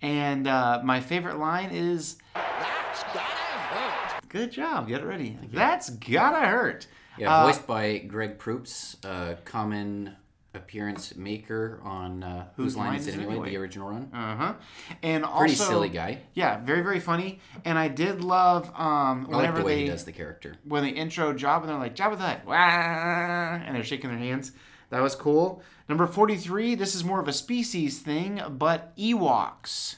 And 0.00 0.46
uh, 0.46 0.80
my 0.82 1.00
favorite 1.00 1.38
line 1.38 1.68
is 1.72 2.16
That's 2.34 3.02
gotta 3.04 3.18
hurt. 3.20 4.28
Good 4.30 4.50
job, 4.50 4.88
get 4.88 5.02
it 5.02 5.04
ready. 5.06 5.38
That's 5.52 5.90
gotta 5.90 6.46
hurt. 6.46 6.86
Yeah, 7.18 7.34
Uh, 7.34 7.46
voiced 7.46 7.66
by 7.66 7.98
Greg 7.98 8.38
Proops, 8.38 8.96
a 9.04 9.36
common 9.44 10.16
appearance 10.56 11.14
maker 11.16 11.80
on 11.84 12.22
uh, 12.22 12.46
Whose 12.56 12.76
Line 12.76 12.96
Is 12.96 13.06
It 13.06 13.14
Anyway, 13.14 13.50
the 13.50 13.56
original 13.56 13.88
run. 13.88 14.10
Uh 14.12 14.36
huh. 14.36 14.54
And 15.02 15.24
also, 15.24 15.38
Pretty 15.40 15.54
silly 15.54 15.88
guy. 15.88 16.18
Yeah, 16.34 16.58
very 16.64 16.82
very 16.82 17.00
funny. 17.00 17.40
And 17.64 17.78
I 17.78 17.88
did 17.88 18.22
love 18.22 18.68
um, 18.70 18.74
I 18.76 19.14
like 19.14 19.28
whenever 19.28 19.58
the 19.60 19.64
way 19.64 19.74
they 19.76 19.82
he 19.82 19.88
does 19.88 20.04
the 20.04 20.12
character. 20.12 20.56
when 20.64 20.82
they 20.82 20.90
intro 20.90 21.32
Job 21.32 21.62
and 21.62 21.70
they're 21.70 21.78
like 21.78 21.94
Job 21.94 22.10
with 22.10 22.20
the 22.20 22.26
Hutt, 22.26 22.42
and 22.46 23.74
they're 23.76 23.84
shaking 23.84 24.10
their 24.10 24.18
hands. 24.18 24.52
That 24.90 25.02
was 25.02 25.14
cool. 25.14 25.62
Number 25.88 26.06
forty 26.06 26.36
three. 26.36 26.74
This 26.74 26.94
is 26.94 27.04
more 27.04 27.20
of 27.20 27.28
a 27.28 27.32
species 27.32 28.00
thing, 28.00 28.40
but 28.50 28.96
Ewoks. 28.96 29.96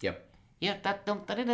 Yep. 0.00 0.26
Yeah, 0.60 0.76
that 0.82 1.06
don't 1.06 1.26
that 1.26 1.38
it 1.38 1.46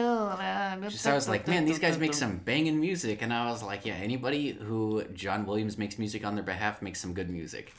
Just 0.91 1.07
I 1.07 1.15
was 1.15 1.29
like, 1.29 1.47
man, 1.47 1.65
these 1.65 1.79
guys 1.79 1.97
make 1.97 2.13
some 2.13 2.39
banging 2.39 2.81
music, 2.81 3.23
and 3.23 3.33
I 3.33 3.51
was 3.51 3.63
like, 3.63 3.87
yeah, 3.87 3.95
anybody 3.95 4.51
who 4.53 5.05
John 5.15 5.47
Williams 5.47 5.79
makes 5.79 5.97
music 5.97 6.25
on 6.25 6.35
their 6.35 6.43
behalf 6.43 6.83
makes 6.83 7.01
some 7.01 7.15
good 7.15 7.31
music. 7.31 7.73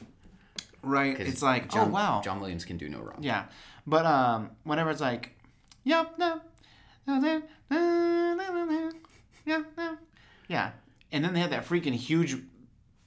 Right. 0.82 1.20
It's 1.20 1.42
like, 1.42 1.72
John, 1.72 1.90
oh 1.90 1.94
wow, 1.94 2.22
John 2.24 2.40
Williams 2.40 2.66
can 2.66 2.78
do 2.78 2.90
no 2.90 3.00
wrong. 3.00 3.18
Yeah, 3.22 3.46
but 3.86 4.06
um, 4.06 4.52
whenever 4.64 4.92
it's 4.92 5.02
like, 5.02 5.36
yep, 5.84 6.18
no, 6.18 6.42
Yeah, 9.46 9.64
yeah. 9.78 9.96
Yeah. 10.48 10.72
And 11.12 11.24
then 11.24 11.34
they 11.34 11.40
had 11.40 11.52
that 11.52 11.66
freaking 11.66 11.94
huge 11.94 12.38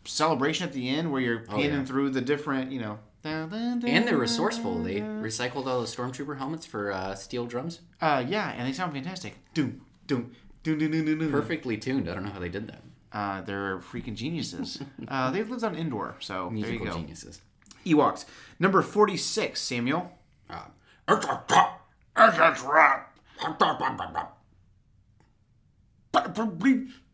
celebration 0.05 0.67
at 0.67 0.73
the 0.73 0.89
end 0.89 1.13
where 1.13 1.21
you're 1.21 1.41
panning 1.41 1.71
yeah. 1.71 1.85
through 1.85 2.11
the 2.11 2.21
different, 2.21 2.73
you 2.73 2.81
know. 2.81 2.99
And 3.23 4.09
they're 4.09 4.17
resourceful. 4.17 4.83
They 4.83 5.01
recycled 5.01 5.67
all 5.67 5.83
the 5.83 5.87
stormtrooper 5.87 6.39
helmets 6.39 6.65
for 6.65 6.91
uh, 6.91 7.15
steel 7.15 7.45
drums. 7.45 7.81
Uh, 8.01 8.25
yeah, 8.27 8.51
and 8.57 8.67
they 8.67 8.73
sound 8.73 8.95
fantastic. 8.95 9.35
Doom, 9.53 9.83
doom, 10.07 10.33
doom, 10.63 10.79
doom, 10.79 10.91
doom, 10.91 11.05
doom, 11.05 11.19
doom. 11.19 11.31
Perfectly 11.31 11.77
tuned. 11.77 12.09
I 12.09 12.15
don't 12.15 12.25
know 12.25 12.31
how 12.31 12.41
they 12.41 12.49
did 12.49 12.69
that. 12.69 12.83
Uh, 13.13 13.43
they're 13.43 13.79
freaking 13.81 14.15
geniuses. 14.15 14.83
uh, 15.09 15.31
they've 15.31 15.49
lived 15.49 15.65
on 15.65 15.75
Endor, 15.75 16.15
so 16.21 16.49
Musical 16.49 16.79
there 16.79 16.87
you 16.87 16.93
go. 16.93 16.99
geniuses. 16.99 17.43
Ewoks. 17.85 18.25
Number 18.59 18.83
46, 18.83 19.61
Samuel. 19.61 20.13
Uh, 20.49 20.65
It's 21.09 21.25
a 21.27 21.43
top. 21.49 21.89
It's 22.17 22.37
a 22.39 22.55
trap. 22.55 23.17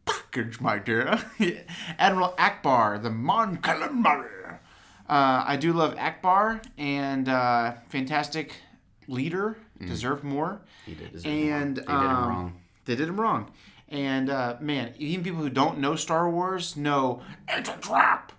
Package, 0.05 0.61
my 0.61 0.79
dear. 0.79 1.19
Admiral 1.99 2.35
Ackbar, 2.39 3.03
the 3.03 3.11
Mon 3.11 3.57
Calamari. 3.59 4.59
Uh, 5.09 5.45
I 5.47 5.57
do 5.57 5.73
love 5.73 5.95
Ackbar 5.97 6.65
and 6.79 7.29
uh, 7.29 7.75
fantastic 7.89 8.55
leader. 9.09 9.57
Deserved 9.81 10.25
more. 10.25 10.63
He 10.85 10.95
did 10.95 11.13
deserve 11.13 11.31
and 11.33 11.77
more. 11.77 11.85
They 11.87 11.93
did 11.93 12.05
him 12.05 12.11
um, 12.11 12.29
wrong. 12.29 12.61
They 12.87 12.97
did 12.97 13.09
him 13.09 13.21
wrong. 13.21 13.51
And 13.89 14.31
uh, 14.31 14.57
man, 14.61 14.95
even 14.99 15.23
people 15.23 15.41
who 15.41 15.51
don't 15.51 15.79
know 15.79 15.97
Star 15.97 16.31
Wars 16.31 16.77
know 16.77 17.23
It's 17.49 17.69
a 17.69 17.77
trap. 17.77 18.33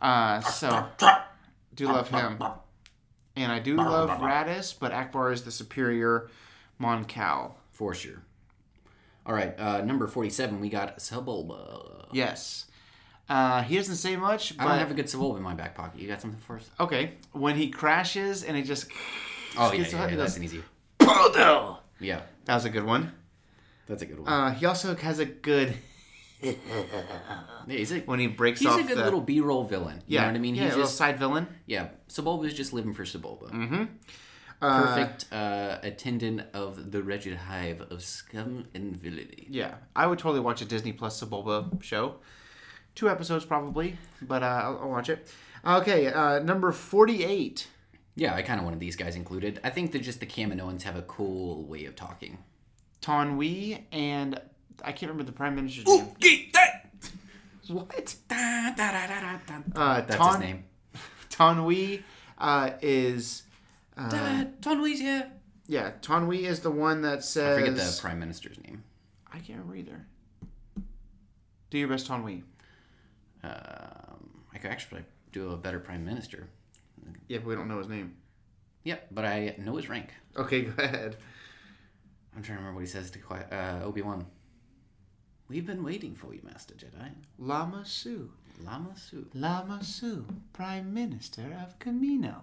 Uh, 0.00 0.40
so 0.40 0.86
Trap. 0.98 1.33
Do 1.74 1.86
love 1.86 2.08
him, 2.08 2.40
and 3.36 3.50
I 3.52 3.58
do 3.58 3.76
love 3.76 4.10
Raddus, 4.20 4.74
but 4.78 4.92
Ackbar 4.92 5.32
is 5.32 5.42
the 5.42 5.50
superior 5.50 6.28
Mon 6.78 7.04
Cal. 7.04 7.56
For 7.72 7.92
sure. 7.94 8.22
All 9.26 9.34
right, 9.34 9.58
uh, 9.58 9.80
number 9.80 10.06
47, 10.06 10.60
we 10.60 10.68
got 10.68 10.98
Sebulba. 10.98 12.06
Yes, 12.12 12.66
uh, 13.28 13.62
he 13.62 13.76
doesn't 13.76 13.96
say 13.96 14.16
much, 14.16 14.52
I 14.58 14.62
but 14.64 14.68
don't 14.70 14.78
have 14.78 14.90
a 14.90 14.94
good 14.94 15.06
Sebulba 15.06 15.38
in 15.38 15.42
my 15.42 15.54
back 15.54 15.74
pocket. 15.74 15.98
You 16.00 16.06
got 16.06 16.20
something 16.20 16.38
for 16.40 16.56
us? 16.56 16.70
okay. 16.78 17.14
When 17.32 17.56
he 17.56 17.70
crashes 17.70 18.44
and 18.44 18.56
it 18.56 18.62
just 18.64 18.86
Oh, 19.56 19.70
yeah, 19.72 19.78
gets 19.78 19.92
yeah, 19.92 20.00
yeah, 20.04 20.08
he 20.10 20.16
that's 20.16 20.32
goes, 20.32 20.36
an 20.38 20.44
easy. 20.44 20.62
Yeah, 22.00 22.20
That 22.44 22.54
was 22.54 22.64
a 22.64 22.70
good 22.70 22.84
one. 22.84 23.12
that's 23.86 24.02
a 24.02 24.06
good 24.06 24.20
one. 24.20 24.28
Uh, 24.32 24.52
he 24.54 24.66
also 24.66 24.94
has 24.94 25.18
a 25.20 25.24
good 25.24 25.74
yeah, 26.42 26.52
he's 27.66 27.92
a, 27.92 28.00
when 28.00 28.18
he 28.20 28.26
breaks 28.26 28.60
he's 28.60 28.68
off 28.68 28.80
a 28.80 28.82
good 28.82 28.98
the 28.98 29.04
little 29.04 29.20
B-roll 29.20 29.64
villain. 29.64 30.02
You 30.06 30.16
yeah, 30.16 30.20
know 30.22 30.26
what 30.28 30.36
I 30.36 30.38
mean? 30.40 30.54
Yeah, 30.54 30.64
He's 30.64 30.74
a 30.74 30.78
just 30.78 30.96
side 30.96 31.18
villain. 31.18 31.46
yeah. 31.66 31.88
Sebulba 32.08 32.46
is 32.46 32.54
just 32.54 32.72
living 32.72 32.92
for 32.92 33.04
Sebulba. 33.04 33.50
Mm-hmm. 33.50 33.84
Perfect 34.60 35.26
uh, 35.32 35.78
attendant 35.82 36.42
of 36.54 36.90
the 36.90 37.02
wretched 37.02 37.36
hive 37.36 37.82
of 37.82 38.02
scum 38.02 38.66
and 38.74 38.96
villainy. 38.96 39.46
Yeah, 39.50 39.74
I 39.94 40.06
would 40.06 40.18
totally 40.18 40.40
watch 40.40 40.62
a 40.62 40.64
Disney 40.64 40.92
Plus 40.92 41.20
Sebulba 41.22 41.82
show. 41.82 42.16
Two 42.94 43.10
episodes 43.10 43.44
probably, 43.44 43.98
but 44.22 44.42
uh, 44.42 44.46
I'll, 44.64 44.78
I'll 44.82 44.90
watch 44.90 45.08
it. 45.08 45.28
Okay, 45.66 46.06
uh, 46.06 46.38
number 46.40 46.72
forty-eight. 46.72 47.66
Yeah, 48.16 48.34
I 48.34 48.42
kind 48.42 48.58
of 48.60 48.64
wanted 48.64 48.80
these 48.80 48.96
guys 48.96 49.16
included. 49.16 49.60
I 49.64 49.70
think 49.70 49.92
that 49.92 50.00
just 50.02 50.20
the 50.20 50.26
Kaminoans 50.26 50.82
have 50.82 50.96
a 50.96 51.02
cool 51.02 51.64
way 51.64 51.84
of 51.86 51.96
talking. 51.96 52.38
Taun 53.00 53.36
We 53.36 53.84
and 53.92 54.40
I 54.82 54.92
can't 54.92 55.10
remember 55.10 55.24
the 55.24 55.32
prime 55.36 55.54
minister's 55.54 55.86
name. 55.86 56.08
Get 56.20 56.52
that. 56.54 56.90
What? 57.68 58.14
Da, 58.28 58.70
da, 58.74 58.92
da, 58.92 59.06
da, 59.06 59.20
da, 59.20 59.38
da. 59.72 59.80
Uh, 59.80 60.00
That's 60.02 60.16
Ton, 60.16 60.32
his 60.32 60.40
name. 60.40 60.64
Taun 61.30 61.64
We 61.64 62.02
uh, 62.38 62.70
is 62.82 63.44
Dad, 63.96 64.60
Tonwee's 64.60 65.00
here. 65.00 65.30
yeah. 65.66 65.92
Taun 66.02 66.26
We 66.26 66.44
is 66.46 66.60
the 66.60 66.70
one 66.70 67.02
that 67.02 67.18
I 67.18 67.20
says 67.22 67.58
forget 67.58 67.76
the 67.76 67.98
prime 68.00 68.18
minister's 68.18 68.58
name. 68.62 68.82
I 69.32 69.38
can't 69.38 69.58
remember 69.60 69.76
either. 69.76 70.06
Do 71.70 71.78
your 71.78 71.88
best, 71.88 72.06
Taun 72.06 72.22
We. 72.22 72.42
Um, 73.42 74.44
I 74.54 74.58
could 74.58 74.70
actually 74.70 75.04
do 75.32 75.50
a 75.50 75.56
better 75.56 75.78
prime 75.80 76.04
minister. 76.04 76.48
Yeah, 77.28 77.38
but 77.38 77.46
we 77.48 77.54
don't 77.54 77.68
know 77.68 77.78
his 77.78 77.88
name. 77.88 78.14
Yep, 78.84 79.08
but 79.10 79.24
I 79.24 79.54
know 79.58 79.76
his 79.76 79.88
rank. 79.88 80.10
Okay, 80.36 80.62
go 80.62 80.82
ahead. 80.82 81.16
I'm 82.36 82.42
trying 82.42 82.58
to 82.58 82.60
remember 82.62 82.74
what 82.80 82.86
he 82.86 82.90
says 82.90 83.10
to 83.12 83.18
uh, 83.30 83.80
Obi 83.84 84.02
Wan. 84.02 84.26
We've 85.48 85.66
been 85.66 85.84
waiting 85.84 86.14
for 86.14 86.32
you, 86.34 86.40
Master 86.42 86.74
Jedi. 86.74 87.10
Lama 87.38 87.82
Su. 87.84 88.30
Lama 88.64 88.92
Su. 88.96 89.26
Lama 89.34 89.82
Su, 89.82 90.24
Prime 90.52 90.92
Minister 90.94 91.42
of 91.62 91.78
Kamino. 91.78 92.36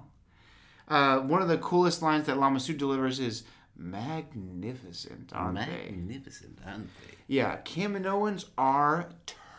Uh, 0.88 1.19
one 1.19 1.41
of 1.41 1.48
the 1.48 1.57
coolest 1.57 2.02
lines 2.02 2.28
that 2.28 2.38
Lama 2.38 2.60
Su 2.60 2.73
delivers 2.73 3.19
is 3.19 3.44
magnificent, 3.78 5.32
aren't 5.34 5.60
they? 5.60 5.91
Magnificent, 5.91 6.60
aren't 6.65 6.88
they? 7.07 7.18
Yeah, 7.28 7.57
Kaminoans 7.64 8.45
are 8.57 9.10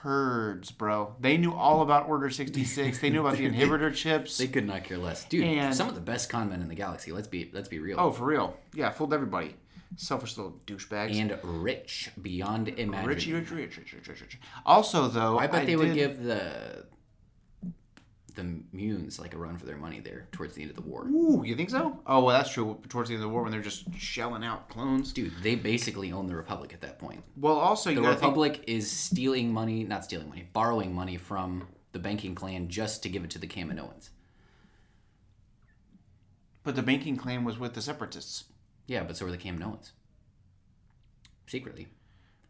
turds, 0.02 0.70
bro. 0.70 1.16
They 1.18 1.36
knew 1.36 1.52
all 1.54 1.80
about 1.82 2.08
Order 2.08 2.28
66. 2.30 2.98
They 2.98 3.10
knew 3.10 3.20
about 3.26 3.38
the 3.38 3.48
inhibitor 3.50 3.94
chips. 3.94 4.36
They 4.38 4.48
could 4.48 4.66
not 4.66 4.84
care 4.84 4.98
less, 4.98 5.24
dude. 5.24 5.44
And- 5.44 5.74
some 5.74 5.88
of 5.88 5.94
the 5.94 6.00
best 6.00 6.28
con 6.28 6.50
men 6.50 6.60
in 6.60 6.68
the 6.68 6.74
galaxy. 6.74 7.12
Let's 7.12 7.28
be 7.28 7.50
let's 7.52 7.68
be 7.68 7.78
real. 7.78 7.98
oh, 7.98 8.10
for 8.12 8.24
real. 8.24 8.56
Yeah, 8.74 8.90
fooled 8.90 9.14
everybody. 9.14 9.54
Selfish 9.96 10.36
little 10.38 10.58
douchebags. 10.66 11.14
and 11.14 11.38
rich 11.42 12.10
beyond 12.20 12.68
imagining. 12.68 13.06
Richie, 13.06 13.32
rich, 13.32 13.50
rich, 13.50 13.76
rich, 13.76 13.92
rich, 13.92 14.08
rich, 14.08 14.20
rich. 14.20 14.40
Also, 14.64 15.08
though, 15.08 15.38
I 15.38 15.46
bet 15.46 15.66
they 15.66 15.76
would 15.76 15.94
give 15.94 16.22
the 16.22 16.86
the 18.34 18.42
Muuns 18.74 19.20
like 19.20 19.34
a 19.34 19.36
run 19.36 19.58
for 19.58 19.66
their 19.66 19.76
money 19.76 20.00
there 20.00 20.26
towards 20.32 20.54
the 20.54 20.62
end 20.62 20.70
of 20.70 20.76
the 20.76 20.82
war. 20.82 21.06
Ooh, 21.06 21.42
you 21.44 21.54
think 21.54 21.68
so? 21.68 22.00
Oh, 22.06 22.24
well, 22.24 22.34
that's 22.34 22.50
true. 22.50 22.78
Towards 22.88 23.10
the 23.10 23.14
end 23.14 23.22
of 23.22 23.28
the 23.28 23.32
war, 23.34 23.42
when 23.42 23.52
they're 23.52 23.60
just 23.60 23.92
shelling 23.94 24.42
out 24.42 24.70
clones. 24.70 25.12
Dude, 25.12 25.32
they 25.42 25.54
basically 25.54 26.10
own 26.12 26.26
the 26.28 26.34
Republic 26.34 26.72
at 26.72 26.80
that 26.80 26.98
point. 26.98 27.22
Well, 27.36 27.58
also, 27.58 27.90
you 27.90 27.96
The 27.96 28.00
gotta 28.02 28.14
think, 28.14 28.22
Republic 28.30 28.64
is 28.66 28.90
stealing 28.90 29.52
money, 29.52 29.84
not 29.84 30.04
stealing 30.04 30.30
money, 30.30 30.48
borrowing 30.54 30.94
money 30.94 31.18
from 31.18 31.68
the 31.92 31.98
banking 31.98 32.34
clan 32.34 32.68
just 32.68 33.02
to 33.02 33.10
give 33.10 33.22
it 33.22 33.28
to 33.32 33.38
the 33.38 33.46
Kaminoans. 33.46 34.08
but 36.64 36.74
the 36.76 36.82
banking 36.82 37.16
clan 37.16 37.44
was 37.44 37.58
with 37.58 37.74
the 37.74 37.82
separatists. 37.82 38.44
Yeah, 38.86 39.02
but 39.04 39.16
so 39.16 39.24
were 39.24 39.30
the 39.30 39.38
Kaminoans. 39.38 39.92
Secretly. 41.46 41.88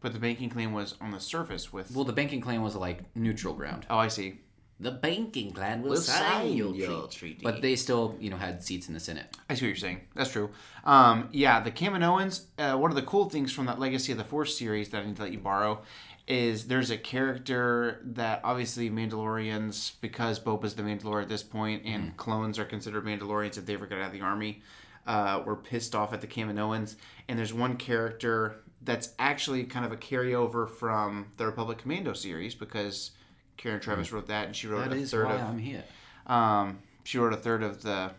But 0.01 0.13
the 0.13 0.19
banking 0.19 0.49
clan 0.49 0.73
was 0.73 0.95
on 0.99 1.11
the 1.11 1.19
surface 1.19 1.71
with. 1.71 1.91
Well, 1.95 2.03
the 2.05 2.13
banking 2.13 2.41
clan 2.41 2.61
was 2.61 2.75
like 2.75 3.03
neutral 3.15 3.53
ground. 3.53 3.85
oh, 3.89 3.97
I 3.97 4.07
see. 4.09 4.39
The 4.79 4.91
banking 4.91 5.51
clan 5.53 5.81
will 5.81 5.91
We'll 5.91 6.01
sign, 6.01 6.17
sign 6.19 6.53
your, 6.53 6.73
your 6.73 6.87
treaty. 7.07 7.17
treaty. 7.17 7.39
But 7.43 7.61
they 7.61 7.75
still, 7.77 8.17
you 8.19 8.29
know, 8.29 8.35
had 8.37 8.63
seats 8.63 8.87
in 8.87 8.93
the 8.93 8.99
Senate. 8.99 9.25
I 9.49 9.53
see 9.53 9.65
what 9.65 9.69
you're 9.69 9.75
saying. 9.77 10.01
That's 10.13 10.31
true. 10.31 10.49
Um, 10.83 11.29
yeah, 11.31 11.61
the 11.61 11.71
Kaminoans. 11.71 12.45
Uh, 12.57 12.75
one 12.77 12.91
of 12.91 12.95
the 12.95 13.03
cool 13.03 13.29
things 13.29 13.53
from 13.53 13.65
that 13.67 13.79
Legacy 13.79 14.11
of 14.11 14.17
the 14.17 14.23
Force 14.25 14.57
series 14.57 14.89
that 14.89 15.03
I 15.03 15.05
need 15.05 15.15
to 15.17 15.21
let 15.21 15.31
you 15.31 15.39
borrow 15.39 15.83
is 16.27 16.67
there's 16.67 16.89
a 16.89 16.97
character 16.97 18.01
that 18.03 18.41
obviously 18.43 18.89
Mandalorians, 18.89 19.93
because 20.01 20.39
Boba's 20.39 20.73
the 20.75 20.83
Mandalorian 20.83 21.23
at 21.23 21.29
this 21.29 21.43
point, 21.43 21.83
and 21.85 22.15
clones 22.17 22.57
are 22.59 22.65
considered 22.65 23.05
Mandalorians 23.05 23.57
if 23.57 23.65
they 23.65 23.73
ever 23.75 23.85
get 23.87 23.99
out 23.99 24.07
of 24.07 24.13
the 24.13 24.21
army, 24.21 24.61
uh, 25.07 25.41
were 25.45 25.55
pissed 25.55 25.95
off 25.95 26.13
at 26.13 26.21
the 26.21 26.27
Kaminoans. 26.27 26.95
And 27.27 27.37
there's 27.39 27.53
one 27.53 27.77
character 27.77 28.55
that's 28.81 29.09
actually 29.19 29.63
kind 29.63 29.85
of 29.85 29.91
a 29.91 29.97
carryover 29.97 30.69
from 30.69 31.27
the 31.37 31.45
Republic 31.45 31.77
Commando 31.79 32.13
series 32.13 32.53
because 32.55 33.11
Karen 33.57 33.79
Traviss 33.79 34.11
wrote 34.11 34.27
that, 34.27 34.47
and 34.47 34.55
she 34.55 34.67
wrote 34.67 34.89
That 34.89 34.97
a 34.97 35.01
is 35.01 35.11
third 35.11 35.27
why 35.27 35.35
of. 35.35 35.41
I'm 35.41 35.57
here. 35.59 35.83
Um, 36.27 36.79
she 37.03 37.17
wrote 37.17 37.33
a 37.33 37.37
third 37.37 37.63
of 37.63 37.81
the. 37.81 38.11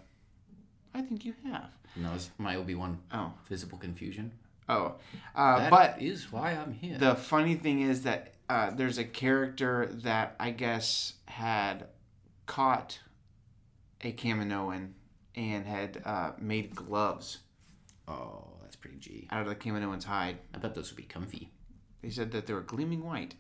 I 0.95 1.03
think 1.03 1.25
you 1.25 1.35
have. 1.51 1.71
No, 1.97 2.13
it's 2.15 2.31
my 2.39 2.57
Obi 2.57 2.75
Wan 2.75 2.99
Oh. 3.13 3.33
visible 3.49 3.79
confusion. 3.79 4.33
Oh, 4.69 4.95
uh, 5.37 5.59
That 5.59 5.71
but 5.71 6.03
is 6.03 6.33
why 6.33 6.53
I'm 6.53 6.73
here. 6.73 6.97
the 6.99 7.15
funny 7.15 7.55
thing 7.57 7.83
is 7.83 8.03
that 8.03 8.33
uh, 8.49 8.71
there's 8.71 8.99
a 8.99 9.05
character 9.05 9.91
that 10.03 10.35
I 10.41 10.51
guess 10.51 11.15
had 11.27 11.87
caught 12.47 12.99
a 14.03 14.13
Kaminoan 14.13 14.91
and 15.37 15.67
had 15.67 16.03
uh, 16.05 16.33
made 16.39 16.75
gloves 16.75 17.39
oh, 18.09 18.45
that's 18.63 18.77
pretty 18.77 18.97
G. 18.99 19.29
out 19.31 19.43
of 19.43 19.49
the 19.49 19.55
Kaminoan's 19.55 20.05
hide. 20.05 20.39
I 20.55 20.59
bet 20.59 20.75
those 20.75 20.91
would 20.91 20.97
be 20.97 21.05
comfy. 21.05 21.51
They 22.03 22.11
said 22.11 22.33
that 22.33 22.47
they 22.47 22.53
were 22.53 22.61
gleaming 22.61 23.03
white. 23.05 23.35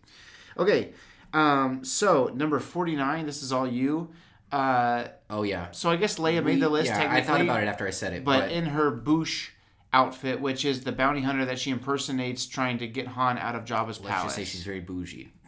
Okay, 0.56 0.92
um, 1.32 1.84
so 1.84 2.30
number 2.34 2.58
49, 2.58 3.26
this 3.26 3.42
is 3.42 3.52
all 3.52 3.66
you. 3.66 4.10
Uh, 4.52 5.08
Oh 5.30 5.42
yeah. 5.42 5.70
so 5.72 5.90
I 5.90 5.96
guess 5.96 6.18
Leia 6.18 6.44
made 6.44 6.60
the 6.60 6.68
list 6.68 6.86
yeah, 6.86 6.98
technically. 6.98 7.20
I 7.20 7.24
thought 7.24 7.40
about 7.40 7.62
it 7.62 7.66
after 7.66 7.86
I 7.86 7.90
said 7.90 8.12
it, 8.12 8.24
but 8.24 8.40
but, 8.40 8.52
in 8.52 8.66
her 8.66 8.92
Boushh 8.92 9.48
outfit, 9.92 10.40
which 10.40 10.64
is 10.64 10.84
the 10.84 10.92
bounty 10.92 11.22
hunter 11.22 11.44
that 11.44 11.58
she 11.58 11.70
impersonates 11.70 12.46
trying 12.46 12.78
to 12.78 12.86
get 12.86 13.08
Han 13.08 13.38
out 13.38 13.54
of 13.54 13.64
Jabba's 13.64 14.00
let's 14.00 14.14
palace. 14.14 14.24
just 14.24 14.36
say 14.36 14.44
she's 14.44 14.64
very 14.64 14.80
bougie. 14.80 15.32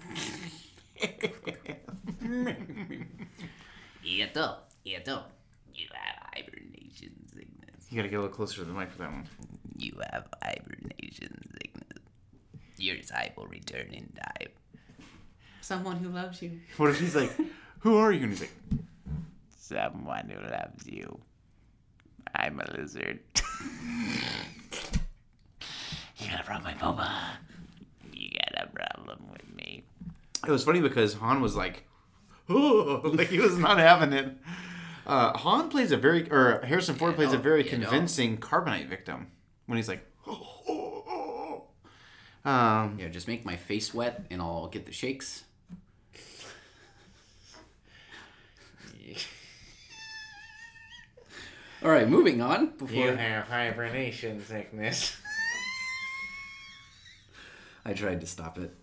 Eto, 4.04 4.56
Eto, 4.86 5.22
you 5.74 5.86
have 5.92 6.15
hibernation 6.15 6.15
sickness. 6.15 6.15
You 7.90 7.96
gotta 7.96 8.08
get 8.08 8.16
a 8.16 8.22
little 8.22 8.34
closer 8.34 8.56
to 8.56 8.64
the 8.64 8.72
mic 8.72 8.90
for 8.90 8.98
that 8.98 9.12
one. 9.12 9.28
You 9.78 9.92
have 10.12 10.26
hibernation 10.42 11.38
sickness. 11.52 12.02
Your 12.78 12.96
type 12.96 13.36
will 13.36 13.46
return 13.46 13.88
in 13.92 14.12
time. 14.16 14.50
Someone 15.60 15.96
who 15.96 16.08
loves 16.08 16.42
you. 16.42 16.60
What 16.76 16.90
if 16.90 17.00
he's 17.00 17.14
like, 17.16 17.32
"Who 17.80 17.96
are 17.96 18.12
you?" 18.12 18.22
And 18.22 18.30
he's 18.30 18.40
like, 18.40 18.52
Someone 19.58 20.28
who 20.28 20.40
loves 20.48 20.86
you. 20.86 21.18
I'm 22.34 22.60
a 22.60 22.76
lizard. 22.76 23.20
You 26.18 26.30
got 26.30 26.40
a 26.40 26.44
problem 26.44 26.72
with 26.72 26.82
Boba. 26.82 27.10
You 28.12 28.30
got 28.30 28.64
a 28.64 28.68
problem 28.68 29.18
with 29.30 29.54
me. 29.54 29.84
It 30.46 30.50
was 30.50 30.64
funny 30.64 30.80
because 30.80 31.14
Han 31.14 31.42
was 31.42 31.54
like, 31.54 31.84
oh, 32.48 33.02
like 33.14 33.28
he 33.28 33.38
was 33.38 33.58
not 33.58 33.78
having 33.78 34.12
it. 34.12 34.34
Uh, 35.06 35.36
Han 35.38 35.68
plays 35.68 35.92
a 35.92 35.96
very, 35.96 36.28
or 36.30 36.60
Harrison 36.64 36.96
Ford 36.96 37.14
plays 37.14 37.32
a 37.32 37.38
very 37.38 37.64
you 37.64 37.78
know. 37.78 37.88
convincing 37.88 38.38
carbonite 38.38 38.88
victim 38.88 39.28
when 39.66 39.76
he's 39.76 39.88
like, 39.88 40.04
um, 42.44 42.96
Yeah, 42.98 43.08
just 43.10 43.28
make 43.28 43.44
my 43.44 43.56
face 43.56 43.94
wet 43.94 44.24
and 44.30 44.42
I'll 44.42 44.66
get 44.66 44.84
the 44.84 44.92
shakes. 44.92 45.44
All 51.84 51.90
right, 51.90 52.08
moving 52.08 52.40
on. 52.40 52.68
Before 52.78 53.12
have 53.14 53.46
hibernation 53.46 54.42
sickness. 54.44 55.16
I 57.84 57.92
tried 57.92 58.20
to 58.22 58.26
stop 58.26 58.58
it. 58.58 58.74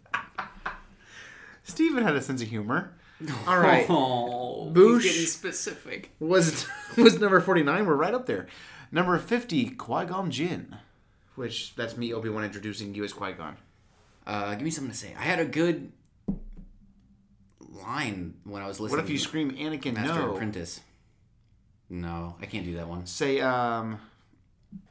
Steven 1.64 2.04
had 2.04 2.16
a 2.16 2.22
sense 2.22 2.42
of 2.42 2.48
humor. 2.48 2.94
All 3.48 3.60
right. 3.60 3.86
Oh, 3.90 4.70
Boushh. 4.74 5.04
getting 5.04 5.26
specific. 5.26 6.12
was 6.20 6.66
was 6.98 7.20
number 7.20 7.40
49 7.40 7.86
we're 7.86 7.96
right 7.96 8.14
up 8.14 8.26
there 8.26 8.48
number 8.92 9.18
50 9.18 9.70
qui-gon 9.72 10.30
jinn 10.32 10.78
which 11.36 11.76
that's 11.76 11.98
me 11.98 12.14
obi-wan 12.14 12.44
introducing 12.44 12.94
you 12.96 13.04
as 13.04 13.14
qui-gon 13.14 13.58
Uh, 14.26 14.52
give 14.56 14.62
me 14.64 14.70
something 14.72 14.92
to 14.92 14.98
say. 14.98 15.14
I 15.18 15.24
had 15.24 15.40
a 15.40 15.46
good 15.46 15.92
line 17.60 18.36
when 18.44 18.62
I 18.62 18.68
was 18.68 18.80
listening. 18.80 18.98
what 19.00 19.04
if 19.06 19.10
you 19.12 19.18
scream 19.18 19.52
anakin 19.52 19.94
Master 19.96 20.14
no 20.16 20.34
Apprentice? 20.36 20.82
No, 21.90 22.36
I 22.42 22.46
can't 22.46 22.66
do 22.66 22.76
that 22.76 22.88
one. 22.88 23.06
say 23.06 23.42
um 23.42 24.00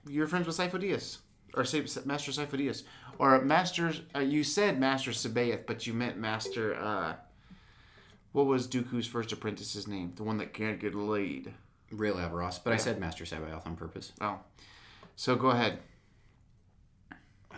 you're 0.09 0.27
friends 0.27 0.47
with 0.47 0.57
Sifo 0.57 0.79
Dyas 0.81 1.19
or 1.55 1.65
say 1.65 1.85
master 2.05 2.31
Sifo 2.33 2.57
Dyas 2.59 2.83
or 3.19 3.41
master 3.41 3.93
uh, 4.15 4.21
you 4.21 4.45
said 4.45 4.79
master 4.79 5.11
Sabaeth 5.13 5.67
but 5.67 5.87
you 5.87 5.93
meant 5.95 6.17
master 6.19 6.75
uh 6.77 7.15
what 8.33 8.47
was 8.47 8.67
Dooku's 8.67 9.07
first 9.07 9.33
apprentice's 9.33 9.87
name 9.87 10.13
the 10.17 10.23
one 10.23 10.39
that 10.39 10.53
can't 10.53 10.81
get 10.81 10.95
laid 10.95 11.53
Rael 11.91 12.15
Averross, 12.17 12.59
but 12.63 12.73
I 12.73 12.77
said 12.77 12.99
Master 12.99 13.25
Sabaoth 13.25 13.67
on 13.67 13.77
purpose. 13.77 14.13
oh 14.21 14.39
so 15.17 15.37
go 15.37 15.49
ahead 15.51 15.79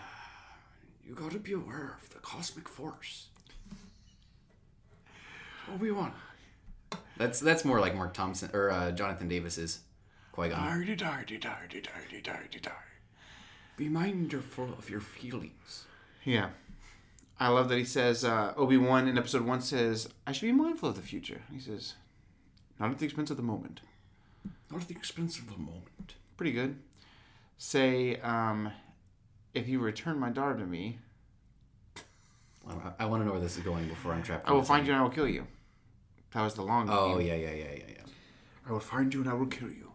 You 1.07 1.15
gotta 1.15 1.39
be 1.39 1.53
aware 1.53 1.97
of 2.03 2.09
the 2.11 2.19
cosmic 2.21 2.69
force. 2.69 3.29
Obi 5.73 5.91
Wan. 5.91 6.13
That's 7.17 7.41
that's 7.41 7.65
more 7.65 7.81
like 7.81 7.95
Marc 7.95 8.13
Thompson 8.15 8.51
or 8.53 8.71
uh, 8.71 8.91
Jonathan 8.91 9.29
Davis's 9.29 9.81
Qui 10.33 10.49
Gon. 10.49 10.59
Dardy, 10.59 10.97
dardy, 10.97 11.41
dardy, 11.41 11.81
dardy, 11.83 12.23
dardy, 12.23 12.61
dardy. 12.61 12.73
Be 13.77 13.89
mindful 13.89 14.71
of 14.79 14.91
your 14.91 15.01
feelings. 15.01 15.85
Yeah. 16.25 16.51
I 17.39 17.49
love 17.49 17.69
that 17.69 17.79
he 17.79 17.85
says, 17.85 18.25
uh, 18.25 18.55
Obi 18.57 18.77
Wan 18.77 19.09
in 19.09 19.19
episode 19.19 19.43
one 19.43 19.61
says, 19.61 20.09
I 20.27 20.33
should 20.33 20.47
be 20.47 20.53
mindful 20.53 20.89
of 20.91 20.97
the 20.97 21.03
future. 21.03 21.43
He 21.53 21.59
says, 21.59 21.95
not 22.79 22.91
at 22.91 22.99
the 22.99 23.05
expense 23.07 23.31
of 23.31 23.37
the 23.37 23.43
moment. 23.43 23.81
Not 24.71 24.83
at 24.83 24.89
the 24.89 24.95
expense 24.95 25.39
of 25.39 25.47
the 25.51 25.59
moment. 25.59 26.15
Pretty 26.37 26.53
good. 26.53 26.77
Say, 27.59 28.17
um, 28.21 28.71
if 29.53 29.69
you 29.69 29.79
return 29.81 30.19
my 30.19 30.31
daughter 30.31 30.57
to 30.59 30.67
me, 30.67 30.99
I, 32.99 33.05
want 33.05 33.21
to 33.23 33.27
know 33.27 33.33
where 33.33 33.41
this 33.41 33.57
is 33.59 33.63
going 33.63 33.89
before 33.89 34.13
I'm 34.13 34.23
trapped. 34.23 34.49
I 34.49 34.53
will 34.53 34.63
find 34.63 34.87
you 34.87 34.93
and 34.93 35.01
I 35.01 35.03
will 35.03 35.11
kill 35.11 35.29
you. 35.29 35.47
That 36.33 36.43
was 36.43 36.55
the 36.55 36.63
long 36.63 36.89
Oh 36.91 37.19
game. 37.19 37.27
yeah, 37.27 37.35
yeah, 37.35 37.51
yeah, 37.53 37.73
yeah, 37.73 37.85
yeah. 37.89 38.03
I 38.67 38.73
will 38.73 38.81
find 38.81 39.13
you 39.13 39.21
and 39.21 39.29
I 39.29 39.35
will 39.35 39.47
kill 39.47 39.69
you. 39.69 39.93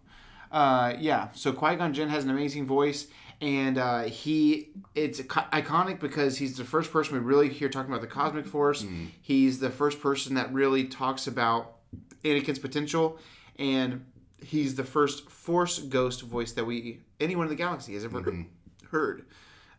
Uh, 0.51 0.93
yeah, 0.99 1.29
so 1.33 1.51
Qui 1.51 1.75
Gon 1.75 1.93
Jinn 1.93 2.09
has 2.09 2.23
an 2.23 2.29
amazing 2.29 2.65
voice, 2.65 3.07
and 3.41 3.77
uh, 3.77 4.03
he 4.03 4.69
it's 4.95 5.21
iconic 5.21 5.99
because 5.99 6.37
he's 6.37 6.57
the 6.57 6.65
first 6.65 6.91
person 6.91 7.13
we 7.13 7.19
really 7.19 7.49
hear 7.49 7.69
talking 7.69 7.91
about 7.91 8.01
the 8.01 8.07
cosmic 8.07 8.45
force. 8.45 8.85
He's 9.21 9.59
the 9.59 9.69
first 9.69 10.01
person 10.01 10.35
that 10.35 10.51
really 10.53 10.85
talks 10.85 11.27
about 11.27 11.77
Anakin's 12.23 12.59
potential, 12.59 13.17
and 13.57 14.05
he's 14.41 14.75
the 14.75 14.83
first 14.83 15.29
Force 15.29 15.79
ghost 15.79 16.21
voice 16.21 16.51
that 16.53 16.65
we 16.65 16.99
anyone 17.19 17.45
in 17.45 17.49
the 17.49 17.55
galaxy 17.55 17.93
has 17.93 18.05
ever 18.05 18.45
heard. 18.91 19.25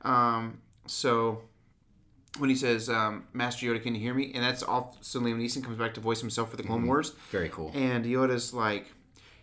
Um, 0.03 0.61
so 0.87 1.43
when 2.39 2.51
he 2.51 2.57
says 2.57 2.89
um, 2.89 3.27
Master 3.33 3.67
Yoda, 3.67 3.83
can 3.83 3.95
you 3.95 4.01
hear 4.01 4.15
me? 4.15 4.33
And 4.35 4.43
that's 4.43 4.63
also 4.63 5.21
Liam 5.21 5.39
Neeson 5.41 5.63
comes 5.63 5.79
back 5.79 5.95
to 5.95 6.01
voice 6.01 6.21
himself 6.21 6.51
for 6.51 6.57
the 6.57 6.63
Clone 6.63 6.87
Wars. 6.87 7.11
Very 7.31 7.49
cool. 7.49 7.71
And 7.75 8.05
Yoda's 8.05 8.55
like, 8.55 8.87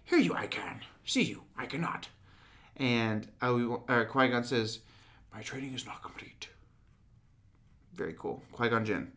"Hear 0.04 0.20
you, 0.20 0.34
I 0.34 0.48
can. 0.48 0.82
See 1.06 1.24
you, 1.24 1.44
I 1.58 1.66
cannot." 1.66 2.10
And 2.78 3.28
uh, 3.42 3.74
uh, 3.88 4.06
Qui 4.06 4.28
Gon 4.30 4.44
says, 4.44 4.80
"My 5.34 5.42
training 5.42 5.74
is 5.74 5.86
not 5.86 6.02
complete." 6.04 6.50
Very 7.96 8.14
cool, 8.18 8.44
Qui 8.52 8.70
Gon 8.70 8.86
Jinn, 8.86 9.12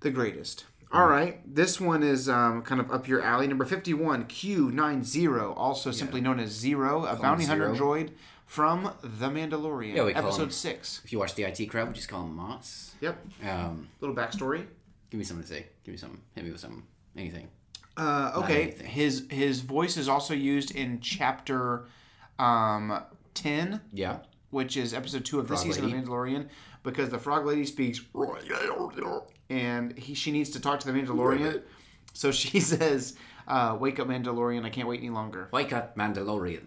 the 0.00 0.10
greatest. 0.10 0.64
All 0.90 1.06
right, 1.06 1.40
this 1.54 1.80
one 1.80 2.02
is 2.02 2.28
um, 2.28 2.62
kind 2.62 2.80
of 2.80 2.90
up 2.90 3.08
your 3.08 3.22
alley. 3.22 3.46
Number 3.46 3.64
fifty-one, 3.64 4.26
Q 4.26 4.70
90 4.70 5.26
also 5.54 5.90
simply 5.90 6.20
known 6.20 6.38
as 6.40 6.50
Zero, 6.50 7.04
a 7.06 7.16
bounty 7.16 7.44
hunter 7.46 7.74
Zero. 7.74 7.86
droid 7.94 8.10
from 8.46 8.92
The 9.02 9.28
Mandalorian, 9.30 9.94
Yeah, 9.94 10.04
episode 10.18 10.44
him- 10.44 10.50
six. 10.50 11.00
If 11.04 11.12
you 11.12 11.18
watch 11.18 11.34
the 11.34 11.44
IT 11.44 11.66
crowd, 11.70 11.88
we 11.88 11.94
just 11.94 12.08
call 12.08 12.24
him 12.24 12.36
Moss. 12.36 12.94
Yep, 13.00 13.26
Um, 13.46 13.88
little 14.00 14.14
backstory. 14.16 14.66
give 15.10 15.18
me 15.18 15.24
something 15.24 15.42
to 15.46 15.48
say. 15.48 15.66
Give 15.84 15.92
me 15.92 15.98
something. 15.98 16.20
Hit 16.34 16.44
me 16.44 16.50
with 16.50 16.60
something. 16.60 16.82
Anything. 17.16 17.48
Uh, 17.96 18.32
okay, 18.36 18.62
anything. 18.62 18.86
his 18.86 19.26
his 19.30 19.60
voice 19.60 19.96
is 19.98 20.08
also 20.08 20.32
used 20.34 20.74
in 20.74 21.00
chapter 21.00 21.86
um, 22.42 23.02
ten, 23.34 23.80
Yeah. 23.92 24.18
which 24.50 24.76
is 24.76 24.92
episode 24.94 25.24
two 25.24 25.38
of 25.38 25.48
this 25.48 25.62
season 25.62 25.84
Lady. 25.86 25.96
of 25.98 26.04
Mandalorian, 26.04 26.48
because 26.82 27.08
the 27.10 27.18
Frog 27.18 27.46
Lady 27.46 27.64
speaks, 27.64 28.00
and 29.50 29.96
he 29.98 30.14
she 30.14 30.30
needs 30.32 30.50
to 30.50 30.60
talk 30.60 30.80
to 30.80 30.86
the 30.90 30.92
Mandalorian, 30.98 31.62
so 32.12 32.30
she 32.32 32.58
says, 32.72 33.14
uh, 33.46 33.76
"Wake 33.78 33.98
up, 34.00 34.08
Mandalorian! 34.08 34.64
I 34.64 34.70
can't 34.70 34.88
wait 34.88 35.00
any 35.00 35.10
longer. 35.10 35.48
Wake 35.52 35.72
up, 35.72 35.96
Mandalorian. 35.96 36.64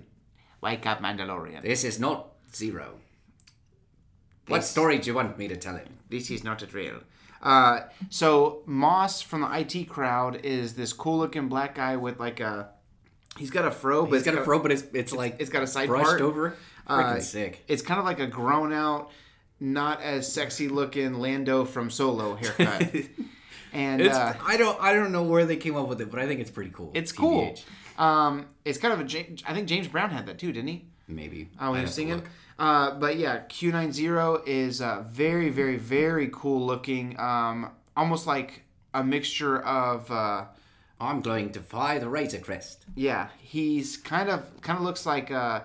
Wake 0.62 0.86
up, 0.86 1.02
Mandalorian! 1.02 1.62
This 1.62 1.84
is 1.84 2.00
not 2.00 2.30
zero. 2.54 2.96
What 4.48 4.64
story 4.64 5.00
do 5.00 5.08
you 5.10 5.16
want 5.16 5.38
me 5.38 5.48
to 5.48 5.58
tell 5.58 5.76
him? 5.76 5.88
This 6.10 6.30
is 6.32 6.44
not 6.44 6.62
a 6.62 6.66
drill." 6.68 7.00
Uh, 7.42 7.82
so 8.10 8.64
Moss 8.66 9.22
from 9.22 9.42
the 9.42 9.52
IT 9.60 9.86
crowd 9.90 10.44
is 10.44 10.74
this 10.74 10.94
cool-looking 10.94 11.48
black 11.50 11.76
guy 11.76 11.96
with 11.96 12.20
like 12.20 12.40
a. 12.40 12.70
He's 13.38 13.50
got 13.52 13.66
a 13.66 13.72
fro, 13.72 14.04
but 14.06 14.12
He's 14.14 14.22
it's 14.22 14.32
got 14.32 14.42
a 14.42 14.46
fro, 14.46 14.60
but 14.60 14.72
it's 14.72 14.84
it's 14.94 15.12
like 15.14 15.38
it's 15.40 15.50
got 15.50 15.64
a 15.64 15.68
side 15.68 15.88
brushed 15.88 16.06
part. 16.06 16.22
over. 16.22 16.56
Freaking 16.88 17.18
Uh, 17.18 17.20
sick. 17.20 17.64
It's 17.68 17.82
kind 17.82 18.00
of 18.00 18.06
like 18.06 18.20
a 18.20 18.28
grown 18.28 18.72
out, 18.72 19.12
not 19.60 20.02
as 20.02 20.32
sexy 20.32 20.68
looking 20.68 21.16
Lando 21.16 21.66
from 21.66 21.90
Solo 21.90 22.36
haircut. 22.36 22.94
and 23.74 24.02
It's 24.02 24.16
uh, 24.16 24.36
I 24.46 24.56
don't 24.58 24.80
I 24.82 24.94
don't 24.94 25.12
know 25.12 25.24
where 25.24 25.46
they 25.46 25.58
came 25.58 25.76
up 25.76 25.88
with 25.88 26.00
it, 26.02 26.10
but 26.12 26.20
I 26.20 26.28
think 26.28 26.40
it's 26.40 26.52
pretty 26.52 26.72
cool. 26.72 26.92
it's 26.94 27.12
cool. 27.12 27.56
Um, 27.98 28.46
it's 28.66 28.78
kind 28.78 28.94
of 28.94 29.00
a. 29.02 29.10
Ja- 29.10 29.36
I 29.48 29.54
think 29.54 29.68
James 29.68 29.88
Brown 29.88 30.10
had 30.12 30.26
that 30.28 30.38
too, 30.38 30.52
didn't 30.52 30.68
he? 30.70 30.86
Maybe. 31.08 31.50
When 31.58 31.70
I'd 31.70 31.76
he 31.78 31.82
was 31.84 31.94
singing. 31.94 32.24
Uh, 32.58 32.92
but 32.92 33.18
yeah, 33.18 33.42
Q90 33.50 34.48
is 34.48 34.82
uh, 34.82 35.04
very, 35.10 35.50
very, 35.50 35.76
very 35.78 36.30
cool 36.32 36.66
looking. 36.66 37.20
Um, 37.20 37.70
almost 37.98 38.28
like 38.28 38.64
a 38.94 39.04
mixture 39.04 39.60
of. 39.62 40.10
Uh, 40.12 40.46
I'm 41.06 41.22
going 41.22 41.52
to 41.54 41.60
fly 41.62 42.00
the 42.00 42.10
Razor 42.10 42.40
Crest. 42.40 42.86
yeah, 42.96 43.30
he's 43.40 43.98
kind 43.98 44.30
of 44.30 44.62
kind 44.62 44.78
of 44.80 44.84
looks 44.86 45.06
like 45.06 45.32
uh, 45.32 45.62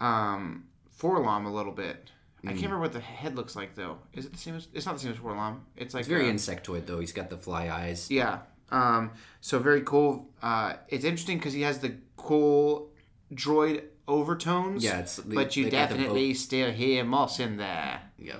um, 0.00 0.64
4-LOM 1.00 1.46
a 1.46 1.52
little 1.52 1.72
bit. 1.72 2.10
I 2.44 2.50
can't 2.50 2.58
remember 2.62 2.80
what 2.80 2.92
the 2.92 3.00
head 3.00 3.34
looks 3.34 3.56
like 3.56 3.74
though. 3.74 3.98
Is 4.12 4.24
it 4.26 4.32
the 4.32 4.38
same 4.38 4.54
as? 4.54 4.68
It's 4.72 4.86
not 4.86 4.94
the 4.94 5.00
same 5.00 5.10
as 5.12 5.18
4-LOM. 5.18 5.64
It's 5.76 5.94
like 5.94 6.02
It's 6.02 6.08
very 6.08 6.28
uh, 6.28 6.32
insectoid 6.32 6.86
though. 6.86 7.00
He's 7.00 7.12
got 7.12 7.28
the 7.28 7.36
fly 7.36 7.68
eyes. 7.70 8.08
Yeah. 8.10 8.38
Um, 8.70 9.10
so 9.40 9.58
very 9.58 9.80
cool. 9.82 10.28
Uh, 10.42 10.74
it's 10.88 11.04
interesting 11.04 11.38
because 11.38 11.54
he 11.54 11.62
has 11.62 11.80
the 11.80 11.94
cool 12.16 12.90
droid 13.34 13.82
overtones. 14.06 14.84
Yeah, 14.84 14.92
it's- 15.00 15.16
they- 15.16 15.34
but 15.34 15.56
you 15.56 15.64
the 15.64 15.70
definitely 15.70 16.34
still 16.34 16.70
hear 16.70 17.02
Moss 17.04 17.40
in 17.40 17.56
there. 17.56 18.02
Yeah. 18.18 18.36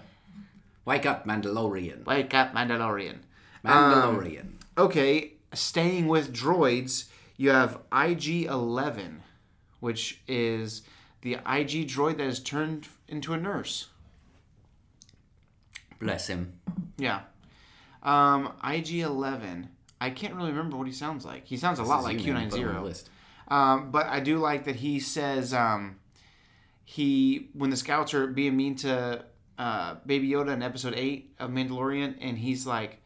Wake 0.85 1.05
up, 1.05 1.27
Mandalorian. 1.27 2.05
Wake 2.05 2.33
up, 2.33 2.55
Mandalorian. 2.55 3.17
Mandalorian. 3.65 4.53
Okay, 4.79 5.33
staying 5.57 6.07
with 6.09 6.33
droids, 6.33 7.07
you 7.37 7.51
have 7.51 7.81
IG 7.93 8.45
Eleven, 8.47 9.23
which 9.81 10.21
is 10.29 10.83
the 11.23 11.35
IG 11.35 11.89
droid 11.89 12.19
that 12.19 12.27
is 12.27 12.41
turned 12.41 12.89
into 13.09 13.33
a 13.33 13.37
nurse. 13.37 13.89
Bless 16.01 16.27
him. 16.27 16.53
Yeah. 16.99 17.21
Um, 18.03 18.53
IG 18.65 19.01
Eleven. 19.01 19.71
I 20.01 20.11
can't 20.11 20.35
really 20.35 20.51
remember 20.51 20.77
what 20.77 20.87
he 20.87 20.93
sounds 20.93 21.25
like. 21.25 21.47
He 21.47 21.57
sounds 21.57 21.79
a 21.79 21.83
lot 21.83 22.03
like 22.05 22.19
Q 22.19 22.27
you, 22.29 22.33
man. 22.35 22.43
nine 22.43 22.51
Put 22.51 22.61
him 22.61 22.69
on 22.69 22.69
the 22.69 22.73
zero. 22.75 22.85
list. 22.87 23.11
Um, 23.49 23.91
but 23.91 24.07
I 24.07 24.21
do 24.21 24.39
like 24.39 24.65
that 24.65 24.77
he 24.77 25.01
says 25.01 25.55
um, 25.55 25.97
he 26.85 27.49
when 27.55 27.71
the 27.71 27.77
scouts 27.77 28.13
are 28.13 28.27
being 28.27 28.57
mean 28.57 28.77
to 28.77 29.25
uh, 29.59 29.95
Baby 30.05 30.29
Yoda 30.31 30.53
in 30.53 30.63
Episode 30.63 30.95
Eight 30.97 31.35
of 31.39 31.51
Mandalorian, 31.51 32.17
and 32.21 32.37
he's 32.39 32.67
like, 32.67 33.01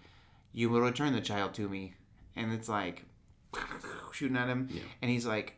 "You 0.52 0.68
will 0.68 0.80
return 0.80 1.12
the 1.12 1.20
child 1.20 1.54
to 1.54 1.68
me," 1.68 1.94
and 2.40 2.52
it's 2.52 2.68
like 2.68 3.04
shooting 4.12 4.36
at 4.36 4.48
him, 4.48 4.68
and 5.02 5.10
he's 5.10 5.26
like. 5.26 5.56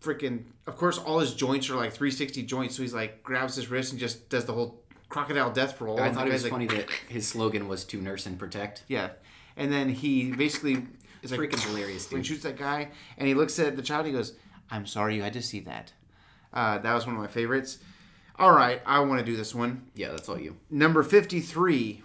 Freaking! 0.00 0.44
Of 0.68 0.76
course, 0.76 0.96
all 0.96 1.18
his 1.18 1.34
joints 1.34 1.68
are 1.70 1.74
like 1.74 1.92
360 1.92 2.44
joints. 2.44 2.76
So 2.76 2.82
he's 2.82 2.94
like 2.94 3.20
grabs 3.24 3.56
his 3.56 3.68
wrist 3.68 3.90
and 3.90 3.98
just 3.98 4.28
does 4.28 4.44
the 4.44 4.52
whole 4.52 4.80
crocodile 5.08 5.50
death 5.50 5.80
roll. 5.80 5.98
I 6.00 6.12
thought 6.12 6.28
it 6.28 6.32
was 6.32 6.44
like, 6.44 6.52
funny 6.52 6.66
that 6.68 6.88
his 7.08 7.26
slogan 7.26 7.66
was 7.66 7.82
to 7.86 8.00
nurse 8.00 8.24
and 8.24 8.38
protect. 8.38 8.84
Yeah, 8.86 9.08
and 9.56 9.72
then 9.72 9.88
he 9.88 10.30
basically 10.30 10.86
is 11.22 11.32
like 11.32 11.40
Freaking 11.40 11.66
hilarious, 11.66 12.08
when 12.12 12.20
dude. 12.20 12.26
shoots 12.28 12.44
that 12.44 12.56
guy, 12.56 12.90
and 13.16 13.26
he 13.26 13.34
looks 13.34 13.58
at 13.58 13.74
the 13.74 13.82
child. 13.82 14.06
He 14.06 14.12
goes, 14.12 14.34
"I'm 14.70 14.86
sorry 14.86 15.16
you 15.16 15.22
had 15.22 15.32
to 15.32 15.42
see 15.42 15.58
that." 15.62 15.92
Uh, 16.54 16.78
that 16.78 16.94
was 16.94 17.04
one 17.04 17.16
of 17.16 17.20
my 17.20 17.26
favorites. 17.26 17.78
All 18.38 18.52
right, 18.52 18.80
I 18.86 19.00
want 19.00 19.18
to 19.18 19.26
do 19.26 19.36
this 19.36 19.52
one. 19.52 19.90
Yeah, 19.96 20.10
that's 20.10 20.28
all 20.28 20.38
you. 20.38 20.58
Number 20.70 21.02
53, 21.02 22.02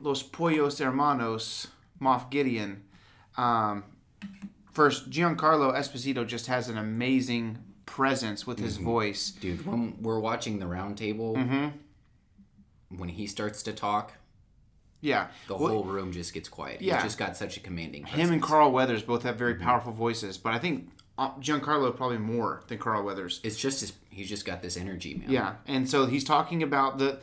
Los 0.00 0.22
Pollos 0.22 0.78
Hermanos, 0.78 1.66
Moff 2.00 2.30
Gideon. 2.30 2.83
Um, 3.36 3.84
first, 4.72 5.10
Giancarlo 5.10 5.74
Esposito 5.74 6.26
just 6.26 6.46
has 6.46 6.68
an 6.68 6.78
amazing 6.78 7.58
presence 7.86 8.46
with 8.46 8.58
his 8.58 8.76
voice. 8.76 9.30
Dude, 9.30 9.66
when 9.66 9.96
we're 10.00 10.18
watching 10.20 10.58
the 10.58 10.66
round 10.66 10.96
table, 10.96 11.34
when 12.96 13.08
he 13.08 13.26
starts 13.26 13.62
to 13.64 13.72
talk, 13.72 14.12
Yeah. 15.00 15.28
the 15.48 15.56
Well, 15.56 15.68
whole 15.68 15.84
room 15.84 16.12
just 16.12 16.32
gets 16.32 16.48
quiet. 16.48 16.80
Yeah. 16.80 16.94
He's 16.96 17.04
just 17.04 17.18
got 17.18 17.36
such 17.36 17.56
a 17.56 17.60
commanding 17.60 18.04
him 18.06 18.32
and. 18.32 18.42
Carl 18.42 18.72
Weathers 18.72 19.02
both 19.02 19.22
have 19.24 19.36
very 19.36 19.54
powerful 19.56 19.92
voices, 19.92 20.38
but 20.38 20.54
I 20.54 20.58
think 20.58 20.88
uh, 21.18 21.32
Giancarlo 21.34 21.94
probably 21.94 22.18
more 22.18 22.62
than 22.68 22.78
Carl 22.78 23.02
Weathers. 23.04 23.40
It's 23.44 23.56
just 23.56 23.80
his, 23.80 23.92
he's 24.10 24.28
just 24.28 24.44
got 24.44 24.62
this 24.62 24.76
energy, 24.76 25.14
man. 25.14 25.30
Yeah, 25.30 25.54
and 25.66 25.88
so 25.88 26.06
he's 26.06 26.24
talking 26.24 26.62
about 26.62 26.98
the 26.98 27.18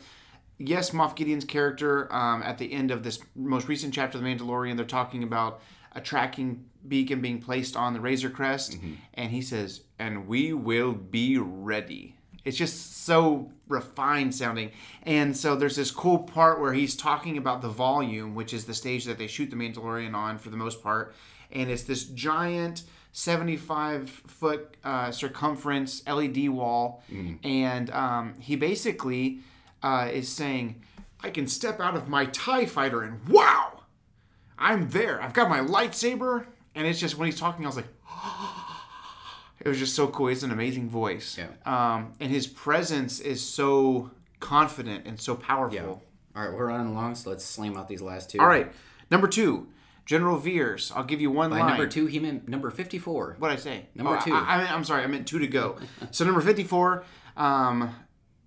yes, 0.58 0.90
Moff 0.90 1.16
Gideon's 1.16 1.44
character 1.44 2.12
um, 2.14 2.42
at 2.42 2.58
the 2.58 2.72
end 2.72 2.90
of 2.90 3.02
this 3.02 3.18
most 3.34 3.66
recent 3.68 3.92
chapter 3.92 4.16
of 4.18 4.24
The 4.24 4.30
Mandalorian. 4.30 4.76
They're 4.76 4.84
talking 4.86 5.22
about 5.22 5.60
a 5.94 6.00
tracking 6.00 6.64
beacon 6.86 7.20
being 7.20 7.40
placed 7.40 7.76
on 7.76 7.92
the 7.92 8.00
Razor 8.00 8.30
Crest, 8.30 8.76
and 9.14 9.30
he 9.30 9.40
says, 9.42 9.82
"And 9.98 10.26
we 10.26 10.52
will 10.52 10.92
be 10.92 11.38
ready." 11.38 12.16
It's 12.44 12.56
just 12.56 13.04
so 13.04 13.52
refined 13.68 14.34
sounding, 14.34 14.72
and 15.04 15.36
so 15.36 15.54
there's 15.54 15.76
this 15.76 15.90
cool 15.92 16.18
part 16.18 16.60
where 16.60 16.72
he's 16.72 16.96
talking 16.96 17.38
about 17.38 17.62
the 17.62 17.68
volume, 17.68 18.34
which 18.34 18.52
is 18.52 18.64
the 18.64 18.74
stage 18.74 19.04
that 19.04 19.16
they 19.18 19.28
shoot 19.28 19.50
the 19.50 19.56
Mandalorian 19.56 20.14
on 20.14 20.38
for 20.38 20.50
the 20.50 20.56
most 20.56 20.82
part, 20.82 21.14
and 21.52 21.70
it's 21.70 21.84
this 21.84 22.04
giant 22.04 22.82
75 23.12 24.08
foot 24.08 24.76
uh, 24.82 25.10
circumference 25.12 26.02
LED 26.08 26.48
wall, 26.48 27.02
and 27.44 27.90
um, 27.90 28.34
he 28.40 28.56
basically 28.56 29.38
uh, 29.82 30.08
is 30.12 30.28
saying, 30.28 30.82
"I 31.20 31.30
can 31.30 31.46
step 31.46 31.78
out 31.78 31.94
of 31.96 32.08
my 32.08 32.24
Tie 32.26 32.66
Fighter 32.66 33.02
and 33.02 33.28
wow, 33.28 33.71
I'm 34.62 34.88
there. 34.90 35.20
I've 35.22 35.32
got 35.32 35.48
my 35.50 35.60
lightsaber." 35.60 36.46
And 36.74 36.86
it's 36.86 36.98
just 36.98 37.18
when 37.18 37.26
he's 37.26 37.38
talking, 37.38 37.64
I 37.64 37.68
was 37.68 37.76
like, 37.76 37.88
it 39.60 39.68
was 39.68 39.78
just 39.78 39.94
so 39.94 40.06
cool. 40.08 40.28
Has 40.28 40.42
an 40.42 40.50
amazing 40.50 40.88
voice, 40.88 41.38
Yeah. 41.38 41.48
um, 41.66 42.12
and 42.20 42.30
his 42.30 42.46
presence 42.46 43.20
is 43.20 43.46
so 43.46 44.10
confident 44.40 45.06
and 45.06 45.20
so 45.20 45.34
powerful. 45.36 45.76
Yeah. 45.76 46.40
All 46.40 46.48
right, 46.48 46.56
we're 46.56 46.66
running 46.68 46.88
along, 46.92 47.14
so 47.16 47.30
let's 47.30 47.44
slam 47.44 47.76
out 47.76 47.88
these 47.88 48.00
last 48.02 48.30
two. 48.30 48.40
All 48.40 48.46
right, 48.46 48.72
number 49.10 49.28
two, 49.28 49.68
General 50.06 50.38
Veers. 50.38 50.90
I'll 50.96 51.04
give 51.04 51.20
you 51.20 51.30
one 51.30 51.50
By 51.50 51.58
line. 51.58 51.68
number 51.68 51.86
two, 51.86 52.06
he 52.06 52.18
meant 52.18 52.48
number 52.48 52.70
54. 52.70 53.36
What 53.38 53.48
did 53.50 53.58
I 53.58 53.60
say? 53.60 53.86
Number 53.94 54.16
Oh, 54.16 54.20
two. 54.24 54.32
I, 54.34 54.66
I'm 54.74 54.82
sorry. 54.84 55.04
I 55.04 55.06
meant 55.08 55.26
two 55.28 55.38
to 55.38 55.46
go. 55.46 55.76
so 56.10 56.24
number 56.24 56.40
54. 56.40 57.04
Um, 57.36 57.94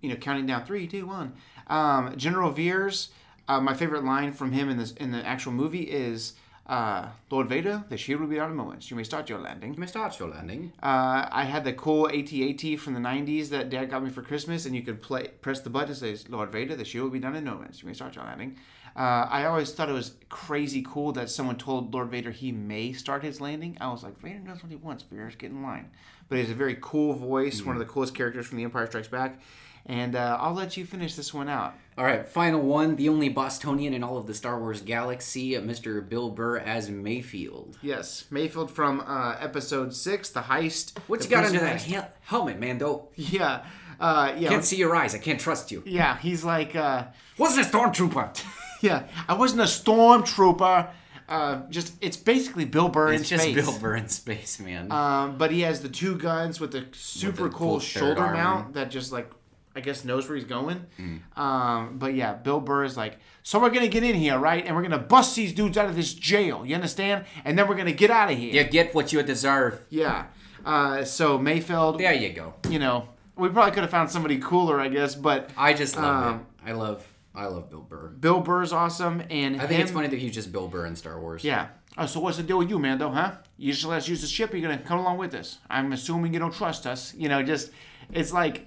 you 0.00 0.08
know, 0.10 0.16
counting 0.16 0.46
down 0.46 0.64
three, 0.64 0.86
two, 0.88 1.06
one. 1.06 1.34
Um, 1.68 2.16
General 2.16 2.50
Veers. 2.50 3.10
Uh, 3.48 3.60
my 3.60 3.74
favorite 3.74 4.04
line 4.04 4.32
from 4.32 4.52
him 4.52 4.68
in 4.68 4.76
this 4.76 4.92
in 4.92 5.12
the 5.12 5.24
actual 5.24 5.52
movie 5.52 5.82
is, 5.82 6.34
uh, 6.66 7.08
"Lord 7.30 7.48
Vader, 7.48 7.84
the 7.88 7.96
shield 7.96 8.20
will 8.20 8.28
be 8.28 8.40
out 8.40 8.50
in 8.50 8.56
moments. 8.56 8.90
You 8.90 8.96
may 8.96 9.04
start 9.04 9.28
your 9.28 9.38
landing." 9.38 9.74
You 9.74 9.80
may 9.80 9.86
start 9.86 10.18
your 10.18 10.28
landing. 10.28 10.72
Uh, 10.82 11.28
I 11.30 11.44
had 11.44 11.64
the 11.64 11.72
cool 11.72 12.08
AT-AT 12.08 12.76
from 12.76 12.94
the 12.94 13.00
'90s 13.00 13.50
that 13.50 13.70
Dad 13.70 13.90
got 13.90 14.02
me 14.02 14.10
for 14.10 14.22
Christmas, 14.22 14.66
and 14.66 14.74
you 14.74 14.82
could 14.82 15.00
play 15.00 15.28
press 15.40 15.60
the 15.60 15.70
button 15.70 15.90
that 15.90 15.96
says 15.96 16.28
"Lord 16.28 16.50
Vader, 16.50 16.74
the 16.74 16.84
shield 16.84 17.04
will 17.04 17.12
be 17.12 17.20
done 17.20 17.36
in 17.36 17.44
moments. 17.44 17.82
You 17.82 17.88
may 17.88 17.94
start 17.94 18.16
your 18.16 18.24
landing." 18.24 18.56
Uh, 18.96 19.28
I 19.30 19.44
always 19.44 19.72
thought 19.72 19.90
it 19.90 19.92
was 19.92 20.14
crazy 20.30 20.82
cool 20.88 21.12
that 21.12 21.28
someone 21.28 21.56
told 21.56 21.92
Lord 21.92 22.10
Vader 22.10 22.30
he 22.30 22.50
may 22.50 22.94
start 22.94 23.22
his 23.22 23.42
landing. 23.42 23.76
I 23.78 23.88
was 23.88 24.02
like, 24.02 24.18
Vader 24.20 24.38
knows 24.38 24.62
what 24.62 24.70
he 24.70 24.76
wants. 24.76 25.04
Vader's 25.04 25.36
get 25.36 25.50
in 25.50 25.62
line. 25.62 25.90
But 26.30 26.36
he 26.36 26.42
has 26.42 26.50
a 26.50 26.54
very 26.54 26.78
cool 26.80 27.12
voice, 27.12 27.62
one 27.62 27.76
of 27.76 27.80
the 27.80 27.84
coolest 27.84 28.14
characters 28.14 28.46
from 28.46 28.56
The 28.56 28.64
Empire 28.64 28.86
Strikes 28.86 29.08
Back. 29.08 29.38
And 29.88 30.16
uh, 30.16 30.36
I'll 30.40 30.52
let 30.54 30.76
you 30.76 30.84
finish 30.84 31.14
this 31.14 31.32
one 31.32 31.48
out. 31.48 31.74
All 31.96 32.04
right, 32.04 32.26
final 32.26 32.60
one. 32.60 32.96
The 32.96 33.08
only 33.08 33.28
Bostonian 33.28 33.94
in 33.94 34.02
all 34.02 34.18
of 34.18 34.26
the 34.26 34.34
Star 34.34 34.58
Wars 34.58 34.82
galaxy, 34.82 35.52
Mr. 35.52 36.06
Bill 36.06 36.28
Burr 36.30 36.58
as 36.58 36.90
Mayfield. 36.90 37.78
Yes, 37.82 38.24
Mayfield 38.30 38.70
from 38.70 39.00
uh, 39.06 39.36
Episode 39.38 39.94
Six, 39.94 40.30
the 40.30 40.40
heist. 40.42 40.98
What 41.06 41.20
the 41.20 41.26
you 41.26 41.30
got 41.30 41.44
under 41.44 41.60
that 41.60 41.80
hel- 41.82 42.10
helmet, 42.22 42.58
Mando? 42.60 43.08
Yeah, 43.14 43.64
uh, 44.00 44.34
yeah, 44.36 44.48
Can't 44.48 44.64
see 44.64 44.76
your 44.76 44.94
eyes. 44.96 45.14
I 45.14 45.18
can't 45.18 45.40
trust 45.40 45.70
you. 45.70 45.82
yeah. 45.86 46.18
He's 46.18 46.44
like. 46.44 46.74
Uh, 46.76 47.04
Wasn't 47.38 47.64
a 47.64 47.70
stormtrooper. 47.70 48.42
Yeah, 48.82 49.08
I 49.26 49.32
wasn't 49.32 49.62
a 49.62 49.64
stormtrooper. 49.64 50.90
Uh, 51.28 51.62
just 51.70 51.94
it's 52.02 52.16
basically 52.16 52.66
Bill 52.66 52.88
Burr 52.90 53.12
It's 53.14 53.22
in 53.22 53.28
just 53.38 53.42
space. 53.44 53.54
Bill 53.54 53.78
Burr 53.78 53.96
in 53.96 54.08
space, 54.08 54.60
man. 54.60 54.92
Um, 54.92 55.38
but 55.38 55.50
he 55.50 55.62
has 55.62 55.80
the 55.80 55.88
two 55.88 56.16
guns 56.16 56.60
with 56.60 56.72
the 56.72 56.84
super 56.92 57.44
the 57.44 57.48
cool 57.54 57.80
shoulder 57.80 58.20
armor. 58.20 58.34
mount 58.34 58.74
that 58.74 58.90
just 58.90 59.12
like 59.12 59.30
I 59.76 59.80
guess 59.80 60.04
knows 60.04 60.28
where 60.28 60.36
he's 60.36 60.46
going. 60.46 60.86
Mm. 60.98 61.38
Um, 61.38 61.98
but 61.98 62.14
yeah, 62.14 62.32
Bill 62.32 62.60
Burr 62.60 62.84
is 62.84 62.96
like, 62.96 63.18
so 63.42 63.60
we're 63.60 63.70
gonna 63.70 63.88
get 63.88 64.02
in 64.02 64.14
here, 64.16 64.38
right? 64.38 64.64
And 64.66 64.74
we're 64.74 64.82
gonna 64.82 64.98
bust 64.98 65.36
these 65.36 65.52
dudes 65.52 65.76
out 65.78 65.86
of 65.88 65.94
this 65.94 66.14
jail. 66.14 66.64
You 66.64 66.74
understand? 66.74 67.24
And 67.44 67.58
then 67.58 67.68
we're 67.68 67.76
gonna 67.76 67.92
get 67.92 68.10
out 68.10 68.30
of 68.32 68.38
here. 68.38 68.52
you 68.54 68.64
get 68.68 68.94
what 68.94 69.12
you 69.12 69.22
deserve. 69.22 69.80
Yeah. 69.90 70.26
Uh, 70.64 71.04
so 71.04 71.38
Mayfield, 71.38 72.00
There 72.00 72.12
you 72.14 72.30
go. 72.32 72.54
you 72.68 72.78
know, 72.78 73.08
we 73.36 73.48
probably 73.50 73.70
could 73.72 73.82
have 73.82 73.90
found 73.90 74.10
somebody 74.10 74.38
cooler, 74.38 74.80
I 74.80 74.88
guess, 74.88 75.14
but 75.14 75.50
I 75.56 75.74
just 75.74 75.94
love 75.96 76.26
Um, 76.26 76.34
it. 76.64 76.70
I 76.70 76.72
love, 76.72 77.06
I 77.34 77.46
love 77.46 77.70
Bill 77.70 77.82
Burr. 77.82 78.08
Bill 78.08 78.40
Burr's 78.40 78.72
awesome, 78.72 79.22
and 79.30 79.60
I 79.60 79.66
think 79.66 79.80
it's 79.80 79.92
funny 79.92 80.08
that 80.08 80.18
he's 80.18 80.34
just 80.34 80.50
Bill 80.50 80.66
Burr 80.68 80.86
in 80.86 80.96
Star 80.96 81.20
Wars. 81.20 81.44
Yeah. 81.44 81.68
Oh, 81.98 82.06
so 82.06 82.18
what's 82.20 82.36
the 82.38 82.42
deal 82.42 82.58
with 82.58 82.68
you, 82.68 82.78
Mando, 82.78 83.10
huh? 83.10 83.32
You 83.58 83.72
just 83.72 83.84
let 83.84 83.98
us 83.98 84.08
use 84.08 84.22
the 84.22 84.26
ship, 84.26 84.52
you're 84.52 84.60
gonna 84.62 84.78
come 84.78 84.98
along 84.98 85.18
with 85.18 85.34
us. 85.34 85.58
I'm 85.70 85.92
assuming 85.92 86.32
you 86.34 86.40
don't 86.40 86.52
trust 86.54 86.86
us. 86.86 87.14
You 87.14 87.28
know, 87.28 87.42
just 87.42 87.70
it's 88.12 88.32
like 88.32 88.66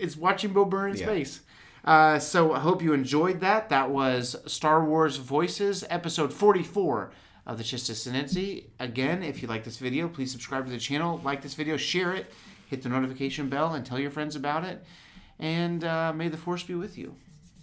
it's 0.00 0.16
watching 0.16 0.52
Bill 0.52 0.64
Burr 0.64 0.88
in 0.88 0.96
Yeah. 0.96 1.06
space. 1.06 1.40
Uh, 1.84 2.18
so 2.18 2.52
I 2.52 2.60
hope 2.60 2.82
you 2.82 2.92
enjoyed 2.92 3.40
that. 3.40 3.68
That 3.70 3.90
was 3.90 4.36
Star 4.46 4.84
Wars 4.84 5.16
Voices, 5.16 5.84
episode 5.88 6.32
44 6.32 7.10
of 7.46 7.56
the 7.58 7.64
Chiss 7.64 7.88
Ascendancy. 7.88 8.70
Again, 8.78 9.22
if 9.22 9.40
you 9.42 9.48
like 9.48 9.64
this 9.64 9.78
video, 9.78 10.08
please 10.08 10.30
subscribe 10.30 10.66
to 10.66 10.70
the 10.70 10.78
channel, 10.78 11.20
like 11.24 11.40
this 11.42 11.54
video, 11.54 11.76
share 11.76 12.12
it, 12.14 12.32
hit 12.66 12.82
the 12.82 12.88
notification 12.88 13.48
bell, 13.48 13.72
and 13.74 13.84
tell 13.86 13.98
your 13.98 14.10
friends 14.10 14.36
about 14.36 14.64
it. 14.64 14.84
And 15.38 15.82
uh, 15.84 16.12
may 16.12 16.28
the 16.28 16.36
force 16.36 16.62
be 16.62 16.74
with 16.74 16.98
you. 16.98 17.14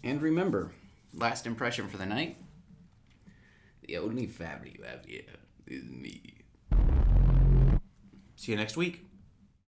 And 0.03 0.19
remember, 0.22 0.72
last 1.14 1.45
impression 1.45 1.88
for 1.88 1.97
the 1.97 2.05
night. 2.07 2.38
The 3.88 3.97
only 3.97 4.26
family 4.26 4.76
you 4.77 4.84
have 4.84 5.05
here 5.05 5.22
is 5.68 5.84
me. 5.84 6.34
See 8.35 8.51
you 8.51 8.57
next 8.57 8.77
week. 8.77 9.06